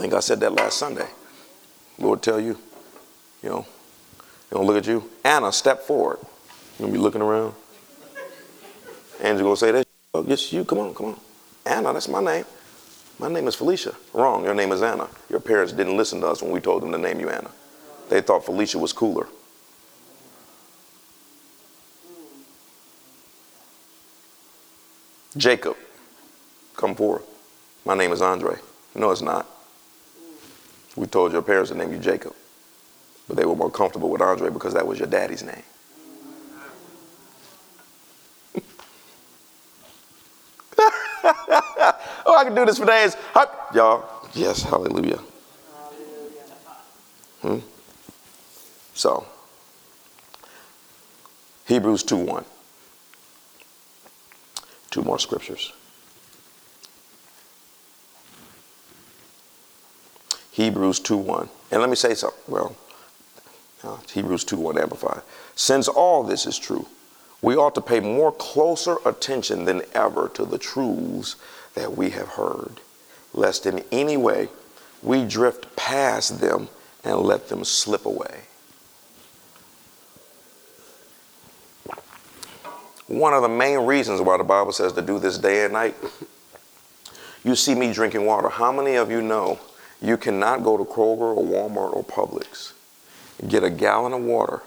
I 0.00 0.02
think 0.04 0.14
I 0.14 0.20
said 0.20 0.40
that 0.40 0.54
last 0.54 0.78
Sunday. 0.78 1.06
Lord, 1.98 2.22
tell 2.22 2.40
you, 2.40 2.56
you 3.42 3.50
know, 3.50 3.66
they 4.48 4.54
gonna 4.54 4.66
look 4.66 4.78
at 4.78 4.86
you. 4.86 5.10
Anna, 5.22 5.52
step 5.52 5.82
forward. 5.82 6.20
You 6.22 6.86
gonna 6.86 6.92
be 6.92 6.98
looking 6.98 7.20
around. 7.20 7.52
Angel 9.20 9.44
gonna 9.44 9.56
say 9.58 9.72
that. 9.72 9.86
Oh, 10.14 10.24
yes, 10.26 10.50
you. 10.54 10.64
Come 10.64 10.78
on, 10.78 10.94
come 10.94 11.06
on. 11.08 11.20
Anna, 11.66 11.92
that's 11.92 12.08
my 12.08 12.22
name. 12.22 12.46
My 13.18 13.28
name 13.28 13.46
is 13.46 13.54
Felicia. 13.54 13.94
Wrong. 14.14 14.42
Your 14.42 14.54
name 14.54 14.72
is 14.72 14.80
Anna. 14.80 15.06
Your 15.28 15.38
parents 15.38 15.74
didn't 15.74 15.98
listen 15.98 16.22
to 16.22 16.28
us 16.28 16.40
when 16.42 16.50
we 16.50 16.60
told 16.60 16.82
them 16.82 16.92
to 16.92 16.98
name 16.98 17.20
you 17.20 17.28
Anna. 17.28 17.50
They 18.08 18.22
thought 18.22 18.46
Felicia 18.46 18.78
was 18.78 18.94
cooler. 18.94 19.28
Jacob, 25.36 25.76
come 26.74 26.94
forward. 26.94 27.20
My 27.84 27.94
name 27.94 28.12
is 28.12 28.22
Andre. 28.22 28.56
No, 28.94 29.10
it's 29.10 29.20
not. 29.20 29.46
We 30.96 31.06
told 31.06 31.32
your 31.32 31.42
parents 31.42 31.70
to 31.70 31.76
name 31.76 31.92
you 31.92 31.98
Jacob, 31.98 32.34
but 33.28 33.36
they 33.36 33.44
were 33.44 33.54
more 33.54 33.70
comfortable 33.70 34.08
with 34.10 34.20
Andre 34.20 34.50
because 34.50 34.74
that 34.74 34.84
was 34.86 34.98
your 34.98 35.06
daddy's 35.06 35.42
name. 35.44 35.62
oh, 41.62 42.36
I 42.36 42.42
can 42.44 42.54
do 42.54 42.64
this 42.66 42.78
for 42.78 42.86
days. 42.86 43.16
Y'all, 43.72 44.04
yes, 44.34 44.62
hallelujah. 44.62 45.20
Hmm? 47.42 47.58
So, 48.94 49.24
Hebrews 51.68 52.02
2 52.02 52.16
1. 52.16 52.44
Two 54.90 55.02
more 55.02 55.20
scriptures. 55.20 55.72
Hebrews 60.52 61.00
2.1. 61.00 61.48
And 61.70 61.80
let 61.80 61.90
me 61.90 61.96
say 61.96 62.14
something. 62.14 62.38
Well, 62.48 62.76
uh, 63.82 63.98
Hebrews 64.12 64.44
2.1 64.44 64.80
Amplified. 64.80 65.22
Since 65.54 65.88
all 65.88 66.22
this 66.22 66.46
is 66.46 66.58
true, 66.58 66.86
we 67.42 67.56
ought 67.56 67.74
to 67.76 67.80
pay 67.80 68.00
more 68.00 68.32
closer 68.32 68.96
attention 69.06 69.64
than 69.64 69.82
ever 69.94 70.28
to 70.34 70.44
the 70.44 70.58
truths 70.58 71.36
that 71.74 71.96
we 71.96 72.10
have 72.10 72.28
heard, 72.28 72.80
lest 73.32 73.64
in 73.64 73.82
any 73.92 74.16
way 74.16 74.48
we 75.02 75.24
drift 75.24 75.74
past 75.76 76.40
them 76.40 76.68
and 77.04 77.18
let 77.20 77.48
them 77.48 77.64
slip 77.64 78.04
away. 78.04 78.40
One 83.06 83.32
of 83.34 83.42
the 83.42 83.48
main 83.48 83.80
reasons 83.80 84.20
why 84.20 84.36
the 84.36 84.44
Bible 84.44 84.70
says 84.72 84.92
to 84.92 85.02
do 85.02 85.18
this 85.18 85.36
day 85.38 85.64
and 85.64 85.72
night, 85.72 85.96
you 87.42 87.56
see 87.56 87.74
me 87.74 87.92
drinking 87.92 88.24
water. 88.26 88.48
How 88.48 88.70
many 88.70 88.96
of 88.96 89.10
you 89.10 89.20
know 89.22 89.58
you 90.02 90.16
cannot 90.16 90.62
go 90.64 90.76
to 90.78 90.84
Kroger 90.84 91.36
or 91.36 91.42
Walmart 91.44 91.92
or 91.94 92.02
Publix, 92.02 92.72
get 93.48 93.62
a 93.62 93.70
gallon 93.70 94.12
of 94.14 94.22
water, 94.22 94.62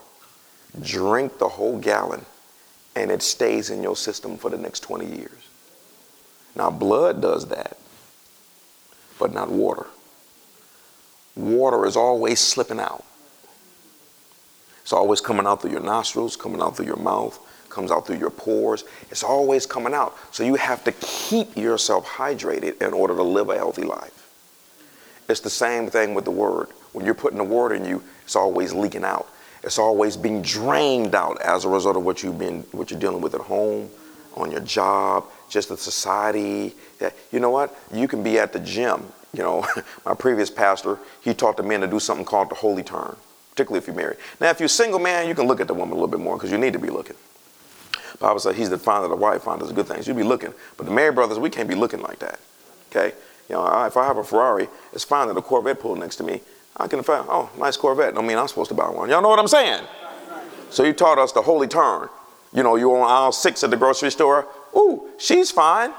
drink 0.80 1.40
the 1.40 1.48
whole 1.48 1.80
gallon, 1.80 2.26
and 2.96 3.10
it 3.10 3.24
stays 3.24 3.70
in 3.72 3.82
your 3.82 3.96
system 3.96 4.38
for 4.38 4.52
the 4.52 4.58
next 4.58 4.82
20 4.82 5.06
years. 5.08 5.40
Now, 6.56 6.70
blood 6.70 7.20
does 7.20 7.48
that, 7.48 7.78
but 9.18 9.34
not 9.34 9.50
water. 9.50 9.88
Water 11.36 11.88
is 11.88 11.96
always 11.98 12.40
slipping 12.40 12.80
out. 12.80 13.04
It's 14.84 14.94
always 14.94 15.20
coming 15.20 15.48
out 15.48 15.64
through 15.64 15.72
your 15.72 15.80
nostrils, 15.82 16.36
coming 16.36 16.62
out 16.62 16.78
through 16.78 16.86
your 16.86 16.98
mouth, 16.98 17.40
comes 17.70 17.90
out 17.90 18.06
through 18.06 18.18
your 18.20 18.30
pores. 18.30 18.84
It's 19.10 19.24
always 19.24 19.66
coming 19.66 19.96
out. 19.96 20.16
So 20.32 20.44
you 20.44 20.56
have 20.56 20.84
to 20.84 20.92
keep 20.92 21.58
yourself 21.58 22.06
hydrated 22.06 22.80
in 22.84 22.94
order 22.94 23.16
to 23.16 23.24
live 23.24 23.50
a 23.50 23.56
healthy 23.56 23.84
life. 23.84 24.23
It's 25.30 25.40
the 25.40 25.50
same 25.50 25.90
thing 25.90 26.14
with 26.14 26.26
the 26.26 26.32
word. 26.32 26.68
When 26.92 27.06
you're 27.06 27.16
putting 27.16 27.38
the 27.38 27.44
word 27.44 27.72
in 27.72 27.86
you, 27.86 28.04
it's 28.24 28.36
always 28.36 28.74
leaking 28.74 29.04
out. 29.04 29.28
It's 29.64 29.80
always 29.80 30.18
being 30.18 30.42
drained 30.42 31.16
out 31.16 31.42
as 31.42 31.64
a 31.66 31.70
result 31.70 31.96
of 31.96 32.04
what 32.04 32.24
you've 32.24 32.38
been, 32.38 32.62
what 32.72 32.92
you're 32.92 33.00
dealing 33.00 33.22
with 33.22 33.34
at 33.34 33.42
home, 33.42 33.90
on 34.36 34.52
your 34.52 34.60
job, 34.62 35.26
just 35.50 35.70
the 35.70 35.78
society. 35.78 36.74
You 37.32 37.40
know 37.40 37.50
what? 37.50 37.76
You 37.94 38.08
can 38.08 38.24
be 38.24 38.40
at 38.40 38.52
the 38.52 38.60
gym. 38.60 39.06
You 39.34 39.44
know, 39.44 39.66
my 40.06 40.14
previous 40.14 40.50
pastor, 40.50 41.00
he 41.22 41.34
taught 41.34 41.58
the 41.58 41.64
men 41.64 41.82
to 41.82 41.88
do 41.88 42.00
something 42.00 42.26
called 42.26 42.50
the 42.50 42.56
holy 42.56 42.84
turn, 42.84 43.16
particularly 43.52 43.80
if 43.80 43.88
you're 43.88 43.96
married. 43.96 44.18
Now, 44.42 44.50
if 44.50 44.60
you're 44.60 44.66
a 44.66 44.70
single 44.70 45.00
man, 45.00 45.28
you 45.30 45.36
can 45.36 45.48
look 45.48 45.62
at 45.62 45.68
the 45.68 45.74
woman 45.74 45.92
a 45.92 45.96
little 45.96 46.10
bit 46.10 46.20
more 46.20 46.36
because 46.36 46.52
you 46.52 46.58
need 46.58 46.74
to 46.74 46.80
be 46.80 46.90
looking. 46.90 47.16
Bible 48.20 48.40
says 48.40 48.56
he's 48.56 48.70
the 48.70 48.78
father 48.78 49.06
of 49.06 49.12
the 49.12 49.18
wife, 49.18 49.44
findeth 49.44 49.74
good 49.76 49.88
things. 49.88 50.08
You 50.08 50.14
be 50.14 50.24
looking. 50.24 50.54
But 50.78 50.86
the 50.86 50.92
married 50.94 51.16
brothers, 51.16 51.40
we 51.40 51.50
can't 51.50 51.68
be 51.68 51.76
looking 51.76 52.02
like 52.02 52.20
that. 52.20 52.40
Okay? 52.92 53.14
You 53.50 53.56
know, 53.56 53.84
if 53.84 53.98
I 53.98 54.06
have 54.06 54.18
a 54.18 54.24
Ferrari, 54.24 54.70
it's 54.94 55.04
fine 55.04 55.28
that 55.28 55.38
a 55.38 55.42
Corvette 55.42 55.80
pulled 55.80 56.00
next 56.00 56.16
to 56.18 56.24
me. 56.24 56.42
I 56.78 56.88
can 56.88 57.04
find, 57.04 57.26
oh, 57.30 57.50
nice 57.58 57.76
Corvette. 57.78 58.16
Don't 58.16 58.26
mean 58.26 58.38
I'm 58.38 58.48
supposed 58.48 58.70
to 58.70 58.76
buy 58.76 58.90
one. 58.90 59.10
Y'all 59.10 59.22
know 59.22 59.30
what 59.30 59.40
I'm 59.40 59.48
saying? 59.48 59.84
So 60.70 60.84
you 60.84 60.94
taught 60.94 61.18
us 61.20 61.32
the 61.32 61.42
holy 61.42 61.68
turn. 61.68 62.08
You 62.54 62.64
know, 62.64 62.76
you're 62.76 62.98
on 62.98 63.10
aisle 63.10 63.32
six 63.32 63.64
at 63.64 63.70
the 63.70 63.78
grocery 63.78 64.12
store. 64.12 64.48
Ooh, 64.76 65.10
she's 65.18 65.52
fine. 65.52 65.92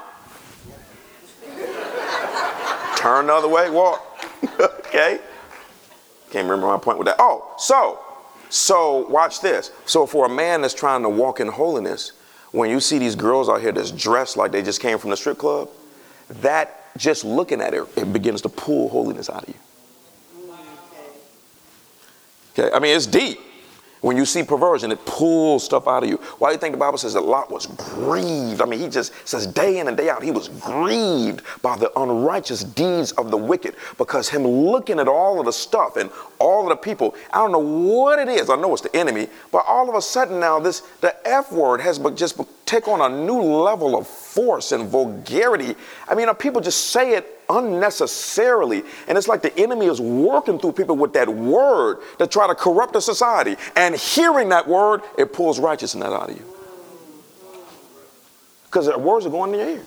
Turn 2.97 3.27
the 3.27 3.33
other 3.35 3.47
way, 3.47 3.69
walk. 3.69 4.01
okay? 4.87 5.19
Can't 6.31 6.47
remember 6.49 6.67
my 6.67 6.77
point 6.77 6.97
with 6.97 7.05
that. 7.05 7.17
Oh, 7.19 7.53
so, 7.59 7.99
so 8.49 9.07
watch 9.09 9.41
this. 9.41 9.71
So 9.85 10.05
for 10.07 10.25
a 10.25 10.29
man 10.29 10.61
that's 10.61 10.73
trying 10.73 11.03
to 11.03 11.09
walk 11.09 11.39
in 11.39 11.47
holiness, 11.47 12.13
when 12.51 12.69
you 12.71 12.79
see 12.79 12.97
these 12.97 13.15
girls 13.15 13.47
out 13.47 13.61
here 13.61 13.71
that's 13.71 13.91
dressed 13.91 14.35
like 14.37 14.51
they 14.51 14.61
just 14.63 14.81
came 14.81 14.97
from 14.97 15.11
the 15.11 15.17
strip 15.17 15.37
club, 15.37 15.69
that 16.41 16.84
just 16.97 17.25
looking 17.25 17.61
at 17.61 17.73
it, 17.73 17.83
it 17.97 18.11
begins 18.13 18.41
to 18.43 18.49
pull 18.49 18.89
holiness 18.89 19.29
out 19.29 19.43
of 19.43 19.49
you. 19.49 19.55
Okay, 22.57 22.73
I 22.73 22.79
mean, 22.79 22.95
it's 22.95 23.07
deep. 23.07 23.39
When 23.99 24.15
you 24.17 24.25
see 24.25 24.43
perversion, 24.43 24.91
it 24.91 25.03
pulls 25.05 25.63
stuff 25.65 25.87
out 25.87 26.03
of 26.03 26.09
you. 26.09 26.17
Why 26.37 26.49
do 26.49 26.53
you 26.53 26.59
think 26.59 26.73
the 26.73 26.77
Bible 26.79 26.99
says 26.99 27.13
that 27.15 27.21
Lot 27.21 27.49
was 27.49 27.65
grieved? 27.65 28.61
I 28.61 28.65
mean, 28.65 28.79
he 28.79 28.87
just 28.87 29.11
says 29.27 29.47
day 29.47 29.79
in 29.79 29.87
and 29.87 29.97
day 29.97 30.09
out, 30.09 30.21
he 30.21 30.29
was 30.29 30.47
grieved 30.47 31.41
by 31.63 31.75
the 31.75 31.91
unrighteous 31.99 32.63
deeds 32.65 33.13
of 33.13 33.31
the 33.31 33.35
wicked 33.37 33.75
because 33.97 34.29
him 34.29 34.45
looking 34.45 34.99
at 34.99 35.07
all 35.07 35.39
of 35.39 35.47
the 35.47 35.51
stuff 35.51 35.97
and 35.97 36.11
all 36.37 36.63
of 36.63 36.69
the 36.69 36.75
people, 36.75 37.15
I 37.33 37.39
don't 37.39 37.51
know 37.51 37.57
what 37.57 38.19
it 38.19 38.27
is. 38.27 38.49
I 38.49 38.57
know 38.57 38.73
it's 38.73 38.83
the 38.83 38.95
enemy, 38.95 39.27
but 39.51 39.63
all 39.67 39.89
of 39.89 39.95
a 39.95 40.01
sudden 40.03 40.39
now, 40.39 40.59
this 40.59 40.81
the 41.01 41.15
F 41.27 41.51
word 41.51 41.81
has 41.81 41.97
just 42.15 42.37
take 42.65 42.87
on 42.87 42.99
a 43.01 43.15
new 43.15 43.41
level 43.41 43.95
of 43.97 44.07
force 44.07 44.71
and 44.71 44.89
vulgarity. 44.89 45.75
I 46.07 46.15
mean, 46.15 46.29
uh, 46.29 46.33
people 46.33 46.61
just 46.61 46.87
say 46.89 47.13
it 47.13 47.39
unnecessarily. 47.49 48.83
And 49.07 49.17
it's 49.17 49.27
like 49.27 49.41
the 49.41 49.57
enemy 49.59 49.85
is 49.85 50.01
working 50.01 50.59
through 50.59 50.73
people 50.73 50.95
with 50.95 51.13
that 51.13 51.29
word 51.29 51.99
to 52.17 52.27
try 52.27 52.47
to 52.47 52.55
corrupt 52.55 52.93
the 52.93 53.01
society. 53.01 53.55
And 53.75 53.95
hearing 53.95 54.49
that 54.49 54.67
word, 54.67 55.01
it 55.17 55.31
pulls 55.31 55.59
righteousness 55.59 56.05
out 56.07 56.31
of 56.31 56.35
you. 56.37 56.45
Because 58.65 58.87
the 58.87 58.97
words 58.97 59.25
are 59.25 59.29
going 59.29 59.53
in 59.53 59.59
your 59.59 59.69
ear. 59.69 59.81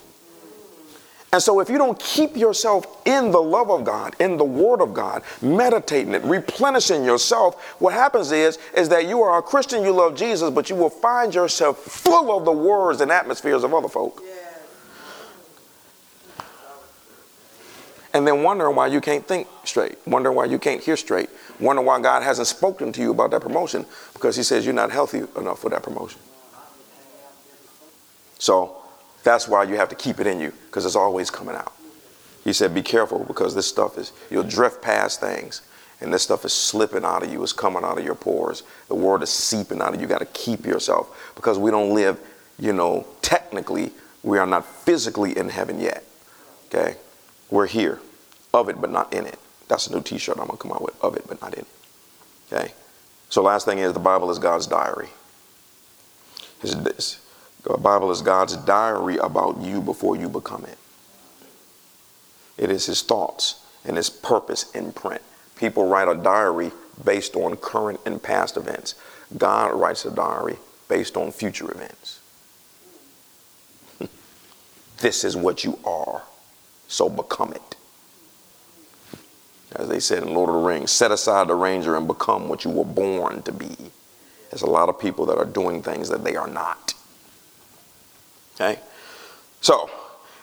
And 1.30 1.42
so, 1.42 1.60
if 1.60 1.68
you 1.68 1.76
don't 1.76 1.98
keep 1.98 2.36
yourself 2.38 2.86
in 3.06 3.30
the 3.30 3.40
love 3.40 3.70
of 3.70 3.84
God, 3.84 4.16
in 4.18 4.38
the 4.38 4.44
Word 4.44 4.80
of 4.80 4.94
God, 4.94 5.22
meditating 5.42 6.14
it, 6.14 6.22
replenishing 6.24 7.04
yourself, 7.04 7.62
what 7.80 7.92
happens 7.92 8.32
is, 8.32 8.58
is 8.74 8.88
that 8.88 9.06
you 9.06 9.20
are 9.20 9.36
a 9.38 9.42
Christian, 9.42 9.82
you 9.84 9.92
love 9.92 10.16
Jesus, 10.16 10.50
but 10.50 10.70
you 10.70 10.76
will 10.76 10.88
find 10.88 11.34
yourself 11.34 11.80
full 11.80 12.34
of 12.36 12.46
the 12.46 12.52
words 12.52 13.02
and 13.02 13.10
atmospheres 13.12 13.62
of 13.62 13.74
other 13.74 13.88
folk. 13.88 14.22
And 18.14 18.26
then 18.26 18.42
wondering 18.42 18.74
why 18.74 18.86
you 18.86 19.02
can't 19.02 19.26
think 19.28 19.46
straight, 19.64 19.98
wondering 20.06 20.34
why 20.34 20.46
you 20.46 20.58
can't 20.58 20.82
hear 20.82 20.96
straight, 20.96 21.28
wondering 21.60 21.84
why 21.86 22.00
God 22.00 22.22
hasn't 22.22 22.48
spoken 22.48 22.90
to 22.94 23.02
you 23.02 23.10
about 23.10 23.32
that 23.32 23.42
promotion 23.42 23.84
because 24.14 24.34
He 24.34 24.42
says 24.42 24.64
you're 24.64 24.74
not 24.74 24.90
healthy 24.90 25.20
enough 25.38 25.58
for 25.60 25.68
that 25.68 25.82
promotion. 25.82 26.18
So, 28.38 28.77
that's 29.28 29.46
why 29.46 29.64
you 29.64 29.76
have 29.76 29.90
to 29.90 29.94
keep 29.94 30.20
it 30.20 30.26
in 30.26 30.40
you 30.40 30.54
because 30.68 30.86
it's 30.86 30.96
always 30.96 31.28
coming 31.30 31.54
out. 31.54 31.74
He 32.44 32.54
said, 32.54 32.72
Be 32.72 32.80
careful 32.80 33.24
because 33.24 33.54
this 33.54 33.66
stuff 33.66 33.98
is, 33.98 34.10
you'll 34.30 34.42
drift 34.42 34.80
past 34.80 35.20
things 35.20 35.60
and 36.00 36.14
this 36.14 36.22
stuff 36.22 36.46
is 36.46 36.54
slipping 36.54 37.04
out 37.04 37.22
of 37.22 37.30
you, 37.30 37.42
it's 37.42 37.52
coming 37.52 37.84
out 37.84 37.98
of 37.98 38.04
your 38.06 38.14
pores. 38.14 38.62
The 38.88 38.94
word 38.94 39.22
is 39.22 39.28
seeping 39.28 39.82
out 39.82 39.90
of 39.92 39.96
you. 39.96 40.00
You 40.00 40.06
got 40.06 40.20
to 40.20 40.24
keep 40.24 40.64
yourself 40.64 41.32
because 41.36 41.58
we 41.58 41.70
don't 41.70 41.94
live, 41.94 42.18
you 42.58 42.72
know, 42.72 43.04
technically, 43.20 43.92
we 44.22 44.38
are 44.38 44.46
not 44.46 44.64
physically 44.64 45.36
in 45.36 45.50
heaven 45.50 45.78
yet. 45.78 46.02
Okay? 46.68 46.96
We're 47.50 47.66
here, 47.66 48.00
of 48.54 48.70
it, 48.70 48.80
but 48.80 48.90
not 48.90 49.12
in 49.12 49.26
it. 49.26 49.38
That's 49.68 49.88
a 49.88 49.92
new 49.94 50.02
t 50.02 50.16
shirt 50.16 50.38
I'm 50.38 50.46
going 50.46 50.56
to 50.56 50.62
come 50.62 50.72
out 50.72 50.80
with, 50.80 50.98
of 51.04 51.16
it, 51.18 51.26
but 51.28 51.38
not 51.42 51.52
in 51.52 51.60
it. 51.66 51.68
Okay? 52.50 52.72
So, 53.28 53.42
last 53.42 53.66
thing 53.66 53.76
is 53.78 53.92
the 53.92 53.98
Bible 54.00 54.30
is 54.30 54.38
God's 54.38 54.66
diary. 54.66 55.10
this. 56.62 57.20
The 57.64 57.76
Bible 57.76 58.10
is 58.10 58.22
God's 58.22 58.56
diary 58.56 59.16
about 59.18 59.60
you 59.60 59.80
before 59.80 60.16
you 60.16 60.28
become 60.28 60.64
it. 60.64 60.78
It 62.56 62.70
is 62.70 62.86
his 62.86 63.02
thoughts 63.02 63.56
and 63.84 63.96
his 63.96 64.10
purpose 64.10 64.70
imprint. 64.72 65.22
People 65.56 65.88
write 65.88 66.08
a 66.08 66.14
diary 66.14 66.70
based 67.04 67.34
on 67.36 67.56
current 67.56 68.00
and 68.06 68.22
past 68.22 68.56
events. 68.56 68.94
God 69.36 69.72
writes 69.72 70.04
a 70.04 70.10
diary 70.10 70.56
based 70.88 71.16
on 71.16 71.32
future 71.32 71.70
events. 71.72 72.20
this 74.98 75.24
is 75.24 75.36
what 75.36 75.64
you 75.64 75.78
are, 75.84 76.22
so 76.86 77.08
become 77.08 77.52
it. 77.52 77.76
As 79.74 79.88
they 79.88 80.00
said 80.00 80.22
in 80.22 80.32
Lord 80.32 80.48
of 80.48 80.56
the 80.62 80.62
Rings, 80.62 80.90
set 80.90 81.10
aside 81.10 81.48
the 81.48 81.54
ranger 81.54 81.96
and 81.96 82.06
become 82.08 82.48
what 82.48 82.64
you 82.64 82.70
were 82.70 82.84
born 82.86 83.42
to 83.42 83.52
be. 83.52 83.76
There's 84.50 84.62
a 84.62 84.70
lot 84.70 84.88
of 84.88 84.98
people 84.98 85.26
that 85.26 85.36
are 85.36 85.44
doing 85.44 85.82
things 85.82 86.08
that 86.08 86.24
they 86.24 86.36
are 86.36 86.48
not. 86.48 86.94
Okay? 88.60 88.80
So, 89.60 89.90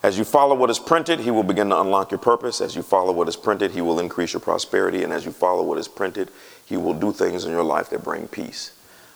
as 0.04 0.18
you 0.18 0.24
follow 0.24 0.56
what 0.56 0.70
is 0.70 0.80
printed, 0.80 1.22
he 1.22 1.32
will 1.32 1.44
begin 1.44 1.70
to 1.70 1.80
unlock 1.80 2.12
your 2.12 2.20
purpose. 2.20 2.62
As 2.62 2.76
you 2.76 2.84
follow 2.84 3.12
what 3.12 3.28
is 3.28 3.36
printed, 3.36 3.72
he 3.72 3.82
will 3.82 4.00
increase 4.00 4.34
your 4.34 4.40
prosperity. 4.40 5.04
And 5.04 5.12
as 5.12 5.26
you 5.26 5.32
follow 5.32 5.64
what 5.64 5.78
is 5.78 5.88
printed, 5.88 6.30
he 6.66 6.78
will 6.78 6.94
do 6.94 7.12
things 7.12 7.46
in 7.46 7.52
your 7.52 7.64
life 7.64 7.90
that 7.90 8.04
bring 8.04 8.28
peace. 8.28 8.72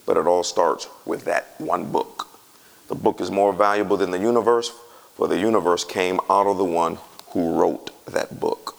But 0.05 0.17
it 0.17 0.25
all 0.27 0.43
starts 0.43 0.87
with 1.05 1.25
that 1.25 1.55
one 1.59 1.91
book. 1.91 2.27
The 2.87 2.95
book 2.95 3.21
is 3.21 3.29
more 3.29 3.53
valuable 3.53 3.97
than 3.97 4.11
the 4.11 4.17
universe, 4.19 4.73
for 5.15 5.27
the 5.27 5.37
universe 5.39 5.83
came 5.85 6.19
out 6.29 6.47
of 6.47 6.57
the 6.57 6.63
one 6.65 6.97
who 7.31 7.53
wrote 7.55 7.91
that 8.05 8.39
book. 8.39 8.75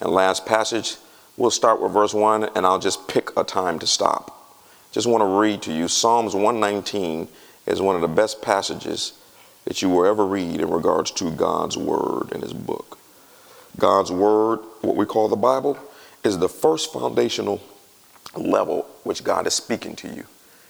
And 0.00 0.10
last 0.12 0.46
passage, 0.46 0.96
we'll 1.36 1.50
start 1.50 1.82
with 1.82 1.90
verse 1.92 2.14
1, 2.14 2.44
and 2.54 2.64
I'll 2.64 2.78
just 2.78 3.08
pick 3.08 3.30
a 3.36 3.42
time 3.42 3.80
to 3.80 3.86
stop. 3.86 4.32
Just 4.92 5.08
want 5.08 5.22
to 5.22 5.26
read 5.40 5.62
to 5.62 5.72
you 5.72 5.88
Psalms 5.88 6.34
119 6.34 7.26
is 7.66 7.82
one 7.82 7.96
of 7.96 8.00
the 8.02 8.06
best 8.08 8.40
passages 8.40 9.14
that 9.66 9.82
you 9.82 9.88
will 9.90 10.06
ever 10.06 10.24
read 10.24 10.60
in 10.60 10.70
regards 10.70 11.10
to 11.10 11.30
God's 11.30 11.76
Word 11.76 12.30
and 12.32 12.42
His 12.42 12.52
book. 12.52 12.98
God's 13.78 14.10
Word, 14.10 14.60
what 14.80 14.96
we 14.96 15.04
call 15.04 15.28
the 15.28 15.36
Bible, 15.36 15.76
is 16.24 16.38
the 16.38 16.48
first 16.48 16.92
foundational 16.92 17.60
level 18.36 18.86
which 19.04 19.22
God 19.24 19.46
is 19.46 19.54
speaking 19.54 19.96
to 19.96 20.08
you. 20.08 20.24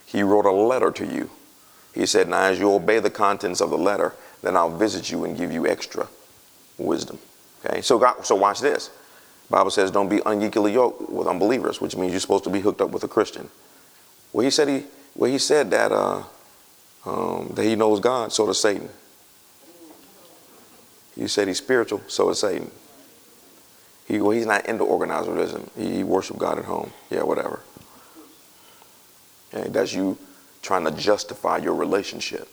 He 0.05 0.23
wrote 0.23 0.45
a 0.45 0.51
letter 0.51 0.91
to 0.91 1.05
you. 1.05 1.29
He 1.93 2.05
said, 2.05 2.27
Now, 2.27 2.43
as 2.43 2.59
you 2.59 2.71
obey 2.73 2.99
the 2.99 3.09
contents 3.09 3.61
of 3.61 3.69
the 3.69 3.77
letter, 3.77 4.13
then 4.41 4.55
I'll 4.57 4.75
visit 4.75 5.11
you 5.11 5.25
and 5.25 5.37
give 5.37 5.51
you 5.51 5.67
extra 5.67 6.07
wisdom. 6.77 7.19
Okay, 7.65 7.81
so, 7.81 7.97
God, 7.97 8.25
so 8.25 8.35
watch 8.35 8.61
this. 8.61 8.89
Bible 9.49 9.71
says, 9.71 9.91
Don't 9.91 10.09
be 10.09 10.21
unequally 10.25 10.73
yoked 10.73 11.09
with 11.09 11.27
unbelievers, 11.27 11.79
which 11.79 11.95
means 11.95 12.13
you're 12.13 12.19
supposed 12.19 12.43
to 12.45 12.49
be 12.49 12.59
hooked 12.61 12.81
up 12.81 12.89
with 12.89 13.03
a 13.03 13.07
Christian. 13.07 13.49
Well, 14.33 14.43
he 14.43 14.49
said, 14.51 14.67
he, 14.67 14.83
well, 15.15 15.29
he 15.31 15.37
said 15.37 15.69
that. 15.71 15.91
Uh, 15.91 16.23
um, 17.07 17.47
that 17.53 17.63
he 17.63 17.75
knows 17.75 17.99
God, 18.01 18.33
so 18.33 18.45
does 18.45 18.59
Satan. 18.59 18.89
You 21.15 21.27
said 21.27 21.47
he's 21.47 21.57
spiritual, 21.57 22.01
so 22.07 22.29
is 22.29 22.39
Satan. 22.39 22.69
He, 24.07 24.19
well, 24.19 24.31
he's 24.31 24.45
not 24.45 24.65
into 24.67 24.83
organized 24.83 25.27
religion. 25.29 25.69
He, 25.77 25.97
he 25.97 26.03
worship 26.03 26.37
God 26.37 26.59
at 26.59 26.65
home. 26.65 26.91
Yeah, 27.09 27.23
whatever. 27.23 27.61
And 29.53 29.73
that's 29.73 29.93
you 29.93 30.17
trying 30.61 30.85
to 30.85 30.91
justify 30.91 31.57
your 31.57 31.75
relationship. 31.75 32.47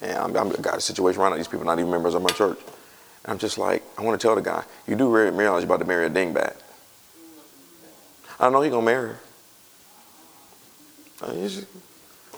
And 0.00 0.16
I'm, 0.16 0.36
I'm 0.36 0.48
got 0.60 0.78
a 0.78 0.80
situation 0.80 1.20
right 1.20 1.28
now. 1.30 1.36
These 1.36 1.48
people 1.48 1.66
not 1.66 1.78
even 1.78 1.90
members 1.90 2.14
of 2.14 2.22
my 2.22 2.30
church. 2.30 2.58
And 3.24 3.32
I'm 3.32 3.38
just 3.38 3.58
like, 3.58 3.82
I 3.98 4.02
want 4.02 4.18
to 4.18 4.26
tell 4.26 4.34
the 4.34 4.42
guy, 4.42 4.64
you 4.86 4.96
do 4.96 5.14
realize 5.14 5.38
you're 5.38 5.64
about 5.64 5.80
to 5.80 5.84
marry 5.86 6.06
a 6.06 6.10
dingbat. 6.10 6.56
I 8.38 8.48
know 8.48 8.62
he 8.62 8.70
gonna 8.70 8.86
marry 8.86 9.10
her. 11.20 11.36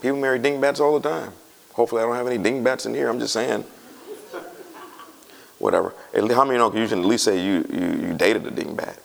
People 0.02 0.18
marry 0.18 0.40
dingbats 0.40 0.80
all 0.80 0.98
the 0.98 1.08
time. 1.08 1.32
Hopefully, 1.74 2.02
I 2.02 2.06
don't 2.06 2.16
have 2.16 2.26
any 2.26 2.36
dingbats 2.36 2.86
in 2.86 2.92
here. 2.94 3.08
I'm 3.08 3.20
just 3.20 3.32
saying. 3.32 3.62
Whatever. 5.58 5.94
How 6.12 6.44
many 6.44 6.58
know 6.58 6.74
you 6.74 6.88
can 6.88 6.98
at 6.98 7.04
least 7.04 7.22
say 7.22 7.38
you, 7.42 7.64
you, 7.72 8.08
you 8.08 8.14
dated 8.14 8.44
a 8.44 8.50
dingbat? 8.50 8.98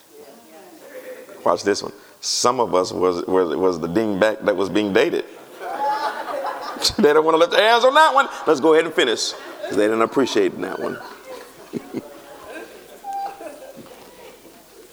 Watch 1.45 1.61
this 1.61 1.83
one. 1.83 1.93
Some 2.19 2.59
of 2.59 2.73
us 2.73 2.91
was, 2.91 3.23
was, 3.27 3.55
was 3.55 3.79
the 3.79 3.87
dingbat 3.87 4.43
that 4.45 4.55
was 4.57 4.69
being 4.69 4.91
dated. 4.91 5.23
they 6.97 7.13
don't 7.13 7.23
want 7.23 7.35
to 7.35 7.39
let 7.39 7.51
their 7.51 7.61
hands 7.61 7.85
on 7.85 7.93
that 7.93 8.11
one. 8.15 8.27
Let's 8.47 8.59
go 8.59 8.73
ahead 8.73 8.85
and 8.87 8.93
finish 8.93 9.33
because 9.61 9.77
they 9.77 9.85
didn't 9.85 10.01
appreciate 10.01 10.59
that 10.61 10.79
one. 10.81 10.97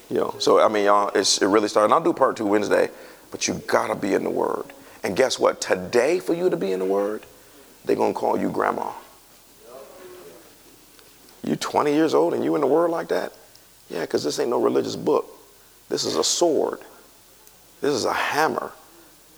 you 0.11 0.17
know, 0.17 0.35
so 0.37 0.59
I 0.63 0.67
mean, 0.67 0.85
y'all, 0.85 1.09
it 1.09 1.39
really 1.41 1.67
started. 1.67 1.85
And 1.85 1.93
I'll 1.95 2.01
do 2.03 2.13
part 2.13 2.37
two 2.37 2.45
Wednesday, 2.45 2.91
but 3.31 3.47
you 3.47 3.55
gotta 3.65 3.95
be 3.95 4.13
in 4.13 4.23
the 4.23 4.29
Word. 4.29 4.65
And 5.05 5.15
guess 5.15 5.37
what? 5.37 5.61
Today, 5.61 6.17
for 6.19 6.33
you 6.33 6.49
to 6.49 6.57
be 6.57 6.71
in 6.71 6.79
the 6.79 6.85
Word, 6.85 7.27
they're 7.85 7.95
going 7.95 8.15
to 8.15 8.19
call 8.19 8.39
you 8.39 8.49
grandma. 8.49 8.91
You 11.43 11.55
20 11.55 11.93
years 11.93 12.15
old 12.15 12.33
and 12.33 12.43
you 12.43 12.55
in 12.55 12.61
the 12.61 12.65
Word 12.65 12.89
like 12.89 13.09
that? 13.09 13.31
Yeah, 13.91 14.01
because 14.01 14.23
this 14.23 14.39
ain't 14.39 14.49
no 14.49 14.59
religious 14.59 14.95
book. 14.95 15.31
This 15.89 16.05
is 16.05 16.15
a 16.15 16.23
sword. 16.23 16.79
This 17.81 17.91
is 17.93 18.05
a 18.05 18.13
hammer. 18.13 18.71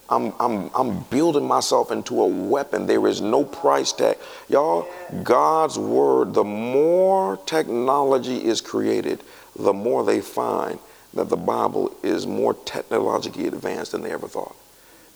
I'm, 0.10 0.32
I'm, 0.40 0.72
I'm 0.74 1.02
building 1.12 1.46
myself 1.46 1.92
into 1.92 2.22
a 2.22 2.26
weapon. 2.26 2.86
There 2.86 3.06
is 3.06 3.20
no 3.20 3.44
price 3.44 3.92
tag. 3.92 4.18
Y'all, 4.48 4.88
God's 5.22 5.78
word, 5.78 6.34
the 6.34 6.46
more 6.46 7.36
technology 7.46 8.46
is 8.46 8.62
created, 8.62 9.20
the 9.60 9.74
more 9.74 10.06
they 10.06 10.22
find 10.22 10.80
that 11.14 11.28
the 11.28 11.36
Bible 11.36 11.94
is 12.04 12.26
more 12.26 12.54
technologically 12.54 13.48
advanced 13.48 13.92
than 13.92 14.02
they 14.02 14.12
ever 14.14 14.30
thought. 14.30 14.56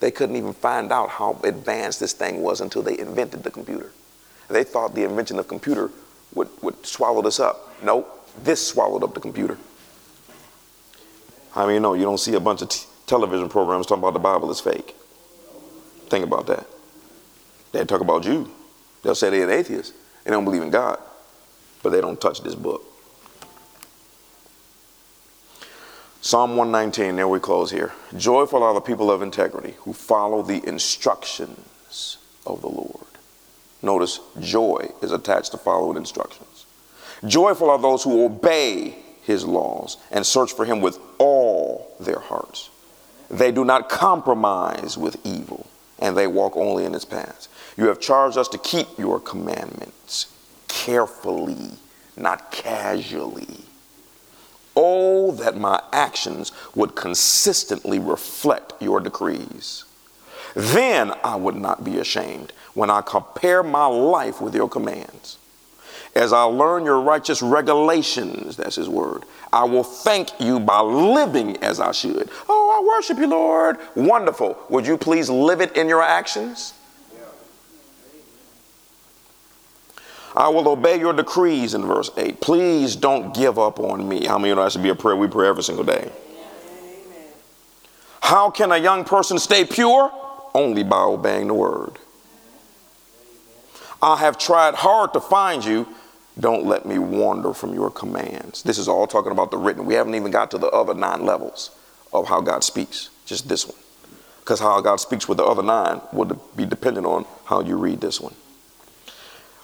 They 0.02 0.12
couldn't 0.12 0.36
even 0.36 0.54
find 0.54 0.92
out 0.92 1.10
how 1.10 1.40
advanced 1.44 2.00
this 2.00 2.12
thing 2.14 2.42
was 2.42 2.60
until 2.60 2.82
they 2.82 2.98
invented 2.98 3.44
the 3.44 3.52
computer. 3.52 3.92
They 4.50 4.64
thought 4.64 4.96
the 4.96 5.04
invention 5.04 5.38
of 5.40 5.48
computer 5.48 5.92
would, 6.34 6.50
would 6.64 6.86
swallow 6.86 7.22
this 7.22 7.40
up. 7.40 7.76
Nope, 7.84 8.30
this 8.44 8.66
swallowed 8.68 9.04
up 9.04 9.14
the 9.14 9.20
computer. 9.20 9.58
I 11.56 11.66
mean, 11.66 11.76
you 11.76 11.80
know, 11.80 11.94
you 11.94 12.02
don't 12.04 12.18
see 12.18 12.34
a 12.34 12.40
bunch 12.40 12.64
of 12.64 12.70
t- 12.70 12.86
television 13.06 13.48
programs 13.48 13.86
talking 13.86 14.02
about 14.04 14.14
the 14.14 14.20
Bible 14.20 14.50
is 14.50 14.60
fake. 14.60 14.96
Think 16.10 16.26
about 16.26 16.48
that. 16.48 16.66
They 17.72 17.86
talk 17.86 18.02
about 18.02 18.26
you. 18.26 18.50
They'll 19.04 19.16
say 19.16 19.30
they're 19.30 19.44
an 19.44 19.52
atheist. 19.52 19.94
They 20.24 20.32
don't 20.32 20.46
believe 20.46 20.64
in 20.64 20.72
God, 20.72 21.00
but 21.84 21.92
they 21.92 22.02
don't 22.02 22.20
touch 22.20 22.42
this 22.42 22.56
book. 22.56 22.84
Psalm 26.24 26.52
119, 26.56 27.16
there 27.16 27.28
we 27.28 27.40
close 27.40 27.72
here. 27.72 27.92
Joyful 28.16 28.62
are 28.62 28.76
the 28.76 28.80
people 28.80 29.10
of 29.10 29.24
integrity 29.24 29.74
who 29.80 29.92
follow 29.92 30.44
the 30.44 30.64
instructions 30.70 32.18
of 32.46 32.62
the 32.62 32.70
Lord. 32.70 33.08
Notice 33.82 34.20
joy 34.40 34.90
is 35.02 35.12
attached 35.12 35.50
to 35.54 35.58
following 35.58 35.98
instructions. 35.98 36.68
Joyful 37.26 37.72
are 37.72 37.80
those 37.80 38.04
who 38.04 38.24
obey 38.24 38.98
his 39.24 39.46
laws 39.46 39.98
and 40.12 40.24
search 40.24 40.54
for 40.54 40.64
him 40.64 40.80
with 40.80 41.00
all 41.18 41.92
their 42.00 42.20
hearts. 42.20 42.70
They 43.32 43.52
do 43.52 43.66
not 43.66 43.90
compromise 43.90 45.00
with 45.00 45.18
evil 45.26 45.66
and 45.98 46.16
they 46.16 46.28
walk 46.28 46.56
only 46.56 46.86
in 46.86 46.94
his 46.94 47.04
paths. 47.06 47.50
You 47.78 47.88
have 47.88 48.00
charged 48.00 48.38
us 48.38 48.48
to 48.50 48.60
keep 48.60 48.88
your 49.00 49.20
commandments 49.20 50.32
carefully, 50.68 51.72
not 52.16 52.52
casually 52.52 53.58
Oh, 54.76 55.32
that 55.32 55.58
my 55.58 55.82
actions 55.92 56.52
would 56.76 56.96
consistently 56.96 58.00
reflect 58.00 58.74
your 58.80 59.00
decrees. 59.00 59.84
Then 60.56 61.14
I 61.24 61.36
would 61.36 61.56
not 61.56 61.84
be 61.84 61.98
ashamed 61.98 62.54
when 62.74 62.90
I 62.90 63.02
compare 63.02 63.64
my 63.64 63.86
life 63.86 64.42
with 64.42 64.56
your 64.56 64.70
commands. 64.70 65.38
As 66.14 66.34
I 66.34 66.44
learn 66.44 66.84
your 66.84 67.00
righteous 67.00 67.42
regulations, 67.42 68.58
that's 68.58 68.76
his 68.76 68.90
word, 68.90 69.24
I 69.54 69.64
will 69.64 69.84
thank 69.84 70.42
you 70.42 70.60
by 70.60 70.80
living 70.82 71.58
as 71.58 71.80
I 71.80 71.92
should. 71.94 72.30
Oh, 72.50 72.78
I 72.82 72.96
worship 72.98 73.18
you, 73.18 73.28
Lord. 73.28 73.78
Wonderful. 73.96 74.58
Would 74.70 74.88
you 74.88 74.98
please 74.98 75.30
live 75.30 75.62
it 75.62 75.76
in 75.78 75.88
your 75.88 76.02
actions? 76.02 76.74
I 80.36 80.48
will 80.48 80.70
obey 80.70 80.98
your 80.98 81.12
decrees 81.14 81.74
in 81.74 81.82
verse 81.86 82.10
8. 82.16 82.40
Please 82.40 82.96
don't 82.96 83.34
give 83.34 83.60
up 83.60 83.80
on 83.80 84.08
me. 84.08 84.26
How 84.26 84.38
many 84.38 84.52
of 84.52 84.52
you 84.52 84.56
know 84.56 84.64
that 84.64 84.72
should 84.72 84.84
be 84.84 84.90
a 84.90 84.96
prayer 84.96 85.16
we 85.16 85.28
pray 85.28 85.48
every 85.50 85.64
single 85.64 85.84
day? 85.84 86.10
Amen. 86.12 87.24
How 88.22 88.50
can 88.50 88.72
a 88.72 88.78
young 88.78 89.04
person 89.04 89.38
stay 89.38 89.66
pure? 89.66 90.10
Only 90.54 90.84
by 90.84 91.02
obeying 91.02 91.48
the 91.48 91.54
word. 91.54 91.98
I 94.02 94.18
have 94.18 94.38
tried 94.38 94.76
hard 94.76 95.12
to 95.14 95.20
find 95.20 95.66
you. 95.66 95.88
Don't 96.40 96.66
let 96.66 96.86
me 96.86 96.98
wander 96.98 97.54
from 97.54 97.74
your 97.74 97.92
commands. 97.92 98.64
This 98.64 98.78
is 98.78 98.88
all 98.88 99.08
talking 99.08 99.34
about 99.34 99.52
the 99.52 99.58
written. 99.58 99.86
We 99.86 99.96
haven't 99.96 100.16
even 100.16 100.32
got 100.32 100.50
to 100.52 100.58
the 100.58 100.68
other 100.68 100.94
nine 100.94 101.26
levels 101.26 101.72
of 102.14 102.28
how 102.30 102.40
God 102.42 102.64
speaks, 102.64 103.10
just 103.26 103.50
this 103.50 103.68
one. 103.68 103.78
Because 104.40 104.62
how 104.62 104.80
God 104.80 105.02
speaks 105.02 105.28
with 105.28 105.38
the 105.38 105.46
other 105.46 105.62
nine 105.62 106.00
will 106.14 106.40
be 106.56 106.66
dependent 106.66 107.06
on 107.06 107.26
how 107.46 107.60
you 107.60 107.76
read 107.78 108.00
this 108.00 108.20
one 108.22 108.34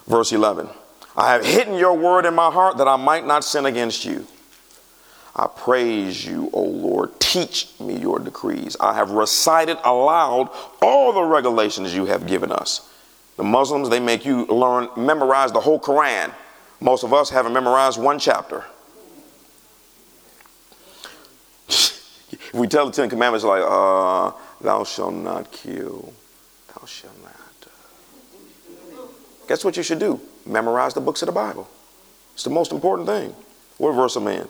verse 0.08 0.32
11. 0.32 0.68
I 1.16 1.34
have 1.34 1.46
hidden 1.46 1.76
your 1.76 1.94
word 1.94 2.26
in 2.26 2.34
my 2.34 2.50
heart 2.50 2.78
that 2.78 2.88
I 2.88 2.96
might 2.96 3.26
not 3.26 3.44
sin 3.44 3.66
against 3.66 4.06
you. 4.06 4.26
I 5.36 5.48
praise 5.48 6.26
you, 6.26 6.50
O 6.54 6.62
Lord. 6.64 7.20
Teach 7.20 7.70
me 7.80 7.98
your 8.00 8.18
decrees. 8.18 8.76
I 8.80 8.96
have 8.96 9.12
recited 9.12 9.78
aloud 9.84 10.50
all 10.82 11.14
the 11.14 11.22
regulations 11.24 11.94
you 11.94 12.06
have 12.06 12.26
given 12.26 12.52
us. 12.52 12.90
The 13.36 13.44
Muslims, 13.44 13.90
they 13.90 14.00
make 14.00 14.26
you 14.26 14.46
learn, 14.48 14.90
memorize 14.98 15.52
the 15.52 15.60
whole 15.60 15.80
Quran. 15.80 16.34
Most 16.80 17.04
of 17.04 17.14
us 17.14 17.30
haven't 17.30 17.54
memorized 17.54 18.02
one 18.02 18.18
chapter. 18.18 18.66
if 21.70 22.54
we 22.54 22.68
tell 22.68 22.88
the 22.88 22.92
Ten 22.92 23.10
Commandments, 23.10 23.44
like, 23.46 23.64
uh, 23.64 24.32
thou 24.62 24.84
shalt 24.84 25.14
not 25.14 25.52
kill, 25.52 26.14
thou 26.76 26.86
shalt 26.86 27.14
not. 27.24 27.34
Guess 29.48 29.64
what 29.64 29.78
you 29.78 29.84
should 29.84 30.00
do? 30.00 30.20
Memorize 30.46 30.94
the 30.94 31.02
books 31.02 31.22
of 31.22 31.28
the 31.28 31.32
Bible. 31.32 31.68
It's 32.34 32.44
the 32.44 32.50
most 32.50 32.72
important 32.72 33.08
thing. 33.08 33.34
What 33.78 33.94
verse 33.94 34.18
man? 34.18 34.48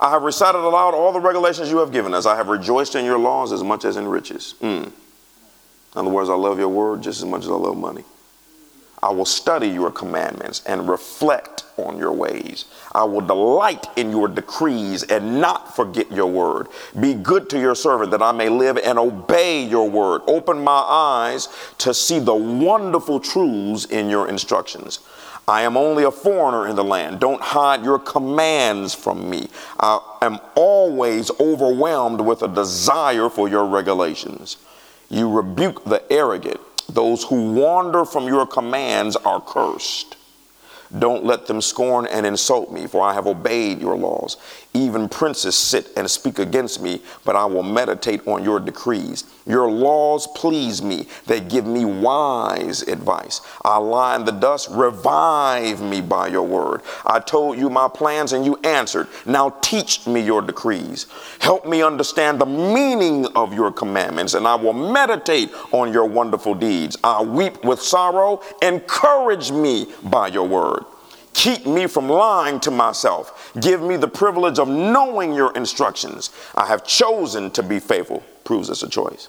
I 0.00 0.10
have 0.10 0.22
recited 0.22 0.60
aloud 0.60 0.94
all 0.94 1.12
the 1.12 1.20
regulations 1.20 1.70
you 1.70 1.78
have 1.78 1.92
given 1.92 2.14
us. 2.14 2.26
I 2.26 2.36
have 2.36 2.48
rejoiced 2.48 2.94
in 2.94 3.04
your 3.04 3.18
laws 3.18 3.52
as 3.52 3.62
much 3.62 3.84
as 3.84 3.96
in 3.96 4.08
riches. 4.08 4.54
Mm. 4.60 4.84
In 4.86 4.92
other 5.94 6.08
words, 6.10 6.28
I 6.30 6.34
love 6.34 6.58
your 6.58 6.68
word 6.70 7.02
just 7.02 7.18
as 7.20 7.24
much 7.26 7.44
as 7.44 7.50
I 7.50 7.54
love 7.54 7.76
money. 7.76 8.02
I 9.04 9.10
will 9.10 9.24
study 9.24 9.66
your 9.68 9.90
commandments 9.90 10.62
and 10.64 10.88
reflect 10.88 11.64
on 11.76 11.98
your 11.98 12.12
ways. 12.12 12.66
I 12.92 13.02
will 13.02 13.20
delight 13.20 13.88
in 13.96 14.12
your 14.12 14.28
decrees 14.28 15.02
and 15.02 15.40
not 15.40 15.74
forget 15.74 16.12
your 16.12 16.26
word. 16.28 16.68
Be 17.00 17.14
good 17.14 17.50
to 17.50 17.58
your 17.58 17.74
servant 17.74 18.12
that 18.12 18.22
I 18.22 18.30
may 18.30 18.48
live 18.48 18.78
and 18.78 19.00
obey 19.00 19.64
your 19.64 19.90
word. 19.90 20.22
Open 20.28 20.62
my 20.62 20.70
eyes 20.78 21.48
to 21.78 21.92
see 21.92 22.20
the 22.20 22.34
wonderful 22.36 23.18
truths 23.18 23.86
in 23.86 24.08
your 24.08 24.28
instructions. 24.28 25.00
I 25.48 25.62
am 25.62 25.76
only 25.76 26.04
a 26.04 26.12
foreigner 26.12 26.68
in 26.68 26.76
the 26.76 26.84
land. 26.84 27.18
Don't 27.18 27.40
hide 27.42 27.82
your 27.82 27.98
commands 27.98 28.94
from 28.94 29.28
me. 29.28 29.48
I 29.80 29.98
am 30.22 30.38
always 30.54 31.32
overwhelmed 31.40 32.20
with 32.20 32.42
a 32.42 32.48
desire 32.48 33.28
for 33.28 33.48
your 33.48 33.64
regulations. 33.66 34.58
You 35.10 35.28
rebuke 35.28 35.84
the 35.84 36.04
arrogant 36.12 36.60
those 36.88 37.24
who 37.24 37.52
wander 37.52 38.04
from 38.04 38.26
your 38.26 38.46
commands 38.46 39.16
are 39.16 39.40
cursed. 39.40 40.16
Don't 40.98 41.24
let 41.24 41.46
them 41.46 41.60
scorn 41.62 42.06
and 42.06 42.26
insult 42.26 42.70
me, 42.70 42.86
for 42.86 43.02
I 43.02 43.14
have 43.14 43.26
obeyed 43.26 43.80
your 43.80 43.96
laws. 43.96 44.36
Even 44.74 45.06
princes 45.08 45.54
sit 45.54 45.88
and 45.98 46.10
speak 46.10 46.38
against 46.38 46.80
me, 46.80 47.02
but 47.26 47.36
I 47.36 47.44
will 47.44 47.62
meditate 47.62 48.26
on 48.26 48.42
your 48.42 48.58
decrees. 48.58 49.24
Your 49.46 49.70
laws 49.70 50.26
please 50.34 50.80
me, 50.80 51.06
they 51.26 51.40
give 51.40 51.66
me 51.66 51.84
wise 51.84 52.80
advice. 52.82 53.42
I 53.62 53.76
lie 53.76 54.16
in 54.16 54.24
the 54.24 54.32
dust, 54.32 54.68
revive 54.70 55.82
me 55.82 56.00
by 56.00 56.28
your 56.28 56.44
word. 56.44 56.80
I 57.04 57.18
told 57.20 57.58
you 57.58 57.68
my 57.68 57.86
plans 57.88 58.32
and 58.32 58.46
you 58.46 58.56
answered. 58.64 59.08
Now 59.26 59.50
teach 59.60 60.06
me 60.06 60.20
your 60.22 60.40
decrees. 60.40 61.04
Help 61.40 61.66
me 61.66 61.82
understand 61.82 62.40
the 62.40 62.46
meaning 62.46 63.26
of 63.36 63.52
your 63.52 63.72
commandments, 63.72 64.32
and 64.32 64.48
I 64.48 64.54
will 64.54 64.72
meditate 64.72 65.50
on 65.72 65.92
your 65.92 66.06
wonderful 66.06 66.54
deeds. 66.54 66.96
I 67.04 67.22
weep 67.22 67.62
with 67.62 67.82
sorrow, 67.82 68.40
encourage 68.62 69.50
me 69.52 69.86
by 70.02 70.28
your 70.28 70.48
word. 70.48 70.84
Keep 71.34 71.66
me 71.66 71.86
from 71.86 72.08
lying 72.08 72.60
to 72.60 72.70
myself. 72.70 73.52
Give 73.60 73.80
me 73.80 73.96
the 73.96 74.08
privilege 74.08 74.58
of 74.58 74.68
knowing 74.68 75.32
your 75.32 75.52
instructions. 75.52 76.30
I 76.54 76.66
have 76.66 76.84
chosen 76.86 77.50
to 77.52 77.62
be 77.62 77.80
faithful, 77.80 78.22
proves 78.44 78.68
it's 78.70 78.82
a 78.82 78.88
choice. 78.88 79.28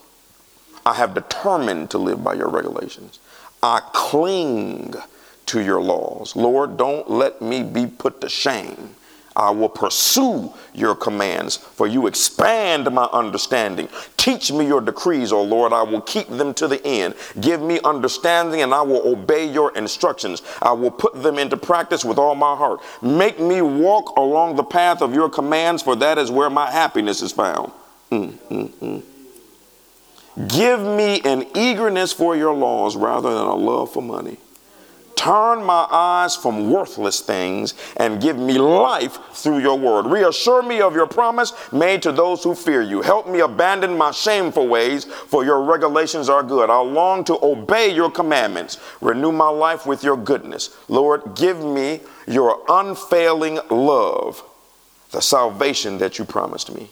I 0.86 0.96
have 0.96 1.14
determined 1.14 1.90
to 1.92 1.98
live 1.98 2.24
by 2.24 2.34
your 2.34 2.50
regulations. 2.50 3.20
I 3.62 3.82
cling 3.94 4.96
to 5.46 5.62
your 5.62 5.82
laws. 5.82 6.36
Lord, 6.36 6.76
don't 6.78 7.10
let 7.10 7.42
me 7.42 7.64
be 7.64 7.88
put 7.88 8.20
to 8.22 8.30
shame. 8.30 8.96
I 9.36 9.50
will 9.50 9.70
pursue 9.70 10.54
your 10.76 10.96
commands, 10.96 11.58
for 11.58 11.88
you 11.88 12.08
expand 12.08 12.92
my 12.92 13.06
understanding. 13.12 13.90
Teach 14.18 14.52
me 14.52 14.66
your 14.68 14.82
decrees, 14.82 15.32
O 15.34 15.42
Lord. 15.44 15.74
I 15.74 15.82
will 15.84 16.02
keep 16.02 16.28
them 16.30 16.54
to 16.56 16.68
the 16.68 16.86
end. 16.86 17.16
Give 17.42 17.62
me 17.62 17.80
understanding, 17.84 18.62
and 18.62 18.74
I 18.74 18.82
will 18.84 19.08
obey 19.12 19.46
your 19.50 19.76
instructions. 19.76 20.42
I 20.62 20.72
will 20.74 20.92
put 20.92 21.22
them 21.24 21.40
into 21.40 21.58
practice 21.58 22.06
with 22.06 22.18
all 22.18 22.36
my 22.36 22.56
heart. 22.56 22.80
Make 23.02 23.40
me 23.40 23.62
walk 23.62 24.16
along 24.18 24.56
the 24.56 24.64
path 24.64 25.02
of 25.02 25.14
your 25.16 25.30
commands, 25.30 25.82
for 25.82 25.96
that 25.96 26.18
is 26.18 26.30
where 26.30 26.50
my 26.50 26.70
happiness 26.70 27.22
is 27.22 27.32
found. 27.32 27.72
Mm, 28.12 28.32
mm, 28.50 28.68
mm. 28.70 29.04
Give 30.48 30.80
me 30.80 31.22
an 31.26 31.46
eagerness 31.56 32.12
for 32.14 32.36
your 32.36 32.54
laws 32.54 32.96
rather 32.96 33.30
than 33.34 33.44
a 33.46 33.54
love 33.56 33.92
for 33.94 34.02
money. 34.02 34.38
Turn 35.16 35.64
my 35.64 35.86
eyes 35.92 36.36
from 36.36 36.72
worthless 36.72 37.20
things 37.22 37.74
and 37.98 38.22
give 38.22 38.38
me 38.38 38.58
life 38.58 39.20
through 39.34 39.60
your 39.60 39.78
word. 39.78 40.06
Reassure 40.08 40.64
me 40.64 40.82
of 40.82 40.96
your 40.96 41.08
promise 41.08 41.54
made 41.72 42.02
to 42.04 42.12
those 42.12 42.44
who 42.44 42.56
fear 42.56 42.82
you. 42.82 43.02
Help 43.02 43.28
me 43.28 43.40
abandon 43.40 43.98
my 43.98 44.12
shameful 44.12 44.68
ways, 44.68 45.06
for 45.06 45.46
your 45.46 45.62
regulations 45.64 46.30
are 46.30 46.44
good. 46.44 46.70
I 46.70 46.80
long 46.80 47.24
to 47.26 47.38
obey 47.46 47.90
your 47.90 48.10
commandments. 48.10 48.78
Renew 49.02 49.32
my 49.32 49.50
life 49.50 49.86
with 49.86 50.04
your 50.04 50.18
goodness. 50.18 50.72
Lord, 50.88 51.36
give 51.36 51.64
me 51.64 52.02
your 52.28 52.62
unfailing 52.68 53.60
love, 53.70 54.44
the 55.12 55.22
salvation 55.22 56.00
that 56.00 56.18
you 56.18 56.26
promised 56.26 56.74
me 56.74 56.90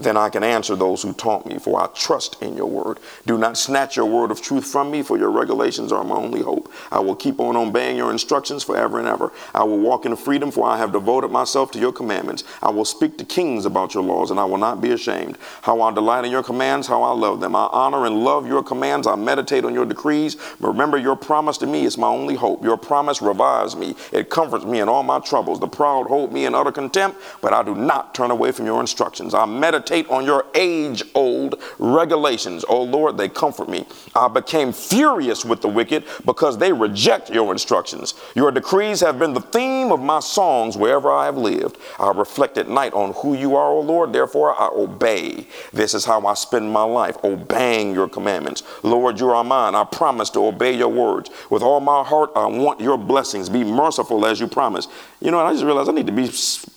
then 0.00 0.16
I 0.16 0.28
can 0.28 0.42
answer 0.42 0.76
those 0.76 1.02
who 1.02 1.12
taunt 1.12 1.46
me, 1.46 1.58
for 1.58 1.80
I 1.80 1.88
trust 1.94 2.40
in 2.42 2.56
your 2.56 2.66
word. 2.66 2.98
Do 3.26 3.36
not 3.36 3.58
snatch 3.58 3.96
your 3.96 4.06
word 4.06 4.30
of 4.30 4.40
truth 4.40 4.66
from 4.66 4.90
me, 4.90 5.02
for 5.02 5.18
your 5.18 5.30
regulations 5.30 5.92
are 5.92 6.04
my 6.04 6.14
only 6.16 6.40
hope. 6.42 6.72
I 6.92 7.00
will 7.00 7.16
keep 7.16 7.40
on 7.40 7.56
obeying 7.56 7.96
your 7.96 8.10
instructions 8.10 8.62
forever 8.62 8.98
and 8.98 9.08
ever. 9.08 9.32
I 9.54 9.64
will 9.64 9.78
walk 9.78 10.04
in 10.06 10.14
freedom, 10.16 10.50
for 10.50 10.66
I 10.68 10.76
have 10.78 10.92
devoted 10.92 11.30
myself 11.30 11.70
to 11.72 11.78
your 11.78 11.92
commandments. 11.92 12.44
I 12.62 12.70
will 12.70 12.84
speak 12.84 13.18
to 13.18 13.24
kings 13.24 13.66
about 13.66 13.94
your 13.94 14.02
laws, 14.02 14.30
and 14.30 14.38
I 14.38 14.44
will 14.44 14.58
not 14.58 14.80
be 14.80 14.92
ashamed. 14.92 15.36
How 15.62 15.80
I 15.82 15.92
delight 15.92 16.24
in 16.24 16.30
your 16.30 16.42
commands, 16.42 16.86
how 16.86 17.02
I 17.02 17.12
love 17.12 17.40
them. 17.40 17.56
I 17.56 17.66
honor 17.72 18.06
and 18.06 18.22
love 18.24 18.46
your 18.46 18.62
commands. 18.62 19.06
I 19.06 19.16
meditate 19.16 19.64
on 19.64 19.74
your 19.74 19.84
decrees. 19.86 20.36
Remember, 20.60 20.96
your 20.98 21.16
promise 21.16 21.58
to 21.58 21.66
me 21.66 21.84
is 21.84 21.98
my 21.98 22.06
only 22.08 22.36
hope. 22.36 22.62
Your 22.62 22.76
promise 22.76 23.20
revives 23.20 23.74
me. 23.74 23.94
It 24.12 24.30
comforts 24.30 24.64
me 24.64 24.80
in 24.80 24.88
all 24.88 25.02
my 25.02 25.18
troubles. 25.18 25.58
The 25.60 25.66
proud 25.66 26.06
hold 26.06 26.32
me 26.32 26.46
in 26.46 26.54
utter 26.54 26.72
contempt, 26.72 27.20
but 27.42 27.52
I 27.52 27.62
do 27.62 27.74
not 27.74 28.14
turn 28.14 28.30
away 28.30 28.52
from 28.52 28.66
your 28.66 28.80
instructions. 28.80 29.34
I 29.34 29.44
meditate 29.46 29.87
meditate 29.88 30.10
on 30.10 30.24
your 30.26 30.44
age 30.54 31.02
old 31.14 31.62
regulations. 31.78 32.64
O 32.68 32.78
oh 32.78 32.82
Lord, 32.82 33.16
they 33.16 33.28
comfort 33.28 33.68
me. 33.68 33.86
I 34.14 34.28
became 34.28 34.72
furious 34.72 35.44
with 35.44 35.62
the 35.62 35.68
wicked 35.68 36.04
because 36.26 36.58
they 36.58 36.72
reject 36.72 37.30
your 37.30 37.52
instructions. 37.52 38.12
Your 38.34 38.50
decrees 38.50 39.00
have 39.00 39.18
been 39.18 39.32
the 39.32 39.40
theme 39.40 39.90
of 39.92 40.00
my 40.00 40.20
songs 40.20 40.76
wherever 40.76 41.10
I 41.10 41.24
have 41.26 41.36
lived. 41.38 41.76
I 41.98 42.10
reflect 42.10 42.58
at 42.58 42.68
night 42.68 42.92
on 42.92 43.14
who 43.14 43.34
you 43.34 43.56
are, 43.56 43.68
O 43.70 43.80
Lord, 43.80 44.12
therefore 44.12 44.54
I 44.60 44.68
obey. 44.68 45.46
This 45.72 45.94
is 45.94 46.04
how 46.04 46.26
I 46.26 46.34
spend 46.34 46.70
my 46.72 46.82
life, 46.84 47.16
obeying 47.24 47.94
your 47.94 48.08
commandments. 48.08 48.62
Lord, 48.82 49.18
you 49.18 49.30
are 49.30 49.44
mine. 49.44 49.74
I 49.74 49.84
promise 49.84 50.28
to 50.30 50.40
obey 50.44 50.76
your 50.76 50.88
words. 50.88 51.30
With 51.50 51.62
all 51.62 51.80
my 51.80 52.02
heart, 52.04 52.30
I 52.36 52.46
want 52.46 52.80
your 52.80 52.98
blessings. 52.98 53.48
Be 53.48 53.64
merciful 53.64 54.26
as 54.26 54.38
you 54.40 54.48
promise. 54.48 54.86
You 55.20 55.30
know, 55.30 55.40
I 55.40 55.52
just 55.52 55.64
realized 55.64 55.88
I 55.88 55.92
need 55.92 56.06
to 56.06 56.12
be 56.12 56.30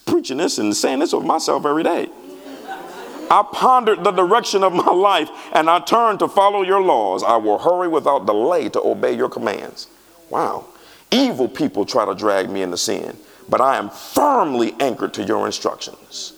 preaching 0.06 0.38
this 0.38 0.58
and 0.60 0.76
saying 0.76 1.00
this 1.00 1.14
of 1.14 1.26
myself 1.26 1.66
every 1.66 1.84
day. 1.84 2.10
I 3.32 3.44
pondered 3.50 4.04
the 4.04 4.12
direction 4.12 4.62
of 4.62 4.74
my 4.74 4.92
life 4.92 5.32
and 5.54 5.70
I 5.70 5.80
turned 5.80 6.20
to 6.20 6.28
follow 6.28 6.64
your 6.64 6.82
laws. 6.82 7.24
I 7.24 7.38
will 7.38 7.60
hurry 7.60 7.88
without 7.88 8.26
delay 8.26 8.68
to 8.68 8.84
obey 8.86 9.14
your 9.16 9.30
commands. 9.30 9.88
Wow. 10.30 10.66
Evil 11.12 11.48
people 11.48 11.86
try 11.86 12.04
to 12.04 12.14
drag 12.14 12.50
me 12.50 12.62
into 12.62 12.76
sin, 12.76 13.16
but 13.48 13.62
I 13.62 13.78
am 13.78 13.90
firmly 13.90 14.76
anchored 14.82 15.14
to 15.14 15.24
your 15.24 15.46
instructions. 15.46 16.34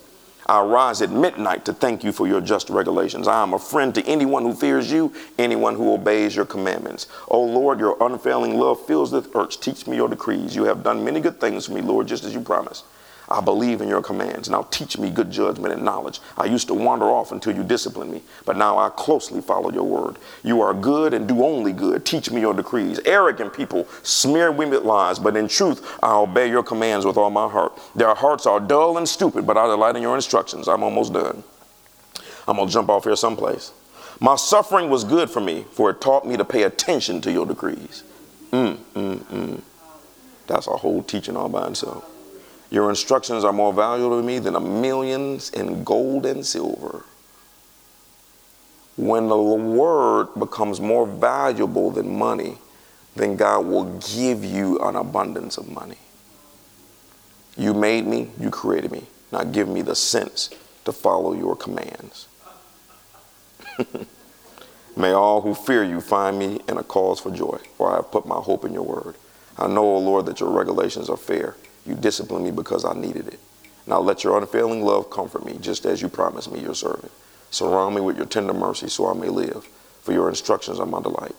I 0.46 0.62
rise 0.62 1.02
at 1.02 1.10
midnight 1.10 1.66
to 1.66 1.74
thank 1.74 2.04
you 2.04 2.12
for 2.12 2.28
your 2.28 2.42
just 2.42 2.70
regulations. 2.70 3.28
I 3.28 3.42
am 3.42 3.56
a 3.56 3.60
friend 3.60 3.96
to 3.96 4.06
anyone 4.06 4.44
who 4.44 4.54
fears 4.54 4.92
you, 4.92 5.12
anyone 5.40 5.74
who 5.76 5.94
obeys 5.94 6.36
your 6.36 6.46
commandments. 6.46 7.08
O 7.32 7.38
oh 7.40 7.44
Lord, 7.44 7.80
your 7.80 7.98
unfailing 8.02 8.60
love 8.60 8.86
fills 8.86 9.10
the 9.10 9.28
earth. 9.34 9.60
Teach 9.62 9.88
me 9.88 9.96
your 9.96 10.10
decrees. 10.10 10.56
You 10.56 10.66
have 10.66 10.84
done 10.84 11.04
many 11.04 11.22
good 11.22 11.42
things 11.42 11.66
for 11.66 11.72
me, 11.74 11.82
Lord, 11.82 12.06
just 12.08 12.24
as 12.24 12.36
you 12.36 12.42
promised. 12.42 12.86
I 13.34 13.42
believe 13.42 13.82
in 13.82 13.90
your 13.90 14.02
commands. 14.04 14.48
Now 14.48 14.62
teach 14.70 15.00
me 15.00 15.10
good 15.10 15.32
judgment 15.32 15.74
and 15.74 15.82
knowledge. 15.82 16.20
I 16.38 16.46
used 16.46 16.68
to 16.68 16.76
wander 16.76 17.06
off 17.06 17.32
until 17.32 17.56
you 17.56 17.64
disciplined 17.64 18.12
me, 18.12 18.22
but 18.46 18.56
now 18.56 18.78
I 18.78 18.90
closely 18.90 19.42
follow 19.42 19.72
your 19.72 19.84
word. 19.86 20.18
You 20.44 20.62
are 20.62 20.72
good 20.74 21.16
and 21.16 21.28
do 21.28 21.44
only 21.44 21.74
good. 21.74 22.06
Teach 22.06 22.30
me 22.30 22.42
your 22.42 22.54
decrees. 22.54 23.00
Arrogant 23.06 23.52
people 23.52 23.88
smear 24.04 24.54
me 24.54 24.68
with 24.68 24.84
lies, 24.84 25.18
but 25.18 25.36
in 25.36 25.48
truth 25.48 25.84
I 26.04 26.14
obey 26.14 26.48
your 26.48 26.62
commands 26.62 27.08
with 27.08 27.18
all 27.18 27.32
my 27.32 27.50
heart. 27.50 27.74
Their 27.96 28.14
hearts 28.14 28.46
are 28.46 28.60
dull 28.60 29.00
and 29.00 29.10
stupid, 29.10 29.48
but 29.48 29.58
I 29.58 29.66
delight 29.66 29.96
in 29.96 30.04
your 30.04 30.14
instructions. 30.16 30.68
I'm 30.68 30.84
almost 30.84 31.12
done. 31.14 31.44
I'm 32.48 32.58
going 32.58 32.68
to 32.68 32.74
jump 32.74 32.90
off 32.90 33.06
here 33.06 33.16
someplace. 33.16 33.72
My 34.20 34.36
suffering 34.36 34.92
was 34.92 35.04
good 35.04 35.32
for 35.32 35.42
me, 35.42 35.66
for 35.72 35.90
it 35.90 36.00
taught 36.02 36.28
me 36.28 36.38
to 36.38 36.46
pay 36.46 36.64
attention 36.64 37.20
to 37.22 37.32
your 37.32 37.48
decrees. 37.48 38.04
Mm, 38.52 38.78
mm, 38.94 39.16
mm. 39.18 39.62
That's 40.46 40.68
a 40.68 40.78
whole 40.78 41.02
teaching 41.02 41.36
all 41.36 41.50
by 41.50 41.68
itself. 41.70 42.12
Your 42.74 42.90
instructions 42.90 43.44
are 43.44 43.54
more 43.54 43.72
valuable 43.72 44.18
to 44.20 44.24
me 44.24 44.40
than 44.40 44.56
a 44.56 44.60
millions 44.60 45.52
in 45.52 45.84
gold 45.84 46.26
and 46.26 46.44
silver. 46.44 47.04
When 48.98 49.28
the 49.28 49.38
word 49.40 50.30
becomes 50.34 50.82
more 50.82 51.06
valuable 51.06 51.92
than 51.92 52.18
money, 52.18 52.58
then 53.16 53.36
God 53.36 53.68
will 53.68 54.00
give 54.16 54.44
you 54.44 54.80
an 54.80 54.96
abundance 54.96 55.56
of 55.58 55.70
money. 55.70 56.00
You 57.56 57.76
made 57.76 58.08
me, 58.08 58.32
you 58.40 58.50
created 58.50 58.92
me. 58.92 59.04
Now 59.32 59.44
give 59.44 59.68
me 59.68 59.84
the 59.84 59.94
sense 59.96 60.50
to 60.86 60.92
follow 60.92 61.34
your 61.36 61.56
commands. 61.56 62.28
May 64.98 65.12
all 65.12 65.42
who 65.42 65.54
fear 65.54 65.84
you 65.84 66.02
find 66.02 66.40
me 66.40 66.60
in 66.68 66.78
a 66.80 66.84
cause 66.84 67.20
for 67.20 67.30
joy, 67.30 67.60
for 67.78 67.92
I 67.92 67.98
have 67.98 68.10
put 68.10 68.26
my 68.26 68.38
hope 68.38 68.66
in 68.66 68.74
your 68.74 68.82
word. 68.82 69.14
I 69.60 69.68
know, 69.68 69.84
O 69.84 70.00
Lord, 70.00 70.26
that 70.26 70.40
your 70.40 70.50
regulations 70.50 71.08
are 71.08 71.18
fair 71.18 71.56
you 71.86 71.96
disciplined 71.96 72.46
me 72.46 72.52
because 72.52 72.86
I 72.86 72.94
needed 72.94 73.28
it. 73.28 73.40
Now 73.86 74.00
let 74.00 74.24
your 74.24 74.38
unfailing 74.38 74.84
love 74.86 75.10
comfort 75.10 75.46
me, 75.46 75.58
just 75.60 75.86
as 75.86 76.02
you 76.02 76.08
promised 76.08 76.52
me, 76.52 76.60
your 76.62 76.76
servant. 76.76 77.12
Surround 77.52 77.96
me 77.96 78.02
with 78.02 78.16
your 78.16 78.26
tender 78.26 78.54
mercy 78.54 78.88
so 78.88 79.08
I 79.08 79.14
may 79.14 79.28
live, 79.28 79.68
for 80.02 80.14
your 80.14 80.30
instructions 80.30 80.80
are 80.80 80.86
my 80.86 81.02
delight. 81.02 81.36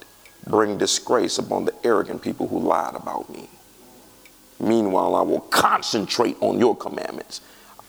Bring 0.47 0.77
disgrace 0.77 1.39
upon 1.39 1.65
the 1.65 1.75
arrogant 1.85 2.21
people 2.21 2.47
who 2.49 2.59
lied 2.61 2.95
about 2.95 3.31
me. 3.31 3.49
Meanwhile, 4.61 5.15
I 5.15 5.23
will 5.23 5.41
concentrate 5.41 6.37
on 6.41 6.59
your 6.59 6.77
commandments. 6.77 7.41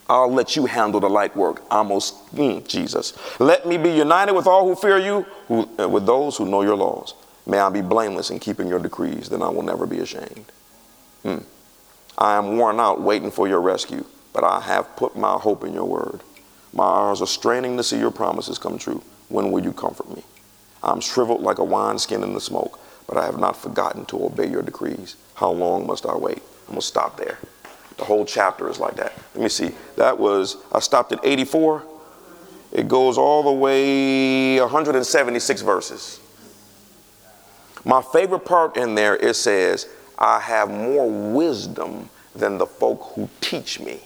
I'll 0.07 0.31
let 0.31 0.55
you 0.55 0.65
handle 0.65 0.99
the 1.01 1.09
light 1.09 1.35
work. 1.35 1.61
Almost, 1.69 2.33
mm, 2.33 2.65
Jesus. 2.65 3.13
Let 3.39 3.65
me 3.67 3.77
be 3.77 3.91
united 3.91 4.33
with 4.33 4.47
all 4.47 4.65
who 4.67 4.75
fear 4.75 4.97
you, 4.97 5.23
who, 5.47 5.67
uh, 5.77 5.89
with 5.89 6.05
those 6.05 6.37
who 6.37 6.45
know 6.45 6.61
your 6.61 6.75
laws. 6.75 7.13
May 7.45 7.59
I 7.59 7.69
be 7.69 7.81
blameless 7.81 8.29
in 8.31 8.39
keeping 8.39 8.67
your 8.67 8.79
decrees, 8.79 9.29
then 9.29 9.41
I 9.41 9.49
will 9.49 9.61
never 9.63 9.85
be 9.85 9.99
ashamed. 9.99 10.45
Mm. 11.25 11.43
I 12.17 12.37
am 12.37 12.57
worn 12.57 12.79
out 12.79 13.01
waiting 13.01 13.29
for 13.31 13.47
your 13.47 13.59
rescue, 13.61 14.05
but 14.31 14.43
I 14.43 14.61
have 14.61 14.95
put 14.95 15.17
my 15.17 15.33
hope 15.33 15.63
in 15.65 15.73
your 15.73 15.83
word. 15.85 16.21
My 16.73 16.83
eyes 16.83 17.21
are 17.21 17.27
straining 17.27 17.75
to 17.77 17.83
see 17.83 17.97
your 17.97 18.11
promises 18.11 18.57
come 18.57 18.77
true. 18.77 19.01
When 19.29 19.51
will 19.51 19.63
you 19.63 19.73
comfort 19.73 20.09
me? 20.15 20.23
I'm 20.83 21.01
shriveled 21.01 21.41
like 21.41 21.57
a 21.57 21.63
wineskin 21.63 22.23
in 22.23 22.33
the 22.33 22.39
smoke, 22.41 22.79
but 23.07 23.17
I 23.17 23.25
have 23.25 23.37
not 23.39 23.57
forgotten 23.57 24.05
to 24.07 24.25
obey 24.25 24.47
your 24.47 24.61
decrees. 24.61 25.15
How 25.35 25.49
long 25.51 25.87
must 25.87 26.05
I 26.05 26.15
wait? 26.15 26.41
I'm 26.67 26.69
going 26.75 26.81
to 26.81 26.85
stop 26.87 27.17
there. 27.17 27.37
The 27.97 28.05
whole 28.05 28.25
chapter 28.25 28.69
is 28.69 28.79
like 28.79 28.95
that. 28.95 29.13
Let 29.33 29.43
me 29.43 29.49
see. 29.49 29.71
That 29.97 30.17
was, 30.17 30.57
I 30.71 30.79
stopped 30.79 31.11
at 31.11 31.19
84. 31.23 31.83
It 32.71 32.87
goes 32.87 33.17
all 33.17 33.43
the 33.43 33.51
way 33.51 34.59
176 34.59 35.61
verses. 35.61 36.19
My 37.83 38.01
favorite 38.01 38.39
part 38.43 38.77
in 38.77 38.95
there, 38.95 39.15
it 39.17 39.35
says, 39.35 39.87
I 40.17 40.39
have 40.39 40.69
more 40.69 41.09
wisdom 41.09 42.09
than 42.35 42.57
the 42.57 42.65
folk 42.65 43.11
who 43.15 43.29
teach 43.41 43.79
me. 43.79 43.99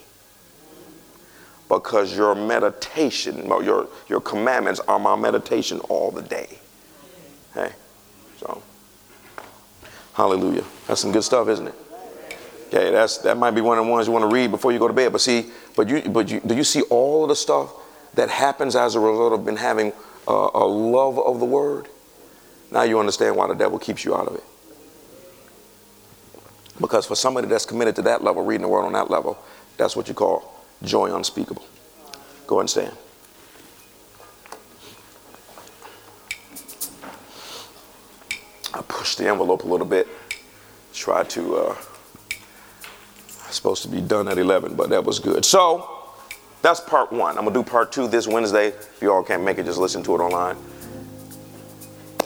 Because 1.68 2.16
your 2.18 2.34
meditation, 2.34 3.46
your, 3.48 3.88
your 4.08 4.22
commandments 4.22 4.80
are 4.82 4.98
my 4.98 5.16
meditation 5.16 5.80
all 5.82 6.10
the 6.10 6.24
day. 6.24 6.58
Hey, 7.54 7.72
so, 8.40 8.64
hallelujah. 10.14 10.64
That's 10.88 11.02
some 11.02 11.12
good 11.12 11.24
stuff, 11.24 11.48
isn't 11.48 11.68
it? 11.68 11.76
Okay, 12.70 12.92
that's, 12.92 13.20
that 13.20 13.38
might 13.38 13.52
be 13.52 13.62
one 13.62 13.78
of 13.78 13.86
the 13.86 13.92
ones 13.92 14.08
you 14.08 14.14
want 14.14 14.28
to 14.30 14.34
read 14.36 14.50
before 14.52 14.72
you 14.72 14.80
go 14.80 14.88
to 14.88 14.94
bed. 14.94 15.12
But 15.12 15.22
see, 15.22 15.46
but 15.76 15.90
you, 15.90 16.02
but 16.02 16.30
you, 16.30 16.40
do 16.40 16.56
you 16.56 16.64
see 16.64 16.82
all 16.84 17.24
of 17.24 17.30
the 17.30 17.36
stuff 17.36 17.72
that 18.16 18.30
happens 18.30 18.76
as 18.76 18.96
a 18.96 19.00
result 19.00 19.34
of 19.34 19.46
been 19.46 19.56
having 19.56 19.94
a, 20.28 20.32
a 20.32 20.66
love 20.66 21.20
of 21.20 21.40
the 21.40 21.46
word? 21.46 21.88
Now 22.72 22.84
you 22.84 23.00
understand 23.00 23.36
why 23.36 23.48
the 23.48 23.56
devil 23.56 23.78
keeps 23.78 24.04
you 24.06 24.16
out 24.16 24.28
of 24.28 24.36
it. 24.36 24.44
Because 26.80 27.06
for 27.06 27.16
somebody 27.16 27.48
that's 27.48 27.66
committed 27.66 27.96
to 27.98 28.02
that 28.04 28.24
level, 28.24 28.44
reading 28.44 28.62
the 28.64 28.68
world 28.68 28.86
on 28.86 28.94
that 28.94 29.10
level, 29.10 29.38
that's 29.78 29.96
what 29.96 30.08
you 30.08 30.14
call 30.14 30.54
joy 30.84 31.14
unspeakable. 31.14 31.64
Go 32.48 32.56
ahead 32.56 32.62
and 32.62 32.70
stand. 32.70 32.98
I 38.74 38.82
pushed 38.84 39.18
the 39.18 39.28
envelope 39.28 39.64
a 39.64 39.68
little 39.68 39.86
bit. 39.88 40.08
Tried 40.94 41.30
to, 41.32 41.58
uh, 41.58 41.76
supposed 43.50 43.82
to 43.84 43.90
be 43.90 44.00
done 44.00 44.28
at 44.28 44.38
11, 44.38 44.76
but 44.76 44.90
that 44.90 45.04
was 45.04 45.20
good. 45.20 45.44
So, 45.44 45.90
that's 46.62 46.80
part 46.80 47.12
one. 47.12 47.38
I'm 47.38 47.46
gonna 47.46 47.54
do 47.56 47.64
part 47.64 47.92
two 47.92 48.08
this 48.08 48.28
Wednesday. 48.28 48.68
If 48.68 49.00
you 49.02 49.12
all 49.12 49.24
can't 49.24 49.44
make 49.44 49.58
it, 49.58 49.66
just 49.66 49.80
listen 49.80 50.04
to 50.04 50.16
it 50.16 50.20
online. 50.22 50.58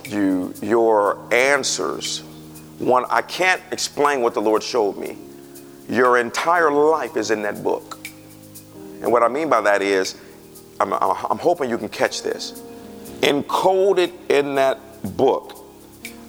You, 0.06 0.54
your 0.62 1.18
answers 1.34 2.24
one, 2.80 3.06
I 3.10 3.22
can't 3.22 3.62
explain 3.72 4.22
what 4.22 4.34
the 4.34 4.42
Lord 4.42 4.64
showed 4.64 4.98
me. 4.98 5.18
Your 5.90 6.18
entire 6.18 6.72
life 6.72 7.18
is 7.18 7.30
in 7.32 7.42
that 7.44 7.64
book. 7.64 8.00
And 9.02 9.12
what 9.12 9.22
I 9.22 9.28
mean 9.28 9.50
by 9.50 9.62
that 9.62 9.82
is, 9.82 10.20
I'm, 10.80 10.94
I'm 10.94 11.38
hoping 11.38 11.70
you 11.70 11.78
can 11.78 11.90
catch 11.90 12.24
this. 12.24 12.60
Encoded 13.22 14.12
in 14.30 14.56
that 14.56 14.80
book, 15.16 15.64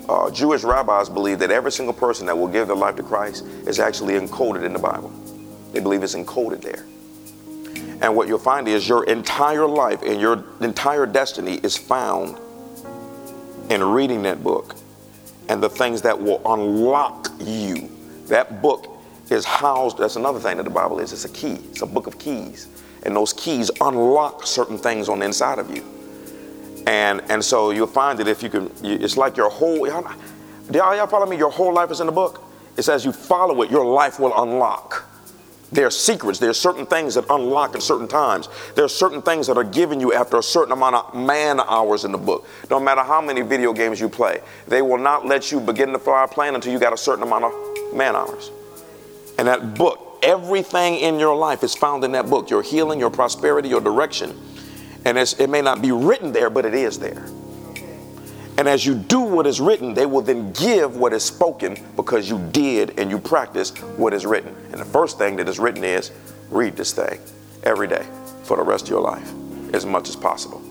uh, 0.09 0.31
Jewish 0.31 0.65
rabbis 0.65 1.09
believe 1.09 1.39
that 1.39 1.51
every 1.51 1.73
single 1.73 1.95
person 1.95 2.27
that 2.27 2.37
will 2.37 2.49
give 2.49 2.67
their 2.67 2.77
life 2.77 2.97
to 2.97 3.03
Christ 3.03 3.45
is 3.67 3.81
actually 3.81 4.15
encoded 4.15 4.65
in 4.65 4.73
the 4.73 4.79
Bible. 4.79 5.11
They 5.73 5.81
believe 5.81 6.03
it's 6.03 6.15
encoded 6.15 6.61
there. 6.61 6.85
And 8.03 8.15
what 8.15 8.29
you'll 8.29 8.39
find 8.39 8.69
is 8.69 8.87
your 8.89 9.05
entire 9.07 9.67
life 9.67 10.03
and 10.03 10.21
your 10.21 10.45
entire 10.61 11.07
destiny 11.07 11.55
is 11.63 11.77
found 11.77 12.37
in 13.71 13.83
reading 13.83 14.23
that 14.23 14.43
book 14.45 14.77
and 15.49 15.63
the 15.63 15.69
things 15.71 16.03
that 16.03 16.21
will 16.21 16.41
unlock 16.47 17.31
you. 17.41 17.89
That 18.27 18.63
book 18.63 18.99
is 19.31 19.45
housed, 19.45 19.99
that's 19.99 20.17
another 20.17 20.39
thing 20.41 20.57
that 20.57 20.63
the 20.65 20.71
Bible 20.71 20.99
is 20.99 21.13
it's 21.13 21.25
a 21.25 21.29
key, 21.29 21.55
it's 21.71 21.83
a 21.83 21.87
book 21.87 22.07
of 22.07 22.19
keys. 22.19 22.69
And 23.05 23.15
those 23.15 23.33
keys 23.33 23.71
unlock 23.81 24.47
certain 24.47 24.79
things 24.79 25.09
on 25.09 25.19
the 25.19 25.27
inside 25.27 25.59
of 25.59 25.75
you. 25.75 25.85
And, 26.87 27.21
and 27.31 27.45
so 27.45 27.71
you'll 27.71 27.87
find 27.87 28.19
that 28.19 28.29
if 28.29 28.43
you 28.43 28.51
can, 28.51 28.71
it's 28.83 29.17
like 29.17 29.37
your 29.37 29.51
whole, 29.51 29.87
y'all, 29.87 30.07
y'all 30.73 31.07
follow 31.07 31.27
me? 31.27 31.37
Your 31.37 31.51
whole 31.51 31.73
life 31.73 31.91
is 31.91 32.01
in 32.01 32.07
the 32.07 32.13
book. 32.13 32.43
It's 32.77 32.89
as 32.89 33.05
you 33.05 33.13
follow 33.13 33.61
it, 33.63 33.71
your 33.71 33.85
life 33.85 34.19
will 34.19 34.43
unlock. 34.43 35.04
There 35.75 35.87
are 35.89 35.91
secrets. 35.91 36.39
There 36.39 36.51
are 36.51 36.55
certain 36.55 36.87
things 36.87 37.17
that 37.17 37.25
unlock 37.29 37.75
at 37.75 37.83
certain 37.83 38.07
times. 38.07 38.49
There 38.77 38.85
are 38.85 38.89
certain 38.89 39.21
things 39.21 39.49
that 39.49 39.57
are 39.59 39.65
given 39.65 39.99
you 39.99 40.13
after 40.13 40.37
a 40.39 40.43
certain 40.43 40.71
amount 40.71 40.95
of 40.95 41.15
man 41.17 41.59
hours 41.59 42.05
in 42.05 42.13
the 42.13 42.19
book. 42.19 42.47
No 42.71 42.79
matter 42.79 43.03
how 43.03 43.21
many 43.21 43.41
video 43.43 43.73
games 43.73 44.01
you 44.01 44.09
play, 44.09 44.41
they 44.69 44.83
will 44.83 44.99
not 44.99 45.27
let 45.27 45.51
you 45.51 45.59
begin 45.59 45.89
to 45.91 45.99
fly 45.99 46.23
a 46.23 46.29
plane 46.29 46.55
until 46.55 46.73
you 46.73 46.79
got 46.79 46.93
a 46.93 46.97
certain 46.97 47.25
amount 47.25 47.47
of 47.47 47.93
man 47.97 48.15
hours. 48.15 48.53
And 49.37 49.49
that 49.49 49.75
book, 49.75 50.17
everything 50.23 50.95
in 50.95 51.19
your 51.19 51.35
life 51.35 51.65
is 51.65 51.75
found 51.75 52.05
in 52.05 52.13
that 52.13 52.31
book 52.31 52.51
your 52.51 52.63
healing, 52.63 53.01
your 53.01 53.11
prosperity, 53.11 53.69
your 53.69 53.81
direction. 53.81 54.39
And 55.05 55.19
it 55.19 55.51
may 55.51 55.61
not 55.61 55.83
be 55.83 55.91
written 55.91 56.31
there, 56.31 56.51
but 56.51 56.65
it 56.65 56.75
is 56.75 57.01
there. 57.01 57.27
And 58.57 58.69
as 58.69 58.87
you 58.87 58.95
do 58.95 59.21
what 59.21 59.47
is 59.47 59.61
written, 59.61 59.95
they 59.95 60.07
will 60.07 60.21
then 60.23 60.53
give 60.53 60.97
what 60.97 61.13
is 61.13 61.25
spoken 61.25 61.77
because 61.97 62.31
you 62.31 62.39
did 62.53 62.99
and 62.99 63.11
you 63.11 63.19
practiced 63.19 63.79
what 63.99 64.15
is 64.15 64.25
written. 64.25 64.55
And 64.71 64.75
the 64.81 64.85
first 64.85 65.19
thing 65.19 65.37
that 65.37 65.49
is 65.49 65.59
written 65.59 65.83
is 65.83 66.13
read 66.51 66.77
this 66.77 66.93
thing 66.93 67.21
every 67.65 67.89
day 67.89 68.07
for 68.45 68.57
the 68.57 68.63
rest 68.63 68.85
of 68.85 68.91
your 68.91 69.01
life 69.01 69.33
as 69.75 69.85
much 69.85 70.09
as 70.09 70.15
possible. 70.15 70.63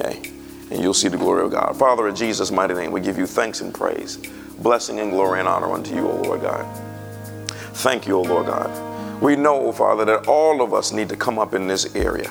Okay? 0.00 0.30
And 0.70 0.80
you'll 0.80 0.94
see 0.94 1.08
the 1.08 1.16
glory 1.18 1.42
of 1.44 1.50
God. 1.50 1.76
Father, 1.76 2.06
in 2.08 2.14
Jesus' 2.14 2.52
mighty 2.52 2.74
name, 2.74 2.92
we 2.92 3.00
give 3.00 3.18
you 3.18 3.26
thanks 3.26 3.60
and 3.60 3.74
praise, 3.74 4.18
blessing 4.60 5.00
and 5.00 5.10
glory 5.10 5.40
and 5.40 5.48
honor 5.48 5.72
unto 5.72 5.94
you, 5.94 6.06
O 6.08 6.16
Lord 6.22 6.40
God. 6.42 6.64
Thank 7.76 8.06
you, 8.06 8.14
O 8.16 8.22
Lord 8.22 8.46
God. 8.46 9.20
We 9.20 9.34
know, 9.34 9.58
O 9.66 9.72
Father, 9.72 10.04
that 10.04 10.28
all 10.28 10.62
of 10.62 10.72
us 10.72 10.92
need 10.92 11.08
to 11.08 11.16
come 11.16 11.38
up 11.38 11.52
in 11.52 11.66
this 11.66 11.96
area. 11.96 12.30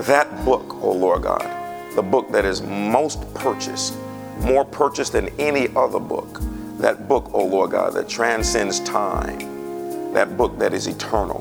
That 0.00 0.44
book, 0.44 0.74
O 0.82 0.90
Lord 0.92 1.22
God, 1.22 1.94
the 1.94 2.02
book 2.02 2.30
that 2.32 2.44
is 2.44 2.62
most 2.62 3.32
purchased 3.34 3.94
more 4.40 4.64
purchased 4.64 5.12
than 5.12 5.28
any 5.38 5.68
other 5.74 5.98
book. 6.00 6.40
That 6.78 7.08
book, 7.08 7.26
O 7.32 7.40
oh 7.40 7.46
Lord 7.46 7.72
God, 7.72 7.94
that 7.94 8.08
transcends 8.08 8.80
time, 8.80 10.12
that 10.12 10.36
book 10.36 10.58
that 10.58 10.72
is 10.72 10.86
eternal, 10.86 11.38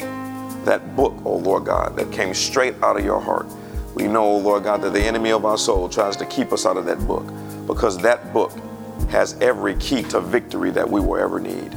that 0.66 0.96
book, 0.96 1.14
O 1.24 1.32
oh 1.34 1.38
Lord 1.38 1.66
God, 1.66 1.96
that 1.98 2.12
came 2.12 2.34
straight 2.34 2.76
out 2.82 2.98
of 2.98 3.06
your 3.06 3.20
heart. 3.20 3.46
We 3.96 4.08
know, 4.08 4.24
O 4.26 4.34
oh 4.34 4.38
Lord 4.38 4.64
God, 4.64 4.82
that 4.82 4.94
the 4.94 5.02
enemy 5.02 5.32
of 5.32 5.46
our 5.46 5.58
soul 5.58 5.90
tries 5.90 6.16
to 6.18 6.26
keep 6.26 6.52
us 6.52 6.66
out 6.66 6.78
of 6.78 6.86
that 6.86 7.00
book 7.08 7.26
because 7.68 7.98
that 8.00 8.34
book 8.34 8.52
has 9.10 9.36
every 9.42 9.76
key 9.76 10.02
to 10.04 10.20
victory 10.20 10.72
that 10.72 10.90
we 10.90 11.00
will 11.00 11.18
ever 11.22 11.40
need. 11.40 11.72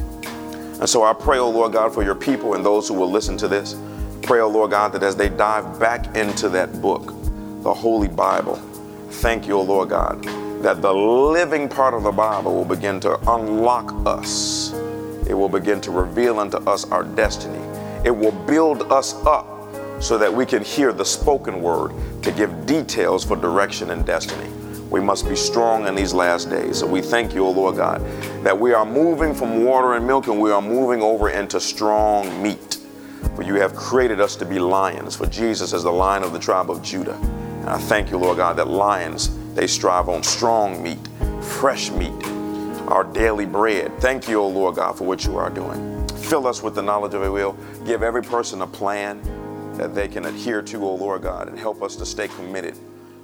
And 0.79 0.89
so 0.89 1.03
I 1.03 1.13
pray, 1.13 1.37
O 1.37 1.49
Lord 1.49 1.73
God, 1.73 1.93
for 1.93 2.01
your 2.03 2.15
people 2.15 2.55
and 2.55 2.65
those 2.65 2.87
who 2.87 2.95
will 2.95 3.11
listen 3.11 3.37
to 3.37 3.47
this. 3.47 3.75
Pray, 4.23 4.39
O 4.39 4.47
Lord 4.49 4.71
God, 4.71 4.91
that 4.93 5.03
as 5.03 5.15
they 5.15 5.29
dive 5.29 5.79
back 5.79 6.15
into 6.15 6.49
that 6.49 6.81
book, 6.81 7.13
the 7.61 7.73
Holy 7.73 8.07
Bible, 8.07 8.55
thank 9.21 9.47
you, 9.47 9.53
O 9.57 9.61
Lord 9.61 9.89
God, 9.89 10.25
that 10.61 10.79
the 10.81 10.93
living 10.93 11.67
part 11.67 11.93
of 11.95 12.03
the 12.03 12.11
Bible 12.11 12.53
will 12.55 12.65
begin 12.65 12.99
to 13.01 13.15
unlock 13.33 13.93
us. 14.05 14.73
It 15.27 15.33
will 15.33 15.49
begin 15.49 15.81
to 15.81 15.89
reveal 15.91 16.39
unto 16.39 16.57
us 16.57 16.85
our 16.91 17.03
destiny. 17.03 17.57
It 18.05 18.11
will 18.15 18.31
build 18.31 18.83
us 18.91 19.15
up 19.25 19.47
so 20.01 20.17
that 20.19 20.31
we 20.33 20.45
can 20.45 20.63
hear 20.63 20.93
the 20.93 21.03
spoken 21.05 21.61
word 21.63 21.91
to 22.23 22.31
give 22.31 22.65
details 22.67 23.23
for 23.25 23.35
direction 23.35 23.89
and 23.91 24.05
destiny. 24.05 24.47
We 24.91 24.99
must 24.99 25.27
be 25.29 25.35
strong 25.35 25.87
in 25.87 25.95
these 25.95 26.13
last 26.13 26.49
days. 26.51 26.77
So 26.79 26.85
we 26.87 27.01
thank 27.01 27.33
you, 27.33 27.43
O 27.45 27.49
Lord 27.51 27.77
God, 27.77 27.99
that 28.43 28.57
we 28.59 28.71
are 28.73 28.85
moving 28.85 29.33
from 29.33 29.63
water 29.63 29.93
and 29.95 30.05
milk 30.05 30.27
and 30.27 30.39
we 30.39 30.51
are 30.51 30.61
moving 30.61 31.01
over 31.01 31.29
into 31.31 31.59
strong 31.59 32.41
meat. 32.43 32.77
For 33.35 33.41
you 33.43 33.55
have 33.55 33.75
created 33.75 34.19
us 34.21 34.35
to 34.37 34.45
be 34.45 34.59
lions, 34.59 35.15
for 35.15 35.25
Jesus 35.27 35.71
is 35.73 35.83
the 35.83 35.91
lion 35.91 36.21
of 36.23 36.33
the 36.33 36.39
tribe 36.39 36.69
of 36.69 36.83
Judah. 36.83 37.13
And 37.15 37.69
I 37.69 37.77
thank 37.79 38.11
you, 38.11 38.17
Lord 38.17 38.37
God, 38.37 38.57
that 38.57 38.67
lions 38.67 39.29
they 39.55 39.67
strive 39.67 40.07
on 40.07 40.23
strong 40.23 40.81
meat, 40.81 40.97
fresh 41.43 41.91
meat, 41.91 42.25
our 42.87 43.03
daily 43.03 43.45
bread. 43.45 43.91
Thank 43.99 44.29
you, 44.29 44.37
O 44.41 44.47
Lord 44.47 44.75
God, 44.77 44.97
for 44.97 45.03
what 45.03 45.25
you 45.25 45.35
are 45.37 45.49
doing. 45.49 46.07
Fill 46.07 46.47
us 46.47 46.63
with 46.63 46.73
the 46.75 46.81
knowledge 46.81 47.13
of 47.13 47.21
your 47.21 47.31
will. 47.33 47.57
Give 47.85 48.01
every 48.01 48.23
person 48.23 48.61
a 48.61 48.67
plan 48.67 49.21
that 49.73 49.93
they 49.93 50.07
can 50.07 50.23
adhere 50.25 50.61
to, 50.61 50.85
O 50.85 50.95
Lord 50.95 51.23
God, 51.23 51.49
and 51.49 51.59
help 51.59 51.81
us 51.83 51.97
to 51.97 52.05
stay 52.05 52.29
committed 52.29 52.77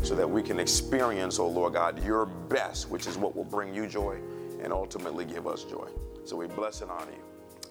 so 0.04 0.16
that 0.16 0.30
we 0.30 0.44
can 0.44 0.60
experience, 0.60 1.40
O 1.40 1.48
Lord 1.48 1.74
God, 1.74 2.04
your 2.04 2.26
best, 2.26 2.90
which 2.90 3.08
is 3.08 3.18
what 3.18 3.34
will 3.36 3.46
bring 3.46 3.74
you 3.74 3.88
joy 3.88 4.18
and 4.62 4.74
ultimately 4.74 5.24
give 5.24 5.48
us 5.48 5.64
joy. 5.64 5.90
So 6.26 6.36
we 6.36 6.48
bless 6.48 6.82
and 6.82 6.92
honor 6.92 7.12
you. 7.12 7.24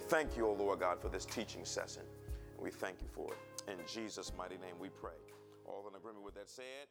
Thank 0.08 0.34
you, 0.34 0.46
O 0.46 0.52
Lord 0.54 0.80
God, 0.80 0.98
for 0.98 1.10
this 1.10 1.26
teaching 1.26 1.64
session. 1.66 2.02
We 2.58 2.70
thank 2.70 3.02
you 3.02 3.08
for 3.12 3.32
it. 3.32 3.70
In 3.70 3.76
Jesus' 3.86 4.32
mighty 4.38 4.56
name 4.56 4.76
we 4.80 4.88
pray. 4.88 5.12
All 5.66 5.86
in 5.90 5.94
agreement 5.94 6.24
with 6.24 6.34
that 6.36 6.48
said. 6.48 6.86